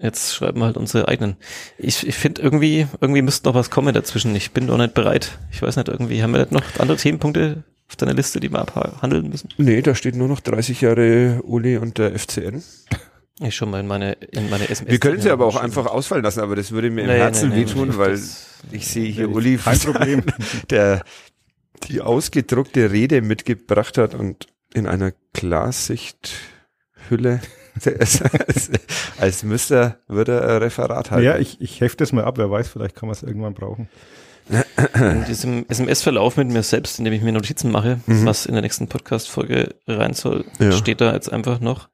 jetzt 0.02 0.36
schreiben 0.36 0.60
wir 0.60 0.66
halt 0.66 0.78
unsere 0.78 1.08
eigenen. 1.08 1.38
Ich, 1.78 2.08
ich 2.08 2.16
finde 2.16 2.41
irgendwie, 2.41 2.88
irgendwie 2.99 3.22
müsste 3.22 3.47
noch 3.47 3.56
was 3.56 3.70
kommen 3.70 3.93
dazwischen. 3.93 4.36
Ich 4.36 4.52
bin 4.52 4.66
noch 4.66 4.78
nicht 4.78 4.93
bereit. 4.93 5.38
Ich 5.52 5.62
weiß 5.62 5.76
nicht, 5.76 5.88
irgendwie 5.88 6.24
haben 6.24 6.34
wir 6.34 6.39
nicht 6.39 6.52
noch 6.52 6.64
andere 6.80 6.97
Themenpunkte 6.97 7.64
auf 7.88 7.95
deiner 7.97 8.14
Liste, 8.14 8.39
die 8.39 8.52
wir 8.52 8.60
abhandeln 8.60 9.30
müssen? 9.30 9.49
Nee, 9.58 9.82
da 9.82 9.95
steht 9.95 10.16
nur 10.16 10.30
noch 10.30 10.39
30 10.39 10.82
Jahre 10.82 11.41
Uli 11.43 11.78
und 11.78 11.97
der 11.97 12.18
FCN. 12.18 12.64
Ich 13.41 13.56
schon 13.56 13.72
mal 13.72 13.80
in 13.80 13.88
meine, 13.88 14.14
in 14.14 14.49
meine 14.49 14.70
SMS. 14.70 14.91
Wir 14.91 14.99
können 14.99 15.20
sie 15.20 15.32
aber 15.32 15.45
auch 15.45 15.56
einfach 15.56 15.88
ausfallen 15.88 16.24
lassen, 16.24 16.41
aber 16.41 16.56
das 16.56 16.72
würde 16.72 16.91
mir 16.91 17.02
im 17.02 17.08
Nee, 17.08 17.18
Herzen 17.18 17.49
nee, 17.49 17.56
nee, 17.56 17.62
wehtun, 17.68 17.89
nee, 17.89 17.97
weil 17.97 18.20
ich 18.72 18.88
sehe 18.88 19.12
hier 19.12 19.28
Nee, 19.28 19.34
Uli, 19.34 19.58
kein 19.58 19.80
Problem. 19.80 20.24
der 20.70 21.04
die 21.89 22.02
ausgedruckte 22.02 22.91
Rede 22.91 23.22
mitgebracht 23.22 23.97
hat 23.97 24.14
und 24.14 24.47
in 24.74 24.86
einer 24.88 25.12
Klarsichthülle 25.34 27.41
als, 27.99 28.22
als, 29.19 29.43
müsste 29.43 29.76
er, 29.76 29.97
würde 30.07 30.39
er 30.39 30.49
ein 30.55 30.57
Referat 30.63 31.11
halten. 31.11 31.26
Ja, 31.26 31.38
ich, 31.38 31.59
ich 31.61 31.80
hefte 31.82 32.03
es 32.03 32.11
mal 32.11 32.24
ab, 32.26 32.38
wer 32.38 32.49
weiß, 32.51 32.67
vielleicht 32.69 32.95
kann 32.95 33.07
man 33.07 33.15
es 33.15 33.24
irgendwann 33.24 33.53
brauchen. 33.53 33.88
In 34.95 35.24
diesem 35.26 35.65
SMS-Verlauf 35.69 36.36
mit 36.36 36.49
mir 36.49 36.63
selbst, 36.63 36.99
in 36.99 37.05
dem 37.05 37.13
ich 37.13 37.22
mir 37.22 37.32
Notizen 37.32 37.72
mache, 37.72 38.01
Mhm. 38.05 38.26
was 38.26 38.45
in 38.45 38.53
der 38.53 38.61
nächsten 38.61 38.88
Podcast-Folge 38.88 39.76
rein 39.88 40.13
soll, 40.13 40.45
Ja. 40.59 40.72
steht 40.74 40.99
da 40.99 41.13
jetzt 41.13 41.32
einfach 41.32 41.59
noch. 41.61 41.88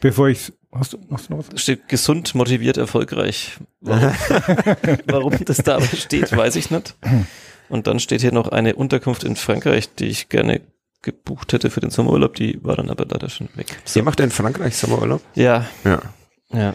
Bevor 0.00 0.28
ich, 0.28 0.52
hast 0.72 0.92
du, 0.92 0.98
hast 1.10 1.28
du 1.30 1.34
noch 1.36 1.44
was? 1.50 1.60
Steht 1.62 1.88
gesund, 1.88 2.34
motiviert, 2.34 2.76
erfolgreich. 2.76 3.56
Warum, 3.80 4.12
warum 5.06 5.44
das 5.46 5.58
da 5.58 5.80
steht, 5.80 6.36
weiß 6.36 6.56
ich 6.56 6.70
nicht. 6.70 6.94
Und 7.70 7.86
dann 7.86 7.98
steht 7.98 8.20
hier 8.20 8.32
noch 8.32 8.48
eine 8.48 8.76
Unterkunft 8.76 9.24
in 9.24 9.34
Frankreich, 9.36 9.88
die 9.94 10.06
ich 10.06 10.28
gerne 10.28 10.60
gebucht 11.06 11.52
hätte 11.54 11.70
für 11.70 11.80
den 11.80 11.88
Sommerurlaub, 11.90 12.34
die 12.34 12.62
war 12.62 12.76
dann 12.76 12.90
aber 12.90 13.06
leider 13.08 13.30
schon 13.30 13.48
weg. 13.54 13.78
Ihr 13.94 14.02
macht 14.02 14.20
in 14.20 14.30
Frankreich 14.30 14.76
Sommerurlaub? 14.76 15.22
Ja, 15.34 15.64
Ja. 15.84 16.02
ja. 16.52 16.74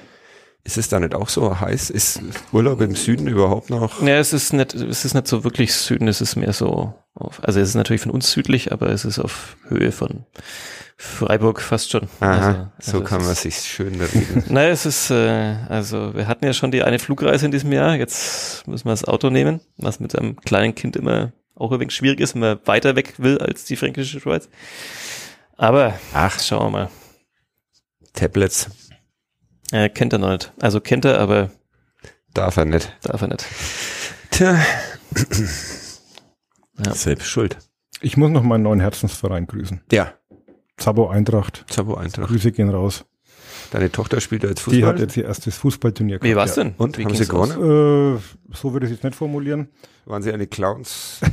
Ist 0.63 0.77
es 0.77 0.89
da 0.89 0.99
nicht 0.99 1.15
auch 1.15 1.27
so 1.27 1.59
heiß? 1.59 1.89
Ist 1.89 2.21
Urlaub 2.51 2.81
im 2.81 2.95
Süden 2.95 3.27
überhaupt 3.27 3.71
noch? 3.71 4.01
Ja, 4.03 4.17
es 4.19 4.31
ist 4.31 4.53
nicht, 4.53 4.75
es 4.75 5.05
ist 5.05 5.13
nicht 5.15 5.27
so 5.27 5.43
wirklich 5.43 5.73
Süden, 5.73 6.07
es 6.07 6.21
ist 6.21 6.35
mehr 6.35 6.53
so 6.53 6.93
auf, 7.15 7.43
also 7.43 7.59
es 7.59 7.69
ist 7.69 7.75
natürlich 7.75 8.03
von 8.03 8.11
uns 8.11 8.31
südlich, 8.31 8.71
aber 8.71 8.89
es 8.89 9.03
ist 9.03 9.17
auf 9.17 9.57
Höhe 9.69 9.91
von 9.91 10.25
Freiburg 10.97 11.61
fast 11.61 11.89
schon. 11.89 12.07
Aha, 12.19 12.35
Also- 12.77 12.91
so 12.91 12.97
also 12.99 13.03
kann 13.03 13.21
es 13.21 13.25
man 13.27 13.35
sich 13.35 13.55
schön 13.55 13.99
reden. 13.99 14.43
Naja, 14.49 14.69
es 14.69 14.85
ist, 14.85 15.09
äh, 15.09 15.55
also 15.67 16.13
wir 16.13 16.27
hatten 16.27 16.45
ja 16.45 16.53
schon 16.53 16.69
die 16.69 16.83
eine 16.83 16.99
Flugreise 16.99 17.45
in 17.47 17.51
diesem 17.51 17.71
Jahr, 17.71 17.95
jetzt 17.95 18.67
müssen 18.67 18.85
wir 18.85 18.91
das 18.91 19.05
Auto 19.05 19.31
nehmen, 19.31 19.61
was 19.77 19.99
mit 19.99 20.15
einem 20.15 20.35
kleinen 20.41 20.75
Kind 20.75 20.95
immer 20.95 21.31
auch 21.55 21.71
ein 21.71 21.79
wenig 21.79 21.93
schwierig 21.95 22.19
ist, 22.19 22.33
wenn 22.33 22.41
man 22.41 22.59
weiter 22.65 22.95
weg 22.95 23.15
will 23.17 23.37
als 23.39 23.65
die 23.65 23.75
fränkische 23.75 24.19
Schweiz. 24.19 24.49
Aber 25.57 25.99
Ach, 26.13 26.39
schauen 26.39 26.67
wir 26.67 26.69
mal. 26.71 26.89
Tablets 28.13 28.69
Äh, 29.71 29.89
kennt 29.89 30.13
er 30.13 30.19
noch 30.19 30.31
nicht. 30.31 30.51
Also 30.59 30.81
kennt 30.81 31.05
er, 31.05 31.19
aber 31.19 31.49
darf 32.33 32.57
er 32.57 32.65
nicht. 32.65 32.91
darf 33.03 33.21
er 33.21 33.27
nicht. 33.29 33.45
Tja, 34.31 34.59
Ja. 36.83 36.93
selbst 36.95 37.27
schuld. 37.27 37.57
Ich 38.01 38.17
muss 38.17 38.31
noch 38.31 38.43
meinen 38.43 38.63
neuen 38.63 38.79
Herzensverein 38.79 39.45
grüßen. 39.47 39.81
Ja, 39.91 40.13
Zabo 40.77 41.07
Eintracht. 41.09 41.63
Zabo 41.69 41.93
Eintracht. 41.95 42.29
Grüße 42.29 42.51
gehen 42.51 42.69
raus. 42.69 43.05
Deine 43.71 43.91
Tochter 43.91 44.21
spielt 44.21 44.43
ja 44.43 44.49
jetzt 44.49 44.65
Die 44.67 44.83
hat 44.85 44.91
Fußball. 44.91 44.99
jetzt 44.99 45.17
ihr 45.17 45.25
erstes 45.25 45.55
Fußballturnier 45.57 46.17
Wie 46.21 46.29
gehabt, 46.29 46.35
war's 46.49 46.55
ja. 46.57 46.63
denn? 46.65 46.73
Und? 46.77 46.97
Wie 46.97 47.05
Haben 47.05 47.15
sie 47.15 47.25
gewonnen? 47.27 48.17
Äh, 48.17 48.19
so 48.53 48.73
würde 48.73 48.85
ich 48.85 48.91
es 48.91 48.97
jetzt 48.97 49.03
nicht 49.03 49.15
formulieren. 49.15 49.69
Waren 50.05 50.21
sie 50.23 50.31
eine 50.31 50.45
Clowns? 50.47 51.19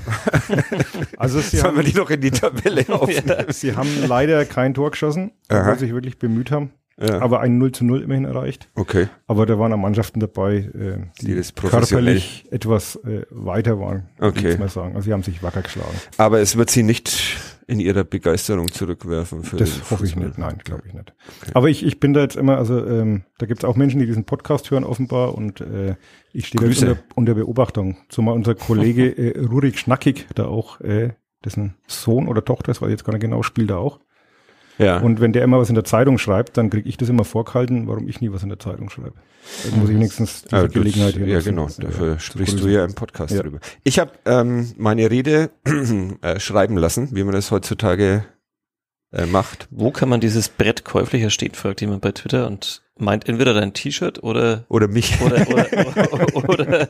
Also 1.17 1.41
sie 1.41 1.57
Sollen 1.59 1.75
wir 1.77 1.83
haben, 1.83 1.91
die 1.93 1.97
noch 1.99 2.11
in 2.11 2.21
die 2.21 2.31
Tabelle 2.31 2.85
aufnehmen? 2.89 3.47
sie 3.51 3.75
haben 3.77 3.89
leider 4.07 4.45
kein 4.45 4.75
Tor 4.75 4.91
geschossen, 4.93 5.33
Aha. 5.49 5.61
obwohl 5.61 5.75
sie 5.75 5.87
sich 5.87 5.95
wirklich 5.95 6.19
bemüht 6.19 6.51
haben. 6.51 6.71
Ja. 7.01 7.21
Aber 7.21 7.41
ein 7.41 7.59
0 7.59 7.73
zu 7.73 7.85
0 7.85 8.03
immerhin 8.03 8.25
erreicht. 8.25 8.69
Okay. 8.75 9.09
Aber 9.29 9.47
da 9.47 9.57
waren 9.59 9.73
auch 9.73 9.77
Mannschaften 9.77 10.19
dabei, 10.19 10.57
äh, 10.57 10.99
Die 11.21 11.35
die, 11.35 11.43
körperlich 11.55 12.47
etwas 12.51 12.97
äh, 13.05 13.23
weiter 13.31 13.79
waren, 13.79 14.09
Okay. 14.21 14.49
muss 14.51 14.59
man 14.59 14.69
sagen. 14.69 14.97
Also 14.97 15.07
sie 15.07 15.13
haben 15.13 15.23
sich 15.23 15.43
wacker 15.43 15.63
geschlagen. 15.63 15.95
Aber 16.17 16.41
es 16.41 16.57
wird 16.57 16.71
sie 16.71 16.83
nicht 16.83 17.37
in 17.69 17.81
ihrer 17.81 18.03
Begeisterung 18.03 18.73
zurückwerfen 18.73 19.45
für 19.45 19.59
Das 19.59 19.91
hoffe 19.91 20.07
ich 20.07 20.17
nicht. 20.17 20.39
Nein, 20.39 20.59
glaube 20.65 20.85
ich 20.87 20.95
nicht. 20.95 21.13
Aber 21.53 21.69
ich, 21.69 21.85
ich 21.85 22.01
bin 22.01 22.15
da 22.15 22.23
jetzt 22.23 22.35
immer, 22.35 22.57
also 22.57 22.85
ähm, 22.85 23.25
da 23.37 23.45
gibt 23.45 23.63
es 23.63 23.69
auch 23.69 23.77
Menschen, 23.77 24.01
die 24.01 24.07
diesen 24.07 24.25
Podcast 24.25 24.71
hören 24.71 24.85
offenbar 24.85 25.35
und 25.35 25.61
äh, 25.61 25.97
ich 26.33 26.47
stehe 26.47 26.67
unter, 26.67 26.97
unter 27.15 27.35
Beobachtung. 27.35 27.99
Zumal 28.09 28.35
unser 28.35 28.55
Kollege 28.55 29.07
äh, 29.19 29.39
Rurik 29.39 29.79
Schnackig, 29.79 30.27
da 30.35 30.47
auch 30.47 30.81
äh, 30.81 31.11
dessen 31.45 31.75
Sohn 31.87 32.27
oder 32.27 32.43
Tochter, 32.43 32.73
das 32.73 32.81
weiß 32.81 32.89
ich 32.89 32.93
jetzt 32.93 33.05
gar 33.05 33.13
nicht 33.13 33.21
genau, 33.21 33.43
spielt 33.43 33.69
da 33.69 33.77
auch. 33.77 34.01
Ja. 34.79 34.99
Und 34.99 35.21
wenn 35.21 35.33
der 35.33 35.43
immer 35.45 35.59
was 35.59 35.69
in 35.69 35.75
der 35.75 35.85
Zeitung 35.85 36.19
schreibt, 36.19 36.57
dann 36.57 36.71
kriege 36.71 36.89
ich 36.89 36.97
das 36.97 37.09
immer 37.09 37.25
vorgehalten, 37.25 37.87
warum 37.89 38.09
ich 38.09 38.21
nie 38.21 38.33
was 38.33 38.43
in 38.43 38.49
der 38.49 38.59
Zeitung 38.59 38.91
schreibe. 38.91 39.13
Dann 39.69 39.81
muss 39.81 39.89
ich 39.89 39.95
wenigstens 39.97 40.43
diese 40.45 40.63
das- 40.65 40.73
Gelegenheit 40.73 41.15
hier 41.15 41.27
Ja, 41.27 41.41
genau. 41.41 41.69
Dafür 41.79 42.15
zu 42.19 42.21
sprichst 42.21 42.61
du 42.63 42.69
ja 42.69 42.85
im 42.85 42.95
Podcast 42.95 43.35
Ja. 43.35 43.43
drüber. 43.43 43.59
Ich 43.85 43.99
habe 43.99 44.13
ähm, 44.25 44.73
meine 44.77 45.11
Rede 45.11 45.51
äh, 46.23 46.39
schreiben 46.39 46.77
lassen, 46.77 47.09
wie 47.13 47.25
man 47.25 47.35
das 47.35 47.51
heutzutage 47.51 48.25
äh, 49.13 49.27
macht. 49.27 49.69
Wo 49.71 49.91
kann 49.91 50.09
man 50.09 50.21
dieses 50.21 50.49
Brett 50.49 50.85
käuflich 50.85 51.23
erstehen, 51.23 51.55
fragt 51.55 51.81
jemand 51.81 52.03
bei 52.03 52.13
Twitter 52.13 52.47
und 52.47 52.83
meint 53.01 53.29
entweder 53.29 53.55
dein 53.55 53.75
T-Shirt 53.75 54.23
oder 54.23 54.65
Oder 54.69 54.89
mich. 54.89 55.21
oder, 55.21 55.49
oder, 55.49 55.69
oder, 56.35 56.49
oder, 56.49 56.89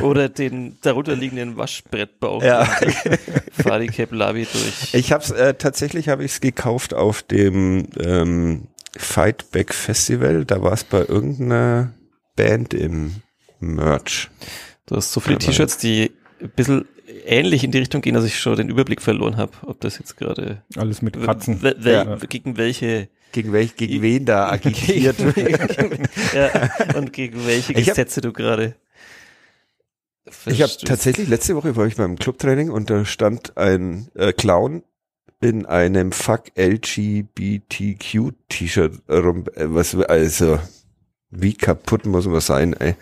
oder 0.00 0.28
den 0.30 0.78
darunterliegenden 0.82 1.56
Waschbrettbau 1.56 2.42
Ja. 2.42 2.64
Fadi 3.52 3.88
Cape 3.88 4.16
Labi 4.16 4.46
durch. 4.50 4.94
Ich 4.94 5.12
habe 5.12 5.22
es 5.22 5.30
äh, 5.30 5.54
tatsächlich 5.54 6.08
habe 6.08 6.24
ich 6.24 6.32
es 6.32 6.40
gekauft 6.40 6.94
auf 6.94 7.22
dem 7.22 7.88
ähm, 7.98 8.68
Fightback 8.96 9.74
Festival. 9.74 10.44
Da 10.46 10.62
war 10.62 10.72
es 10.72 10.84
bei 10.84 11.04
irgendeiner 11.04 11.92
Band 12.34 12.72
im 12.74 13.16
Merch. 13.60 14.30
Du 14.86 14.96
hast 14.96 15.12
so 15.12 15.20
viele 15.20 15.38
T-Shirts, 15.38 15.76
die 15.76 16.12
ein 16.40 16.50
bisschen 16.56 16.88
ähnlich 17.26 17.64
in 17.64 17.70
die 17.70 17.78
Richtung 17.78 18.00
gehen, 18.02 18.14
dass 18.14 18.24
ich 18.24 18.38
schon 18.38 18.56
den 18.56 18.68
Überblick 18.68 19.00
verloren 19.02 19.36
habe, 19.36 19.52
ob 19.66 19.80
das 19.80 19.98
jetzt 19.98 20.16
gerade 20.16 20.62
Alles 20.76 21.02
mit 21.02 21.20
Katzen. 21.22 21.62
we- 21.62 21.76
wel- 21.80 21.92
Ja. 22.06 22.16
gegen 22.28 22.56
welche 22.56 23.08
Gegen 23.32 23.52
welch, 23.52 23.76
gegen 23.76 24.02
wen 24.02 24.24
da 24.24 24.48
agitiert 24.52 25.18
wird. 25.18 25.36
ja, 26.34 26.96
und 26.96 27.12
gegen 27.12 27.46
welche 27.46 27.72
Ich 27.74 27.88
hab- 27.88 27.94
Gesetze 27.96 28.20
du 28.20 28.32
gerade 28.32 28.74
Ich 30.46 30.62
habe 30.62 30.72
tatsächlich 30.84 31.28
letzte 31.28 31.54
Woche 31.56 31.76
war 31.76 31.86
ich 31.86 31.96
beim 31.96 32.16
Clubtraining 32.16 32.70
und 32.70 32.90
da 32.90 33.04
stand 33.04 33.56
ein 33.56 34.08
äh, 34.14 34.32
Clown 34.32 34.82
in 35.40 35.64
einem 35.64 36.12
Fuck 36.12 36.46
LGBTQ 36.58 38.32
T-Shirt 38.48 39.00
rum. 39.08 39.44
Äh, 39.54 39.66
Was 39.68 39.94
also 39.94 40.58
wie 41.30 41.54
kaputt 41.54 42.06
muss 42.06 42.26
man 42.26 42.40
sein? 42.40 42.72
Ey. 42.74 42.96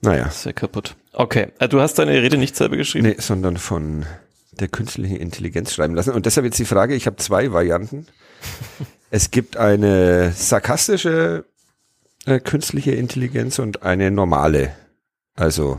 Naja, 0.00 0.30
Sehr 0.30 0.52
kaputt. 0.52 0.96
Okay, 1.12 1.48
äh, 1.58 1.68
du 1.68 1.80
hast 1.80 1.98
deine 1.98 2.12
Rede 2.22 2.38
nicht 2.38 2.56
selber 2.56 2.76
geschrieben. 2.76 3.06
nee, 3.08 3.16
sondern 3.18 3.56
von 3.58 4.06
der 4.52 4.68
künstlichen 4.68 5.16
Intelligenz 5.16 5.72
schreiben 5.72 5.94
lassen. 5.94 6.12
Und 6.12 6.26
deshalb 6.26 6.44
jetzt 6.44 6.58
die 6.58 6.64
Frage: 6.64 6.94
Ich 6.94 7.06
habe 7.06 7.16
zwei 7.16 7.52
Varianten. 7.52 8.06
Es 9.14 9.30
gibt 9.30 9.58
eine 9.58 10.32
sarkastische 10.32 11.44
äh, 12.24 12.40
künstliche 12.40 12.92
Intelligenz 12.92 13.58
und 13.58 13.82
eine 13.82 14.10
normale, 14.10 14.74
also 15.34 15.78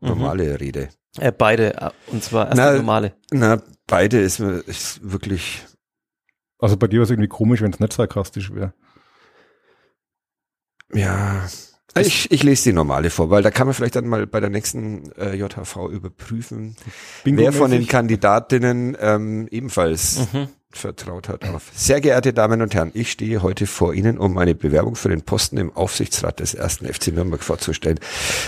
normale 0.00 0.58
Rede. 0.58 0.88
Äh, 1.20 1.30
beide, 1.30 1.76
äh, 1.76 1.90
und 2.08 2.24
zwar 2.24 2.46
erst 2.48 2.56
Na, 2.56 2.72
normale. 2.72 3.12
Na, 3.30 3.62
beide 3.86 4.18
ist, 4.20 4.40
ist 4.40 4.98
wirklich. 5.08 5.62
Also 6.58 6.76
bei 6.76 6.88
dir 6.88 6.98
war 6.98 7.04
es 7.04 7.10
irgendwie 7.10 7.28
komisch, 7.28 7.60
wenn 7.62 7.72
es 7.72 7.78
nicht 7.78 7.92
sarkastisch 7.92 8.52
wäre. 8.52 8.74
Ja. 10.92 11.46
Ich, 11.96 12.30
ich 12.32 12.42
lese 12.42 12.64
die 12.64 12.72
normale 12.72 13.08
vor, 13.08 13.30
weil 13.30 13.42
da 13.42 13.52
kann 13.52 13.68
man 13.68 13.74
vielleicht 13.74 13.94
dann 13.94 14.08
mal 14.08 14.26
bei 14.26 14.40
der 14.40 14.50
nächsten 14.50 15.12
äh, 15.12 15.34
JHV 15.36 15.88
überprüfen, 15.90 16.76
wer 17.22 17.52
von 17.52 17.70
den? 17.70 17.86
Kandidatinnen 17.86 18.96
ähm, 18.98 19.46
ebenfalls 19.50 20.26
Mhm. 20.32 20.48
Vertraut 20.76 21.28
hat 21.28 21.48
auf. 21.48 21.70
Sehr 21.74 22.00
geehrte 22.00 22.32
Damen 22.32 22.62
und 22.62 22.74
Herren, 22.74 22.90
ich 22.94 23.10
stehe 23.10 23.42
heute 23.42 23.66
vor 23.66 23.94
Ihnen, 23.94 24.18
um 24.18 24.34
meine 24.34 24.54
Bewerbung 24.54 24.96
für 24.96 25.08
den 25.08 25.22
Posten 25.22 25.56
im 25.56 25.74
Aufsichtsrat 25.74 26.40
des 26.40 26.54
ersten 26.54 26.86
FC 26.86 27.08
Nürnberg 27.08 27.42
vorzustellen. 27.42 27.98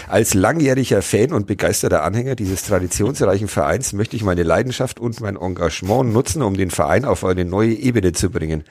Als 0.08 0.34
langjähriger 0.34 1.02
Fan 1.02 1.32
und 1.32 1.46
begeisterter 1.46 2.02
Anhänger 2.02 2.36
dieses 2.36 2.64
traditionsreichen 2.64 3.48
Vereins 3.48 3.92
möchte 3.92 4.16
ich 4.16 4.24
meine 4.24 4.42
Leidenschaft 4.42 5.00
und 5.00 5.20
mein 5.20 5.36
Engagement 5.36 6.12
nutzen, 6.12 6.42
um 6.42 6.56
den 6.56 6.70
Verein 6.70 7.04
auf 7.04 7.24
eine 7.24 7.44
neue 7.44 7.74
Ebene 7.74 8.12
zu 8.12 8.30
bringen. 8.30 8.64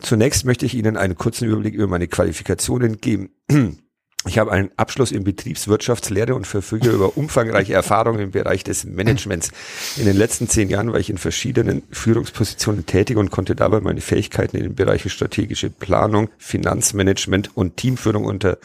Zunächst 0.00 0.44
möchte 0.44 0.66
ich 0.66 0.74
Ihnen 0.74 0.96
einen 0.96 1.16
kurzen 1.16 1.46
Überblick 1.46 1.74
über 1.74 1.86
meine 1.86 2.08
Qualifikationen 2.08 3.00
geben. 3.00 3.30
Ich 4.24 4.38
habe 4.38 4.50
einen 4.50 4.70
Abschluss 4.76 5.12
in 5.12 5.22
Betriebswirtschaftslehre 5.22 6.34
und 6.34 6.46
verfüge 6.46 6.90
über 6.90 7.16
umfangreiche 7.16 7.74
Erfahrungen 7.74 8.18
im 8.20 8.30
Bereich 8.32 8.64
des 8.64 8.84
Managements. 8.84 9.52
In 9.96 10.06
den 10.06 10.16
letzten 10.16 10.48
zehn 10.48 10.68
Jahren 10.68 10.92
war 10.92 10.98
ich 10.98 11.10
in 11.10 11.18
verschiedenen 11.18 11.84
Führungspositionen 11.92 12.86
tätig 12.86 13.18
und 13.18 13.30
konnte 13.30 13.54
dabei 13.54 13.80
meine 13.80 14.00
Fähigkeiten 14.00 14.56
in 14.56 14.64
den 14.64 14.74
Bereichen 14.74 15.10
strategische 15.10 15.70
Planung, 15.70 16.28
Finanzmanagement 16.38 17.56
und 17.56 17.76
Teamführung 17.76 18.24
unter 18.24 18.58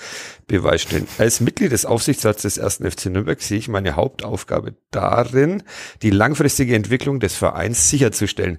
Beweis 0.48 0.82
stellen. 0.82 1.08
Als 1.20 1.42
Mitglied 1.42 1.72
des 1.72 1.86
Aufsichtsrats 1.86 2.42
des 2.42 2.58
ersten 2.58 2.90
FC 2.90 3.06
Nürnberg 3.06 3.40
sehe 3.42 3.60
ich 3.60 3.68
meine 3.68 3.96
Hauptaufgabe 3.96 4.74
darin, 4.90 5.62
die 6.02 6.10
langfristige 6.10 6.76
Entwicklung 6.76 7.20
des 7.20 7.36
Vereins 7.36 7.90
sicherzustellen. 7.90 8.58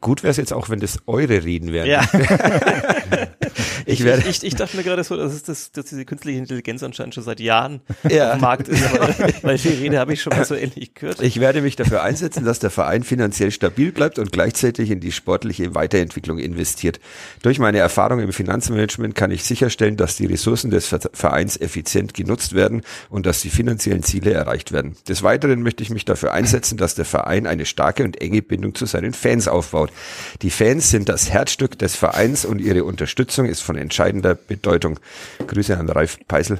Gut 0.00 0.22
wäre 0.22 0.30
es 0.30 0.36
jetzt 0.36 0.52
auch, 0.52 0.68
wenn 0.70 0.80
das 0.80 0.98
eure 1.06 1.44
Reden 1.44 1.72
wären. 1.72 1.88
Ja. 1.88 2.02
ich, 3.86 4.04
werde 4.04 4.22
ich, 4.22 4.38
ich, 4.38 4.44
ich, 4.44 4.54
dachte 4.54 4.76
mir 4.76 4.82
gerade 4.82 5.04
so, 5.04 5.16
dass, 5.16 5.42
das, 5.42 5.72
dass 5.72 5.86
diese 5.86 6.04
künstliche 6.04 6.38
Intelligenz 6.38 6.82
anscheinend 6.82 7.14
schon 7.14 7.24
seit 7.24 7.40
Jahren 7.40 7.80
ja. 8.08 8.28
auf 8.28 8.38
dem 8.38 8.40
Markt 8.40 8.68
ist, 8.68 8.84
aber, 8.86 9.08
weil 9.42 9.58
die 9.58 9.68
Rede 9.68 9.98
habe 9.98 10.12
ich 10.12 10.22
schon 10.22 10.36
mal 10.36 10.44
so 10.44 10.54
ähnlich 10.54 10.94
gehört. 10.94 11.20
Ich 11.20 11.40
werde 11.40 11.62
mich 11.62 11.76
dafür 11.76 12.02
einsetzen, 12.02 12.44
dass 12.44 12.58
der 12.58 12.70
Verein 12.70 13.02
finanziell 13.02 13.50
stabil 13.50 13.92
bleibt 13.92 14.18
und 14.18 14.32
gleichzeitig 14.32 14.90
in 14.90 15.00
die 15.00 15.12
sportliche 15.12 15.74
Weiterentwicklung 15.74 16.38
investiert. 16.38 17.00
Durch 17.42 17.58
meine 17.58 17.78
Erfahrung 17.78 18.20
im 18.20 18.32
Finanzmanagement 18.32 19.14
kann 19.14 19.30
ich 19.30 19.44
sicherstellen, 19.44 19.96
dass 19.96 20.16
die 20.16 20.26
Ressourcen 20.26 20.70
des 20.70 20.94
Vereins 21.12 21.56
effizient 21.56 22.14
genutzt 22.14 22.54
werden 22.54 22.82
und 23.10 23.26
dass 23.26 23.42
die 23.42 23.50
finanziellen 23.50 24.02
Ziele 24.02 24.32
erreicht 24.32 24.72
werden. 24.72 24.96
Des 25.08 25.22
Weiteren 25.22 25.62
möchte 25.62 25.82
ich 25.82 25.90
mich 25.90 26.04
dafür 26.04 26.32
einsetzen, 26.32 26.76
dass 26.76 26.94
der 26.94 27.04
Verein 27.04 27.46
eine 27.46 27.66
starke 27.66 28.04
und 28.04 28.20
enge 28.20 28.42
Bindung 28.42 28.74
zu 28.74 28.86
seinen 28.86 29.12
Fans 29.12 29.48
aufbaut 29.48 29.65
aufbaut. 29.66 29.90
Die 30.42 30.50
Fans 30.50 30.90
sind 30.90 31.08
das 31.08 31.30
Herzstück 31.30 31.78
des 31.78 31.96
Vereins 31.96 32.44
und 32.44 32.60
ihre 32.60 32.84
Unterstützung 32.84 33.46
ist 33.46 33.62
von 33.62 33.76
entscheidender 33.76 34.34
Bedeutung. 34.34 34.98
Grüße 35.46 35.76
an 35.76 35.88
Ralf 35.88 36.18
Peisel. 36.28 36.58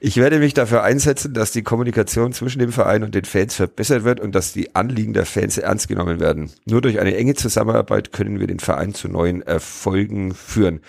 Ich 0.00 0.16
werde 0.16 0.38
mich 0.38 0.54
dafür 0.54 0.82
einsetzen, 0.82 1.34
dass 1.34 1.50
die 1.50 1.62
Kommunikation 1.62 2.32
zwischen 2.32 2.58
dem 2.58 2.72
Verein 2.72 3.02
und 3.02 3.14
den 3.14 3.24
Fans 3.24 3.54
verbessert 3.54 4.04
wird 4.04 4.20
und 4.20 4.34
dass 4.34 4.52
die 4.52 4.74
Anliegen 4.74 5.14
der 5.14 5.26
Fans 5.26 5.58
ernst 5.58 5.88
genommen 5.88 6.20
werden. 6.20 6.50
Nur 6.66 6.80
durch 6.80 7.00
eine 7.00 7.16
enge 7.16 7.34
Zusammenarbeit 7.34 8.12
können 8.12 8.38
wir 8.38 8.46
den 8.46 8.60
Verein 8.60 8.94
zu 8.94 9.08
neuen 9.08 9.42
Erfolgen 9.42 10.34
führen. 10.34 10.80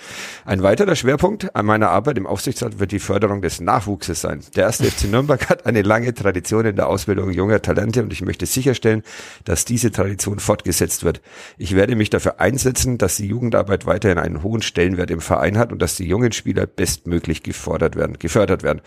Ein 0.43 0.61
weiterer 0.63 0.95
Schwerpunkt 0.95 1.55
an 1.55 1.65
meiner 1.65 1.89
Arbeit 1.89 2.17
im 2.17 2.27
Aufsichtsrat 2.27 2.79
wird 2.79 2.91
die 2.91 2.99
Förderung 2.99 3.41
des 3.41 3.61
Nachwuchses 3.61 4.21
sein. 4.21 4.41
Der 4.55 4.65
erste 4.65 4.85
FC 4.85 5.05
Nürnberg 5.05 5.49
hat 5.49 5.65
eine 5.65 5.81
lange 5.81 6.13
Tradition 6.13 6.65
in 6.65 6.75
der 6.75 6.87
Ausbildung 6.87 7.31
junger 7.31 7.61
Talente 7.61 8.03
und 8.03 8.11
ich 8.11 8.21
möchte 8.21 8.45
sicherstellen, 8.45 9.01
dass 9.45 9.65
diese 9.65 9.91
Tradition 9.91 10.39
fortgesetzt 10.39 11.03
wird. 11.03 11.21
Ich 11.57 11.75
werde 11.75 11.95
mich 11.95 12.09
dafür 12.09 12.39
einsetzen, 12.39 12.97
dass 12.97 13.17
die 13.17 13.27
Jugendarbeit 13.27 13.85
weiterhin 13.85 14.17
einen 14.17 14.43
hohen 14.43 14.61
Stellenwert 14.61 15.11
im 15.11 15.21
Verein 15.21 15.57
hat 15.57 15.71
und 15.71 15.81
dass 15.81 15.95
die 15.95 16.07
jungen 16.07 16.31
Spieler 16.31 16.65
bestmöglich 16.65 17.43
gefordert 17.43 17.95
werden, 17.95 18.19
gefördert 18.19 18.63
werden. 18.63 18.81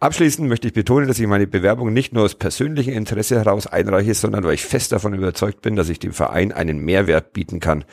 Abschließend 0.00 0.48
möchte 0.48 0.66
ich 0.68 0.72
betonen, 0.72 1.08
dass 1.08 1.18
ich 1.18 1.26
meine 1.26 1.46
Bewerbung 1.46 1.92
nicht 1.92 2.12
nur 2.12 2.24
aus 2.24 2.34
persönlichem 2.34 2.94
Interesse 2.94 3.36
heraus 3.36 3.66
einreiche, 3.66 4.14
sondern 4.14 4.44
weil 4.44 4.54
ich 4.54 4.64
fest 4.64 4.92
davon 4.92 5.14
überzeugt 5.14 5.62
bin, 5.62 5.76
dass 5.76 5.88
ich 5.88 5.98
dem 5.98 6.12
Verein 6.12 6.52
einen 6.52 6.78
Mehrwert 6.78 7.32
bieten 7.32 7.60
kann. 7.60 7.84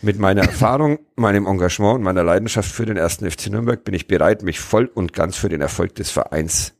Mit 0.00 0.18
meiner 0.18 0.42
Erfahrung, 0.42 1.00
meinem 1.16 1.46
Engagement 1.46 1.96
und 1.96 2.02
meiner 2.02 2.24
Leidenschaft 2.24 2.70
für 2.70 2.86
den 2.86 2.96
ersten 2.96 3.30
FC 3.30 3.48
Nürnberg 3.48 3.84
bin 3.84 3.94
ich 3.94 4.06
bereit, 4.06 4.42
mich 4.42 4.58
voll 4.58 4.86
und 4.86 5.12
ganz 5.12 5.36
für 5.36 5.48
den 5.48 5.60
Erfolg 5.60 5.94
des 5.96 6.10
Vereins 6.10 6.74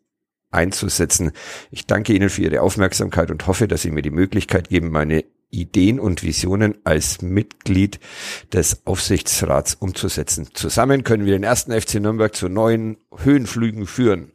einzusetzen. 0.51 1.32
Ich 1.70 1.86
danke 1.86 2.12
Ihnen 2.12 2.31
für 2.31 2.43
Ihre 2.43 2.62
Aufmerksamkeit 2.62 3.31
und 3.31 3.47
hoffe, 3.47 3.69
dass 3.69 3.82
Sie 3.82 3.90
mir 3.90 4.02
die 4.02 4.11
Möglichkeit 4.11 4.69
geben, 4.69 4.90
meine 4.90 5.24
Ideen 5.51 6.01
und 6.01 6.22
Visionen 6.22 6.77
als 6.85 7.22
Mitglied 7.22 8.01
des 8.52 8.86
Aufsichtsrats 8.86 9.74
umzusetzen. 9.74 10.48
Zusammen 10.55 11.05
können 11.05 11.24
wir 11.27 11.32
den 11.32 11.43
ersten 11.43 11.78
FC 11.78 11.94
Nürnberg 11.97 12.35
zu 12.35 12.48
neuen 12.48 12.97
Höhenflügen 13.16 13.86
führen. 13.86 14.32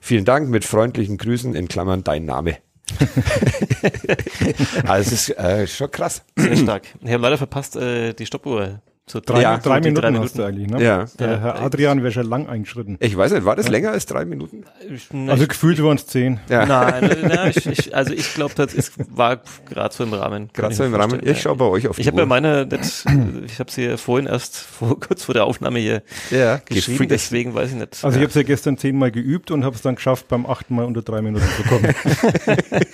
Vielen 0.00 0.24
Dank 0.24 0.48
mit 0.48 0.64
freundlichen 0.64 1.18
Grüßen 1.18 1.54
in 1.54 1.68
Klammern 1.68 2.04
dein 2.04 2.24
Name. 2.24 2.58
also 4.86 5.12
es 5.14 5.28
ist 5.28 5.38
äh, 5.38 5.66
schon 5.66 5.90
krass. 5.90 6.22
Sehr 6.36 6.56
stark. 6.56 6.82
Ich 7.02 7.12
habe 7.12 7.22
leider 7.22 7.38
verpasst, 7.38 7.76
äh, 7.76 8.14
die 8.14 8.26
Stoppuhr 8.26 8.80
so 9.10 9.20
drei, 9.24 9.42
ja, 9.42 9.58
drei, 9.58 9.80
Minuten, 9.80 10.00
drei 10.00 10.10
Minuten 10.10 10.24
hast 10.24 10.38
du 10.38 10.42
eigentlich, 10.44 10.68
ne? 10.68 10.82
Ja. 10.82 11.06
Der 11.18 11.30
ja. 11.30 11.38
Herr 11.38 11.62
Adrian 11.62 12.02
wäre 12.02 12.12
schon 12.12 12.28
lang 12.28 12.48
eingeschritten. 12.48 12.96
Ich 13.00 13.16
weiß 13.16 13.32
nicht, 13.32 13.44
war 13.44 13.56
das 13.56 13.68
länger 13.68 13.92
als 13.92 14.06
drei 14.06 14.24
Minuten? 14.24 14.64
Also 15.28 15.46
gefühlt 15.46 15.82
waren 15.82 15.96
es 15.96 16.06
zehn. 16.06 16.40
Ja. 16.48 16.66
Nein, 16.66 17.16
na, 17.22 17.48
ich, 17.48 17.66
ich, 17.66 17.94
also 17.94 18.12
ich 18.12 18.34
glaube, 18.34 18.54
das 18.54 18.74
ist, 18.74 18.92
war 19.16 19.40
gerade 19.68 19.94
so 19.94 20.04
im 20.04 20.12
Rahmen. 20.12 20.50
Gerade 20.52 20.74
so 20.74 20.84
im 20.84 20.94
Rahmen. 20.94 21.20
Ich 21.24 21.42
schaue 21.42 21.56
bei 21.56 21.64
euch 21.64 21.88
auf 21.88 21.96
die 21.96 22.02
Ich 22.02 22.08
habe 22.08 22.18
ja 22.18 22.26
meine, 22.26 22.66
das, 22.66 23.04
ich 23.46 23.58
habe 23.58 23.70
sie 23.70 23.96
vorhin 23.96 24.26
erst 24.26 24.56
vor, 24.56 24.98
kurz 25.08 25.24
vor 25.24 25.34
der 25.34 25.44
Aufnahme 25.44 25.78
hier 25.78 26.02
ja, 26.30 26.60
geschrieben, 26.64 27.08
deswegen 27.08 27.54
weiß 27.54 27.70
ich 27.70 27.76
nicht. 27.76 28.04
Also 28.04 28.16
ich 28.16 28.22
habe 28.22 28.28
es 28.28 28.34
ja 28.34 28.42
gestern 28.42 28.78
zehnmal 28.78 29.10
geübt 29.10 29.50
und 29.50 29.64
habe 29.64 29.76
es 29.76 29.82
dann 29.82 29.96
geschafft, 29.96 30.28
beim 30.28 30.46
achten 30.46 30.74
Mal 30.74 30.84
unter 30.84 31.02
drei 31.02 31.22
Minuten 31.22 31.46
zu 31.56 31.62
kommen. 31.64 31.94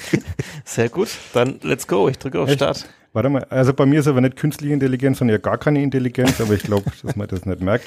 Sehr 0.65 0.89
gut, 0.89 1.09
dann 1.33 1.59
let's 1.63 1.87
go. 1.87 2.09
Ich 2.09 2.19
drücke 2.19 2.41
auf 2.41 2.49
Echt? 2.49 2.59
Start. 2.59 2.87
Warte 3.15 3.29
mal, 3.31 3.45
also 3.45 3.73
bei 3.73 3.87
mir 3.87 4.01
ist 4.01 4.09
aber 4.09 4.21
nicht 4.21 4.37
künstliche 4.37 4.75
Intelligenz, 4.75 5.19
sondern 5.19 5.37
ja 5.37 5.39
gar 5.39 5.57
keine 5.57 5.81
Intelligenz, 5.81 6.41
aber 6.41 6.55
ich 6.55 6.65
glaube, 6.65 6.91
dass 7.03 7.15
man 7.15 7.29
das 7.29 7.47
nicht 7.47 7.63
merkt. 7.63 7.87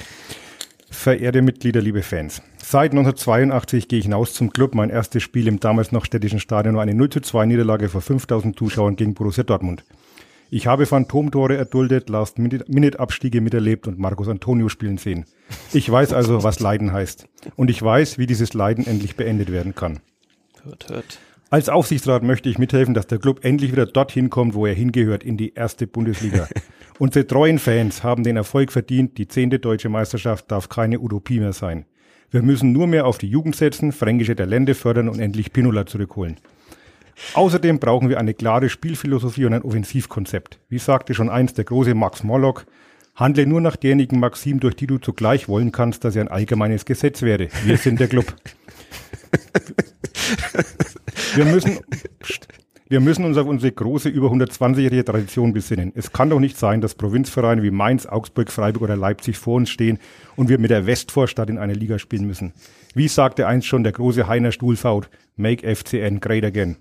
Verehrte 0.90 1.42
Mitglieder, 1.42 1.82
liebe 1.82 2.02
Fans. 2.02 2.40
Seit 2.56 2.92
1982 2.92 3.88
gehe 3.88 3.98
ich 3.98 4.06
hinaus 4.06 4.32
zum 4.32 4.50
Club. 4.50 4.74
Mein 4.74 4.88
erstes 4.88 5.22
Spiel 5.22 5.46
im 5.46 5.60
damals 5.60 5.92
noch 5.92 6.06
städtischen 6.06 6.40
Stadion 6.40 6.76
war 6.76 6.82
eine 6.82 6.94
0 6.94 7.10
zu 7.10 7.20
2 7.20 7.44
Niederlage 7.44 7.90
vor 7.90 8.00
5000 8.00 8.58
Zuschauern 8.58 8.96
gegen 8.96 9.12
Borussia 9.12 9.44
Dortmund. 9.44 9.84
Ich 10.50 10.66
habe 10.66 10.86
Phantomtore 10.86 11.58
erduldet, 11.58 12.08
Last-Minute-Abstiege 12.08 13.42
miterlebt 13.42 13.86
und 13.86 13.98
Marcos 13.98 14.28
Antonio 14.28 14.70
spielen 14.70 14.96
sehen. 14.96 15.26
Ich 15.74 15.90
weiß 15.90 16.14
also, 16.14 16.42
was 16.42 16.58
Leiden 16.58 16.90
heißt. 16.90 17.28
Und 17.54 17.68
ich 17.68 17.82
weiß, 17.82 18.16
wie 18.16 18.26
dieses 18.26 18.54
Leiden 18.54 18.86
endlich 18.86 19.14
beendet 19.14 19.52
werden 19.52 19.74
kann. 19.74 20.00
Hört, 20.64 20.88
hört. 20.88 21.18
Als 21.50 21.70
Aufsichtsrat 21.70 22.22
möchte 22.22 22.50
ich 22.50 22.58
mithelfen, 22.58 22.92
dass 22.92 23.06
der 23.06 23.18
Club 23.18 23.42
endlich 23.42 23.72
wieder 23.72 23.86
dorthin 23.86 24.28
kommt, 24.28 24.54
wo 24.54 24.66
er 24.66 24.74
hingehört, 24.74 25.24
in 25.24 25.38
die 25.38 25.54
erste 25.54 25.86
Bundesliga. 25.86 26.46
Unsere 26.98 27.26
treuen 27.26 27.58
Fans 27.58 28.02
haben 28.02 28.22
den 28.22 28.36
Erfolg 28.36 28.70
verdient. 28.70 29.16
Die 29.16 29.28
zehnte 29.28 29.58
deutsche 29.58 29.88
Meisterschaft 29.88 30.50
darf 30.50 30.68
keine 30.68 31.00
Utopie 31.00 31.40
mehr 31.40 31.54
sein. 31.54 31.86
Wir 32.30 32.42
müssen 32.42 32.72
nur 32.72 32.86
mehr 32.86 33.06
auf 33.06 33.16
die 33.16 33.30
Jugend 33.30 33.56
setzen, 33.56 33.92
fränkische 33.92 34.36
Talente 34.36 34.74
fördern 34.74 35.08
und 35.08 35.20
endlich 35.20 35.54
Pinola 35.54 35.86
zurückholen. 35.86 36.36
Außerdem 37.32 37.78
brauchen 37.78 38.10
wir 38.10 38.18
eine 38.18 38.34
klare 38.34 38.68
Spielphilosophie 38.68 39.46
und 39.46 39.54
ein 39.54 39.62
Offensivkonzept. 39.62 40.60
Wie 40.68 40.78
sagte 40.78 41.14
schon 41.14 41.30
einst 41.30 41.56
der 41.56 41.64
große 41.64 41.94
Max 41.94 42.24
Morlock, 42.24 42.66
handle 43.14 43.46
nur 43.46 43.62
nach 43.62 43.76
derjenigen 43.76 44.20
Maxim, 44.20 44.60
durch 44.60 44.76
die 44.76 44.86
du 44.86 44.98
zugleich 44.98 45.48
wollen 45.48 45.72
kannst, 45.72 46.04
dass 46.04 46.14
er 46.14 46.22
ein 46.22 46.28
allgemeines 46.28 46.84
Gesetz 46.84 47.22
wäre. 47.22 47.48
Wir 47.64 47.78
sind 47.78 48.00
der 48.00 48.08
Club. 48.08 48.34
Wir 51.38 51.44
müssen, 51.44 51.78
wir 52.88 52.98
müssen 52.98 53.24
uns 53.24 53.36
auf 53.36 53.46
unsere 53.46 53.70
große, 53.70 54.08
über 54.08 54.26
120-jährige 54.32 55.04
Tradition 55.04 55.52
besinnen. 55.52 55.92
Es 55.94 56.10
kann 56.10 56.30
doch 56.30 56.40
nicht 56.40 56.58
sein, 56.58 56.80
dass 56.80 56.96
Provinzvereine 56.96 57.62
wie 57.62 57.70
Mainz, 57.70 58.06
Augsburg, 58.06 58.50
Freiburg 58.50 58.82
oder 58.82 58.96
Leipzig 58.96 59.38
vor 59.38 59.54
uns 59.54 59.70
stehen 59.70 60.00
und 60.34 60.48
wir 60.48 60.58
mit 60.58 60.72
der 60.72 60.86
Westvorstadt 60.86 61.48
in 61.48 61.58
einer 61.58 61.74
Liga 61.74 62.00
spielen 62.00 62.26
müssen. 62.26 62.54
Wie 62.92 63.06
sagte 63.06 63.46
einst 63.46 63.68
schon 63.68 63.84
der 63.84 63.92
große 63.92 64.26
Heiner 64.26 64.50
Stuhlfaut, 64.50 65.10
make 65.36 65.64
FCN 65.64 66.18
great 66.18 66.42
again. 66.42 66.76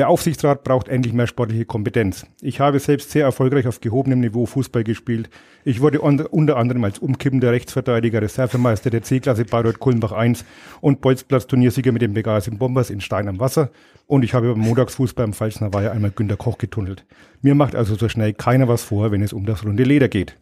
Der 0.00 0.08
Aufsichtsrat 0.08 0.64
braucht 0.64 0.88
endlich 0.88 1.12
mehr 1.12 1.26
sportliche 1.26 1.66
Kompetenz. 1.66 2.24
Ich 2.40 2.58
habe 2.58 2.78
selbst 2.78 3.10
sehr 3.10 3.24
erfolgreich 3.24 3.66
auf 3.66 3.82
gehobenem 3.82 4.20
Niveau 4.20 4.46
Fußball 4.46 4.82
gespielt. 4.82 5.28
Ich 5.62 5.82
wurde 5.82 6.00
unter 6.00 6.56
anderem 6.56 6.84
als 6.84 7.00
umkippender 7.00 7.52
Rechtsverteidiger 7.52 8.22
Reservemeister 8.22 8.88
der 8.88 9.02
C-Klasse 9.02 9.44
Bayreuth 9.44 9.78
Kulmbach 9.78 10.12
1 10.12 10.46
und 10.80 11.02
Bolzplatz-Turniersieger 11.02 11.92
mit 11.92 12.00
den 12.00 12.14
Begeisterten 12.14 12.58
Bombers 12.58 12.88
in 12.88 13.02
Stein 13.02 13.28
am 13.28 13.40
Wasser. 13.40 13.68
Und 14.06 14.22
ich 14.22 14.32
habe 14.32 14.54
beim 14.54 14.62
Montagsfußball 14.62 15.26
im 15.26 15.34
Pfalzner 15.34 15.74
Weiher 15.74 15.92
einmal 15.92 16.12
Günter 16.12 16.38
Koch 16.38 16.56
getunnelt. 16.56 17.04
Mir 17.42 17.54
macht 17.54 17.74
also 17.74 17.94
so 17.94 18.08
schnell 18.08 18.32
keiner 18.32 18.68
was 18.68 18.82
vor, 18.82 19.12
wenn 19.12 19.20
es 19.20 19.34
um 19.34 19.44
das 19.44 19.66
runde 19.66 19.82
Leder 19.82 20.08
geht. 20.08 20.34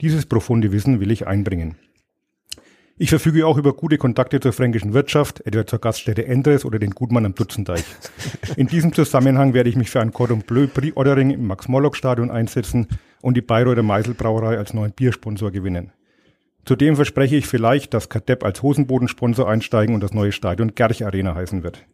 Dieses 0.00 0.26
profunde 0.26 0.70
Wissen 0.70 1.00
will 1.00 1.10
ich 1.10 1.26
einbringen. 1.26 1.74
Ich 3.02 3.10
verfüge 3.10 3.48
auch 3.48 3.58
über 3.58 3.72
gute 3.72 3.98
Kontakte 3.98 4.38
zur 4.38 4.52
fränkischen 4.52 4.92
Wirtschaft, 4.94 5.44
etwa 5.44 5.66
zur 5.66 5.80
Gaststätte 5.80 6.24
Endres 6.24 6.64
oder 6.64 6.78
den 6.78 6.92
Gutmann 6.92 7.26
am 7.26 7.34
Dutzendeich. 7.34 7.82
In 8.56 8.68
diesem 8.68 8.92
Zusammenhang 8.92 9.54
werde 9.54 9.68
ich 9.68 9.74
mich 9.74 9.90
für 9.90 10.00
ein 10.00 10.12
Cordon 10.12 10.42
Bleu 10.42 10.68
Prix 10.68 10.96
Ordering 10.96 11.30
im 11.30 11.48
Max-Morlock-Stadion 11.48 12.30
einsetzen 12.30 12.86
und 13.20 13.36
die 13.36 13.40
Bayreuther 13.40 13.82
Meiselbrauerei 13.82 14.56
als 14.56 14.72
neuen 14.72 14.92
Biersponsor 14.92 15.50
gewinnen. 15.50 15.90
Zudem 16.64 16.94
verspreche 16.94 17.34
ich 17.34 17.48
vielleicht, 17.48 17.92
dass 17.92 18.08
Kadepp 18.08 18.44
als 18.44 18.62
Hosenbodensponsor 18.62 19.50
einsteigen 19.50 19.96
und 19.96 20.00
das 20.00 20.14
neue 20.14 20.30
Stadion 20.30 20.76
Gerch 20.76 21.04
Arena 21.04 21.34
heißen 21.34 21.64
wird. 21.64 21.84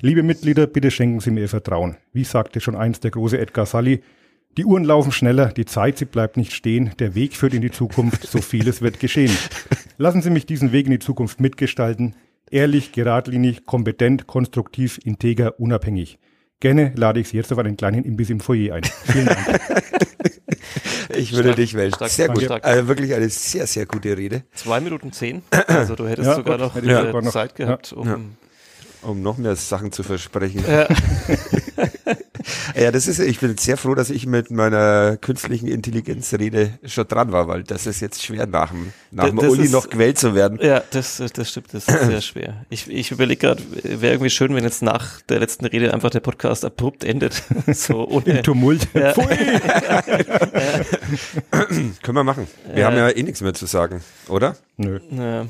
Liebe 0.00 0.22
Mitglieder, 0.22 0.68
bitte 0.68 0.92
schenken 0.92 1.18
Sie 1.18 1.32
mir 1.32 1.40
Ihr 1.40 1.48
Vertrauen. 1.48 1.96
Wie 2.12 2.22
sagte 2.22 2.60
schon 2.60 2.76
einst 2.76 3.02
der 3.02 3.10
große 3.10 3.36
Edgar 3.36 3.66
Sully, 3.66 4.00
die 4.56 4.64
Uhren 4.64 4.84
laufen 4.84 5.12
schneller, 5.12 5.48
die 5.52 5.64
Zeit, 5.66 5.98
sie 5.98 6.04
bleibt 6.06 6.36
nicht 6.36 6.52
stehen, 6.52 6.92
der 6.98 7.14
Weg 7.14 7.36
führt 7.36 7.52
in 7.54 7.60
die 7.62 7.70
Zukunft, 7.70 8.26
so 8.26 8.40
vieles 8.40 8.80
wird 8.82 9.00
geschehen. 9.00 9.36
Lassen 9.98 10.22
Sie 10.22 10.30
mich 10.30 10.46
diesen 10.46 10.72
Weg 10.72 10.86
in 10.86 10.92
die 10.92 10.98
Zukunft 10.98 11.40
mitgestalten. 11.40 12.14
Ehrlich, 12.50 12.92
geradlinig, 12.92 13.66
kompetent, 13.66 14.26
konstruktiv, 14.26 14.98
integer, 15.04 15.58
unabhängig. 15.58 16.18
Gerne 16.60 16.92
lade 16.96 17.20
ich 17.20 17.28
Sie 17.28 17.36
jetzt 17.36 17.52
auf 17.52 17.58
einen 17.58 17.76
kleinen 17.76 18.04
Imbiss 18.04 18.30
im 18.30 18.40
Foyer 18.40 18.76
ein. 18.76 18.82
Vielen 18.84 19.26
Dank. 19.26 19.38
Ich 21.18 21.32
würde 21.32 21.44
Stark, 21.50 21.56
dich 21.56 21.74
wählen. 21.74 21.92
stark, 21.94 22.10
sehr 22.10 22.28
gut. 22.28 22.42
stark. 22.42 22.64
Also 22.64 22.88
wirklich 22.88 23.14
eine 23.14 23.28
sehr, 23.30 23.66
sehr 23.66 23.86
gute 23.86 24.14
Rede. 24.18 24.42
Zwei 24.52 24.80
Minuten 24.80 25.12
zehn. 25.12 25.40
Also 25.66 25.94
du 25.94 26.06
hättest 26.06 26.26
Ja, 26.28 26.34
sogar 26.34 26.58
gut, 26.58 26.66
noch, 26.66 26.74
hätte 26.74 27.06
sogar 27.06 27.22
noch. 27.22 27.32
Zeit 27.32 27.54
gehabt, 27.54 27.92
um 27.94 28.06
Ja. 28.06 28.18
Um 29.02 29.22
noch 29.22 29.38
mehr 29.38 29.56
Sachen 29.56 29.92
zu 29.92 30.02
versprechen. 30.02 30.62
Ja. 30.68 30.88
Ja, 32.74 32.90
das 32.92 33.06
ist, 33.08 33.18
ich 33.18 33.40
bin 33.40 33.56
sehr 33.56 33.76
froh, 33.76 33.94
dass 33.94 34.10
ich 34.10 34.26
mit 34.26 34.50
meiner 34.50 35.16
künstlichen 35.16 35.66
Intelligenzrede 35.68 36.78
schon 36.84 37.08
dran 37.08 37.32
war, 37.32 37.48
weil 37.48 37.62
das 37.64 37.86
ist 37.86 38.00
jetzt 38.00 38.22
schwer 38.24 38.46
nach 38.46 38.70
dem, 38.70 38.92
nach 39.10 39.26
dem 39.26 39.36
Das 39.36 39.48
Uli 39.50 39.64
ist- 39.64 39.72
noch 39.72 39.88
gewählt 39.90 40.18
zu 40.18 40.34
werden. 40.34 40.58
Ja, 40.62 40.82
das, 40.90 41.22
das 41.32 41.48
stimmt, 41.50 41.72
das 41.72 41.88
ist 41.88 42.04
sehr 42.06 42.20
schwer. 42.20 42.64
Ich, 42.70 42.88
ich 42.90 43.10
überlege 43.10 43.40
gerade, 43.48 43.62
wäre 43.82 44.12
irgendwie 44.14 44.30
schön, 44.30 44.54
wenn 44.54 44.64
jetzt 44.64 44.82
nach 44.82 45.20
der 45.22 45.40
letzten 45.40 45.66
Rede 45.66 45.92
einfach 45.94 46.10
der 46.10 46.20
Podcast 46.20 46.64
abrupt 46.64 47.04
endet. 47.04 47.42
So 47.72 48.06
ohne. 48.08 48.24
Im 48.38 48.42
Tumult. 48.42 48.86
Ja. 48.94 49.12
Können 52.02 52.16
wir 52.16 52.24
machen. 52.24 52.46
Wir 52.72 52.80
Ja. 52.80 52.86
haben 52.86 52.96
ja 52.96 53.08
eh 53.10 53.22
nichts 53.22 53.40
mehr 53.40 53.54
zu 53.54 53.66
sagen, 53.66 54.00
oder? 54.28 54.56
Nö. 54.76 54.98
Ja, 55.10 55.46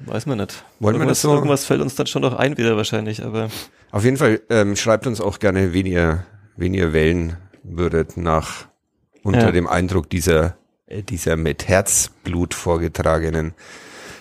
weiß 0.00 0.26
man 0.26 0.38
nicht. 0.38 0.64
Wollen 0.80 0.94
wir 0.94 1.00
irgendwas, 1.00 1.18
das 1.18 1.22
so- 1.22 1.34
Irgendwas 1.34 1.64
fällt 1.64 1.80
uns 1.80 1.94
dann 1.94 2.06
schon 2.06 2.22
noch 2.22 2.34
ein 2.34 2.56
wieder 2.56 2.76
wahrscheinlich, 2.76 3.22
aber 3.24 3.48
Auf 3.90 4.04
jeden 4.04 4.16
Fall 4.16 4.40
ähm, 4.50 4.76
schreibt 4.76 5.06
uns 5.06 5.20
auch 5.20 5.38
gerne, 5.38 5.72
wen 5.72 5.86
ihr, 5.86 6.24
wen 6.56 6.74
ihr 6.74 6.92
wählen 6.92 7.36
würdet 7.62 8.16
nach 8.16 8.66
unter 9.22 9.40
Ja. 9.46 9.50
dem 9.52 9.66
Eindruck 9.66 10.10
dieser, 10.10 10.56
äh, 10.86 11.02
dieser 11.02 11.36
mit 11.36 11.66
Herzblut 11.68 12.52
vorgetragenen, 12.54 13.54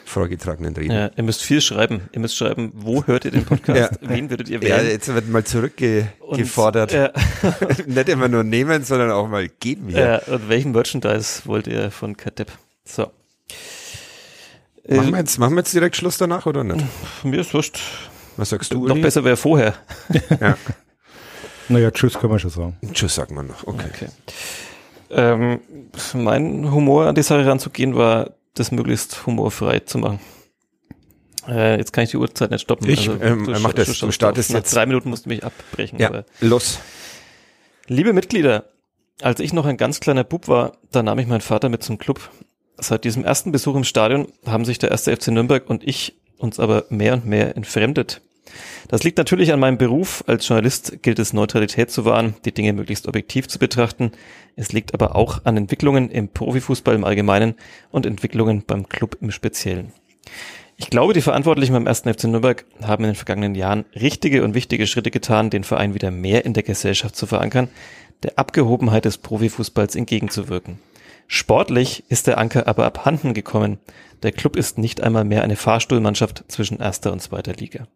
vorgetragenen 0.06 0.76
Rede. 0.76 0.94
ja, 0.94 1.10
ihr 1.16 1.24
müsst 1.24 1.42
viel 1.42 1.60
schreiben. 1.60 2.02
Ihr 2.14 2.20
müsst 2.20 2.38
schreiben, 2.38 2.72
wo 2.76 3.04
hört 3.06 3.26
ihr 3.26 3.32
den 3.32 3.46
Podcast? 3.46 4.00
Wen 4.02 4.30
würdet 4.30 4.48
ihr 4.50 4.62
Ja, 4.62 4.78
wählen? 4.78 4.90
jetzt 4.92 5.14
wird 5.14 5.28
mal 5.30 5.44
zurückgefordert. 5.44 6.92
Ja, 6.94 7.12
Nicht 7.88 8.10
immer 8.10 8.28
nur 8.28 8.44
nehmen, 8.44 8.84
sondern 8.84 9.12
auch 9.12 9.28
mal 9.28 9.48
geben 9.50 9.90
hier. 9.90 10.22
ja, 10.28 10.34
und 10.34 10.50
welchen 10.50 10.72
Merchandise 10.72 11.42
wollt 11.46 11.68
ihr 11.68 11.90
von 11.92 12.16
Kadepp? 12.16 12.52
So. 12.86 13.08
Äh, 14.86 14.96
Machen 14.96 15.12
wir, 15.12 15.20
jetzt, 15.20 15.38
machen 15.40 15.54
wir 15.56 15.60
jetzt 15.60 15.74
direkt 15.74 15.96
Schluss 15.96 16.18
danach 16.18 16.46
oder 16.46 16.64
nicht? 16.64 16.84
mir 17.24 17.40
ist 17.40 17.54
wurscht. 17.54 17.80
Was 18.38 18.50
sagst 18.50 18.74
du, 18.74 18.86
Noch 18.86 18.94
Uli? 18.96 19.02
besser 19.02 19.24
wäre 19.24 19.38
vorher. 19.38 19.76
Ja. 20.42 20.58
Naja, 21.70 21.92
tschüss 21.92 22.20
kann 22.20 22.30
man 22.30 22.40
schon 22.40 22.50
sagen. 22.50 22.78
Tschüss, 22.92 23.16
sagt 23.16 23.32
man 23.32 23.48
noch. 23.48 23.66
Okay. 23.66 23.86
Okay. 23.94 24.08
Ähm, 25.10 25.62
mein 26.14 26.70
Humor 26.72 27.08
an 27.08 27.16
die 27.16 27.22
Sache 27.24 27.46
ranzugehen 27.46 27.96
war, 27.96 28.32
das 28.56 28.72
möglichst 28.72 29.26
humorfrei 29.26 29.80
zu 29.80 29.98
machen. 29.98 30.20
Äh, 31.48 31.78
jetzt 31.78 31.94
kann 31.94 32.04
ich 32.04 32.12
die 32.12 32.18
Uhrzeit 32.18 32.52
nicht 32.52 32.62
stoppen. 32.62 32.90
Ich, 32.90 33.08
ähm, 33.08 33.48
er 33.48 33.60
macht 33.60 33.78
das. 33.78 33.88
Du 33.88 33.94
stoppst 33.94 34.16
startest. 34.16 34.50
Nach 34.52 34.58
jetzt. 34.60 34.76
drei 34.76 34.86
Minuten 34.86 35.10
musst 35.10 35.26
du 35.26 35.30
mich 35.30 35.44
abbrechen. 35.46 36.00
Ja, 36.00 36.10
Aber. 36.10 36.26
los. 36.42 36.80
Liebe 37.88 38.12
Mitglieder, 38.12 38.66
als 39.22 39.40
ich 39.40 39.54
noch 39.54 39.66
ein 39.66 39.78
ganz 39.78 40.00
kleiner 40.02 40.24
Bub 40.26 40.48
war, 40.50 40.74
da 40.92 41.02
nahm 41.04 41.20
ich 41.20 41.28
meinen 41.28 41.42
Vater 41.42 41.70
mit 41.70 41.82
zum 41.84 41.98
Club. 41.98 42.30
Seit 42.78 43.04
diesem 43.04 43.24
ersten 43.24 43.52
Besuch 43.52 43.76
im 43.76 43.84
Stadion 43.84 44.28
haben 44.46 44.66
sich 44.66 44.80
der 44.80 44.92
erste 44.92 45.16
FC 45.16 45.28
Nürnberg 45.28 45.70
und 45.70 45.88
ich 45.88 46.16
uns 46.38 46.60
aber 46.60 46.86
mehr 46.90 47.14
und 47.14 47.26
mehr 47.26 47.56
entfremdet. 47.56 48.22
Das 48.88 49.04
liegt 49.04 49.18
natürlich 49.18 49.54
an 49.54 49.60
meinem 49.60 49.78
Beruf. 49.78 50.24
Als 50.28 50.48
Journalist 50.48 51.02
gilt 51.02 51.20
es, 51.20 51.34
Neutralität 51.34 51.90
zu 51.92 52.06
wahren, 52.06 52.36
die 52.46 52.52
Dinge 52.52 52.74
möglichst 52.74 53.08
objektiv 53.08 53.48
zu 53.48 53.58
betrachten. 53.58 54.12
Es 54.56 54.74
liegt 54.74 54.94
aber 54.94 55.16
auch 55.16 55.46
an 55.46 55.58
Entwicklungen 55.58 56.10
im 56.10 56.28
Profifußball 56.28 56.96
im 56.96 57.06
Allgemeinen 57.06 57.56
und 57.92 58.06
Entwicklungen 58.06 58.64
beim 58.66 58.90
Club 58.90 59.18
im 59.22 59.32
Speziellen. 59.32 59.94
Ich 60.76 60.90
glaube, 60.90 61.14
die 61.14 61.22
Verantwortlichen 61.22 61.74
beim 61.74 61.88
1. 61.88 62.02
FC 62.02 62.26
Nürnberg 62.26 62.66
haben 62.82 63.04
in 63.04 63.12
den 63.12 63.16
vergangenen 63.16 63.56
Jahren 63.56 63.86
richtige 63.96 64.44
und 64.44 64.56
wichtige 64.56 64.88
Schritte 64.88 65.12
getan, 65.12 65.50
den 65.50 65.64
Verein 65.64 65.94
wieder 65.94 66.12
mehr 66.12 66.46
in 66.46 66.54
der 66.54 66.64
Gesellschaft 66.64 67.16
zu 67.16 67.26
verankern, 67.26 67.70
der 68.24 68.38
Abgehobenheit 68.38 69.06
des 69.06 69.18
Profifußballs 69.18 69.96
entgegenzuwirken. 69.96 70.80
Sportlich 71.28 72.04
ist 72.10 72.28
der 72.28 72.38
Anker 72.38 72.68
aber 72.68 72.86
abhanden 72.86 73.34
gekommen. 73.34 73.80
Der 74.24 74.32
Club 74.32 74.56
ist 74.56 74.78
nicht 74.78 75.02
einmal 75.02 75.24
mehr 75.24 75.44
eine 75.44 75.56
Fahrstuhlmannschaft 75.56 76.46
zwischen 76.48 76.80
erster 76.80 77.12
und 77.12 77.22
zweiter 77.22 77.54
Liga. 77.54 77.88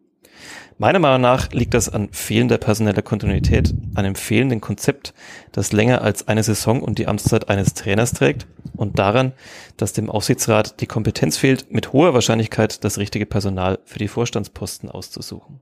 Meiner 0.80 1.00
Meinung 1.00 1.22
nach 1.22 1.50
liegt 1.52 1.74
das 1.74 1.88
an 1.88 2.08
fehlender 2.12 2.58
personeller 2.58 3.02
Kontinuität, 3.02 3.74
einem 3.96 4.14
fehlenden 4.14 4.60
Konzept, 4.60 5.12
das 5.50 5.72
länger 5.72 6.02
als 6.02 6.28
eine 6.28 6.44
Saison 6.44 6.82
und 6.82 6.98
die 6.98 7.08
Amtszeit 7.08 7.48
eines 7.48 7.74
Trainers 7.74 8.12
trägt 8.12 8.46
und 8.76 8.98
daran, 8.98 9.32
dass 9.76 9.92
dem 9.92 10.08
Aufsichtsrat 10.08 10.80
die 10.80 10.86
Kompetenz 10.86 11.36
fehlt, 11.36 11.72
mit 11.72 11.92
hoher 11.92 12.14
Wahrscheinlichkeit 12.14 12.84
das 12.84 12.98
richtige 12.98 13.26
Personal 13.26 13.80
für 13.84 13.98
die 13.98 14.06
Vorstandsposten 14.06 14.88
auszusuchen. 14.88 15.60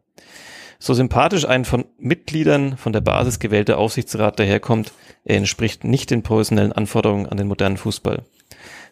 So 0.79 0.95
sympathisch 0.95 1.47
ein 1.47 1.65
von 1.65 1.85
Mitgliedern 1.99 2.77
von 2.77 2.93
der 2.93 3.01
Basis 3.01 3.39
gewählter 3.39 3.79
Aufsichtsrat 3.79 4.39
daherkommt, 4.39 4.93
er 5.25 5.37
entspricht 5.37 5.85
nicht 5.85 6.11
den 6.11 6.23
professionellen 6.23 6.73
Anforderungen 6.73 7.27
an 7.27 7.37
den 7.37 7.49
modernen 7.49 7.77
Fußball. 7.77 8.23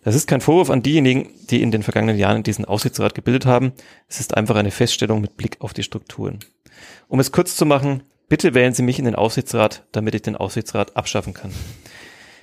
Das 0.02 0.14
ist 0.14 0.26
kein 0.26 0.40
Vorwurf 0.42 0.70
an 0.70 0.82
diejenigen, 0.82 1.30
die 1.50 1.62
in 1.62 1.70
den 1.70 1.82
vergangenen 1.82 2.18
Jahren 2.18 2.42
diesen 2.42 2.66
Aufsichtsrat 2.66 3.14
gebildet 3.14 3.46
haben. 3.46 3.72
Es 4.08 4.20
ist 4.20 4.36
einfach 4.36 4.56
eine 4.56 4.70
Feststellung 4.70 5.20
mit 5.20 5.36
Blick 5.36 5.56
auf 5.60 5.72
die 5.72 5.82
Strukturen. 5.82 6.40
Um 7.08 7.20
es 7.20 7.32
kurz 7.32 7.56
zu 7.56 7.64
machen, 7.64 8.02
bitte 8.28 8.54
wählen 8.54 8.74
Sie 8.74 8.82
mich 8.82 8.98
in 8.98 9.06
den 9.06 9.14
Aufsichtsrat, 9.14 9.84
damit 9.92 10.14
ich 10.14 10.22
den 10.22 10.36
Aufsichtsrat 10.36 10.96
abschaffen 10.96 11.32
kann. 11.32 11.52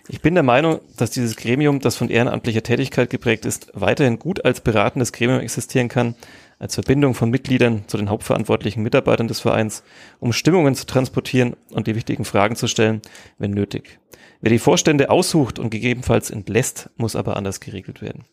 Ich 0.07 0.21
bin 0.21 0.33
der 0.33 0.43
Meinung, 0.43 0.79
dass 0.97 1.11
dieses 1.11 1.35
Gremium, 1.35 1.79
das 1.79 1.95
von 1.95 2.09
ehrenamtlicher 2.09 2.63
Tätigkeit 2.63 3.09
geprägt 3.09 3.45
ist, 3.45 3.71
weiterhin 3.73 4.17
gut 4.17 4.43
als 4.43 4.61
beratendes 4.61 5.13
Gremium 5.13 5.39
existieren 5.39 5.87
kann, 5.87 6.15
als 6.61 6.75
Verbindung 6.75 7.15
von 7.15 7.31
Mitgliedern 7.31 7.85
zu 7.87 7.97
den 7.97 8.11
hauptverantwortlichen 8.11 8.83
Mitarbeitern 8.83 9.27
des 9.27 9.39
Vereins, 9.39 9.81
um 10.19 10.31
Stimmungen 10.31 10.75
zu 10.75 10.85
transportieren 10.85 11.55
und 11.71 11.87
die 11.87 11.95
wichtigen 11.95 12.23
Fragen 12.23 12.55
zu 12.55 12.67
stellen, 12.67 13.01
wenn 13.39 13.49
nötig. 13.49 13.97
Wer 14.41 14.51
die 14.51 14.59
Vorstände 14.59 15.09
aussucht 15.09 15.57
und 15.57 15.71
gegebenenfalls 15.71 16.29
entlässt, 16.29 16.91
muss 16.97 17.15
aber 17.15 17.35
anders 17.35 17.61
geregelt 17.61 18.03
werden. 18.03 18.25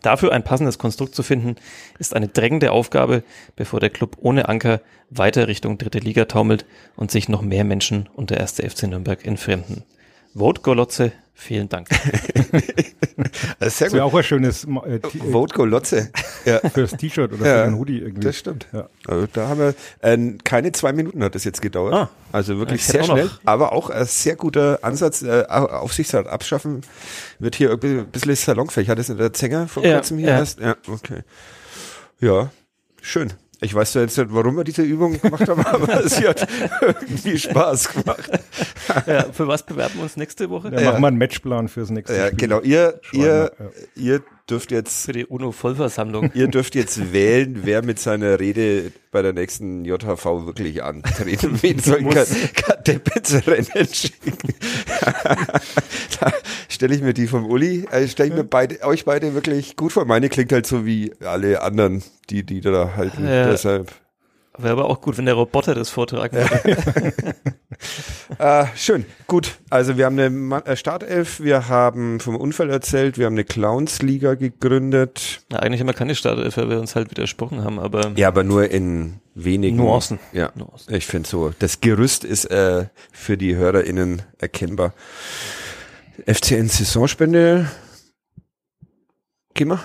Dafür 0.00 0.32
ein 0.32 0.42
passendes 0.42 0.78
Konstrukt 0.78 1.14
zu 1.14 1.22
finden, 1.22 1.56
ist 1.98 2.16
eine 2.16 2.28
drängende 2.28 2.72
Aufgabe, 2.72 3.24
bevor 3.56 3.78
der 3.78 3.90
Club 3.90 4.16
ohne 4.20 4.48
Anker 4.48 4.80
weiter 5.10 5.46
Richtung 5.46 5.76
dritte 5.76 5.98
Liga 5.98 6.24
taumelt 6.24 6.64
und 6.96 7.10
sich 7.10 7.28
noch 7.28 7.42
mehr 7.42 7.64
Menschen 7.64 8.08
unter 8.14 8.40
1. 8.40 8.54
FC 8.54 8.84
Nürnberg 8.84 9.26
entfremden. 9.26 9.84
Vote 10.34 10.62
Golotze, 10.62 11.12
vielen 11.40 11.68
Dank. 11.68 11.88
Das 13.58 13.68
ist 13.74 13.78
sehr 13.78 13.88
Das 13.88 13.94
wäre 13.94 14.04
gut. 14.04 14.12
auch 14.14 14.16
ein 14.16 14.24
schönes 14.24 14.64
äh, 14.64 14.98
T- 14.98 15.18
äh, 15.18 15.30
Vote 15.32 15.54
Golotze. 15.54 16.10
Ja, 16.46 16.58
fürs 16.70 16.92
T-Shirt 16.92 17.30
oder 17.34 17.46
Ja, 17.46 17.64
für 17.64 17.70
den 17.70 17.78
Hoodie 17.78 17.98
irgendwie. 17.98 18.20
das 18.26 18.36
stimmt. 18.38 18.66
Ja. 18.72 18.88
Also 19.06 19.26
da 19.30 19.48
haben 19.48 19.60
wir, 19.60 19.74
äh, 20.00 20.38
keine 20.42 20.72
zwei 20.72 20.92
Minuten 20.94 21.22
hat 21.22 21.34
das 21.34 21.44
jetzt 21.44 21.60
gedauert. 21.60 21.92
Ah. 21.92 22.08
also 22.32 22.56
wirklich 22.58 22.80
Ich 22.80 22.86
sehr 22.86 23.04
schnell, 23.04 23.24
noch- 23.26 23.40
aber 23.44 23.72
auch 23.72 23.90
ein 23.90 24.06
sehr 24.06 24.36
guter 24.36 24.78
Ansatz. 24.82 25.20
Äh, 25.22 25.44
Aufsichtsrat 25.48 26.28
abschaffen 26.28 26.80
wird 27.38 27.56
hier 27.56 27.70
ein 27.72 28.06
bisschen 28.06 28.36
salonfähig. 28.36 28.88
Hat 28.88 28.98
das 28.98 29.08
nicht 29.10 29.20
der 29.20 29.32
Zänger 29.34 29.68
vor 29.68 29.84
Ja, 29.84 29.96
kurzem 29.96 30.16
hier 30.18 30.28
ja. 30.30 30.38
erst? 30.38 30.58
Ja, 30.60 30.76
okay. 30.88 31.20
Ja, 32.20 32.50
schön. 33.02 33.32
Ich 33.62 33.74
weiß 33.74 33.92
zwar 33.92 34.02
jetzt 34.02 34.16
nicht, 34.16 34.32
warum 34.32 34.56
wir 34.56 34.64
diese 34.64 34.82
Übung 34.82 35.20
gemacht 35.20 35.48
haben, 35.48 35.60
aber 35.66 36.08
sie 36.08 36.26
hat 36.26 36.46
irgendwie 36.80 37.38
Spaß 37.38 37.90
gemacht. 37.90 38.30
ja, 39.06 39.26
für 39.32 39.46
was 39.46 39.64
bewerben 39.64 39.94
wir 39.96 40.04
uns 40.04 40.16
nächste 40.16 40.48
Woche? 40.48 40.70
Dann 40.70 40.82
machen 40.84 41.00
wir 41.02 41.08
einen 41.08 41.18
Matchplan 41.18 41.68
fürs 41.68 41.90
nächste 41.90 42.16
Ja, 42.16 42.26
Spiel. 42.28 42.38
genau. 42.38 42.60
Ihr, 42.60 43.00
ihr, 43.12 43.52
Schweine, 43.52 43.52
ihr 43.96 44.22
dürft 44.50 44.72
jetzt 44.72 45.06
Für 45.06 45.12
die 45.12 45.26
UNO-Vollversammlung. 45.26 46.32
Ihr 46.34 46.48
dürft 46.48 46.74
jetzt 46.74 47.12
wählen, 47.12 47.60
wer 47.64 47.82
mit 47.82 47.98
seiner 47.98 48.40
Rede 48.40 48.92
bei 49.10 49.22
der 49.22 49.32
nächsten 49.32 49.84
JHV 49.84 50.46
wirklich 50.46 50.82
antreten. 50.82 51.58
Wen 51.62 51.78
soll 51.78 52.02
Kadepp 52.54 53.16
ins 53.16 53.46
Rennen 53.46 53.88
schicken? 53.92 54.38
da 56.20 56.32
stelle 56.68 56.94
ich 56.94 57.02
mir 57.02 57.14
die 57.14 57.26
vom 57.26 57.46
Uli, 57.46 57.86
äh, 57.90 58.06
stelle 58.08 58.30
ich 58.30 58.34
mir 58.34 58.44
beide, 58.44 58.82
euch 58.82 59.04
beide 59.04 59.34
wirklich 59.34 59.76
gut 59.76 59.92
vor. 59.92 60.04
Meine 60.04 60.28
klingt 60.28 60.52
halt 60.52 60.66
so 60.66 60.84
wie 60.84 61.12
alle 61.20 61.62
anderen, 61.62 62.02
die, 62.28 62.44
die 62.44 62.60
da 62.60 62.94
halten. 62.96 63.24
Ja. 63.24 63.48
Deshalb. 63.48 63.92
Wäre 64.62 64.72
aber 64.72 64.84
auch 64.86 65.00
gut, 65.00 65.18
wenn 65.18 65.26
der 65.26 65.34
Roboter 65.34 65.74
das 65.74 65.90
vortragen 65.90 66.36
würde. 66.36 67.14
Äh, 68.38 68.66
schön, 68.76 69.06
gut. 69.26 69.58
Also 69.70 69.96
wir 69.96 70.06
haben 70.06 70.18
eine 70.18 70.64
äh, 70.64 70.76
Startelf, 70.76 71.40
wir 71.40 71.68
haben 71.68 72.20
vom 72.20 72.36
Unfall 72.36 72.70
erzählt, 72.70 73.18
wir 73.18 73.26
haben 73.26 73.34
eine 73.34 73.44
Clownsliga 73.44 74.34
gegründet. 74.34 75.40
Na, 75.48 75.58
eigentlich 75.58 75.80
haben 75.80 75.88
wir 75.88 75.94
keine 75.94 76.14
Startelf, 76.14 76.56
weil 76.56 76.68
wir 76.68 76.78
uns 76.78 76.94
halt 76.94 77.10
widersprochen 77.10 77.64
haben, 77.64 77.78
aber 77.78 78.12
Ja, 78.16 78.28
aber 78.28 78.44
nur 78.44 78.70
in 78.70 79.20
wenigen 79.34 79.76
Nuancen. 79.78 80.20
Ja. 80.32 80.52
Nuancen. 80.54 80.94
Ich 80.94 81.06
finde 81.06 81.28
so, 81.28 81.52
das 81.58 81.80
Gerüst 81.80 82.24
ist 82.24 82.46
äh, 82.46 82.86
für 83.12 83.36
die 83.36 83.56
HörerInnen 83.56 84.22
erkennbar. 84.38 84.92
FCN 86.26 86.68
Saisonspende. 86.68 87.70
Geh 89.54 89.64
mal. 89.64 89.80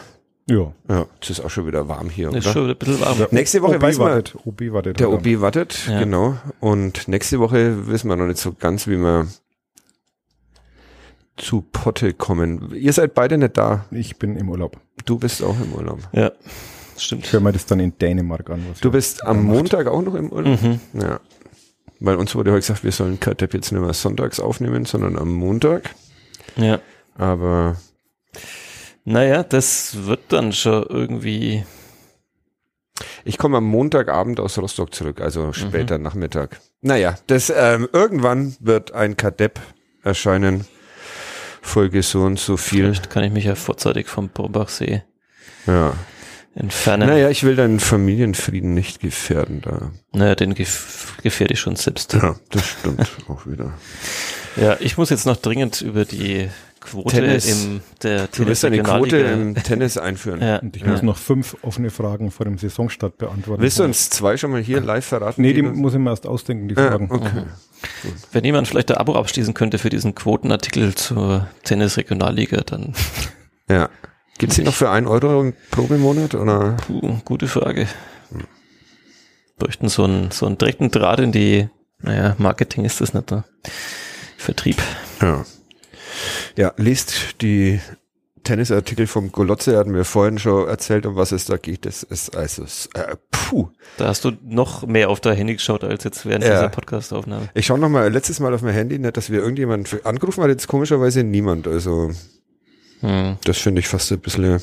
Ja. 0.48 0.74
Ja, 0.88 1.08
es 1.22 1.32
ist 1.32 1.40
auch 1.40 1.50
schon 1.50 1.66
wieder 1.66 1.88
warm 1.88 2.10
hier, 2.10 2.28
ist 2.30 2.46
oder? 2.46 2.54
schon 2.54 2.70
ein 2.70 2.78
bisschen 2.78 3.00
warm. 3.02 3.18
Der 3.18 3.28
Nächste 3.32 3.62
Woche 3.64 3.76
OB 3.78 3.82
weiß 3.82 3.98
man- 3.98 4.08
wartet. 4.12 4.36
OB 4.46 4.72
wartet. 4.74 5.00
Der? 5.00 5.10
OB 5.12 5.42
wartet, 5.42 5.88
Ja. 5.88 6.00
genau. 6.00 6.38
Und 6.60 7.08
nächste 7.08 7.40
Woche 7.40 7.88
wissen 7.88 8.10
wir 8.10 8.16
noch 8.16 8.28
nicht 8.28 8.38
so 8.40 8.54
ganz, 8.54 8.86
wie 8.88 8.98
wir 8.98 9.28
zu 11.38 11.62
Potte 11.62 12.14
kommen. 12.14 12.72
Ihr 12.76 12.94
seid 12.94 13.14
beide 13.14 13.38
nicht 13.38 13.58
da. 13.58 13.86
Ich 13.92 14.18
bin 14.18 14.38
im 14.38 14.50
Urlaub. 14.50 14.78
Du 15.06 15.18
bist 15.18 15.44
auch 15.44 15.60
im 15.60 15.74
Urlaub. 15.74 16.00
Ja, 16.14 16.32
stimmt. 16.98 17.26
Ich 17.26 17.34
höre 17.34 17.42
mir 17.42 17.52
das 17.52 17.66
dann 17.66 17.80
in 17.80 17.98
Dänemark 17.98 18.50
an. 18.50 18.64
Was 18.70 18.80
Du 18.80 18.92
bist 18.92 19.24
am 19.26 19.38
macht. 19.48 19.56
Montag 19.58 19.88
auch 19.88 20.02
noch 20.02 20.16
im 20.16 20.32
Urlaub? 20.32 20.62
Mhm. 20.62 20.80
Ja. 20.94 21.20
weil 22.02 22.18
uns 22.18 22.36
wurde 22.36 22.52
heute 22.52 22.60
gesagt, 22.60 22.84
wir 22.84 22.92
sollen 22.92 23.20
Kadepp 23.20 23.54
jetzt 23.54 23.72
nicht 23.72 23.82
mehr 23.82 23.94
sonntags 23.94 24.40
aufnehmen, 24.40 24.86
sondern 24.86 25.18
am 25.18 25.32
Montag. 25.34 25.90
Ja. 26.58 26.80
Aber 27.18 27.78
Naja, 29.06 29.44
das 29.44 30.06
wird 30.06 30.22
dann 30.30 30.52
schon 30.52 30.84
irgendwie. 30.90 31.64
ich 33.24 33.38
komme 33.38 33.58
am 33.58 33.66
Montagabend 33.66 34.40
aus 34.40 34.58
Rostock 34.58 34.94
zurück, 34.94 35.22
also 35.22 35.54
später 35.54 35.98
Nachmittag. 35.98 36.60
Naja, 36.82 37.16
das 37.28 37.52
ähm, 37.56 37.88
irgendwann 37.94 38.56
wird 38.60 38.92
ein 38.94 39.16
Kadepp 39.18 39.60
erscheinen. 40.04 40.66
Folge 41.62 42.04
so 42.04 42.22
und 42.24 42.40
so 42.40 42.58
viel. 42.58 42.84
Vielleicht 42.86 43.10
kann 43.10 43.24
ich 43.24 43.32
mich 43.32 43.46
ja 43.46 43.56
vorzeitig 43.56 44.08
vom 44.08 44.30
Borbachsee 44.30 45.02
Ja. 45.66 45.94
entfernen. 46.54 47.08
Naja, 47.10 47.30
ich 47.32 47.44
will 47.44 47.56
deinen 47.56 47.80
Familienfrieden 47.80 48.76
nicht 48.76 49.00
gefährden 49.00 49.62
da. 49.62 49.92
Naja, 50.12 50.36
den 50.36 50.54
gef 50.54 51.18
gefährde 51.24 51.54
ich 51.56 51.60
schon 51.60 51.76
selbst. 51.76 52.14
Ja, 52.14 52.36
das 52.52 52.66
stimmt 52.68 53.12
auch 53.28 53.46
wieder. 53.46 53.74
Ja, 54.58 54.78
ich 54.80 54.98
muss 54.98 55.10
jetzt 55.10 55.26
noch 55.26 55.36
dringend 55.36 55.82
über 55.82 56.06
die 56.06 56.48
Quote 56.86 57.10
Tennis. 57.16 57.46
im 57.66 57.82
der 58.04 58.28
Du 58.28 58.46
willst 58.46 58.64
eine 58.66 58.82
Quote 58.82 59.18
im 59.18 59.56
Tennis 59.56 59.98
einführen. 59.98 60.42
Ja, 60.42 60.58
Und 60.60 60.76
ich 60.76 60.84
ja. 60.84 60.90
muss 60.90 61.02
noch 61.02 61.18
fünf 61.18 61.58
offene 61.62 61.90
Fragen 61.90 62.32
vor 62.32 62.46
dem 62.46 62.58
Saisonstart 62.58 63.18
beantworten. 63.18 63.62
Willst 63.62 63.80
du 63.80 63.84
uns 63.84 64.10
zwei 64.10 64.38
schon 64.38 64.52
mal 64.52 64.62
hier 64.62 64.82
live 64.82 65.06
verraten? 65.06 65.42
Nee, 65.42 65.54
die 65.54 65.62
muss 65.62 65.94
ich 65.94 66.00
mir 66.00 66.10
erst 66.12 66.28
ausdenken, 66.28 66.68
die 66.68 66.78
Ah, 66.78 66.90
Fragen. 66.92 67.10
okay. 67.12 67.44
Wenn 68.32 68.44
jemand 68.46 68.68
vielleicht 68.68 68.92
ein 68.92 68.98
Abo 68.98 69.16
abschließen 69.16 69.54
könnte 69.54 69.78
für 69.78 69.90
diesen 69.90 70.16
Quotenartikel 70.16 70.96
zur 70.96 71.48
Tennis-Regionalliga, 71.64 72.62
dann 72.62 72.94
Ja. 73.70 73.90
Gibt's 74.38 74.56
die 74.58 74.64
noch 74.64 74.74
für 74.74 74.90
ein 74.90 75.08
Euro 75.08 75.54
pro 75.72 75.84
Monat 75.98 76.36
oder? 76.36 76.78
puh, 76.88 77.18
gute 77.24 77.48
Frage. 77.48 77.88
Bräuchten 79.58 79.88
so 79.88 80.04
einen, 80.04 80.32
so 80.32 80.46
einen 80.46 80.58
direkten 80.58 80.92
Draht 80.92 81.20
in 81.22 81.32
die, 81.32 81.70
naja, 82.00 82.36
Marketing 82.38 82.84
ist 82.84 83.00
das 83.00 83.14
nicht, 83.14 83.32
ne? 83.32 83.46
Vertrieb. 84.38 84.82
Ja. 85.22 85.46
Ja, 86.58 86.74
liest 86.78 87.42
die 87.42 87.80
Tennisartikel 88.44 89.08
vom 89.08 89.32
Golotze, 89.32 89.74
er 89.74 89.80
hat 89.80 89.88
mir 89.88 90.04
vorhin 90.06 90.38
schon 90.38 90.68
erzählt, 90.68 91.06
um 91.08 91.16
was 91.16 91.32
es 91.32 91.46
da 91.46 91.58
geht. 91.58 91.86
Das 91.86 92.04
ist 92.04 92.36
also, 92.38 92.64
äh, 92.94 93.16
puh. 93.32 93.70
Da 93.98 94.08
hast 94.08 94.24
du 94.24 94.34
noch 94.44 94.86
mehr 94.86 95.10
auf 95.10 95.20
dein 95.20 95.36
Handy 95.36 95.56
geschaut 95.56 95.84
als 95.84 96.04
jetzt 96.04 96.26
während 96.28 96.44
Ja. 96.44 96.52
dieser 96.52 96.70
Podcast-Aufnahme. 96.70 97.50
Ich 97.56 97.66
schaue 97.66 97.80
noch 97.80 97.90
mal 97.90 98.12
letztes 98.14 98.40
Mal 98.40 98.54
auf 98.54 98.62
mein 98.62 98.74
Handy, 98.76 99.00
nicht, 99.00 99.18
dass 99.18 99.32
wir 99.32 99.40
irgendjemanden 99.40 99.88
für- 99.88 100.06
angerufen 100.06 100.44
hat, 100.44 100.50
jetzt 100.52 100.68
komischerweise 100.68 101.24
niemand. 101.24 101.68
Also, 101.68 102.12
Hm. 103.02 103.38
das 103.44 103.58
finde 103.58 103.80
ich 103.80 103.88
fast 103.88 104.12
ein 104.12 104.20
bisschen. 104.20 104.62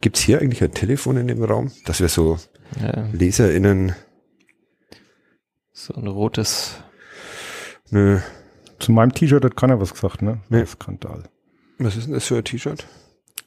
Gibt's 0.00 0.20
hier 0.20 0.40
eigentlich 0.40 0.62
ein 0.62 0.72
Telefon 0.72 1.16
in 1.18 1.28
dem 1.28 1.42
Raum? 1.44 1.70
Dass 1.84 2.00
wir 2.00 2.08
so 2.08 2.38
Ja, 2.80 3.06
LeserInnen, 3.12 3.94
so 5.72 5.94
ein 5.94 6.06
rotes. 6.06 6.74
nö, 7.90 8.20
Zu 8.78 8.92
meinem 8.92 9.12
T-Shirt 9.12 9.44
hat 9.44 9.56
keiner 9.56 9.80
was 9.80 9.92
gesagt, 9.92 10.22
ne? 10.22 10.38
Nee. 10.48 10.64
Skandal. 10.66 11.24
was 11.78 11.96
ist 11.96 12.06
denn 12.06 12.14
das 12.14 12.24
für 12.26 12.36
ein 12.36 12.44
T-Shirt? 12.44 12.86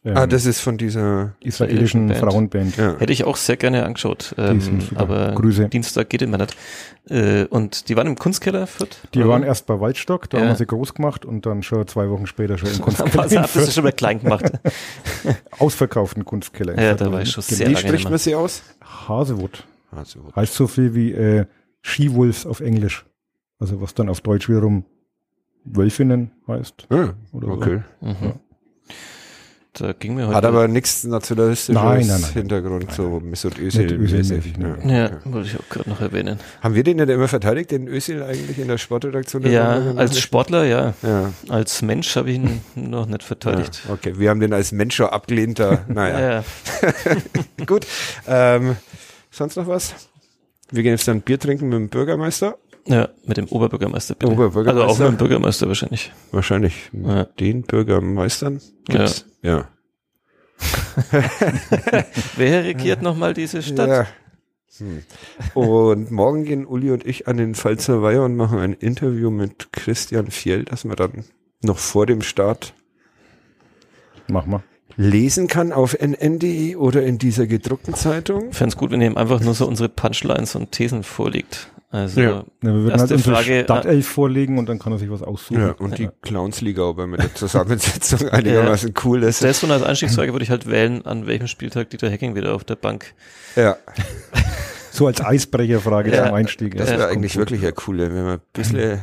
Ähm, 0.03 0.17
ah, 0.17 0.25
das 0.25 0.47
ist 0.47 0.61
von 0.61 0.79
dieser, 0.79 1.35
israelischen 1.41 2.07
Band. 2.07 2.19
Frauenband. 2.19 2.75
ja. 2.77 2.97
Hätte 2.97 3.13
ich 3.13 3.23
auch 3.23 3.35
sehr 3.35 3.55
gerne 3.55 3.85
angeschaut, 3.85 4.33
ähm, 4.35 4.59
aber 4.95 5.33
Grüße. 5.35 5.69
Dienstag 5.69 6.09
geht 6.09 6.23
immer 6.23 6.39
nicht. 6.39 6.55
Äh, 7.07 7.45
und 7.45 7.87
die 7.87 7.95
waren 7.95 8.07
im 8.07 8.15
Kunstkeller, 8.15 8.65
Fürth? 8.65 8.97
Die 9.13 9.19
oder? 9.19 9.29
waren 9.29 9.43
erst 9.43 9.67
bei 9.67 9.79
Waldstock, 9.79 10.27
da 10.31 10.37
Ja. 10.37 10.43
haben 10.43 10.49
wir 10.49 10.55
sie 10.55 10.65
groß 10.65 10.95
gemacht 10.95 11.23
und 11.23 11.45
dann 11.45 11.61
schon 11.61 11.87
zwei 11.87 12.09
Wochen 12.09 12.25
später 12.25 12.57
schon 12.57 12.69
im 12.71 12.81
Kunstkeller. 12.81 13.29
sie 13.29 13.37
hat 13.37 13.55
das 13.55 13.75
schon 13.75 13.83
mal 13.83 13.91
klein 13.93 14.19
gemacht. 14.21 14.45
Ausverkauften 15.59 16.25
Kunstkeller. 16.25 16.81
Ja, 16.81 16.95
da 16.95 17.11
war 17.11 17.21
ich 17.21 17.29
schon 17.31 17.43
sehr 17.43 17.67
Wie 17.69 17.73
lange 17.73 17.85
spricht 17.87 18.09
man 18.09 18.17
sie 18.17 18.33
aus? 18.33 18.63
Hasewood. 19.07 19.65
Also, 19.91 20.31
Heißt 20.35 20.55
so 20.55 20.65
viel 20.67 20.95
wie 20.95 21.11
äh, 21.11 21.45
Skiwolf 21.83 22.45
auf 22.47 22.59
Englisch. 22.61 23.05
Also 23.59 23.81
was 23.81 23.93
dann 23.93 24.09
auf 24.09 24.21
Deutsch 24.21 24.49
wiederum 24.49 24.85
Wölfinnen 25.63 26.31
heißt. 26.47 26.87
ah, 26.89 27.13
Oder 27.31 27.47
so. 27.47 27.53
okay. 27.53 27.81
Mhm. 28.01 28.33
Da 29.73 29.93
ging 29.93 30.15
mir 30.15 30.27
heute. 30.27 30.35
Hat 30.35 30.43
aber 30.43 30.67
nichts 30.67 31.05
nationalistisches 31.05 31.81
Nein, 31.81 32.05
nein, 32.05 32.19
nein. 32.19 32.33
Hintergrund, 32.33 32.91
so 32.91 33.21
Mesut 33.21 33.57
Özil. 33.57 33.97
Mäßig, 33.99 34.57
ne. 34.57 34.77
ja. 34.85 34.93
ja, 34.93 35.11
wollte 35.23 35.47
ich 35.47 35.57
auch 35.57 35.69
gerade 35.69 35.89
noch 35.89 36.01
erwähnen. 36.01 36.39
Haben 36.61 36.75
wir 36.75 36.83
den 36.83 36.97
nicht 36.97 37.07
immer 37.07 37.29
verteidigt, 37.29 37.71
den 37.71 37.87
Özil 37.87 38.21
eigentlich 38.21 38.59
in 38.59 38.67
der 38.67 38.77
Sportredaktion? 38.77 39.49
Ja, 39.49 39.93
als 39.95 40.19
Sportler, 40.19 40.65
ja. 40.65 40.93
Ja, 41.01 41.31
Als 41.47 41.81
Mensch 41.81 42.13
habe 42.17 42.31
ich 42.31 42.35
ihn 42.35 42.59
noch 42.75 43.05
nicht 43.05 43.23
verteidigt. 43.23 43.81
ja, 43.87 43.93
okay. 43.93 44.13
Wir 44.17 44.29
haben 44.29 44.41
den 44.41 44.51
als 44.51 44.73
Mensch 44.73 44.95
schon 44.95 45.07
abgelehnt. 45.07 45.57
Da. 45.59 45.71
Ja, 45.71 45.85
Naja, 45.87 46.19
ja. 46.31 46.43
gut. 47.65 47.87
Ähm, 48.27 48.75
sonst 49.31 49.55
noch 49.55 49.67
was? 49.67 49.95
Wir 50.69 50.83
gehen 50.83 50.91
jetzt 50.91 51.07
dann 51.07 51.21
Bier 51.21 51.39
trinken 51.39 51.69
mit 51.69 51.77
dem 51.77 51.87
Bürgermeister. 51.87 52.57
Ja 52.85 53.09
mit 53.25 53.37
dem 53.37 53.47
Oberbürgermeister 53.47 54.15
bitte. 54.15 54.31
Oberbürgermeister. 54.31 54.87
Also 54.89 55.03
auch 55.05 55.09
mit 55.09 55.19
dem 55.19 55.23
Bürgermeister 55.23 55.67
wahrscheinlich. 55.67 56.11
Wahrscheinlich 56.31 56.89
Ja. 56.93 57.25
den 57.25 57.63
Bürgermeistern. 57.63 58.61
Gibt's? 58.87 59.25
Ja. 59.41 59.67
Wer 62.35 62.63
regiert 62.63 63.01
nochmal 63.01 63.33
diese 63.33 63.61
Stadt? 63.63 63.89
Ja. 63.89 64.07
Hm. 64.77 65.03
Und 65.53 66.11
morgen 66.11 66.45
gehen 66.45 66.65
Uli 66.65 66.91
und 66.91 67.05
ich 67.05 67.27
an 67.27 67.37
den 67.37 67.55
Pfalzer 67.55 68.01
Weiher 68.01 68.23
und 68.23 68.35
machen 68.35 68.59
ein 68.59 68.73
Interview 68.73 69.29
mit 69.29 69.73
Christian 69.73 70.31
Fjell, 70.31 70.63
das 70.63 70.85
man 70.85 70.95
dann 70.95 71.25
noch 71.61 71.77
vor 71.77 72.05
dem 72.05 72.21
Start 72.21 72.73
Mach 74.27 74.45
mal. 74.45 74.63
lesen 74.95 75.47
kann 75.47 75.73
auf 75.73 75.93
nn.de 75.99 76.75
oder 76.77 77.03
in 77.03 77.17
dieser 77.17 77.47
gedruckten 77.47 77.93
Zeitung. 77.95 78.49
Ich 78.51 78.57
fände 78.57 78.73
es 78.73 78.77
gut, 78.77 78.91
wenn 78.91 79.01
ihr 79.01 79.07
ihm 79.07 79.17
einfach 79.17 79.41
nur 79.41 79.53
so 79.53 79.67
unsere 79.67 79.89
Punchlines 79.89 80.55
und 80.55 80.71
Thesen 80.71 81.03
vorlegt. 81.03 81.69
Also, 81.93 82.21
Ja. 82.21 82.29
Ja, 82.29 82.43
wir 82.61 82.73
würden 82.73 82.99
halt 82.99 83.11
unsere 83.11 83.35
Frage, 83.35 83.63
Stadtelf 83.65 84.07
vorlegen 84.07 84.57
und 84.57 84.69
dann 84.69 84.79
kann 84.79 84.93
er 84.93 84.97
sich 84.99 85.09
was 85.11 85.21
aussuchen. 85.21 85.59
Ja, 85.59 85.71
und 85.73 85.97
die 85.97 86.09
Clownsliga, 86.21 86.83
aber 86.87 87.05
mit 87.05 87.21
der 87.21 87.35
Zusammensetzung 87.35 88.29
einigermaßen 88.29 88.93
cool 89.03 89.23
ist. 89.23 89.43
ist 89.43 89.59
so 89.59 89.67
als 89.67 89.83
Einstiegsfrage 89.83 90.31
würde 90.31 90.43
ich 90.43 90.49
halt 90.51 90.67
wählen, 90.69 91.05
an 91.05 91.27
welchem 91.27 91.47
Spieltag 91.47 91.89
Dieter 91.89 92.09
Hecking 92.09 92.33
wieder 92.33 92.55
auf 92.55 92.63
der 92.63 92.75
Bank. 92.75 93.13
Ja, 93.55 93.75
So 94.93 95.07
als 95.07 95.21
Eisbrecherfrage 95.21 96.11
Ja, 96.13 96.25
zum 96.25 96.33
Einstieg. 96.35 96.77
das 96.77 96.89
Ja, 96.89 96.97
wäre 96.99 97.09
eigentlich 97.09 97.33
gut. 97.33 97.39
wirklich 97.41 97.61
eine 97.63 97.71
coole, 97.73 98.13
wenn 98.13 98.25
wir 98.25 98.33
ein 98.33 98.39
bisschen, 98.53 98.99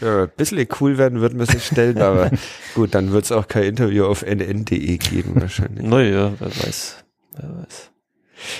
wenn 0.00 0.08
wir 0.08 0.22
ein 0.22 0.30
bisschen 0.36 0.66
cool 0.80 0.96
werden, 0.98 1.20
würden 1.20 1.38
wir 1.38 1.48
es 1.48 1.64
stellen, 1.66 1.98
aber 2.02 2.30
gut, 2.74 2.94
dann 2.94 3.12
wird 3.12 3.24
es 3.24 3.32
auch 3.32 3.46
kein 3.48 3.64
Interview 3.64 4.04
auf 4.06 4.22
nn.de 4.22 4.96
geben 4.98 5.32
wahrscheinlich. 5.40 5.84
Naja, 5.84 6.32
wer 6.38 6.48
weiß. 6.48 6.96
Wer 7.36 7.48
weiß. 7.62 7.90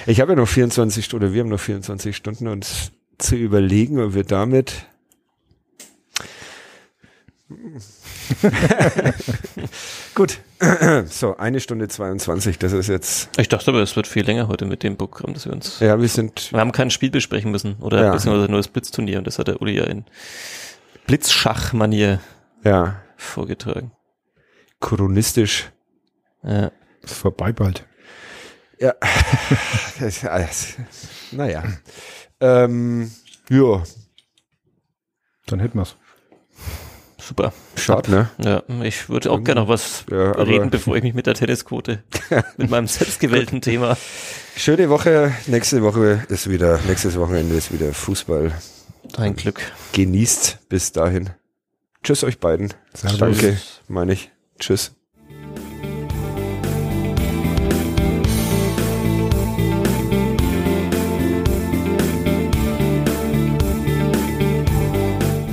Ich 0.06 0.20
habe 0.20 0.32
ja 0.32 0.36
noch 0.36 0.48
24 0.48 1.04
Stunden, 1.04 1.24
oder 1.26 1.34
wir 1.34 1.40
haben 1.42 1.48
noch 1.48 1.58
24 1.60 2.14
Stunden, 2.14 2.46
uns 2.48 2.92
zu 3.20 3.36
überlegen, 3.36 4.00
ob 4.00 4.14
wir 4.14 4.24
damit 4.24 4.86
Gut. 10.14 10.38
So, 11.06 11.36
eine 11.38 11.58
Stunde 11.60 11.88
22, 11.88 12.58
das 12.58 12.72
ist 12.72 12.88
jetzt, 12.88 13.30
Ich 13.38 13.48
dachte 13.48 13.70
aber, 13.70 13.80
es 13.80 13.96
wird 13.96 14.06
viel 14.06 14.24
länger 14.26 14.46
heute 14.48 14.66
mit 14.66 14.82
dem 14.82 14.96
Programm, 14.98 15.32
dass 15.32 15.46
wir 15.46 15.52
uns. 15.54 15.80
ja, 15.80 15.98
wir 15.98 16.06
sind, 16.08 16.52
Wir 16.52 16.60
haben 16.60 16.72
kein 16.72 16.90
Spiel 16.90 17.10
besprechen 17.10 17.50
müssen. 17.50 17.76
Oder 17.80 18.04
Ja. 18.04 18.12
beziehungsweise 18.12 18.48
nur 18.50 18.58
das 18.58 18.68
Blitzturnier 18.68 19.16
und 19.18 19.26
das 19.26 19.38
hat 19.38 19.48
der 19.48 19.62
Uli 19.62 19.76
ja 19.78 19.84
in 19.84 20.04
Blitzschach-Manier 21.06 22.20
ja, 22.62 23.00
vorgetragen. 23.16 23.92
chronistisch. 24.80 25.70
Ja. 26.42 26.70
Ist 27.02 27.14
vorbei 27.14 27.52
bald. 27.52 27.86
Ja, 28.78 28.94
naja. 31.32 31.64
Ähm, 32.40 33.10
ja, 33.48 33.82
Dann 35.46 35.60
hätten 35.60 35.78
wir's. 35.78 35.96
Super. 37.18 37.52
schade, 37.76 38.10
ne? 38.10 38.30
Ja, 38.38 38.62
ich 38.82 39.08
würde 39.08 39.30
auch 39.30 39.44
gerne 39.44 39.60
noch 39.60 39.68
was 39.68 40.04
Ja, 40.10 40.32
reden, 40.32 40.70
bevor 40.70 40.96
ich 40.96 41.02
mich 41.02 41.14
mit 41.14 41.26
der 41.26 41.34
Tennisquote, 41.34 42.02
mit 42.56 42.70
meinem 42.70 42.88
selbstgewählten 42.88 43.60
Thema. 43.60 43.96
Schöne 44.56 44.88
Woche. 44.90 45.32
Nächste 45.46 45.82
Woche 45.82 46.24
ist 46.28 46.48
wieder, 46.50 46.80
nächstes 46.88 47.18
Wochenende 47.18 47.54
ist 47.54 47.72
wieder 47.72 47.92
Fußball. 47.92 48.52
Ein 49.16 49.36
Glück. 49.36 49.60
Genießt 49.92 50.68
bis 50.68 50.92
dahin. 50.92 51.30
Tschüss 52.02 52.24
euch 52.24 52.38
beiden. 52.38 52.72
Servus. 52.94 53.18
Danke, 53.18 53.60
meine 53.86 54.12
ich. 54.14 54.30
Tschüss. 54.58 54.92